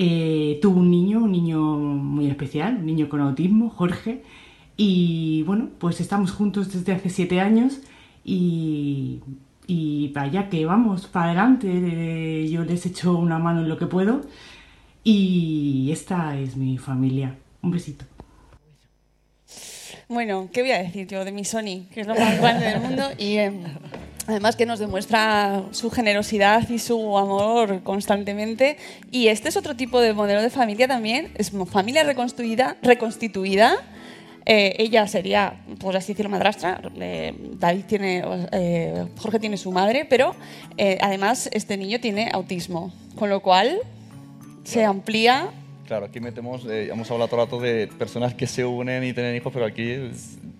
eh, 0.00 0.60
tuvo 0.62 0.78
un 0.78 0.90
niño, 0.92 1.24
un 1.24 1.32
niño 1.32 1.60
muy 1.60 2.28
especial, 2.28 2.76
un 2.76 2.86
niño 2.86 3.08
con 3.08 3.20
autismo, 3.20 3.68
Jorge, 3.68 4.22
y 4.76 5.42
bueno, 5.42 5.70
pues 5.78 6.00
estamos 6.00 6.30
juntos 6.30 6.72
desde 6.72 6.92
hace 6.92 7.10
siete 7.10 7.40
años 7.40 7.80
y, 8.24 9.20
y 9.66 10.12
vaya 10.12 10.48
que 10.48 10.64
vamos, 10.66 11.08
para 11.08 11.26
adelante, 11.26 11.68
eh, 11.68 12.48
yo 12.48 12.62
les 12.64 12.86
echo 12.86 13.16
una 13.18 13.40
mano 13.40 13.62
en 13.62 13.68
lo 13.68 13.76
que 13.76 13.86
puedo 13.86 14.20
y 15.04 15.90
esta 15.92 16.38
es 16.38 16.56
mi 16.56 16.78
familia. 16.78 17.36
Un 17.62 17.70
besito. 17.70 18.04
Bueno, 20.08 20.48
¿qué 20.50 20.62
voy 20.62 20.70
a 20.70 20.78
decir 20.78 21.06
yo 21.06 21.22
de 21.22 21.32
mi 21.32 21.44
Sony? 21.44 21.86
Que 21.92 22.00
es 22.00 22.06
lo 22.06 22.14
más 22.14 22.40
grande 22.40 22.64
del 22.64 22.80
mundo 22.80 23.10
y 23.18 23.36
eh, 23.36 23.52
además 24.26 24.56
que 24.56 24.64
nos 24.64 24.78
demuestra 24.78 25.64
su 25.72 25.90
generosidad 25.90 26.66
y 26.70 26.78
su 26.78 27.18
amor 27.18 27.82
constantemente. 27.82 28.78
Y 29.10 29.28
este 29.28 29.50
es 29.50 29.58
otro 29.58 29.76
tipo 29.76 30.00
de 30.00 30.14
modelo 30.14 30.40
de 30.40 30.48
familia 30.48 30.88
también, 30.88 31.32
es 31.36 31.52
familia 31.70 32.04
reconstruida, 32.04 32.78
reconstituida. 32.80 33.76
Eh, 34.46 34.76
ella 34.78 35.06
sería, 35.06 35.60
por 35.78 35.94
así 35.94 36.14
decirlo, 36.14 36.30
madrastra. 36.30 36.80
David 37.58 37.84
tiene, 37.86 38.24
eh, 38.52 39.04
Jorge 39.18 39.38
tiene 39.38 39.58
su 39.58 39.72
madre, 39.72 40.06
pero 40.08 40.34
además 41.02 41.50
este 41.52 41.76
niño 41.76 42.00
tiene 42.00 42.30
autismo, 42.32 42.94
con 43.14 43.28
lo 43.28 43.40
cual 43.40 43.78
se 44.68 44.84
amplía 44.84 45.48
Claro, 45.88 46.04
aquí 46.04 46.20
metemos, 46.20 46.66
eh, 46.66 46.90
hemos 46.92 47.10
hablado 47.10 47.28
todo 47.30 47.40
el 47.40 47.46
rato 47.46 47.60
de 47.60 47.86
personas 47.86 48.34
que 48.34 48.46
se 48.46 48.62
unen 48.62 49.04
y 49.04 49.14
tienen 49.14 49.34
hijos, 49.34 49.50
pero 49.50 49.64
aquí 49.64 50.10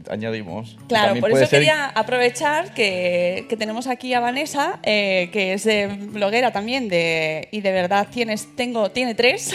añadimos. 0.09 0.79
Claro, 0.89 1.09
También 1.09 1.21
por 1.21 1.31
eso 1.33 1.41
ser- 1.41 1.51
quería 1.51 1.85
aprovechar 1.85 2.73
que, 2.73 3.45
que 3.47 3.57
tenemos 3.59 3.89
aquí 3.89 4.15
a 4.15 4.21
Vanessa, 4.21 4.79
eh, 4.83 5.29
que 5.31 5.53
es 5.53 5.67
eh, 5.67 5.87
bloguera 6.13 6.51
también 6.51 6.89
de, 6.89 7.49
y 7.53 7.61
de 7.61 7.73
verdad 7.73 8.09
tienes, 8.11 8.57
tengo, 8.57 8.91
tiene 8.91 9.15
tres, 9.15 9.53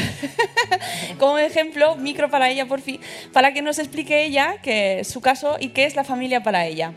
como 1.18 1.40
ejemplo, 1.40 1.96
micro 1.96 2.30
para 2.30 2.52
ella 2.52 2.68
por 2.68 2.80
fin, 2.80 3.00
para 3.32 3.52
que 3.52 3.64
nos 3.64 3.80
explique 3.80 4.26
ella 4.26 4.58
que 4.62 5.04
su 5.04 5.22
caso 5.22 5.58
y 5.60 5.70
qué 5.70 5.86
es 5.86 5.96
la 5.96 6.04
familia 6.04 6.44
para 6.44 6.68
ella. 6.68 6.94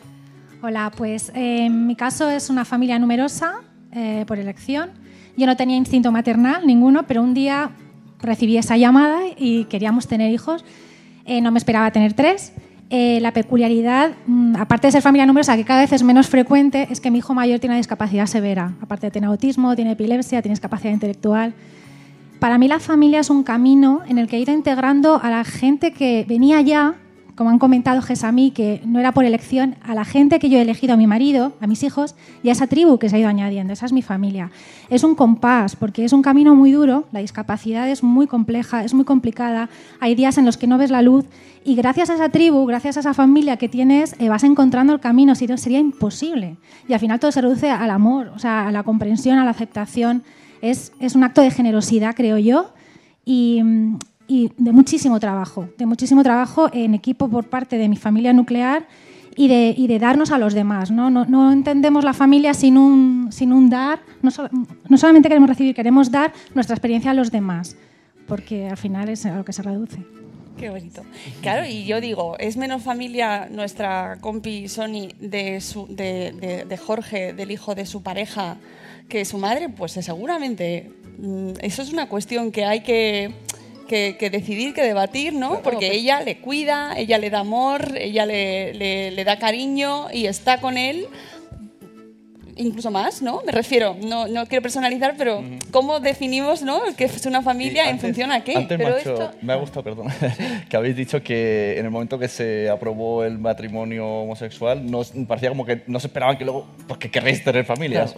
Hola, 0.63 0.93
pues 0.95 1.31
eh, 1.31 1.65
en 1.65 1.87
mi 1.87 1.97
caso 1.97 2.29
es 2.31 2.51
una 2.51 2.67
familia 2.67 2.99
numerosa 2.99 3.63
eh, 3.95 4.25
por 4.27 4.39
elección. 4.39 5.06
Yo 5.37 5.47
no 5.47 5.57
tenía 5.57 5.77
instinto 5.77 6.11
maternal 6.13 6.67
ninguno, 6.67 7.05
pero 7.07 7.23
un 7.23 7.35
día 7.35 7.71
recibí 8.21 8.57
esa 8.57 8.77
llamada 8.77 9.21
y 9.37 9.65
queríamos 9.65 10.07
tener 10.07 10.33
hijos. 10.33 10.65
Eh, 11.25 11.41
no 11.41 11.51
me 11.51 11.59
esperaba 11.59 11.91
tener 11.91 12.15
tres. 12.15 12.53
Eh, 12.89 13.19
la 13.21 13.33
peculiaridad, 13.33 14.13
mm, 14.27 14.57
aparte 14.57 14.87
de 14.87 14.93
ser 14.93 15.03
familia 15.03 15.27
numerosa, 15.27 15.57
que 15.57 15.65
cada 15.65 15.81
vez 15.81 15.93
es 15.93 16.05
menos 16.05 16.29
frecuente, 16.29 16.87
es 16.91 17.01
que 17.01 17.11
mi 17.11 17.19
hijo 17.19 17.35
mayor 17.35 17.59
tiene 17.59 17.75
una 17.75 17.79
discapacidad 17.79 18.27
severa. 18.27 18.73
Aparte 18.81 19.11
tener 19.11 19.29
autismo, 19.29 19.75
tiene 19.75 19.93
epilepsia, 19.93 20.41
tiene 20.41 20.53
discapacidad 20.53 20.93
intelectual. 20.93 21.53
Para 22.39 22.59
mí 22.59 22.69
la 22.69 22.79
familia 22.79 23.21
es 23.21 23.31
un 23.31 23.43
camino 23.43 24.03
en 24.07 24.19
el 24.19 24.29
que 24.29 24.37
he 24.37 24.41
ido 24.41 24.53
integrando 24.53 25.21
a 25.21 25.31
la 25.31 25.43
gente 25.45 25.93
que 25.93 26.25
venía 26.29 26.61
ya, 26.61 26.95
como 27.37 27.51
han 27.51 27.59
comentado 27.59 28.01
Gesamí, 28.01 28.51
que 28.51 28.81
no 28.85 28.99
era 28.99 29.13
por 29.13 29.25
elección, 29.25 29.77
a 29.83 29.95
la 29.95 30.05
gente 30.05 30.39
que 30.39 30.49
yo 30.49 30.59
he 30.59 30.63
elegido, 30.63 30.95
a 30.95 30.97
mi 30.97 31.07
marido, 31.07 31.53
a 31.61 31.67
mis 31.67 31.83
hijos 31.83 32.15
y 32.43 32.49
a 32.49 32.53
esa 32.53 32.67
tribu 32.67 32.99
que 32.99 33.09
se 33.11 33.17
ha 33.17 33.19
ido 33.19 33.29
añadiendo. 33.29 33.75
Esa 33.75 33.87
es 33.87 33.93
mi 33.93 34.03
familia. 34.03 34.51
Es 34.89 35.05
un 35.05 35.15
compás, 35.15 35.77
porque 35.77 36.05
es 36.05 36.15
un 36.15 36.23
camino 36.23 36.55
muy 36.55 36.73
duro, 36.73 37.05
la 37.13 37.21
discapacidad 37.21 37.89
es 37.89 38.03
muy 38.03 38.27
compleja, 38.27 38.85
es 38.85 38.95
muy 38.95 39.05
complicada, 39.05 39.69
hay 40.01 40.15
días 40.15 40.39
en 40.39 40.47
los 40.47 40.57
que 40.57 40.67
no 40.67 40.79
ves 40.79 40.91
la 40.91 41.03
luz 41.03 41.27
y 41.63 41.75
gracias 41.75 42.09
a 42.09 42.15
esa 42.15 42.31
tribu, 42.31 42.65
gracias 42.65 42.97
a 42.97 43.01
esa 43.01 43.13
familia 43.13 43.59
que 43.59 43.69
tienes, 43.69 44.17
eh, 44.19 44.31
vas 44.31 44.45
encontrando 44.45 44.95
el 44.95 45.01
camino, 45.01 45.35
si 45.35 45.47
no 45.47 45.59
sería 45.59 45.79
imposible. 45.79 46.57
Y 46.89 46.95
al 46.95 47.01
final 47.01 47.21
todo 47.21 47.33
se 47.33 47.43
reduce 47.43 47.71
al 47.71 47.91
amor, 47.91 48.29
o 48.35 48.39
sea, 48.39 48.67
a 48.67 48.73
la 48.73 48.83
comprensión, 48.83 49.39
a 49.39 49.45
la 49.45 49.51
aceptación. 49.51 50.23
Es, 50.63 50.93
es 51.01 51.15
un 51.15 51.23
acto 51.23 51.43
de 51.43 51.51
generosidad, 51.51 52.15
creo 52.15 52.39
yo, 52.39 52.73
y, 53.27 53.61
mm, 53.63 53.99
y 54.29 54.51
de 54.57 54.73
muchísimo 54.73 55.19
trabajo, 55.21 55.69
de 55.79 55.87
muchísimo 55.87 56.23
trabajo 56.23 56.69
en 56.73 56.95
equipo 56.95 57.29
por 57.29 57.45
parte 57.49 57.79
de 57.79 57.89
mi 57.89 57.97
familia 57.97 58.33
nuclear 58.33 58.87
y 59.37 59.49
de, 59.49 59.75
y 59.77 59.87
de 59.87 59.99
darnos 59.99 60.31
a 60.31 60.39
los 60.39 60.55
demás. 60.55 60.91
¿no? 60.91 61.11
No, 61.11 61.25
no 61.27 61.53
entendemos 61.53 62.05
la 62.05 62.13
familia 62.13 62.55
sin 62.55 62.79
un, 62.79 63.29
sin 63.31 63.53
un 63.53 63.69
dar, 63.71 64.01
no, 64.23 64.31
sol- 64.31 64.51
no 64.89 64.97
solamente 64.99 65.29
queremos 65.29 65.49
recibir, 65.49 65.75
queremos 65.75 66.11
dar 66.11 66.33
nuestra 66.55 66.75
experiencia 66.75 67.11
a 67.11 67.15
los 67.15 67.31
demás, 67.31 67.77
porque 68.27 68.69
al 68.69 68.77
final 68.77 69.09
es 69.09 69.25
a 69.27 69.37
lo 69.37 69.45
que 69.45 69.53
se 69.53 69.63
reduce. 69.63 69.99
Qué 70.57 70.71
bonito. 70.71 71.03
Claro, 71.43 71.67
y 71.67 71.85
yo 71.85 72.01
digo, 72.01 72.39
¿es 72.39 72.57
menos 72.57 72.83
familia 72.83 73.47
nuestra 73.51 74.17
compi 74.23 74.69
Sony 74.69 75.09
de, 75.21 75.61
su, 75.61 75.87
de, 75.87 76.33
de- 76.33 76.65
de 76.65 76.77
Jorge, 76.79 77.35
del 77.35 77.51
hijo 77.51 77.75
de 77.75 77.85
su 77.85 78.03
pareja, 78.03 78.57
que 79.07 79.27
su 79.27 79.37
madre? 79.37 79.69
Pues 79.69 79.93
seguramente. 79.93 80.91
mm, 81.19 81.51
Eso 81.61 81.83
es 81.83 81.93
una 81.93 82.09
cuestión 82.09 82.53
que 82.53 82.65
hay 82.65 82.81
que, 82.83 83.35
que- 83.87 84.17
que 84.19 84.31
decidir, 84.31 84.75
que 84.75 84.83
debatir, 84.83 85.33
¿no? 85.33 85.63
Porque 85.63 85.87
pues- 85.89 85.99
ella 85.99 86.21
le 86.23 86.39
cuida, 86.39 86.95
ella 86.99 87.19
le 87.19 87.31
da 87.31 87.41
amor, 87.41 87.97
ella 87.99 88.27
le, 88.27 88.75
le- 88.75 89.11
le 89.11 89.25
da 89.25 89.39
cariño 89.39 90.09
y 90.13 90.27
está 90.27 90.61
con 90.61 90.77
él 90.79 91.07
incluso 92.57 92.91
más, 92.91 93.23
¿no? 93.23 93.43
Me 93.45 93.53
refiero, 93.53 93.97
no, 94.03 94.27
no 94.27 94.47
quiero 94.47 94.63
personalizar, 94.63 95.15
pero 95.17 95.43
¿cómo 95.71 96.01
definimos, 96.01 96.63
¿no? 96.63 96.81
que 96.97 97.05
es 97.05 97.27
una 97.27 97.43
familia 97.43 97.85
en 97.85 97.91
Antes- 97.91 98.01
función 98.03 98.33
a 98.33 98.43
qué? 98.43 98.57
Antes, 98.57 98.79
pero 98.79 98.97
macho, 98.97 99.13
esto... 99.13 99.31
me 99.43 99.53
ha 99.53 99.57
gustado, 99.57 99.83
perdón, 99.85 100.07
que 100.69 100.77
habéis 100.77 100.97
dicho 100.97 101.23
que 101.23 101.79
en 101.79 101.85
el 101.85 101.91
momento 101.91 102.19
que 102.19 102.29
se 102.29 102.69
aprobó 102.71 103.25
el 103.25 103.39
matrimonio 103.39 104.07
homosexual, 104.07 104.89
nos 104.91 105.13
parecía 105.29 105.49
como 105.51 105.65
que 105.65 105.83
no 105.87 106.01
se 106.01 106.07
esperaban 106.07 106.39
que 106.39 106.45
luego, 106.45 106.67
pues 106.87 106.99
que 106.99 107.11
querréis 107.11 107.45
tener 107.45 107.65
familias. 107.65 108.15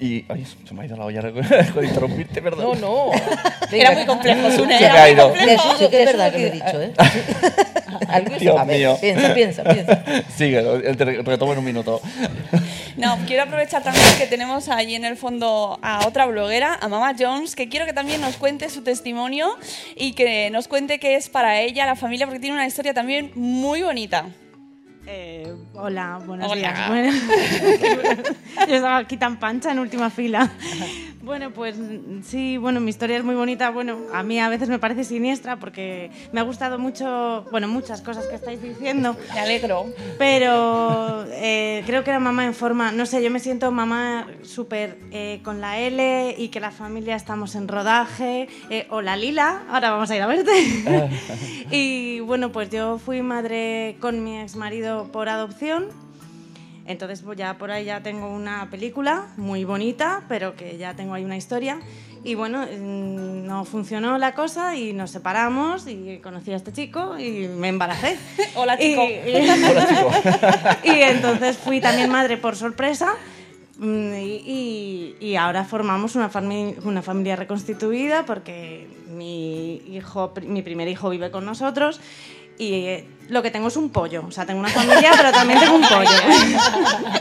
Y, 0.00 0.24
ay, 0.28 0.46
se 0.66 0.74
me 0.74 0.82
ha 0.82 0.86
ido 0.86 0.96
la 0.96 1.04
olla 1.06 1.22
con 1.74 1.84
interrumpirte, 1.84 2.42
perdón. 2.42 2.80
No, 2.80 3.08
no. 3.08 3.12
Era 3.72 3.92
muy 3.92 4.04
complejo, 4.04 4.50
Sune, 4.50 4.78
Se 4.78 4.84
era 4.84 5.06
muy 5.06 5.16
complejo. 5.16 5.72
Eso, 5.72 5.90
que 5.90 6.02
es 6.02 6.08
eso 6.08 6.18
verdad 6.18 6.26
lo 6.26 6.32
que 6.32 6.40
lo 6.40 6.46
he 6.46 6.50
dicho, 6.50 6.82
¿eh? 6.82 6.92
Algo 8.08 8.36
Dios 8.36 8.56
a 8.56 8.64
ver, 8.64 8.78
mío. 8.78 8.96
Piensa, 9.00 9.34
piensa, 9.34 9.62
piensa. 9.62 10.04
Sigue, 10.36 10.60
retomo 11.22 11.52
en 11.52 11.58
un 11.58 11.64
minuto. 11.64 12.00
No, 12.96 13.16
quiero 13.26 13.44
aprovechar 13.44 13.69
también 13.78 14.04
que 14.18 14.26
tenemos 14.26 14.68
allí 14.68 14.96
en 14.96 15.04
el 15.04 15.16
fondo 15.16 15.78
a 15.82 16.06
otra 16.06 16.26
bloguera, 16.26 16.74
a 16.80 16.88
Mama 16.88 17.14
Jones, 17.16 17.54
que 17.54 17.68
quiero 17.68 17.86
que 17.86 17.92
también 17.92 18.20
nos 18.20 18.36
cuente 18.36 18.68
su 18.68 18.82
testimonio 18.82 19.48
y 19.94 20.14
que 20.14 20.50
nos 20.50 20.66
cuente 20.66 20.98
qué 20.98 21.14
es 21.14 21.28
para 21.28 21.60
ella 21.60 21.86
la 21.86 21.94
familia, 21.94 22.26
porque 22.26 22.40
tiene 22.40 22.56
una 22.56 22.66
historia 22.66 22.92
también 22.92 23.30
muy 23.36 23.82
bonita. 23.82 24.26
Eh, 25.06 25.54
hola, 25.74 26.20
buenos 26.26 26.50
Hola. 26.50 26.72
días. 26.72 26.88
Bueno, 26.88 27.12
yo 28.68 28.74
estaba 28.74 28.96
aquí 28.98 29.16
tan 29.16 29.38
pancha 29.38 29.70
en 29.70 29.78
última 29.78 30.10
fila. 30.10 30.50
Bueno, 31.22 31.50
pues 31.50 31.76
sí, 32.22 32.56
bueno, 32.56 32.80
mi 32.80 32.88
historia 32.88 33.18
es 33.18 33.24
muy 33.24 33.34
bonita. 33.34 33.70
Bueno, 33.70 33.98
a 34.14 34.22
mí 34.22 34.40
a 34.40 34.48
veces 34.48 34.70
me 34.70 34.78
parece 34.78 35.04
siniestra 35.04 35.58
porque 35.58 36.10
me 36.32 36.40
ha 36.40 36.42
gustado 36.44 36.78
mucho, 36.78 37.44
bueno, 37.50 37.68
muchas 37.68 38.00
cosas 38.00 38.26
que 38.26 38.36
estáis 38.36 38.62
diciendo. 38.62 39.14
Me 39.34 39.40
alegro. 39.40 39.86
Pero 40.18 41.26
eh, 41.32 41.82
creo 41.84 42.04
que 42.04 42.10
era 42.10 42.20
mamá 42.20 42.46
en 42.46 42.54
forma, 42.54 42.90
no 42.90 43.04
sé, 43.04 43.22
yo 43.22 43.30
me 43.30 43.38
siento 43.38 43.70
mamá 43.70 44.28
súper 44.42 44.98
eh, 45.10 45.40
con 45.44 45.60
la 45.60 45.78
L 45.78 46.34
y 46.38 46.48
que 46.48 46.58
la 46.58 46.70
familia 46.70 47.16
estamos 47.16 47.54
en 47.54 47.68
rodaje. 47.68 48.48
Eh, 48.70 48.86
hola 48.88 49.14
Lila, 49.16 49.64
ahora 49.68 49.90
vamos 49.90 50.10
a 50.10 50.16
ir 50.16 50.22
a 50.22 50.26
verte. 50.26 50.50
Y 51.72 52.18
bueno, 52.20 52.50
pues 52.50 52.70
yo 52.70 52.98
fui 52.98 53.22
madre 53.22 53.96
con 54.00 54.24
mi 54.24 54.40
ex 54.40 54.56
marido 54.56 55.12
por 55.12 55.28
adopción. 55.28 56.09
Entonces, 56.90 57.22
pues 57.22 57.38
ya 57.38 57.56
por 57.56 57.70
ahí 57.70 57.84
ya 57.84 58.02
tengo 58.02 58.28
una 58.28 58.68
película 58.70 59.28
muy 59.36 59.64
bonita, 59.64 60.22
pero 60.28 60.56
que 60.56 60.76
ya 60.76 60.94
tengo 60.94 61.14
ahí 61.14 61.24
una 61.24 61.36
historia. 61.36 61.78
Y 62.24 62.34
bueno, 62.34 62.62
mm, 62.66 63.46
no 63.46 63.64
funcionó 63.64 64.18
la 64.18 64.34
cosa 64.34 64.76
y 64.76 64.92
nos 64.92 65.10
separamos 65.10 65.86
y 65.86 66.18
conocí 66.22 66.52
a 66.52 66.56
este 66.56 66.72
chico 66.72 67.18
y 67.18 67.48
me 67.48 67.68
embaracé. 67.68 68.18
Hola, 68.56 68.76
chico. 68.76 69.02
Y, 69.04 69.30
y- 69.30 69.36
Hola, 69.36 69.86
chico. 69.88 70.10
y 70.84 71.00
entonces 71.02 71.56
fui 71.56 71.80
también 71.80 72.10
madre 72.10 72.36
por 72.36 72.56
sorpresa. 72.56 73.14
mm, 73.78 74.14
Y, 74.16 74.42
y- 74.44 75.16
y 75.28 75.36
ahora 75.36 75.64
formamos 75.64 76.14
una, 76.16 76.30
fami- 76.30 76.76
una 76.84 77.02
familia 77.02 77.36
reconstituida 77.36 78.26
porque 78.26 78.86
mi, 79.08 79.76
hijo, 79.88 80.32
mi 80.46 80.62
primer 80.62 80.88
hijo 80.88 81.08
vive 81.10 81.30
con 81.30 81.44
nosotros 81.46 82.00
y 82.58 82.72
eh, 82.84 83.06
lo 83.30 83.42
que 83.42 83.50
tengo 83.50 83.68
es 83.68 83.76
un 83.76 83.90
pollo. 83.90 84.24
O 84.26 84.30
sea, 84.30 84.44
tengo 84.46 84.60
una 84.60 84.68
familia, 84.68 85.10
pero 85.16 85.32
también 85.32 85.58
tengo 85.60 85.76
un 85.76 85.82
pollo. 85.82 86.10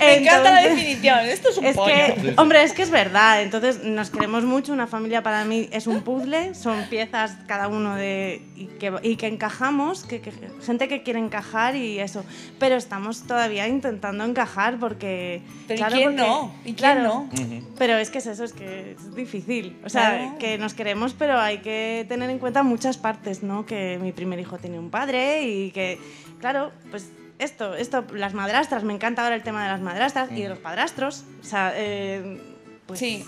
Me 0.00 0.18
encanta 0.18 0.50
la 0.52 0.62
definición. 0.62 1.18
Esto 1.20 1.48
es 1.50 1.58
un 1.58 1.64
es 1.66 1.76
pollo. 1.76 1.92
que, 1.94 2.34
hombre, 2.36 2.62
es 2.62 2.72
que 2.72 2.82
es 2.82 2.90
verdad. 2.90 3.42
Entonces 3.42 3.82
nos 3.82 4.10
queremos 4.10 4.44
mucho. 4.44 4.72
Una 4.72 4.86
familia 4.86 5.22
para 5.22 5.44
mí 5.44 5.68
es 5.72 5.86
un 5.86 6.02
puzzle. 6.02 6.54
Son 6.54 6.84
piezas 6.90 7.32
cada 7.46 7.68
uno 7.68 7.94
de 7.96 8.42
y 8.56 8.66
que, 8.78 8.92
y 9.02 9.16
que 9.16 9.26
encajamos, 9.26 10.04
que, 10.04 10.20
que- 10.20 10.32
gente 10.64 10.88
que 10.88 11.02
quiere 11.02 11.18
encajar 11.18 11.76
y 11.76 11.98
eso. 11.98 12.24
Pero 12.58 12.76
estamos 12.76 13.22
todavía 13.26 13.66
intentando 13.68 14.24
encajar 14.24 14.78
porque. 14.78 15.42
Pero 15.66 15.74
¿y 15.74 15.78
claro, 15.78 15.96
quién 15.96 16.10
porque- 16.16 16.22
no? 16.28 16.54
¿Y 16.60 16.62
quién 16.64 16.74
claro, 16.76 17.02
no? 17.02 17.30
Pero 17.78 17.96
es 17.96 18.10
que 18.10 18.18
es 18.18 18.26
eso, 18.26 18.44
es 18.44 18.52
que 18.52 18.92
es 18.92 19.14
difícil. 19.14 19.76
O 19.84 19.88
sea, 19.88 20.10
Claro. 20.16 20.38
que 20.38 20.58
nos 20.58 20.74
queremos, 20.74 21.14
pero 21.18 21.38
hay 21.40 21.58
que 21.58 22.04
tener 22.08 22.28
en 22.30 22.38
cuenta 22.38 22.62
muchas 22.62 22.96
partes, 22.98 23.42
¿no? 23.42 23.66
Que 23.66 23.98
mi 24.00 24.12
primer 24.12 24.38
hijo 24.38 24.58
tiene 24.58 24.78
un 24.78 24.90
padre 24.90 25.05
y 25.14 25.70
que, 25.72 25.98
claro, 26.40 26.72
pues 26.90 27.10
esto, 27.38 27.74
esto, 27.74 28.04
las 28.14 28.34
madrastras, 28.34 28.82
me 28.84 28.92
encanta 28.94 29.22
ahora 29.22 29.34
el 29.34 29.42
tema 29.42 29.62
de 29.64 29.68
las 29.70 29.80
madrastras 29.80 30.30
y 30.32 30.42
de 30.42 30.48
los 30.48 30.58
padrastros. 30.58 31.24
O 31.40 31.44
sea, 31.44 31.72
eh, 31.76 32.40
pues 32.86 32.98
Sí. 32.98 33.24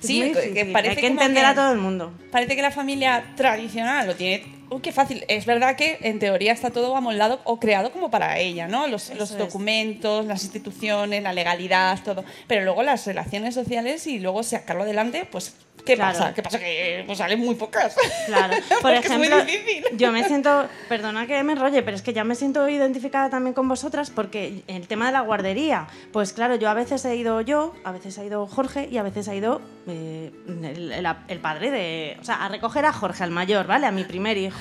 Sí, 0.00 0.32
que 0.54 0.66
parece 0.72 0.90
hay 0.96 1.00
que 1.00 1.06
entender 1.08 1.42
que- 1.44 1.50
a 1.50 1.54
todo 1.54 1.72
el 1.72 1.78
mundo. 1.78 2.12
Parece 2.30 2.54
que 2.56 2.62
la 2.62 2.70
familia 2.70 3.24
tradicional 3.36 4.06
lo 4.06 4.14
tiene. 4.16 4.57
Uy, 4.70 4.80
qué 4.80 4.92
fácil. 4.92 5.24
Es 5.28 5.46
verdad 5.46 5.76
que 5.76 5.98
en 6.02 6.18
teoría 6.18 6.52
está 6.52 6.70
todo 6.70 6.94
amoldado 6.96 7.40
o 7.44 7.58
creado 7.58 7.90
como 7.90 8.10
para 8.10 8.38
ella, 8.38 8.68
¿no? 8.68 8.86
Los, 8.86 9.10
documentos, 9.38 10.26
las 10.26 10.42
instituciones, 10.44 11.22
la 11.22 11.32
legalidad, 11.32 11.98
todo. 12.04 12.24
Pero 12.46 12.64
luego 12.64 12.82
las 12.82 13.06
relaciones 13.06 13.54
sociales 13.54 14.06
y 14.06 14.18
luego 14.18 14.42
sacarlo 14.42 14.82
adelante, 14.82 15.26
pues, 15.30 15.54
¿qué 15.86 15.94
Claro. 15.94 16.18
pasa? 16.18 16.34
¿Qué 16.34 16.42
pasa? 16.42 16.58
Que 16.58 17.02
pues, 17.06 17.16
salen 17.16 17.38
muy 17.40 17.54
pocas. 17.54 17.96
Claro, 18.26 18.54
por 18.68 18.92
Porque 18.92 18.98
es 19.08 19.16
muy 19.16 19.26
ejemplo, 19.28 19.44
difícil. 19.46 19.84
yo 19.96 20.12
me 20.12 20.22
siento, 20.24 20.68
perdona 20.88 21.26
que 21.26 21.42
me 21.44 21.52
enrolle, 21.54 21.82
pero 21.82 21.96
es 21.96 22.02
que 22.02 22.12
ya 22.12 22.24
me 22.24 22.34
siento 22.34 22.68
identificada 22.68 23.30
también 23.30 23.54
con 23.54 23.68
vosotras 23.68 24.10
porque 24.10 24.62
el 24.66 24.86
tema 24.86 25.06
de 25.06 25.12
la 25.12 25.20
guardería, 25.22 25.86
pues 26.12 26.34
claro, 26.34 26.56
yo 26.56 26.68
a 26.68 26.74
veces 26.74 27.04
he 27.06 27.16
ido 27.16 27.40
yo, 27.40 27.74
a 27.84 27.92
veces 27.92 28.18
ha 28.18 28.24
ido 28.24 28.46
Jorge 28.46 28.86
y 28.90 28.98
a 28.98 29.02
veces 29.02 29.28
ha 29.28 29.34
ido 29.34 29.62
eh, 29.86 30.30
el, 30.46 30.92
el- 30.92 31.06
el 31.28 31.38
padre 31.40 31.70
de, 31.70 32.16
o 32.20 32.24
sea, 32.24 32.44
a 32.44 32.48
recoger 32.48 32.84
a 32.84 32.92
Jorge, 32.92 33.24
al 33.24 33.30
mayor, 33.30 33.66
¿vale? 33.66 33.86
A 33.86 33.90
mi 33.90 34.04
primer 34.04 34.36
hijo. 34.36 34.57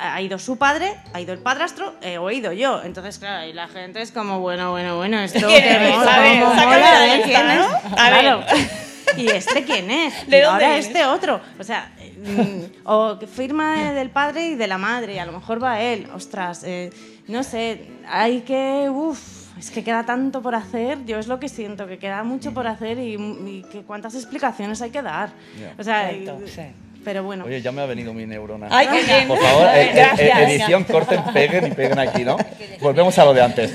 Ha 0.00 0.22
ido 0.22 0.38
su 0.38 0.56
padre, 0.58 0.94
ha 1.12 1.20
ido 1.20 1.32
el 1.32 1.40
padrastro, 1.40 1.94
eh, 2.02 2.18
o 2.18 2.30
he 2.30 2.34
ido 2.34 2.52
yo. 2.52 2.82
Entonces, 2.84 3.18
claro, 3.18 3.46
y 3.48 3.52
la 3.52 3.66
gente 3.66 4.00
es 4.00 4.12
como, 4.12 4.38
bueno, 4.38 4.70
bueno, 4.70 4.96
bueno, 4.96 5.18
esto 5.18 5.46
¿Quién 5.48 5.62
que 5.62 5.88
es? 5.90 5.96
mola, 5.96 6.14
A 6.16 6.20
ver, 6.20 6.34
es. 6.34 7.58
¿no? 7.58 7.64
A 7.98 8.10
ver. 8.10 8.20
Claro. 8.20 8.44
¿Y 9.16 9.26
este 9.28 9.64
quién 9.64 9.90
es? 9.90 10.26
¿De 10.28 10.38
Y 10.38 10.40
dónde 10.42 10.64
ahora 10.66 10.76
este 10.76 11.04
otro. 11.04 11.40
O 11.58 11.64
sea, 11.64 11.90
mm, 12.16 12.60
o 12.84 13.16
firma 13.26 13.92
del 13.92 14.10
padre 14.10 14.48
y 14.50 14.54
de 14.54 14.66
la 14.68 14.78
madre, 14.78 15.14
y 15.14 15.18
a 15.18 15.26
lo 15.26 15.32
mejor 15.32 15.60
va 15.64 15.80
él. 15.80 16.06
Ostras, 16.14 16.62
eh, 16.64 16.90
no 17.26 17.42
sé, 17.42 17.88
hay 18.08 18.42
que. 18.42 18.88
Uf, 18.90 19.18
es 19.58 19.70
que 19.70 19.82
queda 19.82 20.04
tanto 20.04 20.42
por 20.42 20.54
hacer. 20.54 21.04
Yo 21.06 21.18
es 21.18 21.26
lo 21.26 21.40
que 21.40 21.48
siento, 21.48 21.86
que 21.88 21.98
queda 21.98 22.22
mucho 22.22 22.52
por 22.54 22.66
hacer 22.68 22.98
y, 22.98 23.14
y 23.14 23.64
que 23.72 23.80
cuántas 23.82 24.14
explicaciones 24.14 24.80
hay 24.82 24.90
que 24.90 25.02
dar. 25.02 25.30
Ya. 25.58 25.72
O 25.78 25.82
sea, 25.82 26.10
Cierto, 26.10 26.38
y- 26.44 26.48
sí. 26.48 26.62
Pero 27.08 27.24
bueno. 27.24 27.46
Oye, 27.46 27.62
ya 27.62 27.72
me 27.72 27.80
ha 27.80 27.86
venido 27.86 28.12
mi 28.12 28.26
neurona. 28.26 28.68
Ay, 28.70 28.86
qué 28.86 29.02
bien. 29.02 29.26
Por 29.26 29.38
favor, 29.38 29.66
eh, 29.68 29.84
eh, 29.84 29.92
Gracias. 29.94 30.40
edición, 30.40 30.84
corten, 30.84 31.22
peguen 31.32 31.68
y 31.68 31.70
peguen 31.70 31.98
aquí, 31.98 32.22
¿no? 32.22 32.36
Volvemos 32.82 33.18
a 33.18 33.24
lo 33.24 33.32
de 33.32 33.40
antes. 33.40 33.72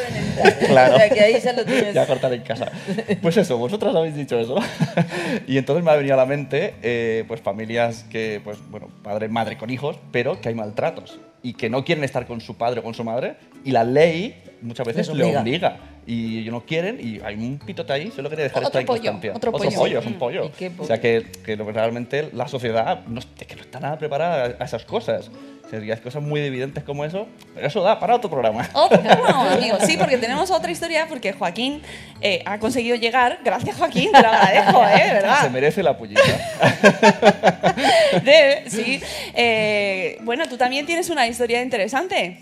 claro. 0.66 0.94
O 0.94 0.98
sea, 0.98 1.10
que 1.10 1.20
ahí 1.20 1.38
ya 1.38 1.52
lo 1.52 1.66
tienes. 1.66 1.92
Ya 1.92 2.06
cortar 2.06 2.32
en 2.32 2.40
casa. 2.40 2.72
Pues 3.20 3.36
eso, 3.36 3.58
vosotras 3.58 3.94
habéis 3.94 4.16
dicho 4.16 4.38
eso. 4.38 4.56
y 5.46 5.58
entonces 5.58 5.84
me 5.84 5.90
ha 5.90 5.96
venido 5.96 6.14
a 6.14 6.16
la 6.16 6.24
mente, 6.24 6.72
eh, 6.82 7.24
pues 7.28 7.42
familias 7.42 8.06
que, 8.10 8.40
pues 8.42 8.56
bueno, 8.70 8.88
padre, 9.02 9.28
madre 9.28 9.58
con 9.58 9.68
hijos, 9.68 9.98
pero 10.10 10.40
que 10.40 10.48
hay 10.48 10.54
maltratos 10.54 11.18
y 11.42 11.52
que 11.52 11.68
no 11.68 11.84
quieren 11.84 12.04
estar 12.04 12.26
con 12.26 12.40
su 12.40 12.56
padre 12.56 12.80
o 12.80 12.82
con 12.82 12.94
su 12.94 13.04
madre 13.04 13.34
y 13.66 13.72
la 13.72 13.84
ley 13.84 14.34
muchas 14.62 14.86
veces 14.86 15.08
Les 15.08 15.16
le 15.16 15.24
obliga. 15.24 15.40
obliga 15.40 15.76
y 16.06 16.40
ellos 16.40 16.52
no 16.52 16.64
quieren 16.64 16.98
y 17.00 17.20
hay 17.24 17.34
un 17.36 17.58
pitote 17.58 17.92
ahí, 17.92 18.10
solo 18.10 18.28
quería 18.30 18.44
dejar 18.44 18.64
Otro 18.64 18.68
esto 18.68 18.78
en 18.80 18.86
pollo, 18.86 19.02
constancia. 19.12 19.32
otro 19.36 19.52
pollo. 19.52 19.98
es 20.00 20.06
un 20.06 20.12
Mm. 20.14 20.18
pollo. 20.18 20.44
¿Y 20.46 20.48
qué 20.50 20.70
O 20.78 20.84
sea 20.86 21.00
que, 21.00 21.26
que 21.44 21.56
realmente 21.56 22.30
la 22.32 22.48
sociedad 22.48 23.00
no, 23.06 23.20
es 23.20 23.26
que 23.46 23.54
no 23.56 23.62
está 23.62 23.80
nada 23.80 23.98
preparada 23.98 24.56
a 24.58 24.64
esas 24.64 24.84
cosas. 24.84 25.30
Hay 25.72 25.96
cosas 26.00 26.22
muy 26.22 26.38
evidentes 26.40 26.84
como 26.84 27.02
eso, 27.02 27.26
pero 27.54 27.66
eso 27.66 27.82
da 27.82 27.98
para 27.98 28.16
otro 28.16 28.28
programa. 28.28 28.68
Otro 28.74 29.02
no, 29.02 29.40
amigo. 29.52 29.78
Sí, 29.80 29.96
porque 29.96 30.18
tenemos 30.18 30.50
otra 30.50 30.70
historia, 30.70 31.06
porque 31.08 31.32
Joaquín 31.32 31.80
eh, 32.20 32.42
ha 32.44 32.58
conseguido 32.58 32.94
llegar. 32.96 33.38
Gracias, 33.42 33.76
Joaquín, 33.78 34.12
te 34.12 34.20
lo 34.20 34.28
agradezco, 34.28 34.84
¿eh? 34.94 35.22
Se 35.40 35.48
merece 35.48 35.82
la 35.82 35.96
pullita. 35.96 36.20
De- 38.22 38.64
sí. 38.68 39.00
Eh, 39.34 40.18
bueno, 40.22 40.46
tú 40.46 40.56
también 40.58 40.84
tienes 40.84 41.08
una 41.10 41.26
historia 41.26 41.62
interesante. 41.62 42.38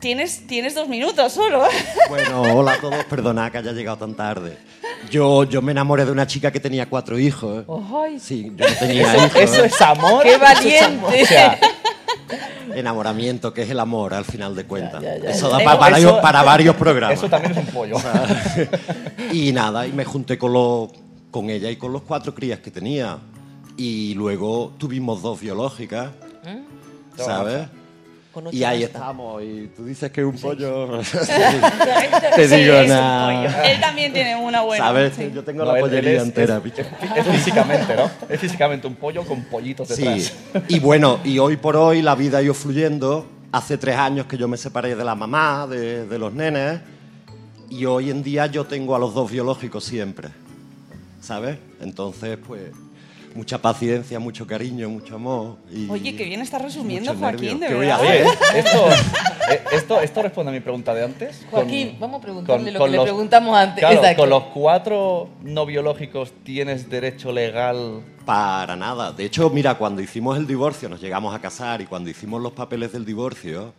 Tienes, 0.00 0.46
tienes 0.46 0.74
dos 0.74 0.88
minutos 0.88 1.32
solo. 1.32 1.64
Bueno, 2.08 2.42
hola 2.42 2.74
a 2.74 2.80
todos, 2.80 3.04
perdonad 3.06 3.50
que 3.50 3.58
haya 3.58 3.72
llegado 3.72 3.96
tan 3.98 4.14
tarde. 4.14 4.56
Yo, 5.10 5.44
yo 5.44 5.60
me 5.60 5.72
enamoré 5.72 6.04
de 6.04 6.12
una 6.12 6.26
chica 6.26 6.50
que 6.52 6.60
tenía 6.60 6.88
cuatro 6.88 7.18
hijos. 7.18 7.64
Ay. 7.92 8.18
Sí, 8.20 8.52
yo 8.56 8.66
no 8.68 8.74
tenía 8.78 9.12
Eso- 9.14 9.26
hijos. 9.26 9.36
eso 9.40 9.64
es 9.64 9.80
amor. 9.82 10.22
¡Qué 10.22 10.34
Eso 10.34 10.44
es 10.44 10.82
amor. 10.82 11.02
valiente! 11.10 11.22
O 11.22 11.26
sea, 11.26 11.58
Enamoramiento, 12.74 13.52
que 13.54 13.62
es 13.62 13.70
el 13.70 13.80
amor 13.80 14.12
al 14.14 14.24
final 14.24 14.54
de 14.54 14.64
cuentas. 14.64 15.02
ya, 15.02 15.16
ya. 15.18 15.30
Eso 15.30 15.48
da 15.48 15.58
para, 15.64 15.98
eso- 15.98 16.20
para 16.20 16.42
varios 16.42 16.76
programas. 16.76 17.18
Eso 17.18 17.28
también 17.28 17.52
es 17.52 17.58
un 17.58 17.66
pollo. 17.66 17.96
Y 19.32 19.52
nada, 19.52 19.86
y 19.86 19.92
me 19.92 20.04
junté 20.04 20.36
con, 20.38 20.52
los, 20.52 20.90
con 21.30 21.48
ella 21.50 21.70
y 21.70 21.76
con 21.76 21.92
los 21.92 22.02
cuatro 22.02 22.34
crías 22.34 22.60
que 22.60 22.70
tenía. 22.70 23.18
Y 23.76 24.14
luego 24.14 24.72
tuvimos 24.78 25.22
dos 25.22 25.40
biológicas, 25.40 26.10
¿sabes? 27.16 27.66
Con 28.36 28.48
ocho 28.48 28.54
Y 28.56 28.64
ahí 28.64 28.82
basta. 28.82 28.98
estamos. 28.98 29.42
Y 29.42 29.70
tú 29.74 29.82
dices 29.86 30.10
que 30.12 30.20
es 30.20 30.26
un 30.26 30.38
pollo. 30.38 31.00
Te 32.36 32.48
digo 32.48 32.74
es 32.74 32.82
un 32.82 32.88
nada. 32.88 33.48
pollo. 33.48 33.62
Él 33.64 33.80
también 33.80 34.12
tiene 34.12 34.36
una 34.36 34.60
buena. 34.60 34.84
¿Sabes? 34.84 35.14
sí. 35.16 35.30
Yo 35.34 35.42
tengo 35.42 35.64
No, 35.64 35.72
la 35.72 35.78
él 35.78 35.80
pollería 35.80 36.18
es- 36.18 36.22
entera, 36.22 36.58
es- 36.58 36.62
bicho. 36.62 36.82
Es, 37.16 37.26
físicamente, 37.26 37.96
¿no? 37.96 38.10
Es 38.28 38.38
físicamente 38.38 38.86
un 38.86 38.94
pollo 38.96 39.24
con 39.24 39.42
pollitos 39.44 39.88
Sí, 39.88 40.02
detrás. 40.04 40.34
y 40.68 40.78
bueno, 40.80 41.18
y 41.24 41.38
hoy 41.38 41.56
por 41.56 41.76
hoy 41.76 42.02
la 42.02 42.14
vida 42.14 42.36
ha 42.38 42.42
ido 42.42 42.52
fluyendo. 42.52 43.26
Hace 43.52 43.78
tres 43.78 43.96
años 43.96 44.26
que 44.26 44.36
yo 44.36 44.48
me 44.48 44.58
separé 44.58 44.94
de 44.94 45.02
la 45.04 45.14
mamá, 45.14 45.66
de, 45.66 46.04
de 46.06 46.18
los 46.18 46.34
nenes, 46.34 46.80
y 47.70 47.86
hoy 47.86 48.10
en 48.10 48.22
día 48.22 48.44
yo 48.48 48.66
tengo 48.66 48.94
a 48.94 48.98
los 48.98 49.14
dos 49.14 49.30
biológicos 49.30 49.82
siempre, 49.82 50.28
¿sabes? 51.22 51.56
Entonces, 51.80 52.36
pues, 52.46 52.64
mucha 53.36 53.58
paciencia, 53.60 54.18
mucho 54.18 54.46
cariño, 54.46 54.88
mucho 54.88 55.14
amor. 55.16 55.56
Y 55.70 55.88
Oye, 55.90 56.16
que 56.16 56.24
bien 56.24 56.40
estás 56.40 56.62
resumiendo, 56.62 57.14
Joaquín, 57.14 57.60
de 57.60 57.68
nervio. 57.68 57.68
¿Qué 57.68 57.74
voy 57.74 57.88
a 57.90 57.96
verdad. 57.98 58.32
Oye, 58.52 58.58
esto, 58.58 58.88
eh, 59.50 59.62
esto, 59.72 60.00
esto 60.00 60.22
responde 60.22 60.50
a 60.50 60.54
mi 60.54 60.60
pregunta 60.60 60.94
de 60.94 61.04
antes. 61.04 61.38
Con- 61.50 61.60
Joaquín, 61.60 61.96
vamos 62.00 62.18
a 62.20 62.22
preguntarle 62.22 62.72
lo 62.72 62.78
con 62.78 62.90
que 62.90 62.96
le 62.96 63.02
preguntamos 63.02 63.56
antes. 63.56 63.78
Claro, 63.80 63.96
Exacto. 63.96 64.22
con 64.22 64.30
los 64.30 64.42
cuatro 64.44 65.28
no 65.42 65.66
biológicos 65.66 66.32
tienes 66.42 66.88
derecho 66.90 67.30
legal. 67.30 68.02
Para 68.24 68.74
nada. 68.74 69.12
De 69.12 69.24
hecho, 69.24 69.50
mira, 69.50 69.76
cuando 69.76 70.00
hicimos 70.02 70.36
el 70.36 70.46
divorcio, 70.46 70.88
nos 70.88 71.00
llegamos 71.00 71.34
a 71.34 71.38
casar 71.40 71.80
y 71.80 71.86
cuando 71.86 72.10
hicimos 72.10 72.42
los 72.42 72.52
papeles 72.52 72.92
del 72.92 73.04
divorcio, 73.04 73.72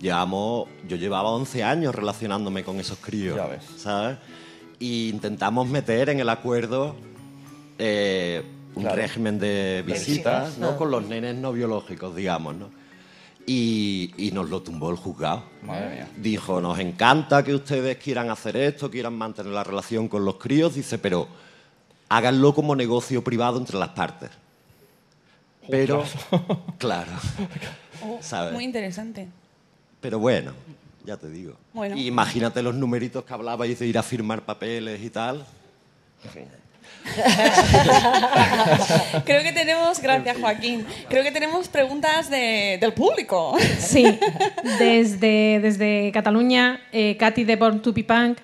llevamos, 0.00 0.68
yo 0.86 0.96
llevaba 0.96 1.30
11 1.30 1.64
años 1.64 1.94
relacionándome 1.94 2.62
con 2.62 2.78
esos 2.78 2.98
críos. 2.98 3.36
Ya 3.36 3.46
ves. 3.46 3.62
¿Sabes? 3.76 4.18
Y 4.78 5.08
intentamos 5.08 5.68
meter 5.68 6.08
en 6.08 6.20
el 6.20 6.28
acuerdo 6.28 6.94
eh, 7.78 8.42
un 8.74 8.82
Claro. 8.82 8.96
régimen 8.96 9.38
de 9.38 9.82
visitas, 9.86 10.06
visitas, 10.06 10.58
¿no? 10.58 10.72
no. 10.72 10.76
Con 10.76 10.90
los 10.90 11.04
nenes 11.06 11.34
no 11.36 11.52
biológicos, 11.52 12.14
digamos, 12.14 12.54
¿no? 12.56 12.70
Y, 13.46 14.12
y 14.16 14.30
nos 14.32 14.48
lo 14.48 14.62
tumbó 14.62 14.90
el 14.90 14.96
juzgado. 14.96 15.42
Madre 15.62 15.94
mía. 15.94 16.08
Dijo, 16.16 16.60
nos 16.60 16.78
encanta 16.78 17.42
que 17.42 17.54
ustedes 17.54 17.96
quieran 17.96 18.30
hacer 18.30 18.56
esto, 18.56 18.90
quieran 18.90 19.14
mantener 19.14 19.52
la 19.52 19.64
relación 19.64 20.08
con 20.08 20.24
los 20.24 20.36
críos, 20.36 20.74
dice, 20.74 20.98
pero 20.98 21.26
háganlo 22.08 22.54
como 22.54 22.76
negocio 22.76 23.24
privado 23.24 23.58
entre 23.58 23.76
las 23.78 23.88
partes. 23.90 24.30
Pero, 25.68 26.04
claro, 26.78 27.10
¿sabes? 28.20 28.52
Muy 28.52 28.64
interesante. 28.64 29.28
Pero 30.00 30.18
bueno, 30.18 30.52
ya 31.04 31.16
te 31.16 31.28
digo. 31.28 31.54
Bueno. 31.72 31.96
Imagínate 31.96 32.62
los 32.62 32.74
numeritos 32.74 33.24
que 33.24 33.32
hablabais 33.34 33.78
de 33.78 33.86
ir 33.86 33.98
a 33.98 34.02
firmar 34.02 34.44
papeles 34.44 35.00
y 35.02 35.10
tal. 35.10 35.44
Creo 39.24 39.42
que 39.42 39.52
tenemos, 39.52 40.00
gracias 40.00 40.36
Joaquín, 40.38 40.84
creo 41.08 41.22
que 41.22 41.30
tenemos 41.30 41.68
preguntas 41.68 42.30
de- 42.30 42.78
del 42.80 42.92
público. 42.92 43.56
Sí, 43.78 44.18
desde, 44.78 45.60
desde 45.60 46.10
Cataluña, 46.12 46.80
eh, 46.92 47.16
Katy 47.18 47.44
de 47.44 47.56
Born 47.56 47.82
to 47.82 47.92
be 47.92 48.04
Punk 48.04 48.38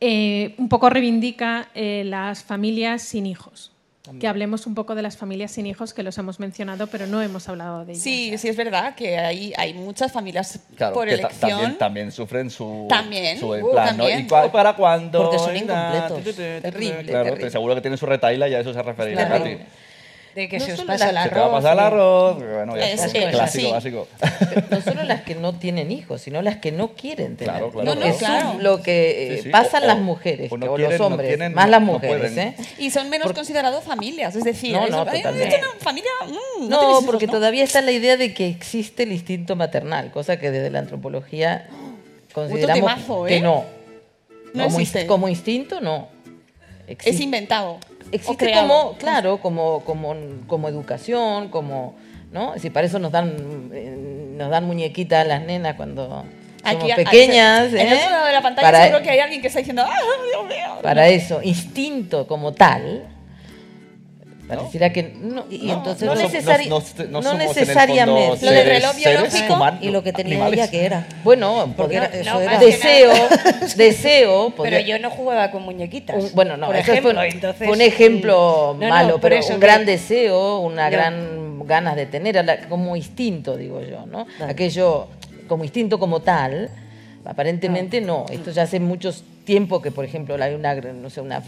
eh, 0.00 0.54
un 0.58 0.68
poco 0.68 0.90
reivindica 0.90 1.68
eh, 1.74 2.02
las 2.04 2.42
familias 2.44 3.02
sin 3.02 3.26
hijos. 3.26 3.72
Que 4.20 4.28
hablemos 4.28 4.66
un 4.66 4.74
poco 4.74 4.94
de 4.94 5.00
las 5.00 5.16
familias 5.16 5.50
sin 5.52 5.64
hijos, 5.64 5.94
que 5.94 6.02
los 6.02 6.18
hemos 6.18 6.38
mencionado, 6.38 6.88
pero 6.88 7.06
no 7.06 7.22
hemos 7.22 7.48
hablado 7.48 7.86
de 7.86 7.92
ellas. 7.92 8.02
Sí, 8.02 8.36
sí 8.36 8.48
es 8.48 8.56
verdad 8.56 8.94
que 8.94 9.16
hay, 9.16 9.54
hay 9.56 9.72
muchas 9.72 10.12
familias 10.12 10.58
Claro, 10.76 10.92
por 10.92 11.08
que 11.08 11.14
elección. 11.14 11.50
también, 11.50 11.78
también 11.78 12.12
sufren 12.12 12.50
su, 12.50 12.84
También, 12.86 13.40
su 13.40 13.48
uh, 13.50 13.70
plan, 13.72 13.96
¿no? 13.96 14.06
¿Y 14.10 14.26
cua- 14.26 14.50
para 14.50 14.74
cuándo? 14.76 15.22
Porque 15.22 15.38
son 15.38 15.56
incompletos. 15.56 16.22
Terrible, 16.36 17.04
Claro, 17.04 17.24
terrible. 17.30 17.50
seguro 17.50 17.74
que 17.74 17.80
tiene 17.80 17.96
su 17.96 18.04
retaila 18.04 18.46
y 18.46 18.54
a 18.54 18.60
eso 18.60 18.74
se 18.74 18.82
referirá 18.82 19.26
Terrible. 19.26 19.64
De 20.34 20.48
que 20.48 20.58
No 20.58 20.64
se 20.64 20.72
os 20.72 20.78
solo 20.80 20.88
pasa 20.92 21.08
el 21.10 21.14
las- 21.14 21.26
arroz. 21.26 21.30
Se 21.30 21.34
te 21.34 21.40
va 21.40 21.46
a 21.46 21.50
pasar 21.52 21.72
el 21.74 21.78
arroz. 21.80 22.36
Bueno, 22.38 22.76
ya 22.76 22.90
Es 22.90 23.12
que- 23.12 23.30
Clásico, 23.30 23.66
sí. 23.66 23.70
básico. 23.72 24.08
no 24.70 24.80
solo 24.80 25.02
las 25.04 25.22
que 25.22 25.34
no 25.36 25.54
tienen 25.54 25.92
hijos, 25.92 26.22
sino 26.22 26.42
las 26.42 26.56
que 26.56 26.72
no 26.72 26.88
quieren 26.94 27.36
tener. 27.36 27.54
Claro, 27.54 27.70
claro, 27.70 27.94
Lo 27.94 28.00
claro. 28.00 28.12
que 28.18 28.24
son- 28.24 28.62
Lo 28.64 28.82
que 28.82 29.34
eh, 29.34 29.36
Sí, 29.36 29.42
sí. 29.44 29.48
pasan 29.50 29.84
O- 29.84 29.86
las 29.86 29.98
mujeres, 29.98 30.50
o 30.50 30.56
no 30.56 30.66
que- 30.66 30.68
o 30.70 30.74
quieren, 30.76 30.90
los 30.98 31.00
no 31.00 31.06
hombres, 31.14 31.28
tienen, 31.28 31.54
más 31.54 31.66
no- 31.66 31.70
las 31.70 31.80
no 31.82 31.86
mujeres. 31.92 32.36
¿eh? 32.36 32.54
Y 32.78 32.90
son 32.90 33.10
menos 33.10 33.32
considerados 33.32 33.84
familias, 33.84 34.34
es 34.34 34.42
decir, 34.44 34.72
No, 34.72 34.84
es- 34.84 34.90
no, 34.90 35.04
totalmente. 35.04 35.48
es 35.48 35.54
una 35.58 35.68
familia. 35.80 36.10
mm, 36.26 36.68
no, 36.68 36.82
No, 36.82 36.90
hijos, 36.90 37.04
porque 37.04 37.26
¿no? 37.28 37.32
todavía 37.34 37.62
está 37.62 37.80
la 37.80 37.92
idea 37.92 38.16
de 38.16 38.34
que 38.34 38.48
existe 38.48 39.04
el 39.04 39.12
instinto 39.12 39.54
maternal, 39.54 40.10
cosa 40.10 40.38
que 40.38 40.50
desde 40.50 40.70
la 40.70 40.80
antropología 40.80 41.68
consideramos 42.32 42.90
temazo, 42.92 43.24
que 43.24 43.36
¿eh? 43.36 43.40
no. 43.40 43.64
No 44.52 44.64
como, 44.64 44.78
existe. 44.80 45.04
inst- 45.04 45.06
como 45.06 45.28
instinto, 45.28 45.80
no. 45.80 46.08
Es 46.86 47.18
inventado. 47.20 47.78
Existe 48.14 48.52
como, 48.52 48.92
claro, 48.98 49.38
como, 49.38 49.80
como, 49.80 50.14
como 50.46 50.68
educación, 50.68 51.48
como, 51.48 51.94
¿no? 52.32 52.58
Si 52.58 52.70
para 52.70 52.86
eso 52.86 52.98
nos 52.98 53.10
dan, 53.12 53.70
eh, 53.72 53.96
nos 54.36 54.50
dan 54.50 54.64
muñequitas 54.66 55.24
a 55.24 55.28
las 55.28 55.42
nenas 55.42 55.74
cuando 55.76 56.24
Aquí, 56.62 56.76
somos 56.80 56.92
a- 56.92 56.96
pequeñas. 56.96 57.72
En 57.72 57.80
el 57.88 57.92
¿eh? 57.92 57.96
otro 57.98 58.10
lado 58.10 58.26
de 58.26 58.32
la 58.32 58.42
pantalla 58.42 58.68
Para- 58.68 58.84
seguro 58.84 59.02
que 59.02 59.10
hay 59.10 59.18
alguien 59.20 59.40
que 59.40 59.48
está 59.48 59.58
diciendo, 59.58 59.82
¡ah, 59.86 59.98
Dios 60.30 60.46
mío! 60.46 60.78
para 60.82 61.08
eso, 61.08 61.40
instinto 61.42 62.26
como 62.26 62.52
tal, 62.52 63.04
pareciera 64.48 64.92
que 64.92 65.02
no, 65.20 65.44
Y, 65.50 65.66
no, 65.66 65.74
entonces 65.74 66.06
no, 66.06 66.14
no- 66.14 66.20
necesari- 66.20 66.68
no- 66.68 66.78
no 66.80 67.20
no 67.20 67.22
somos 67.22 67.34
en 67.34 67.40
el 67.40 67.48
necesariamente. 67.48 68.28
fondo 68.30 68.46
Lo 68.46 68.52
del 68.52 68.66
reloj 68.68 68.96
biológico. 68.96 69.54
humanos, 69.54 69.80
y 69.82 69.90
lo 69.90 70.02
que 70.02 70.12
tenía 70.12 70.34
animales. 70.34 70.58
ella 70.58 70.70
que 70.70 70.84
era. 70.84 71.06
Bueno, 71.24 71.72
Porque 71.76 71.98
podría- 71.98 72.04
era- 72.06 72.20
eso 72.20 72.34
no, 72.34 72.40
era. 72.40 72.58
deseo, 72.58 73.12
deseo. 73.76 74.44
Pero 74.50 74.56
podría- 74.56 74.80
yo 74.80 74.98
no 74.98 75.10
jugaba 75.10 75.50
con 75.50 75.62
muñequitas. 75.62 76.16
un- 76.22 76.30
bueno, 76.34 76.56
no, 76.56 76.66
por 76.66 76.76
eso 76.76 76.92
ejemplo, 76.92 77.14
fue, 77.14 77.28
entonces, 77.28 77.66
fue 77.66 77.76
un 77.76 77.80
ejemplo 77.80 78.76
no, 78.78 78.86
no, 78.86 78.88
malo, 78.88 79.18
pero 79.20 79.36
un 79.36 79.42
que- 79.42 79.56
gran 79.58 79.86
deseo, 79.86 80.58
una 80.60 80.84
No. 80.86 80.90
gran 80.90 81.66
ganas 81.66 81.96
de 81.96 82.06
tener, 82.06 82.66
como 82.68 82.94
instinto, 82.96 83.56
digo 83.56 83.80
yo, 83.80 84.04
¿no? 84.06 84.26
Aquello, 84.46 85.08
como 85.48 85.64
instinto 85.64 85.98
como 85.98 86.20
tal, 86.20 86.68
aparentemente 87.24 88.00
no. 88.00 88.26
Esto 88.30 88.50
ya 88.50 88.62
hace 88.62 88.80
muchos 88.80 89.24
tiempo 89.44 89.82
que, 89.82 89.90
por 89.90 90.04
ejemplo, 90.04 90.36
hay 90.42 90.54
una, 90.54 90.74
no 90.74 91.10
sé, 91.10 91.20
una 91.20 91.42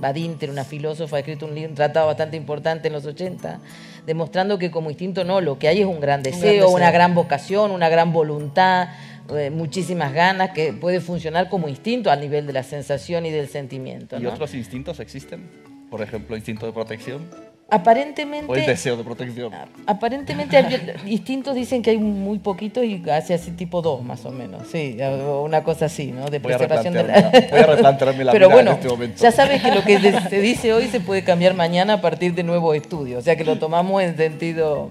Badinter, 0.00 0.50
una 0.50 0.64
filósofa, 0.64 1.16
ha 1.16 1.18
escrito 1.20 1.46
un, 1.46 1.54
libro, 1.54 1.70
un 1.70 1.76
tratado 1.76 2.06
bastante 2.06 2.36
importante 2.36 2.88
en 2.88 2.94
los 2.94 3.06
80, 3.06 3.60
demostrando 4.06 4.58
que 4.58 4.70
como 4.70 4.90
instinto 4.90 5.24
no, 5.24 5.40
lo 5.40 5.58
que 5.58 5.68
hay 5.68 5.80
es 5.80 5.86
un 5.86 6.00
gran 6.00 6.22
deseo, 6.22 6.64
deseo. 6.64 6.70
una 6.70 6.90
gran 6.90 7.14
vocación, 7.14 7.70
una 7.70 7.88
gran 7.88 8.12
voluntad, 8.12 8.88
eh, 9.30 9.50
muchísimas 9.50 10.12
ganas 10.12 10.50
que 10.50 10.72
puede 10.72 11.00
funcionar 11.00 11.48
como 11.48 11.68
instinto 11.68 12.10
a 12.10 12.16
nivel 12.16 12.46
de 12.46 12.52
la 12.52 12.64
sensación 12.64 13.26
y 13.26 13.30
del 13.30 13.48
sentimiento. 13.48 14.18
¿Y 14.20 14.26
otros 14.26 14.54
instintos 14.54 14.98
existen? 14.98 15.48
Por 15.90 16.02
ejemplo, 16.02 16.36
instinto 16.36 16.66
de 16.66 16.72
protección. 16.72 17.51
Aparentemente, 17.74 18.52
O 18.52 18.54
el 18.54 18.66
deseo 18.66 18.98
de 18.98 19.02
protección. 19.02 19.50
aparentemente 19.86 20.58
hay 20.58 20.92
instintos 21.06 21.54
dicen 21.62 21.80
que 21.80 21.88
hay 21.88 21.96
muy 21.98 22.38
poquitos 22.38 22.84
y 22.84 23.02
hace 23.08 23.32
así 23.32 23.52
tipo 23.52 23.80
dos 23.80 24.04
más 24.04 24.26
o 24.26 24.30
menos, 24.30 24.68
sí, 24.70 24.98
o 25.00 25.42
una 25.42 25.64
cosa 25.64 25.86
así, 25.86 26.12
¿no? 26.12 26.28
De 26.28 26.38
Voy 26.38 26.52
preservación 26.52 26.92
de 26.92 27.04
la... 27.04 27.30
voy 27.50 27.60
a 27.60 27.66
replantearme 27.66 28.24
la 28.24 28.32
Pero 28.32 28.48
vida 28.48 28.58
en 28.60 28.64
bueno, 28.66 28.72
este 28.72 28.88
momento. 28.88 29.22
ya 29.22 29.32
sabes 29.32 29.62
que 29.62 29.74
lo 29.74 29.82
que 29.82 29.98
se 30.28 30.40
dice 30.42 30.74
hoy 30.74 30.88
se 30.88 31.00
puede 31.00 31.24
cambiar 31.24 31.54
mañana 31.54 31.94
a 31.94 32.00
partir 32.02 32.34
de 32.34 32.42
nuevos 32.42 32.76
estudios, 32.76 33.20
o 33.20 33.22
sea 33.24 33.36
que 33.36 33.44
lo 33.44 33.58
tomamos 33.58 34.02
en 34.02 34.18
sentido... 34.18 34.90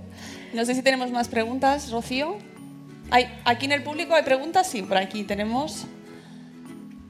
No 0.53 0.65
sé 0.65 0.73
si 0.73 0.81
tenemos 0.81 1.11
más 1.11 1.27
preguntas, 1.29 1.91
Rocío. 1.91 2.35
¿Hay, 3.11 3.27
¿Aquí 3.45 3.67
en 3.67 3.73
el 3.73 3.83
público 3.83 4.15
hay 4.15 4.23
preguntas? 4.23 4.65
Sí, 4.67 4.81
por 4.81 4.97
aquí 4.97 5.23
tenemos... 5.23 5.85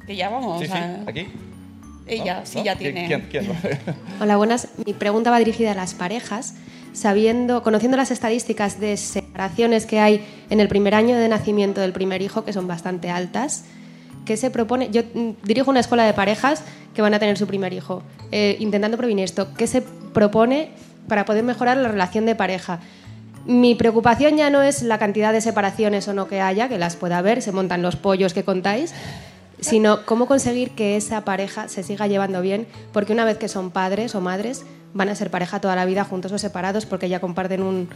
Que 0.05 0.17
ya 0.17 0.29
vamos 0.29 0.59
Sí, 0.59 0.67
sí, 0.67 0.73
aquí. 1.07 1.27
Ella, 2.11 2.39
¿No? 2.41 2.45
sí, 2.45 2.57
¿No? 2.59 2.63
ya 2.65 2.75
¿Quién- 2.75 2.93
tiene... 2.93 3.07
quién- 3.07 3.27
quién? 3.29 3.47
Hola, 4.21 4.37
buenas. 4.37 4.67
Mi 4.85 4.93
pregunta 4.93 5.31
va 5.31 5.39
dirigida 5.39 5.71
a 5.71 5.75
las 5.75 5.93
parejas. 5.93 6.55
Sabiendo, 6.93 7.63
conociendo 7.63 7.95
las 7.95 8.11
estadísticas 8.11 8.79
de 8.81 8.97
separaciones 8.97 9.85
que 9.85 9.99
hay 10.01 10.25
en 10.49 10.59
el 10.59 10.67
primer 10.67 10.93
año 10.93 11.15
de 11.17 11.29
nacimiento 11.29 11.79
del 11.79 11.93
primer 11.93 12.21
hijo, 12.21 12.43
que 12.43 12.51
son 12.51 12.67
bastante 12.67 13.09
altas, 13.09 13.63
¿qué 14.25 14.35
se 14.35 14.51
propone? 14.51 14.89
Yo 14.91 15.03
mm, 15.13 15.29
dirijo 15.43 15.71
una 15.71 15.79
escuela 15.79 16.03
de 16.03 16.13
parejas 16.13 16.63
que 16.93 17.01
van 17.01 17.13
a 17.13 17.19
tener 17.19 17.37
su 17.37 17.47
primer 17.47 17.71
hijo. 17.71 18.03
Eh, 18.33 18.57
intentando 18.59 18.97
prevenir 18.97 19.23
esto, 19.23 19.53
¿qué 19.57 19.67
se 19.67 19.81
propone 19.81 20.71
para 21.07 21.23
poder 21.23 21.45
mejorar 21.45 21.77
la 21.77 21.87
relación 21.87 22.25
de 22.25 22.35
pareja? 22.35 22.81
Mi 23.45 23.73
preocupación 23.75 24.35
ya 24.35 24.49
no 24.49 24.61
es 24.61 24.83
la 24.83 24.97
cantidad 24.97 25.31
de 25.31 25.39
separaciones 25.39 26.09
o 26.09 26.13
no 26.13 26.27
que 26.27 26.41
haya, 26.41 26.67
que 26.67 26.77
las 26.77 26.97
pueda 26.97 27.19
haber, 27.19 27.41
se 27.41 27.53
montan 27.53 27.81
los 27.81 27.95
pollos 27.95 28.33
que 28.33 28.43
contáis, 28.43 28.93
sino 29.61 30.05
cómo 30.05 30.25
conseguir 30.25 30.71
que 30.71 30.97
esa 30.97 31.23
pareja 31.23 31.67
se 31.69 31.83
siga 31.83 32.07
llevando 32.07 32.41
bien, 32.41 32.67
porque 32.91 33.13
una 33.13 33.25
vez 33.25 33.37
que 33.37 33.47
son 33.47 33.71
padres 33.71 34.13
o 34.15 34.21
madres, 34.21 34.65
van 34.93 35.07
a 35.09 35.15
ser 35.15 35.31
pareja 35.31 35.61
toda 35.61 35.75
la 35.75 35.85
vida 35.85 36.03
juntos 36.03 36.31
o 36.33 36.37
separados, 36.37 36.85
porque 36.85 37.07
ya 37.07 37.19
comparten 37.21 37.61
un- 37.63 37.87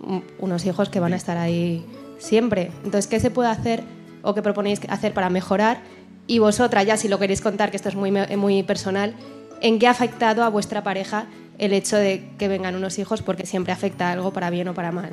un- 0.00 0.22
unos 0.38 0.64
hijos 0.66 0.88
que 0.88 1.00
van 1.00 1.12
a 1.12 1.16
estar 1.16 1.36
ahí 1.38 1.84
siempre. 2.18 2.70
Entonces, 2.84 3.06
¿qué 3.08 3.18
se 3.20 3.30
puede 3.30 3.48
hacer 3.48 3.82
o 4.22 4.34
qué 4.34 4.42
proponéis 4.42 4.80
hacer 4.88 5.12
para 5.14 5.30
mejorar? 5.30 5.80
Y 6.26 6.38
vosotras, 6.38 6.84
ya 6.86 6.96
si 6.96 7.08
lo 7.08 7.18
queréis 7.18 7.40
contar, 7.40 7.70
que 7.70 7.76
esto 7.76 7.88
es 7.88 7.94
muy, 7.96 8.12
muy 8.36 8.62
personal, 8.62 9.14
¿en 9.60 9.78
qué 9.78 9.86
ha 9.88 9.90
afectado 9.90 10.44
a 10.44 10.48
vuestra 10.50 10.82
pareja 10.84 11.26
el 11.58 11.72
hecho 11.72 11.96
de 11.96 12.28
que 12.38 12.46
vengan 12.48 12.76
unos 12.76 12.98
hijos? 12.98 13.22
Porque 13.22 13.46
siempre 13.46 13.72
afecta 13.72 14.12
algo 14.12 14.32
para 14.32 14.50
bien 14.50 14.68
o 14.68 14.74
para 14.74 14.92
mal. 14.92 15.10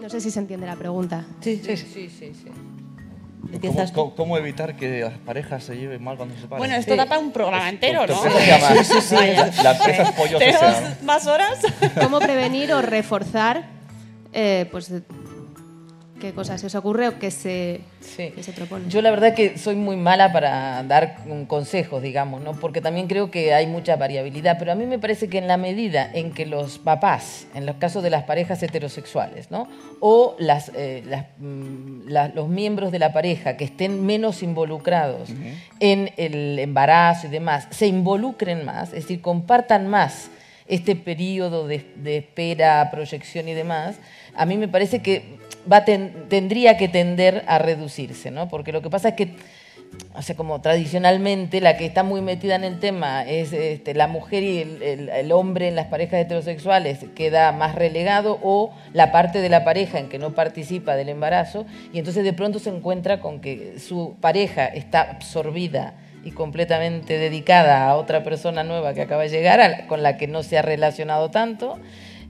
No 0.00 0.08
sé 0.08 0.20
si 0.20 0.30
se 0.30 0.40
entiende 0.40 0.66
la 0.66 0.76
pregunta. 0.76 1.26
Sí, 1.40 1.60
sí, 1.64 1.76
sí. 1.76 2.08
sí, 2.08 2.32
sí. 2.34 2.50
¿Cómo, 3.60 3.92
cómo, 3.92 4.14
cómo 4.14 4.36
evitar 4.38 4.76
que 4.76 5.00
las 5.00 5.18
parejas 5.18 5.64
se 5.64 5.76
lleven 5.76 6.02
mal 6.02 6.16
cuando 6.16 6.34
se 6.34 6.42
separan? 6.42 6.58
Bueno, 6.58 6.74
esto 6.76 6.96
da 6.96 7.06
para 7.06 7.20
un 7.20 7.32
programa 7.32 7.68
entero, 7.68 8.06
¿no? 8.06 8.14
Sí, 8.22 8.84
sí, 8.84 9.00
sí. 9.00 9.14
La 9.62 9.72
empresa 9.72 10.02
es 10.02 10.12
pollo 10.12 10.38
¿Tenemos 10.38 11.02
más 11.02 11.26
horas? 11.26 11.58
¿Cómo 12.00 12.18
prevenir 12.18 12.72
o 12.72 12.82
reforzar 12.82 13.64
eh, 14.32 14.68
pues, 14.70 14.92
qué 16.20 16.32
cosas 16.32 16.60
se 16.60 16.66
os 16.68 16.74
ocurre 16.74 17.08
o 17.08 17.18
qué 17.18 17.30
se, 17.30 17.80
qué 18.16 18.42
se 18.42 18.52
propone? 18.52 18.88
Yo 18.88 19.02
la 19.02 19.10
verdad 19.10 19.34
que 19.34 19.58
soy 19.58 19.74
muy 19.74 19.96
mala 19.96 20.32
para 20.32 20.82
dar 20.84 21.16
consejos, 21.48 22.02
digamos, 22.02 22.40
¿no? 22.42 22.52
Porque 22.52 22.80
también 22.80 23.06
creo 23.08 23.30
que 23.30 23.52
hay 23.54 23.66
mucha 23.66 23.96
variabilidad, 23.96 24.56
pero 24.58 24.72
a 24.72 24.74
mí 24.74 24.86
me 24.86 24.98
parece 24.98 25.28
que 25.28 25.38
en 25.38 25.48
la 25.48 25.56
medida 25.56 26.08
en 26.12 26.32
que 26.32 26.46
los 26.46 26.78
papás, 26.78 27.46
en 27.54 27.66
los 27.66 27.76
casos 27.76 28.02
de 28.02 28.10
las 28.10 28.24
parejas 28.24 28.62
heterosexuales, 28.62 29.50
¿no? 29.50 29.68
O 30.00 30.36
las, 30.38 30.70
eh, 30.76 31.02
las, 31.06 31.26
mm, 31.38 32.08
la- 32.08 32.28
los 32.28 32.48
miembros 32.48 32.92
de 32.92 32.98
la 32.98 33.12
pareja 33.12 33.56
que 33.56 33.64
estén 33.64 34.04
menos 34.06 34.42
involucrados 34.42 35.30
en 35.80 36.10
el 36.16 36.58
embarazo 36.58 37.26
y 37.26 37.30
demás, 37.30 37.66
se 37.70 37.86
involucren 37.86 38.64
más, 38.64 38.88
es 38.88 39.02
decir, 39.02 39.20
compartan 39.20 39.88
más 39.88 40.30
este 40.68 40.94
periodo 40.94 41.66
de, 41.66 41.84
de 41.96 42.18
espera, 42.18 42.88
proyección 42.92 43.48
y 43.48 43.54
demás, 43.54 43.96
a 44.40 44.46
mí 44.46 44.56
me 44.56 44.68
parece 44.68 45.00
que 45.02 45.38
va 45.70 45.84
tendría 45.84 46.78
que 46.78 46.88
tender 46.88 47.44
a 47.46 47.58
reducirse, 47.58 48.30
¿no? 48.30 48.48
Porque 48.48 48.72
lo 48.72 48.80
que 48.80 48.88
pasa 48.88 49.10
es 49.10 49.14
que, 49.14 49.36
o 50.14 50.22
sea, 50.22 50.34
como 50.34 50.60
tradicionalmente 50.62 51.60
la 51.60 51.76
que 51.76 51.84
está 51.84 52.02
muy 52.02 52.22
metida 52.22 52.54
en 52.54 52.64
el 52.64 52.80
tema 52.80 53.24
es 53.28 53.52
este, 53.52 53.92
la 53.92 54.06
mujer 54.06 54.42
y 54.42 54.58
el, 54.58 55.08
el- 55.10 55.32
hombre 55.32 55.68
en 55.68 55.76
las 55.76 55.86
parejas 55.88 56.20
heterosexuales 56.20 57.00
queda 57.14 57.52
más 57.52 57.74
relegado 57.74 58.38
o 58.42 58.72
la 58.94 59.12
parte 59.12 59.40
de 59.42 59.50
la 59.50 59.62
pareja 59.62 59.98
en 59.98 60.08
que 60.08 60.18
no 60.18 60.30
participa 60.34 60.96
del 60.96 61.10
embarazo 61.10 61.66
y 61.92 61.98
entonces 61.98 62.24
de 62.24 62.32
pronto 62.32 62.58
se 62.58 62.70
encuentra 62.70 63.20
con 63.20 63.40
que 63.40 63.78
su 63.78 64.16
pareja 64.22 64.64
está 64.66 65.02
absorbida 65.02 65.92
y 66.24 66.30
completamente 66.30 67.18
dedicada 67.18 67.86
a 67.88 67.96
otra 67.96 68.22
persona 68.24 68.62
nueva 68.64 68.94
que 68.94 69.02
acaba 69.02 69.22
de 69.24 69.28
llegar, 69.30 69.86
con 69.86 70.02
la 70.02 70.16
que 70.16 70.26
no 70.26 70.42
se 70.42 70.56
ha 70.56 70.62
relacionado 70.62 71.30
tanto. 71.30 71.78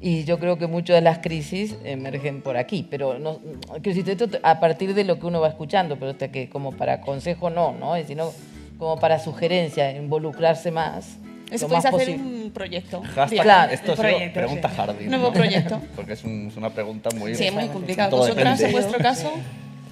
Y 0.02 0.24
yo 0.24 0.38
creo 0.38 0.56
que 0.58 0.66
muchas 0.66 0.94
de 0.96 1.02
las 1.02 1.18
crisis 1.18 1.76
emergen 1.84 2.40
por 2.40 2.56
aquí, 2.56 2.86
pero 2.90 3.18
no, 3.18 3.38
esto 3.84 4.26
a 4.42 4.58
partir 4.58 4.94
de 4.94 5.04
lo 5.04 5.18
que 5.18 5.26
uno 5.26 5.40
va 5.40 5.48
escuchando, 5.48 5.96
pero 5.98 6.12
hasta 6.12 6.32
que 6.32 6.48
como 6.48 6.72
para 6.72 7.02
consejo 7.02 7.50
no, 7.50 7.72
¿no? 7.72 7.96
Es 7.96 8.06
sino 8.06 8.32
como 8.78 8.98
para 8.98 9.18
sugerencia, 9.18 9.92
involucrarse 9.92 10.70
más. 10.70 11.18
Eso 11.50 11.68
lo 11.68 11.74
más 11.74 11.84
podéis 11.84 12.08
hacer 12.08 12.16
posible. 12.16 12.44
un 12.46 12.50
proyecto. 12.52 13.02
Hashtag, 13.14 13.28
Bien. 13.68 13.70
esto 13.72 13.96
sido 13.96 14.32
pregunta 14.32 14.68
Hardy. 14.68 15.06
Nuevo 15.06 15.32
proyecto. 15.32 15.80
Porque 15.96 16.12
es, 16.14 16.24
un- 16.24 16.46
es 16.48 16.56
una 16.56 16.70
pregunta 16.70 17.10
muy... 17.16 17.34
Sí, 17.34 17.44
es 17.44 17.52
muy 17.52 17.68
complicado. 17.68 18.10
Todo 18.10 18.20
¿Vosotras, 18.20 18.60
en 18.60 18.72
vuestro 18.72 18.98
caso? 19.00 19.32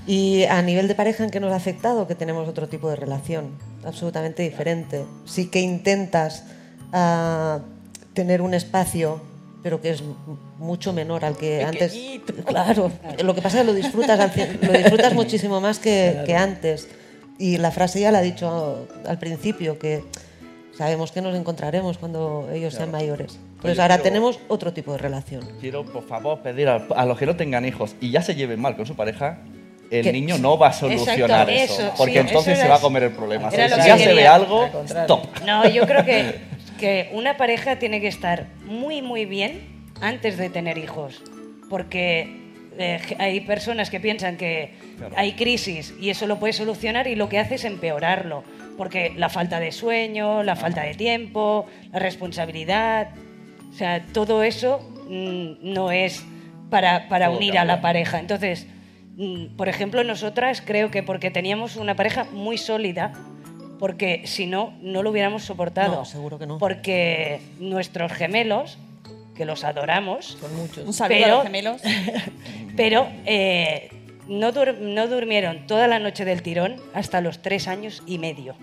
Y 0.06 0.44
a 0.44 0.62
nivel 0.62 0.88
de 0.88 0.94
pareja, 0.94 1.24
¿en 1.24 1.30
qué 1.30 1.38
nos 1.40 1.52
ha 1.52 1.56
afectado? 1.56 2.06
Que 2.06 2.14
tenemos 2.14 2.48
otro 2.48 2.66
tipo 2.68 2.88
de 2.88 2.96
relación, 2.96 3.50
absolutamente 3.84 4.42
diferente. 4.42 5.04
Sí 5.26 5.50
que 5.50 5.60
intentas 5.60 6.44
ah, 6.94 7.58
tener 8.14 8.40
un 8.40 8.54
espacio, 8.54 9.20
pero 9.62 9.80
que 9.80 9.90
es 9.90 10.02
mucho 10.58 10.92
menor 10.92 11.24
al 11.24 11.36
que 11.36 11.64
antes. 11.64 11.96
Claro, 12.46 12.90
lo 13.22 13.34
que 13.34 13.42
pasa 13.42 13.58
es 13.60 13.66
que 13.66 13.72
lo 13.72 13.74
disfrutas, 13.74 14.36
lo 14.62 14.72
disfrutas 14.72 15.12
muchísimo 15.14 15.60
más 15.60 15.78
que, 15.78 16.10
Claro. 16.12 16.26
que 16.26 16.34
antes. 16.36 16.88
Y 17.38 17.56
la 17.58 17.70
frase 17.70 18.00
ya 18.00 18.10
la 18.10 18.18
ha 18.18 18.22
dicho 18.22 18.88
al 19.06 19.18
principio, 19.18 19.78
que 19.78 20.02
sabemos 20.76 21.12
que 21.12 21.20
nos 21.20 21.36
encontraremos 21.36 21.98
cuando 21.98 22.48
ellos 22.52 22.74
sean 22.74 22.90
mayores. 22.90 23.38
Entonces 23.56 23.72
Oye, 23.72 23.82
ahora 23.82 23.94
pero- 23.96 24.04
tenemos 24.04 24.38
otro 24.48 24.72
tipo 24.72 24.92
de 24.92 24.98
relación. 24.98 25.42
Quiero, 25.60 25.84
por 25.84 26.06
favor, 26.06 26.40
pedir 26.40 26.68
a, 26.68 26.86
a 26.96 27.04
los 27.04 27.18
que 27.18 27.26
no 27.26 27.36
tengan 27.36 27.64
hijos 27.64 27.94
y 28.00 28.10
ya 28.10 28.22
se 28.22 28.34
lleven 28.34 28.60
mal 28.60 28.76
con 28.76 28.86
su 28.86 28.94
pareja, 28.96 29.38
el 29.90 30.04
Que- 30.04 30.12
niño 30.12 30.36
no 30.38 30.58
va 30.58 30.68
a 30.68 30.72
solucionar 30.72 31.48
Exacto, 31.48 31.50
eso, 31.50 31.82
eso, 31.82 31.92
porque 31.96 32.12
sí, 32.12 32.18
entonces 32.18 32.52
eso 32.54 32.62
se 32.62 32.68
va 32.68 32.76
a 32.76 32.80
comer 32.80 33.04
el 33.04 33.12
problema. 33.12 33.50
Si 33.50 33.56
ya 33.56 33.68
se 33.96 34.06
ve 34.06 34.14
quería. 34.14 34.34
algo, 34.34 34.68
stop. 34.84 35.24
No, 35.46 35.66
yo 35.68 35.86
creo 35.86 36.04
que 36.04 36.34
que 36.78 37.10
una 37.12 37.36
pareja 37.36 37.78
tiene 37.78 38.00
que 38.00 38.08
estar 38.08 38.46
muy, 38.64 39.02
muy 39.02 39.26
bien 39.26 39.60
antes 40.00 40.38
de 40.38 40.48
tener 40.48 40.78
hijos. 40.78 41.22
Porque 41.68 42.48
eh, 42.78 43.00
hay 43.18 43.40
personas 43.40 43.90
que 43.90 44.00
piensan 44.00 44.36
que 44.36 44.72
Claro. 44.98 45.14
hay 45.16 45.32
crisis 45.34 45.94
y 46.00 46.10
eso 46.10 46.26
lo 46.26 46.38
puede 46.40 46.52
solucionar 46.52 47.06
y 47.06 47.14
lo 47.14 47.28
que 47.28 47.38
hace 47.38 47.56
es 47.56 47.64
empeorarlo. 47.64 48.42
Porque 48.76 49.12
la 49.16 49.28
falta 49.28 49.60
de 49.60 49.72
sueño, 49.72 50.42
la 50.42 50.56
falta 50.56 50.82
de 50.82 50.94
tiempo, 50.94 51.66
la 51.92 51.98
responsabilidad, 51.98 53.10
o 53.70 53.72
sea, 53.74 54.04
todo 54.12 54.42
eso 54.42 54.80
mm, 55.08 55.72
no 55.74 55.90
es 55.92 56.24
para, 56.70 57.08
para 57.08 57.30
unir 57.30 57.58
a 57.58 57.64
la 57.64 57.80
pareja. 57.80 58.18
Entonces, 58.18 58.66
mm, 59.16 59.56
por 59.56 59.68
ejemplo, 59.68 60.04
nosotras 60.04 60.62
creo 60.64 60.90
que 60.90 61.02
porque 61.02 61.30
teníamos 61.30 61.76
una 61.76 61.94
pareja 61.96 62.24
muy 62.32 62.56
sólida, 62.58 63.12
porque 63.78 64.22
si 64.26 64.46
no, 64.46 64.74
no 64.80 65.02
lo 65.02 65.10
hubiéramos 65.10 65.42
soportado. 65.44 65.96
No, 65.96 66.04
seguro 66.04 66.38
que 66.38 66.46
no. 66.46 66.58
Porque 66.58 67.40
nuestros 67.58 68.12
gemelos, 68.12 68.78
que 69.36 69.44
los 69.44 69.64
adoramos, 69.64 70.36
son 70.40 70.56
muchos. 70.56 70.84
Un 70.84 70.92
saludo 70.92 71.24
a 71.24 71.28
los 71.28 71.42
gemelos. 71.44 71.80
pero 72.76 73.08
eh, 73.24 73.90
no, 74.26 74.52
dur- 74.52 74.78
no 74.78 75.06
durmieron 75.06 75.66
toda 75.66 75.86
la 75.86 75.98
noche 75.98 76.24
del 76.24 76.42
tirón 76.42 76.76
hasta 76.94 77.20
los 77.20 77.40
tres 77.40 77.68
años 77.68 78.02
y 78.06 78.18
medio. 78.18 78.56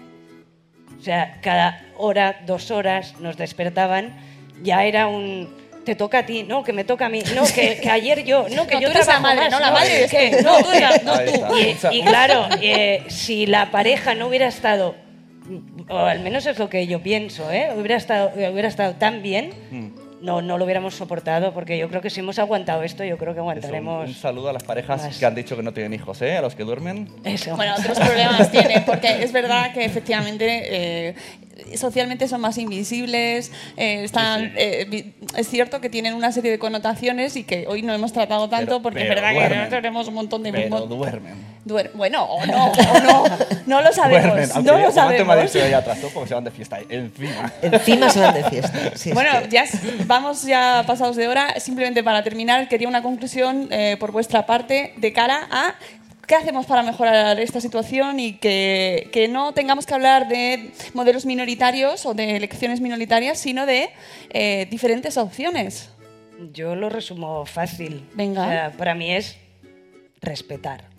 O 0.99 1.01
sea, 1.01 1.39
cada 1.41 1.81
hora, 1.97 2.41
dos 2.45 2.71
horas 2.71 3.15
nos 3.19 3.37
despertaban, 3.37 4.15
ya 4.63 4.85
era 4.85 5.07
un... 5.07 5.63
Te 5.85 5.93
toca 5.93 6.19
a 6.19 6.25
ti, 6.25 6.41
no, 6.41 6.63
que 6.63 6.73
me 6.73 6.83
toca 6.83 7.05
a 7.05 7.09
mí, 7.09 7.21
no, 7.35 7.43
que, 7.45 7.79
que 7.79 7.89
ayer 7.91 8.23
yo, 8.23 8.47
no, 8.49 8.65
que 8.65 8.73
No, 8.75 8.81
yo 8.81 8.87
tú 8.87 8.95
eres 8.95 9.05
la 9.07 9.13
trabajo 9.19 9.21
madre, 9.21 9.41
más, 9.41 9.51
no, 9.51 9.59
la 9.59 9.71
madre 9.71 10.07
que- 10.09 10.37
tú. 10.37 10.43
no, 10.43 10.57
tú 10.57 10.69
no, 11.05 11.47
tú. 11.47 11.57
Y, 11.91 11.97
y 11.99 12.01
claro, 12.01 12.47
eh, 12.59 13.03
si 13.07 13.45
la 13.45 13.69
pareja 13.69 14.15
no 14.15 14.25
hubiera 14.27 14.47
estado, 14.47 14.95
o 15.89 15.97
al 15.97 16.19
menos 16.21 16.45
es 16.45 16.57
lo 16.59 16.69
que 16.69 16.87
yo 16.87 17.01
pienso, 17.01 17.51
¿eh? 17.51 17.69
hubiera, 17.75 17.97
estado, 17.97 18.31
hubiera 18.35 18.67
estado 18.67 18.93
tan 18.95 19.21
bien, 19.21 19.51
no, 20.21 20.41
no 20.41 20.57
lo 20.57 20.63
hubiéramos 20.65 20.95
soportado, 20.95 21.53
porque 21.53 21.77
yo 21.77 21.87
creo 21.87 22.01
que 22.01 22.09
si 22.09 22.21
hemos 22.21 22.39
aguantado 22.39 22.81
esto, 22.83 23.03
yo 23.03 23.17
creo 23.17 23.33
que 23.33 23.39
Eso, 23.39 23.43
un, 23.43 23.49
aguantaremos. 23.51 24.07
un 24.07 24.15
saludo 24.15 24.49
a 24.49 24.53
las 24.53 24.63
parejas 24.63 25.03
más. 25.03 25.17
que 25.19 25.25
han 25.25 25.35
dicho 25.35 25.55
que 25.55 25.61
no 25.61 25.71
tienen 25.73 25.93
hijos, 25.93 26.21
¿eh? 26.21 26.37
A 26.37 26.41
los 26.41 26.55
que 26.55 26.63
duermen. 26.63 27.09
Eso. 27.23 27.55
Bueno, 27.55 27.73
otros 27.77 27.99
problemas 27.99 28.49
tienen, 28.51 28.83
porque 28.85 29.23
es 29.23 29.31
verdad 29.31 29.71
que 29.73 29.85
efectivamente 29.85 31.09
eh, 31.09 31.15
socialmente 31.75 32.27
son 32.27 32.41
más 32.41 32.57
invisibles, 32.57 33.51
eh, 33.77 34.03
están, 34.03 34.53
eh, 34.57 35.13
es 35.37 35.47
cierto 35.49 35.81
que 35.81 35.89
tienen 35.89 36.13
una 36.13 36.31
serie 36.31 36.51
de 36.51 36.59
connotaciones 36.59 37.35
y 37.35 37.43
que 37.43 37.65
hoy 37.67 37.81
no 37.81 37.93
hemos 37.93 38.13
tratado 38.13 38.49
tanto 38.49 38.65
Pero- 38.65 38.81
porque 38.81 38.99
pero 38.99 39.13
es 39.13 39.15
verdad 39.21 39.33
duermen. 39.33 39.63
que 39.69 39.75
tenemos 39.75 40.07
un 40.07 40.13
montón 40.15 40.43
de... 40.43 40.51
Pero 40.51 40.69
mon- 40.69 40.89
duermen. 40.89 41.35
duer- 41.65 41.91
bueno, 41.93 42.23
o 42.25 42.45
no, 42.45 42.65
o 42.71 42.99
no, 43.01 43.23
no 43.65 43.81
lo 43.81 43.91
sabemos, 43.93 44.33
Duermen. 44.35 44.49
No 44.65 44.71
lo 44.73 44.77
momento 44.77 44.81
me 44.81 44.87
ha 44.87 44.91
sabemos. 44.91 45.53
dicho 45.53 45.65
ella 45.65 45.77
atrás, 45.77 45.97
¿no? 46.01 46.09
porque 46.09 46.27
se 46.29 46.33
van 46.35 46.43
de 46.43 46.51
fiesta 46.51 46.79
encima. 46.89 47.53
Encima 47.61 48.09
se 48.09 48.19
van 48.19 48.33
de 48.35 48.43
fiesta. 48.43 48.79
sí, 48.95 49.09
es 49.09 49.15
bueno, 49.15 49.29
que- 49.43 49.49
ya 49.49 49.65
vamos 50.05 50.43
ya 50.43 50.83
pasados 50.85 51.15
de 51.15 51.27
hora. 51.27 51.59
Simplemente 51.59 52.03
para 52.03 52.23
terminar, 52.23 52.67
quería 52.67 52.87
una 52.87 53.01
conclusión 53.01 53.67
eh, 53.71 53.97
por 53.99 54.11
vuestra 54.11 54.45
parte 54.45 54.93
de 54.97 55.13
cara 55.13 55.47
a 55.49 55.75
qué 56.25 56.35
hacemos 56.35 56.65
para 56.65 56.83
mejorar 56.83 57.39
esta 57.39 57.61
situación 57.61 58.19
y 58.19 58.33
que, 58.33 59.09
que 59.11 59.27
no 59.27 59.53
tengamos 59.53 59.85
que 59.85 59.93
hablar 59.93 60.27
de 60.27 60.71
modelos 60.93 61.25
minoritarios 61.25 62.05
o 62.05 62.13
de 62.13 62.35
elecciones 62.35 62.81
minoritarias, 62.81 63.39
sino 63.39 63.65
de 63.65 63.89
eh, 64.29 64.67
diferentes 64.69 65.17
opciones. 65.17 65.89
Yo 66.51 66.75
lo 66.75 66.89
resumo 66.89 67.45
fácil. 67.45 68.07
Venga. 68.13 68.43
O 68.43 68.49
sea, 68.49 68.71
para 68.71 68.95
mí 68.95 69.11
es 69.11 69.37
respetar. 70.21 70.95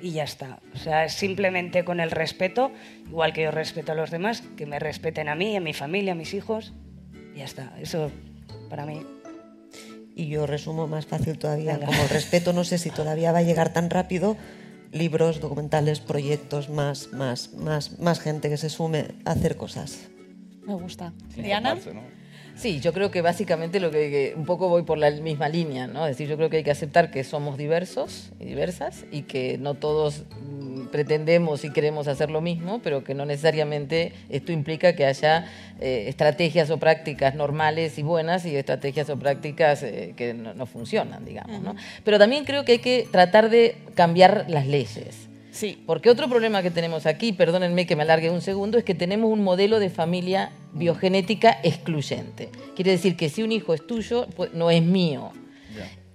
Y 0.00 0.12
ya 0.12 0.24
está. 0.24 0.60
O 0.74 0.78
sea, 0.78 1.04
es 1.04 1.12
simplemente 1.12 1.84
con 1.84 2.00
el 2.00 2.10
respeto, 2.10 2.72
igual 3.06 3.34
que 3.34 3.42
yo 3.42 3.50
respeto 3.50 3.92
a 3.92 3.94
los 3.94 4.10
demás, 4.10 4.42
que 4.56 4.64
me 4.64 4.78
respeten 4.78 5.28
a 5.28 5.34
mí, 5.34 5.56
a 5.56 5.60
mi 5.60 5.74
familia, 5.74 6.12
a 6.12 6.14
mis 6.14 6.32
hijos. 6.32 6.72
Y 7.34 7.40
ya 7.40 7.44
está. 7.44 7.74
Eso 7.78 8.10
para 8.70 8.86
mí. 8.86 9.04
Y 10.18 10.26
yo 10.26 10.48
resumo 10.48 10.88
más 10.88 11.06
fácil 11.06 11.38
todavía, 11.38 11.74
Venga. 11.74 11.86
como 11.86 12.02
el 12.02 12.08
respeto 12.08 12.52
no 12.52 12.64
sé 12.64 12.76
si 12.76 12.90
todavía 12.90 13.30
va 13.30 13.38
a 13.38 13.42
llegar 13.42 13.72
tan 13.72 13.88
rápido, 13.88 14.36
libros, 14.90 15.40
documentales, 15.40 16.00
proyectos, 16.00 16.68
más, 16.68 17.12
más, 17.12 17.54
más, 17.54 18.00
más 18.00 18.18
gente 18.18 18.48
que 18.48 18.56
se 18.56 18.68
sume 18.68 19.14
a 19.24 19.30
hacer 19.30 19.56
cosas. 19.56 20.08
Me 20.66 20.74
gusta. 20.74 21.12
Diana. 21.36 21.76
Sí, 22.58 22.80
yo 22.80 22.92
creo 22.92 23.12
que 23.12 23.22
básicamente 23.22 23.78
lo 23.78 23.92
que, 23.92 24.10
que 24.10 24.34
un 24.36 24.44
poco 24.44 24.68
voy 24.68 24.82
por 24.82 24.98
la 24.98 25.12
misma 25.12 25.48
línea, 25.48 25.86
¿no? 25.86 26.04
Es 26.06 26.16
decir, 26.16 26.28
yo 26.28 26.36
creo 26.36 26.50
que 26.50 26.56
hay 26.56 26.64
que 26.64 26.72
aceptar 26.72 27.08
que 27.12 27.22
somos 27.22 27.56
diversos 27.56 28.30
y 28.40 28.46
diversas 28.46 29.04
y 29.12 29.22
que 29.22 29.58
no 29.58 29.74
todos 29.74 30.24
mm, 30.40 30.86
pretendemos 30.88 31.64
y 31.64 31.70
queremos 31.70 32.08
hacer 32.08 32.32
lo 32.32 32.40
mismo, 32.40 32.80
pero 32.82 33.04
que 33.04 33.14
no 33.14 33.26
necesariamente 33.26 34.12
esto 34.28 34.50
implica 34.50 34.96
que 34.96 35.06
haya 35.06 35.46
eh, 35.80 36.06
estrategias 36.08 36.68
o 36.70 36.78
prácticas 36.78 37.36
normales 37.36 37.96
y 37.96 38.02
buenas 38.02 38.44
y 38.44 38.56
estrategias 38.56 39.08
o 39.08 39.16
prácticas 39.16 39.84
eh, 39.84 40.14
que 40.16 40.34
no, 40.34 40.52
no 40.52 40.66
funcionan, 40.66 41.24
digamos, 41.24 41.62
¿no? 41.62 41.76
Pero 42.02 42.18
también 42.18 42.44
creo 42.44 42.64
que 42.64 42.72
hay 42.72 42.78
que 42.80 43.06
tratar 43.12 43.50
de 43.50 43.76
cambiar 43.94 44.46
las 44.48 44.66
leyes. 44.66 45.27
Sí. 45.58 45.82
Porque 45.86 46.08
otro 46.08 46.28
problema 46.28 46.62
que 46.62 46.70
tenemos 46.70 47.04
aquí, 47.04 47.32
perdónenme 47.32 47.84
que 47.84 47.96
me 47.96 48.02
alargue 48.02 48.30
un 48.30 48.42
segundo, 48.42 48.78
es 48.78 48.84
que 48.84 48.94
tenemos 48.94 49.28
un 49.28 49.42
modelo 49.42 49.80
de 49.80 49.90
familia 49.90 50.52
biogenética 50.72 51.58
excluyente. 51.64 52.50
Quiere 52.76 52.92
decir 52.92 53.16
que 53.16 53.28
si 53.28 53.42
un 53.42 53.50
hijo 53.50 53.74
es 53.74 53.84
tuyo, 53.84 54.28
pues 54.36 54.54
no 54.54 54.70
es 54.70 54.84
mío 54.84 55.32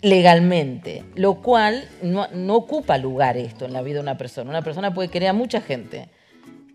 legalmente, 0.01 1.03
lo 1.15 1.41
cual 1.41 1.89
no, 2.01 2.27
no 2.33 2.55
ocupa 2.55 2.97
lugar 2.97 3.35
esto 3.35 3.65
en 3.65 3.73
la 3.73 3.81
vida 3.81 3.95
de 3.95 4.01
una 4.01 4.17
persona. 4.17 4.49
Una 4.49 4.61
persona 4.61 4.93
puede 4.93 5.09
querer 5.09 5.29
a 5.29 5.33
mucha 5.33 5.59
gente. 5.59 6.07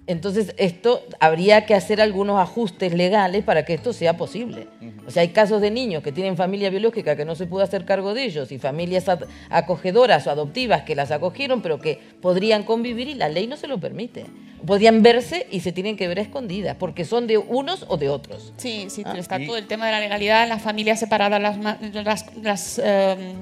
Entonces, 0.09 0.55
esto 0.57 1.03
habría 1.21 1.67
que 1.67 1.75
hacer 1.75 2.01
algunos 2.01 2.41
ajustes 2.41 2.95
legales 2.95 3.45
para 3.45 3.65
que 3.67 3.75
esto 3.75 3.93
sea 3.93 4.17
posible. 4.17 4.67
O 5.07 5.11
sea, 5.11 5.21
hay 5.21 5.29
casos 5.29 5.61
de 5.61 5.71
niños 5.71 6.03
que 6.03 6.13
tienen 6.13 6.35
familia 6.37 6.71
biológica 6.71 7.15
que 7.15 7.27
no 7.27 7.35
se 7.35 7.47
pudo 7.47 7.63
hacer 7.63 7.85
cargo 7.85 8.15
de 8.15 8.25
ellos 8.25 8.51
y 8.51 8.59
familias 8.59 9.05
acogedoras 9.51 10.27
o 10.27 10.31
adoptivas 10.31 10.83
que 10.83 10.95
las 10.95 11.11
acogieron, 11.11 11.61
pero 11.61 11.79
que 11.79 12.01
podrían 12.23 12.63
convivir 12.63 13.09
y 13.09 13.15
la 13.15 13.29
ley 13.29 13.47
no 13.47 13.57
se 13.59 13.69
lo 13.69 13.79
permite. 13.79 14.25
Podrían 14.67 15.03
verse 15.03 15.47
y 15.51 15.61
se 15.61 15.73
tienen 15.73 15.97
que 15.97 16.09
ver 16.09 16.19
a 16.19 16.23
escondidas, 16.23 16.77
porque 16.79 17.05
son 17.05 17.27
de 17.27 17.39
unos 17.39 17.85
o 17.89 17.97
de 17.99 18.09
otros. 18.09 18.53
Sí, 18.57 18.87
sí, 18.89 19.03
Ah. 19.05 19.15
está 19.17 19.39
Y- 19.41 19.47
todo 19.47 19.57
el 19.59 19.67
tema 19.67 19.87
de 19.87 19.93
la 19.93 20.01
legalidad, 20.01 20.49
las 20.49 20.63
familias 20.63 20.99
separadas, 20.99 21.41
las, 21.41 21.59
ma- 21.59 21.79
las, 21.93 22.25
las, 22.43 22.79
em, 22.83 23.37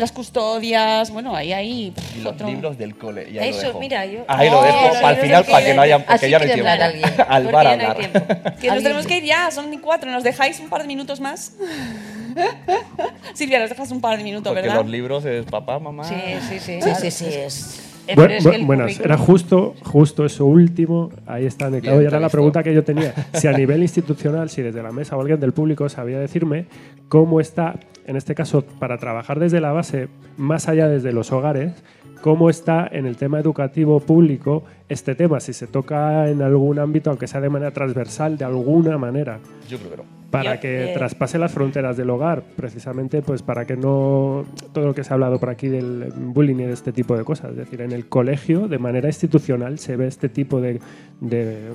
las 0.00 0.10
custodias, 0.12 1.10
bueno, 1.12 1.36
ahí 1.36 1.52
hay 1.52 1.90
pff, 1.92 2.16
Y 2.16 2.20
los 2.22 2.32
otro- 2.32 2.48
libros 2.48 2.76
del 2.78 2.96
cole. 2.96 3.28
Y 3.30 3.38
ahí 3.38 3.50
Eso, 3.50 3.60
lo 3.62 3.66
dejo. 3.68 3.80
mira, 3.80 4.04
yo- 4.06 4.24
Ahí 4.26 4.50
lo 4.50 4.62
dejo 4.62 4.78
para 5.00 5.10
el 5.10 5.22
libros 5.22 5.22
final, 5.22 5.44
para 5.44 5.64
que 5.66 5.74
no 5.74 5.82
haya. 5.82 5.94
cole. 5.96 6.04
Porque 6.06 6.14
Así 6.26 6.30
ya 6.30 6.38
no 6.38 6.44
hay 6.44 6.52
tiempo. 6.52 6.70
alguien, 6.70 7.04
Al 7.28 7.42
porque 7.42 7.52
bar 7.54 7.66
hay 7.66 7.72
hablar. 7.74 7.96
tiempo. 7.96 8.20
Que 8.60 8.68
nos 8.68 8.82
tenemos 8.82 9.06
que 9.06 9.18
ir 9.18 9.24
ya, 9.24 9.50
son 9.50 9.70
ni 9.70 9.78
cuatro, 9.78 10.10
nos 10.10 10.24
dejáis 10.24 10.58
un 10.60 10.68
par 10.68 10.82
de 10.82 10.88
minutos 10.88 11.20
más. 11.20 11.52
Silvia, 13.34 13.60
nos 13.60 13.70
dejas 13.70 13.90
un 13.90 14.00
par 14.00 14.18
de 14.18 14.24
minutos, 14.24 14.52
Porque 14.52 14.62
¿verdad? 14.68 14.82
los 14.82 14.90
libros 14.90 15.24
es 15.24 15.44
papá, 15.46 15.78
mamá. 15.78 16.04
Sí, 16.04 16.14
sí, 16.48 16.58
sí. 16.60 16.80
Sí, 16.82 16.90
sí, 17.00 17.10
sí, 17.10 17.24
es... 17.26 17.86
Bu- 18.08 18.14
pero 18.16 18.34
es 18.34 18.44
que 18.44 18.58
buenas, 18.64 18.98
era 18.98 19.16
justo, 19.16 19.74
justo 19.84 20.24
eso 20.24 20.44
último, 20.44 21.10
ahí 21.26 21.46
está 21.46 21.66
anotado. 21.66 21.92
Bien, 21.98 22.02
y 22.04 22.06
era 22.08 22.18
la 22.18 22.28
pregunta 22.28 22.60
que 22.62 22.74
yo 22.74 22.82
tenía. 22.82 23.14
Si 23.34 23.46
a 23.46 23.52
nivel 23.52 23.82
institucional, 23.82 24.50
si 24.50 24.62
desde 24.62 24.82
la 24.82 24.90
mesa 24.90 25.16
o 25.16 25.20
alguien 25.20 25.38
del 25.38 25.52
público 25.52 25.88
sabía 25.88 26.18
decirme 26.18 26.66
cómo 27.08 27.40
está, 27.40 27.76
en 28.10 28.16
este 28.16 28.34
caso, 28.34 28.62
para 28.62 28.98
trabajar 28.98 29.38
desde 29.38 29.60
la 29.60 29.70
base, 29.70 30.08
más 30.36 30.68
allá 30.68 30.88
desde 30.88 31.12
los 31.12 31.30
hogares, 31.30 31.80
cómo 32.20 32.50
está 32.50 32.88
en 32.90 33.06
el 33.06 33.16
tema 33.16 33.38
educativo 33.38 34.00
público 34.00 34.64
este 34.88 35.14
tema, 35.14 35.38
si 35.38 35.52
se 35.52 35.68
toca 35.68 36.28
en 36.28 36.42
algún 36.42 36.80
ámbito, 36.80 37.10
aunque 37.10 37.28
sea 37.28 37.40
de 37.40 37.48
manera 37.48 37.70
transversal, 37.70 38.36
de 38.36 38.44
alguna 38.44 38.98
manera 38.98 39.38
Yo 39.68 39.78
creo 39.78 39.90
que 39.92 39.96
no. 39.98 40.02
para 40.28 40.56
Yo, 40.56 40.60
que 40.60 40.90
eh, 40.90 40.92
traspase 40.92 41.38
las 41.38 41.52
fronteras 41.52 41.96
del 41.96 42.10
hogar, 42.10 42.42
precisamente 42.56 43.22
pues 43.22 43.42
para 43.42 43.64
que 43.64 43.76
no 43.76 44.44
todo 44.72 44.86
lo 44.86 44.94
que 44.94 45.04
se 45.04 45.12
ha 45.12 45.14
hablado 45.14 45.38
por 45.38 45.48
aquí 45.48 45.68
del 45.68 46.12
bullying 46.16 46.56
y 46.56 46.64
de 46.64 46.72
este 46.72 46.92
tipo 46.92 47.16
de 47.16 47.22
cosas, 47.22 47.52
es 47.52 47.58
decir, 47.58 47.80
en 47.80 47.92
el 47.92 48.08
colegio 48.08 48.66
de 48.66 48.80
manera 48.80 49.06
institucional 49.06 49.78
se 49.78 49.94
ve 49.94 50.08
este 50.08 50.28
tipo 50.28 50.60
de, 50.60 50.80
de, 51.20 51.74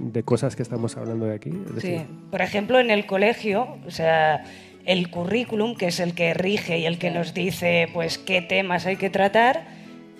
de 0.00 0.22
cosas 0.24 0.56
que 0.56 0.64
estamos 0.64 0.96
hablando 0.96 1.26
de 1.26 1.36
aquí. 1.36 1.50
Es 1.50 1.74
decir, 1.76 2.00
Sí. 2.00 2.06
Por 2.32 2.42
ejemplo, 2.42 2.80
en 2.80 2.90
el 2.90 3.06
colegio, 3.06 3.78
o 3.86 3.90
sea, 3.92 4.42
el 4.84 5.10
currículum, 5.10 5.76
que 5.76 5.86
es 5.88 6.00
el 6.00 6.14
que 6.14 6.34
rige 6.34 6.78
y 6.78 6.86
el 6.86 6.98
que 6.98 7.10
nos 7.10 7.34
dice 7.34 7.88
pues 7.92 8.18
qué 8.18 8.40
temas 8.42 8.86
hay 8.86 8.96
que 8.96 9.10
tratar, 9.10 9.64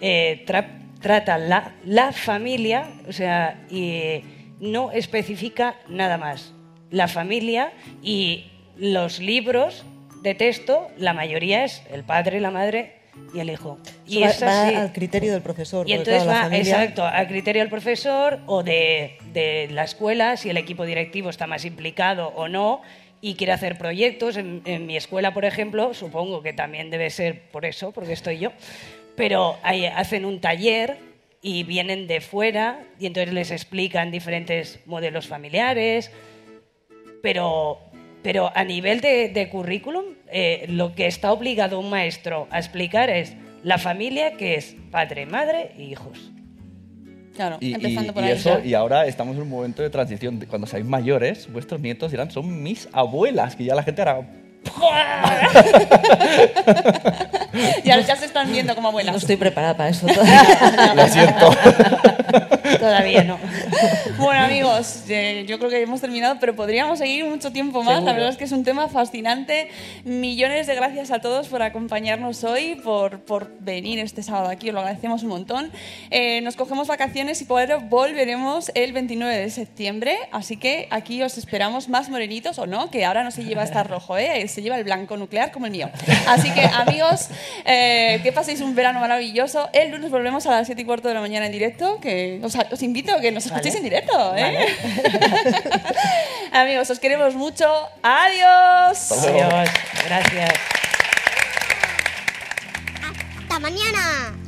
eh, 0.00 0.44
tra- 0.46 0.68
trata 1.00 1.38
la, 1.38 1.72
la 1.84 2.12
familia, 2.12 2.86
o 3.08 3.12
sea, 3.12 3.64
y 3.70 4.22
no 4.60 4.90
especifica 4.92 5.76
nada 5.88 6.18
más. 6.18 6.52
La 6.90 7.08
familia 7.08 7.72
y 8.02 8.46
los 8.76 9.18
libros 9.20 9.84
de 10.22 10.34
texto, 10.34 10.88
la 10.98 11.12
mayoría 11.12 11.64
es 11.64 11.82
el 11.92 12.02
padre, 12.04 12.40
la 12.40 12.50
madre 12.50 12.94
y 13.34 13.40
el 13.40 13.50
hijo. 13.50 13.78
Y 14.06 14.22
Eso 14.22 14.46
va, 14.46 14.70
va 14.72 14.80
al 14.82 14.92
criterio 14.92 15.32
del 15.32 15.42
profesor. 15.42 15.88
Y 15.88 15.92
entonces 15.92 16.22
claro, 16.22 16.30
la 16.30 16.36
va, 16.36 16.42
familia- 16.44 16.82
exacto, 16.82 17.04
a 17.04 17.26
criterio 17.26 17.62
del 17.62 17.70
profesor 17.70 18.38
o 18.46 18.62
de, 18.62 19.18
de 19.32 19.68
la 19.70 19.84
escuela, 19.84 20.36
si 20.36 20.50
el 20.50 20.56
equipo 20.56 20.84
directivo 20.84 21.28
está 21.30 21.46
más 21.46 21.64
implicado 21.64 22.28
o 22.28 22.48
no 22.48 22.80
y 23.20 23.34
quiere 23.34 23.52
hacer 23.52 23.78
proyectos. 23.78 24.36
En, 24.36 24.86
mi 24.86 24.96
escuela, 24.96 25.34
por 25.34 25.44
ejemplo, 25.44 25.94
supongo 25.94 26.42
que 26.42 26.52
también 26.52 26.90
debe 26.90 27.10
ser 27.10 27.42
por 27.50 27.64
eso, 27.64 27.92
porque 27.92 28.12
estoy 28.12 28.38
yo, 28.38 28.52
pero 29.16 29.58
hacen 29.62 30.24
un 30.24 30.40
taller 30.40 30.98
y 31.42 31.62
vienen 31.64 32.06
de 32.06 32.20
fuera 32.20 32.80
y 32.98 33.06
entonces 33.06 33.32
les 33.32 33.50
explican 33.50 34.10
diferentes 34.10 34.80
modelos 34.86 35.26
familiares. 35.26 36.10
Pero, 37.22 37.78
pero 38.22 38.52
a 38.54 38.64
nivel 38.64 39.00
de, 39.00 39.48
currículum, 39.50 40.04
eh, 40.30 40.66
lo 40.68 40.94
que 40.94 41.06
está 41.06 41.32
obligado 41.32 41.80
un 41.80 41.90
maestro 41.90 42.46
a 42.50 42.58
explicar 42.58 43.10
es 43.10 43.34
la 43.62 43.78
familia 43.78 44.36
que 44.36 44.54
es 44.54 44.76
padre, 44.90 45.26
madre 45.26 45.72
e 45.76 45.82
hijos. 45.82 46.30
Claro, 47.38 47.56
Y, 47.60 47.72
empezando 47.72 48.10
y- 48.10 48.14
por 48.14 48.24
y 48.24 48.26
ahí. 48.26 48.32
eso, 48.32 48.58
y 48.64 48.74
ahora 48.74 49.06
estamos 49.06 49.36
en 49.36 49.42
un 49.42 49.48
momento 49.48 49.80
de 49.80 49.90
transición. 49.90 50.44
Cuando 50.50 50.66
seáis 50.66 50.84
mayores, 50.84 51.46
vuestros 51.52 51.80
nietos 51.80 52.10
dirán, 52.10 52.32
son 52.32 52.64
mis 52.64 52.88
abuelas, 52.92 53.54
que 53.54 53.62
ya 53.64 53.76
la 53.76 53.84
gente 53.84 54.02
hará... 54.02 54.22
Ya, 57.84 58.00
ya 58.00 58.16
se 58.16 58.26
están 58.26 58.50
viendo 58.52 58.74
como 58.74 58.88
abuelas. 58.88 59.12
No 59.12 59.18
estoy 59.18 59.36
preparada 59.36 59.76
para 59.76 59.90
eso 59.90 60.06
Lo 60.94 61.08
siento. 61.08 61.50
Todavía 62.78 63.24
no. 63.24 63.38
Bueno, 64.18 64.42
amigos, 64.42 65.04
eh, 65.08 65.44
yo 65.46 65.58
creo 65.58 65.70
que 65.70 65.82
hemos 65.82 66.00
terminado, 66.00 66.36
pero 66.40 66.56
podríamos 66.56 66.98
seguir 66.98 67.24
mucho 67.24 67.52
tiempo 67.52 67.82
más. 67.82 67.94
La 67.94 68.00
Seguro. 68.00 68.14
verdad 68.14 68.30
es 68.30 68.36
que 68.36 68.44
es 68.44 68.52
un 68.52 68.64
tema 68.64 68.88
fascinante. 68.88 69.68
Millones 70.04 70.66
de 70.66 70.74
gracias 70.74 71.10
a 71.10 71.20
todos 71.20 71.48
por 71.48 71.62
acompañarnos 71.62 72.44
hoy, 72.44 72.76
por, 72.76 73.20
por 73.20 73.50
venir 73.60 73.98
este 73.98 74.22
sábado 74.22 74.48
aquí. 74.48 74.68
Os 74.68 74.74
lo 74.74 74.80
agradecemos 74.80 75.22
un 75.22 75.28
montón. 75.28 75.70
Eh, 76.10 76.40
nos 76.40 76.56
cogemos 76.56 76.88
vacaciones 76.88 77.40
y 77.42 77.44
por 77.44 77.58
volveremos 77.88 78.70
el 78.74 78.92
29 78.92 79.36
de 79.36 79.50
septiembre. 79.50 80.16
Así 80.32 80.56
que 80.56 80.88
aquí 80.90 81.22
os 81.22 81.38
esperamos 81.38 81.88
más 81.88 82.08
morenitos 82.08 82.58
o 82.58 82.66
no, 82.66 82.90
que 82.90 83.04
ahora 83.04 83.24
no 83.24 83.30
se 83.30 83.44
lleva 83.44 83.62
a 83.62 83.64
estar 83.64 83.88
rojo, 83.88 84.16
¿eh? 84.16 84.46
se 84.48 84.62
lleva 84.62 84.76
el 84.76 84.84
blanco 84.84 85.16
nuclear 85.16 85.50
como 85.50 85.66
el 85.66 85.72
mío. 85.72 85.90
Así 86.26 86.50
que, 86.52 86.62
amigos, 86.62 87.28
eh, 87.64 88.20
que 88.22 88.32
paséis 88.32 88.60
un 88.60 88.74
verano 88.74 89.00
maravilloso. 89.00 89.68
El 89.72 89.90
lunes 89.90 90.10
volvemos 90.10 90.46
a 90.46 90.50
las 90.50 90.66
7 90.66 90.82
y 90.82 90.84
cuarto 90.84 91.08
de 91.08 91.14
la 91.14 91.20
mañana 91.20 91.46
en 91.46 91.52
directo. 91.52 91.98
Que 92.00 92.17
os, 92.42 92.54
os 92.54 92.82
invito 92.82 93.12
a 93.12 93.20
que 93.20 93.30
nos 93.30 93.46
escuchéis 93.46 93.74
en 93.74 93.82
directo. 93.82 94.14
¿eh? 94.36 94.66
Amigos, 96.52 96.90
os 96.90 96.98
queremos 96.98 97.34
mucho. 97.34 97.66
Adiós. 98.02 99.12
Adiós. 99.12 99.68
Gracias. 100.06 100.54
¡Hasta 103.38 103.58
mañana! 103.58 104.47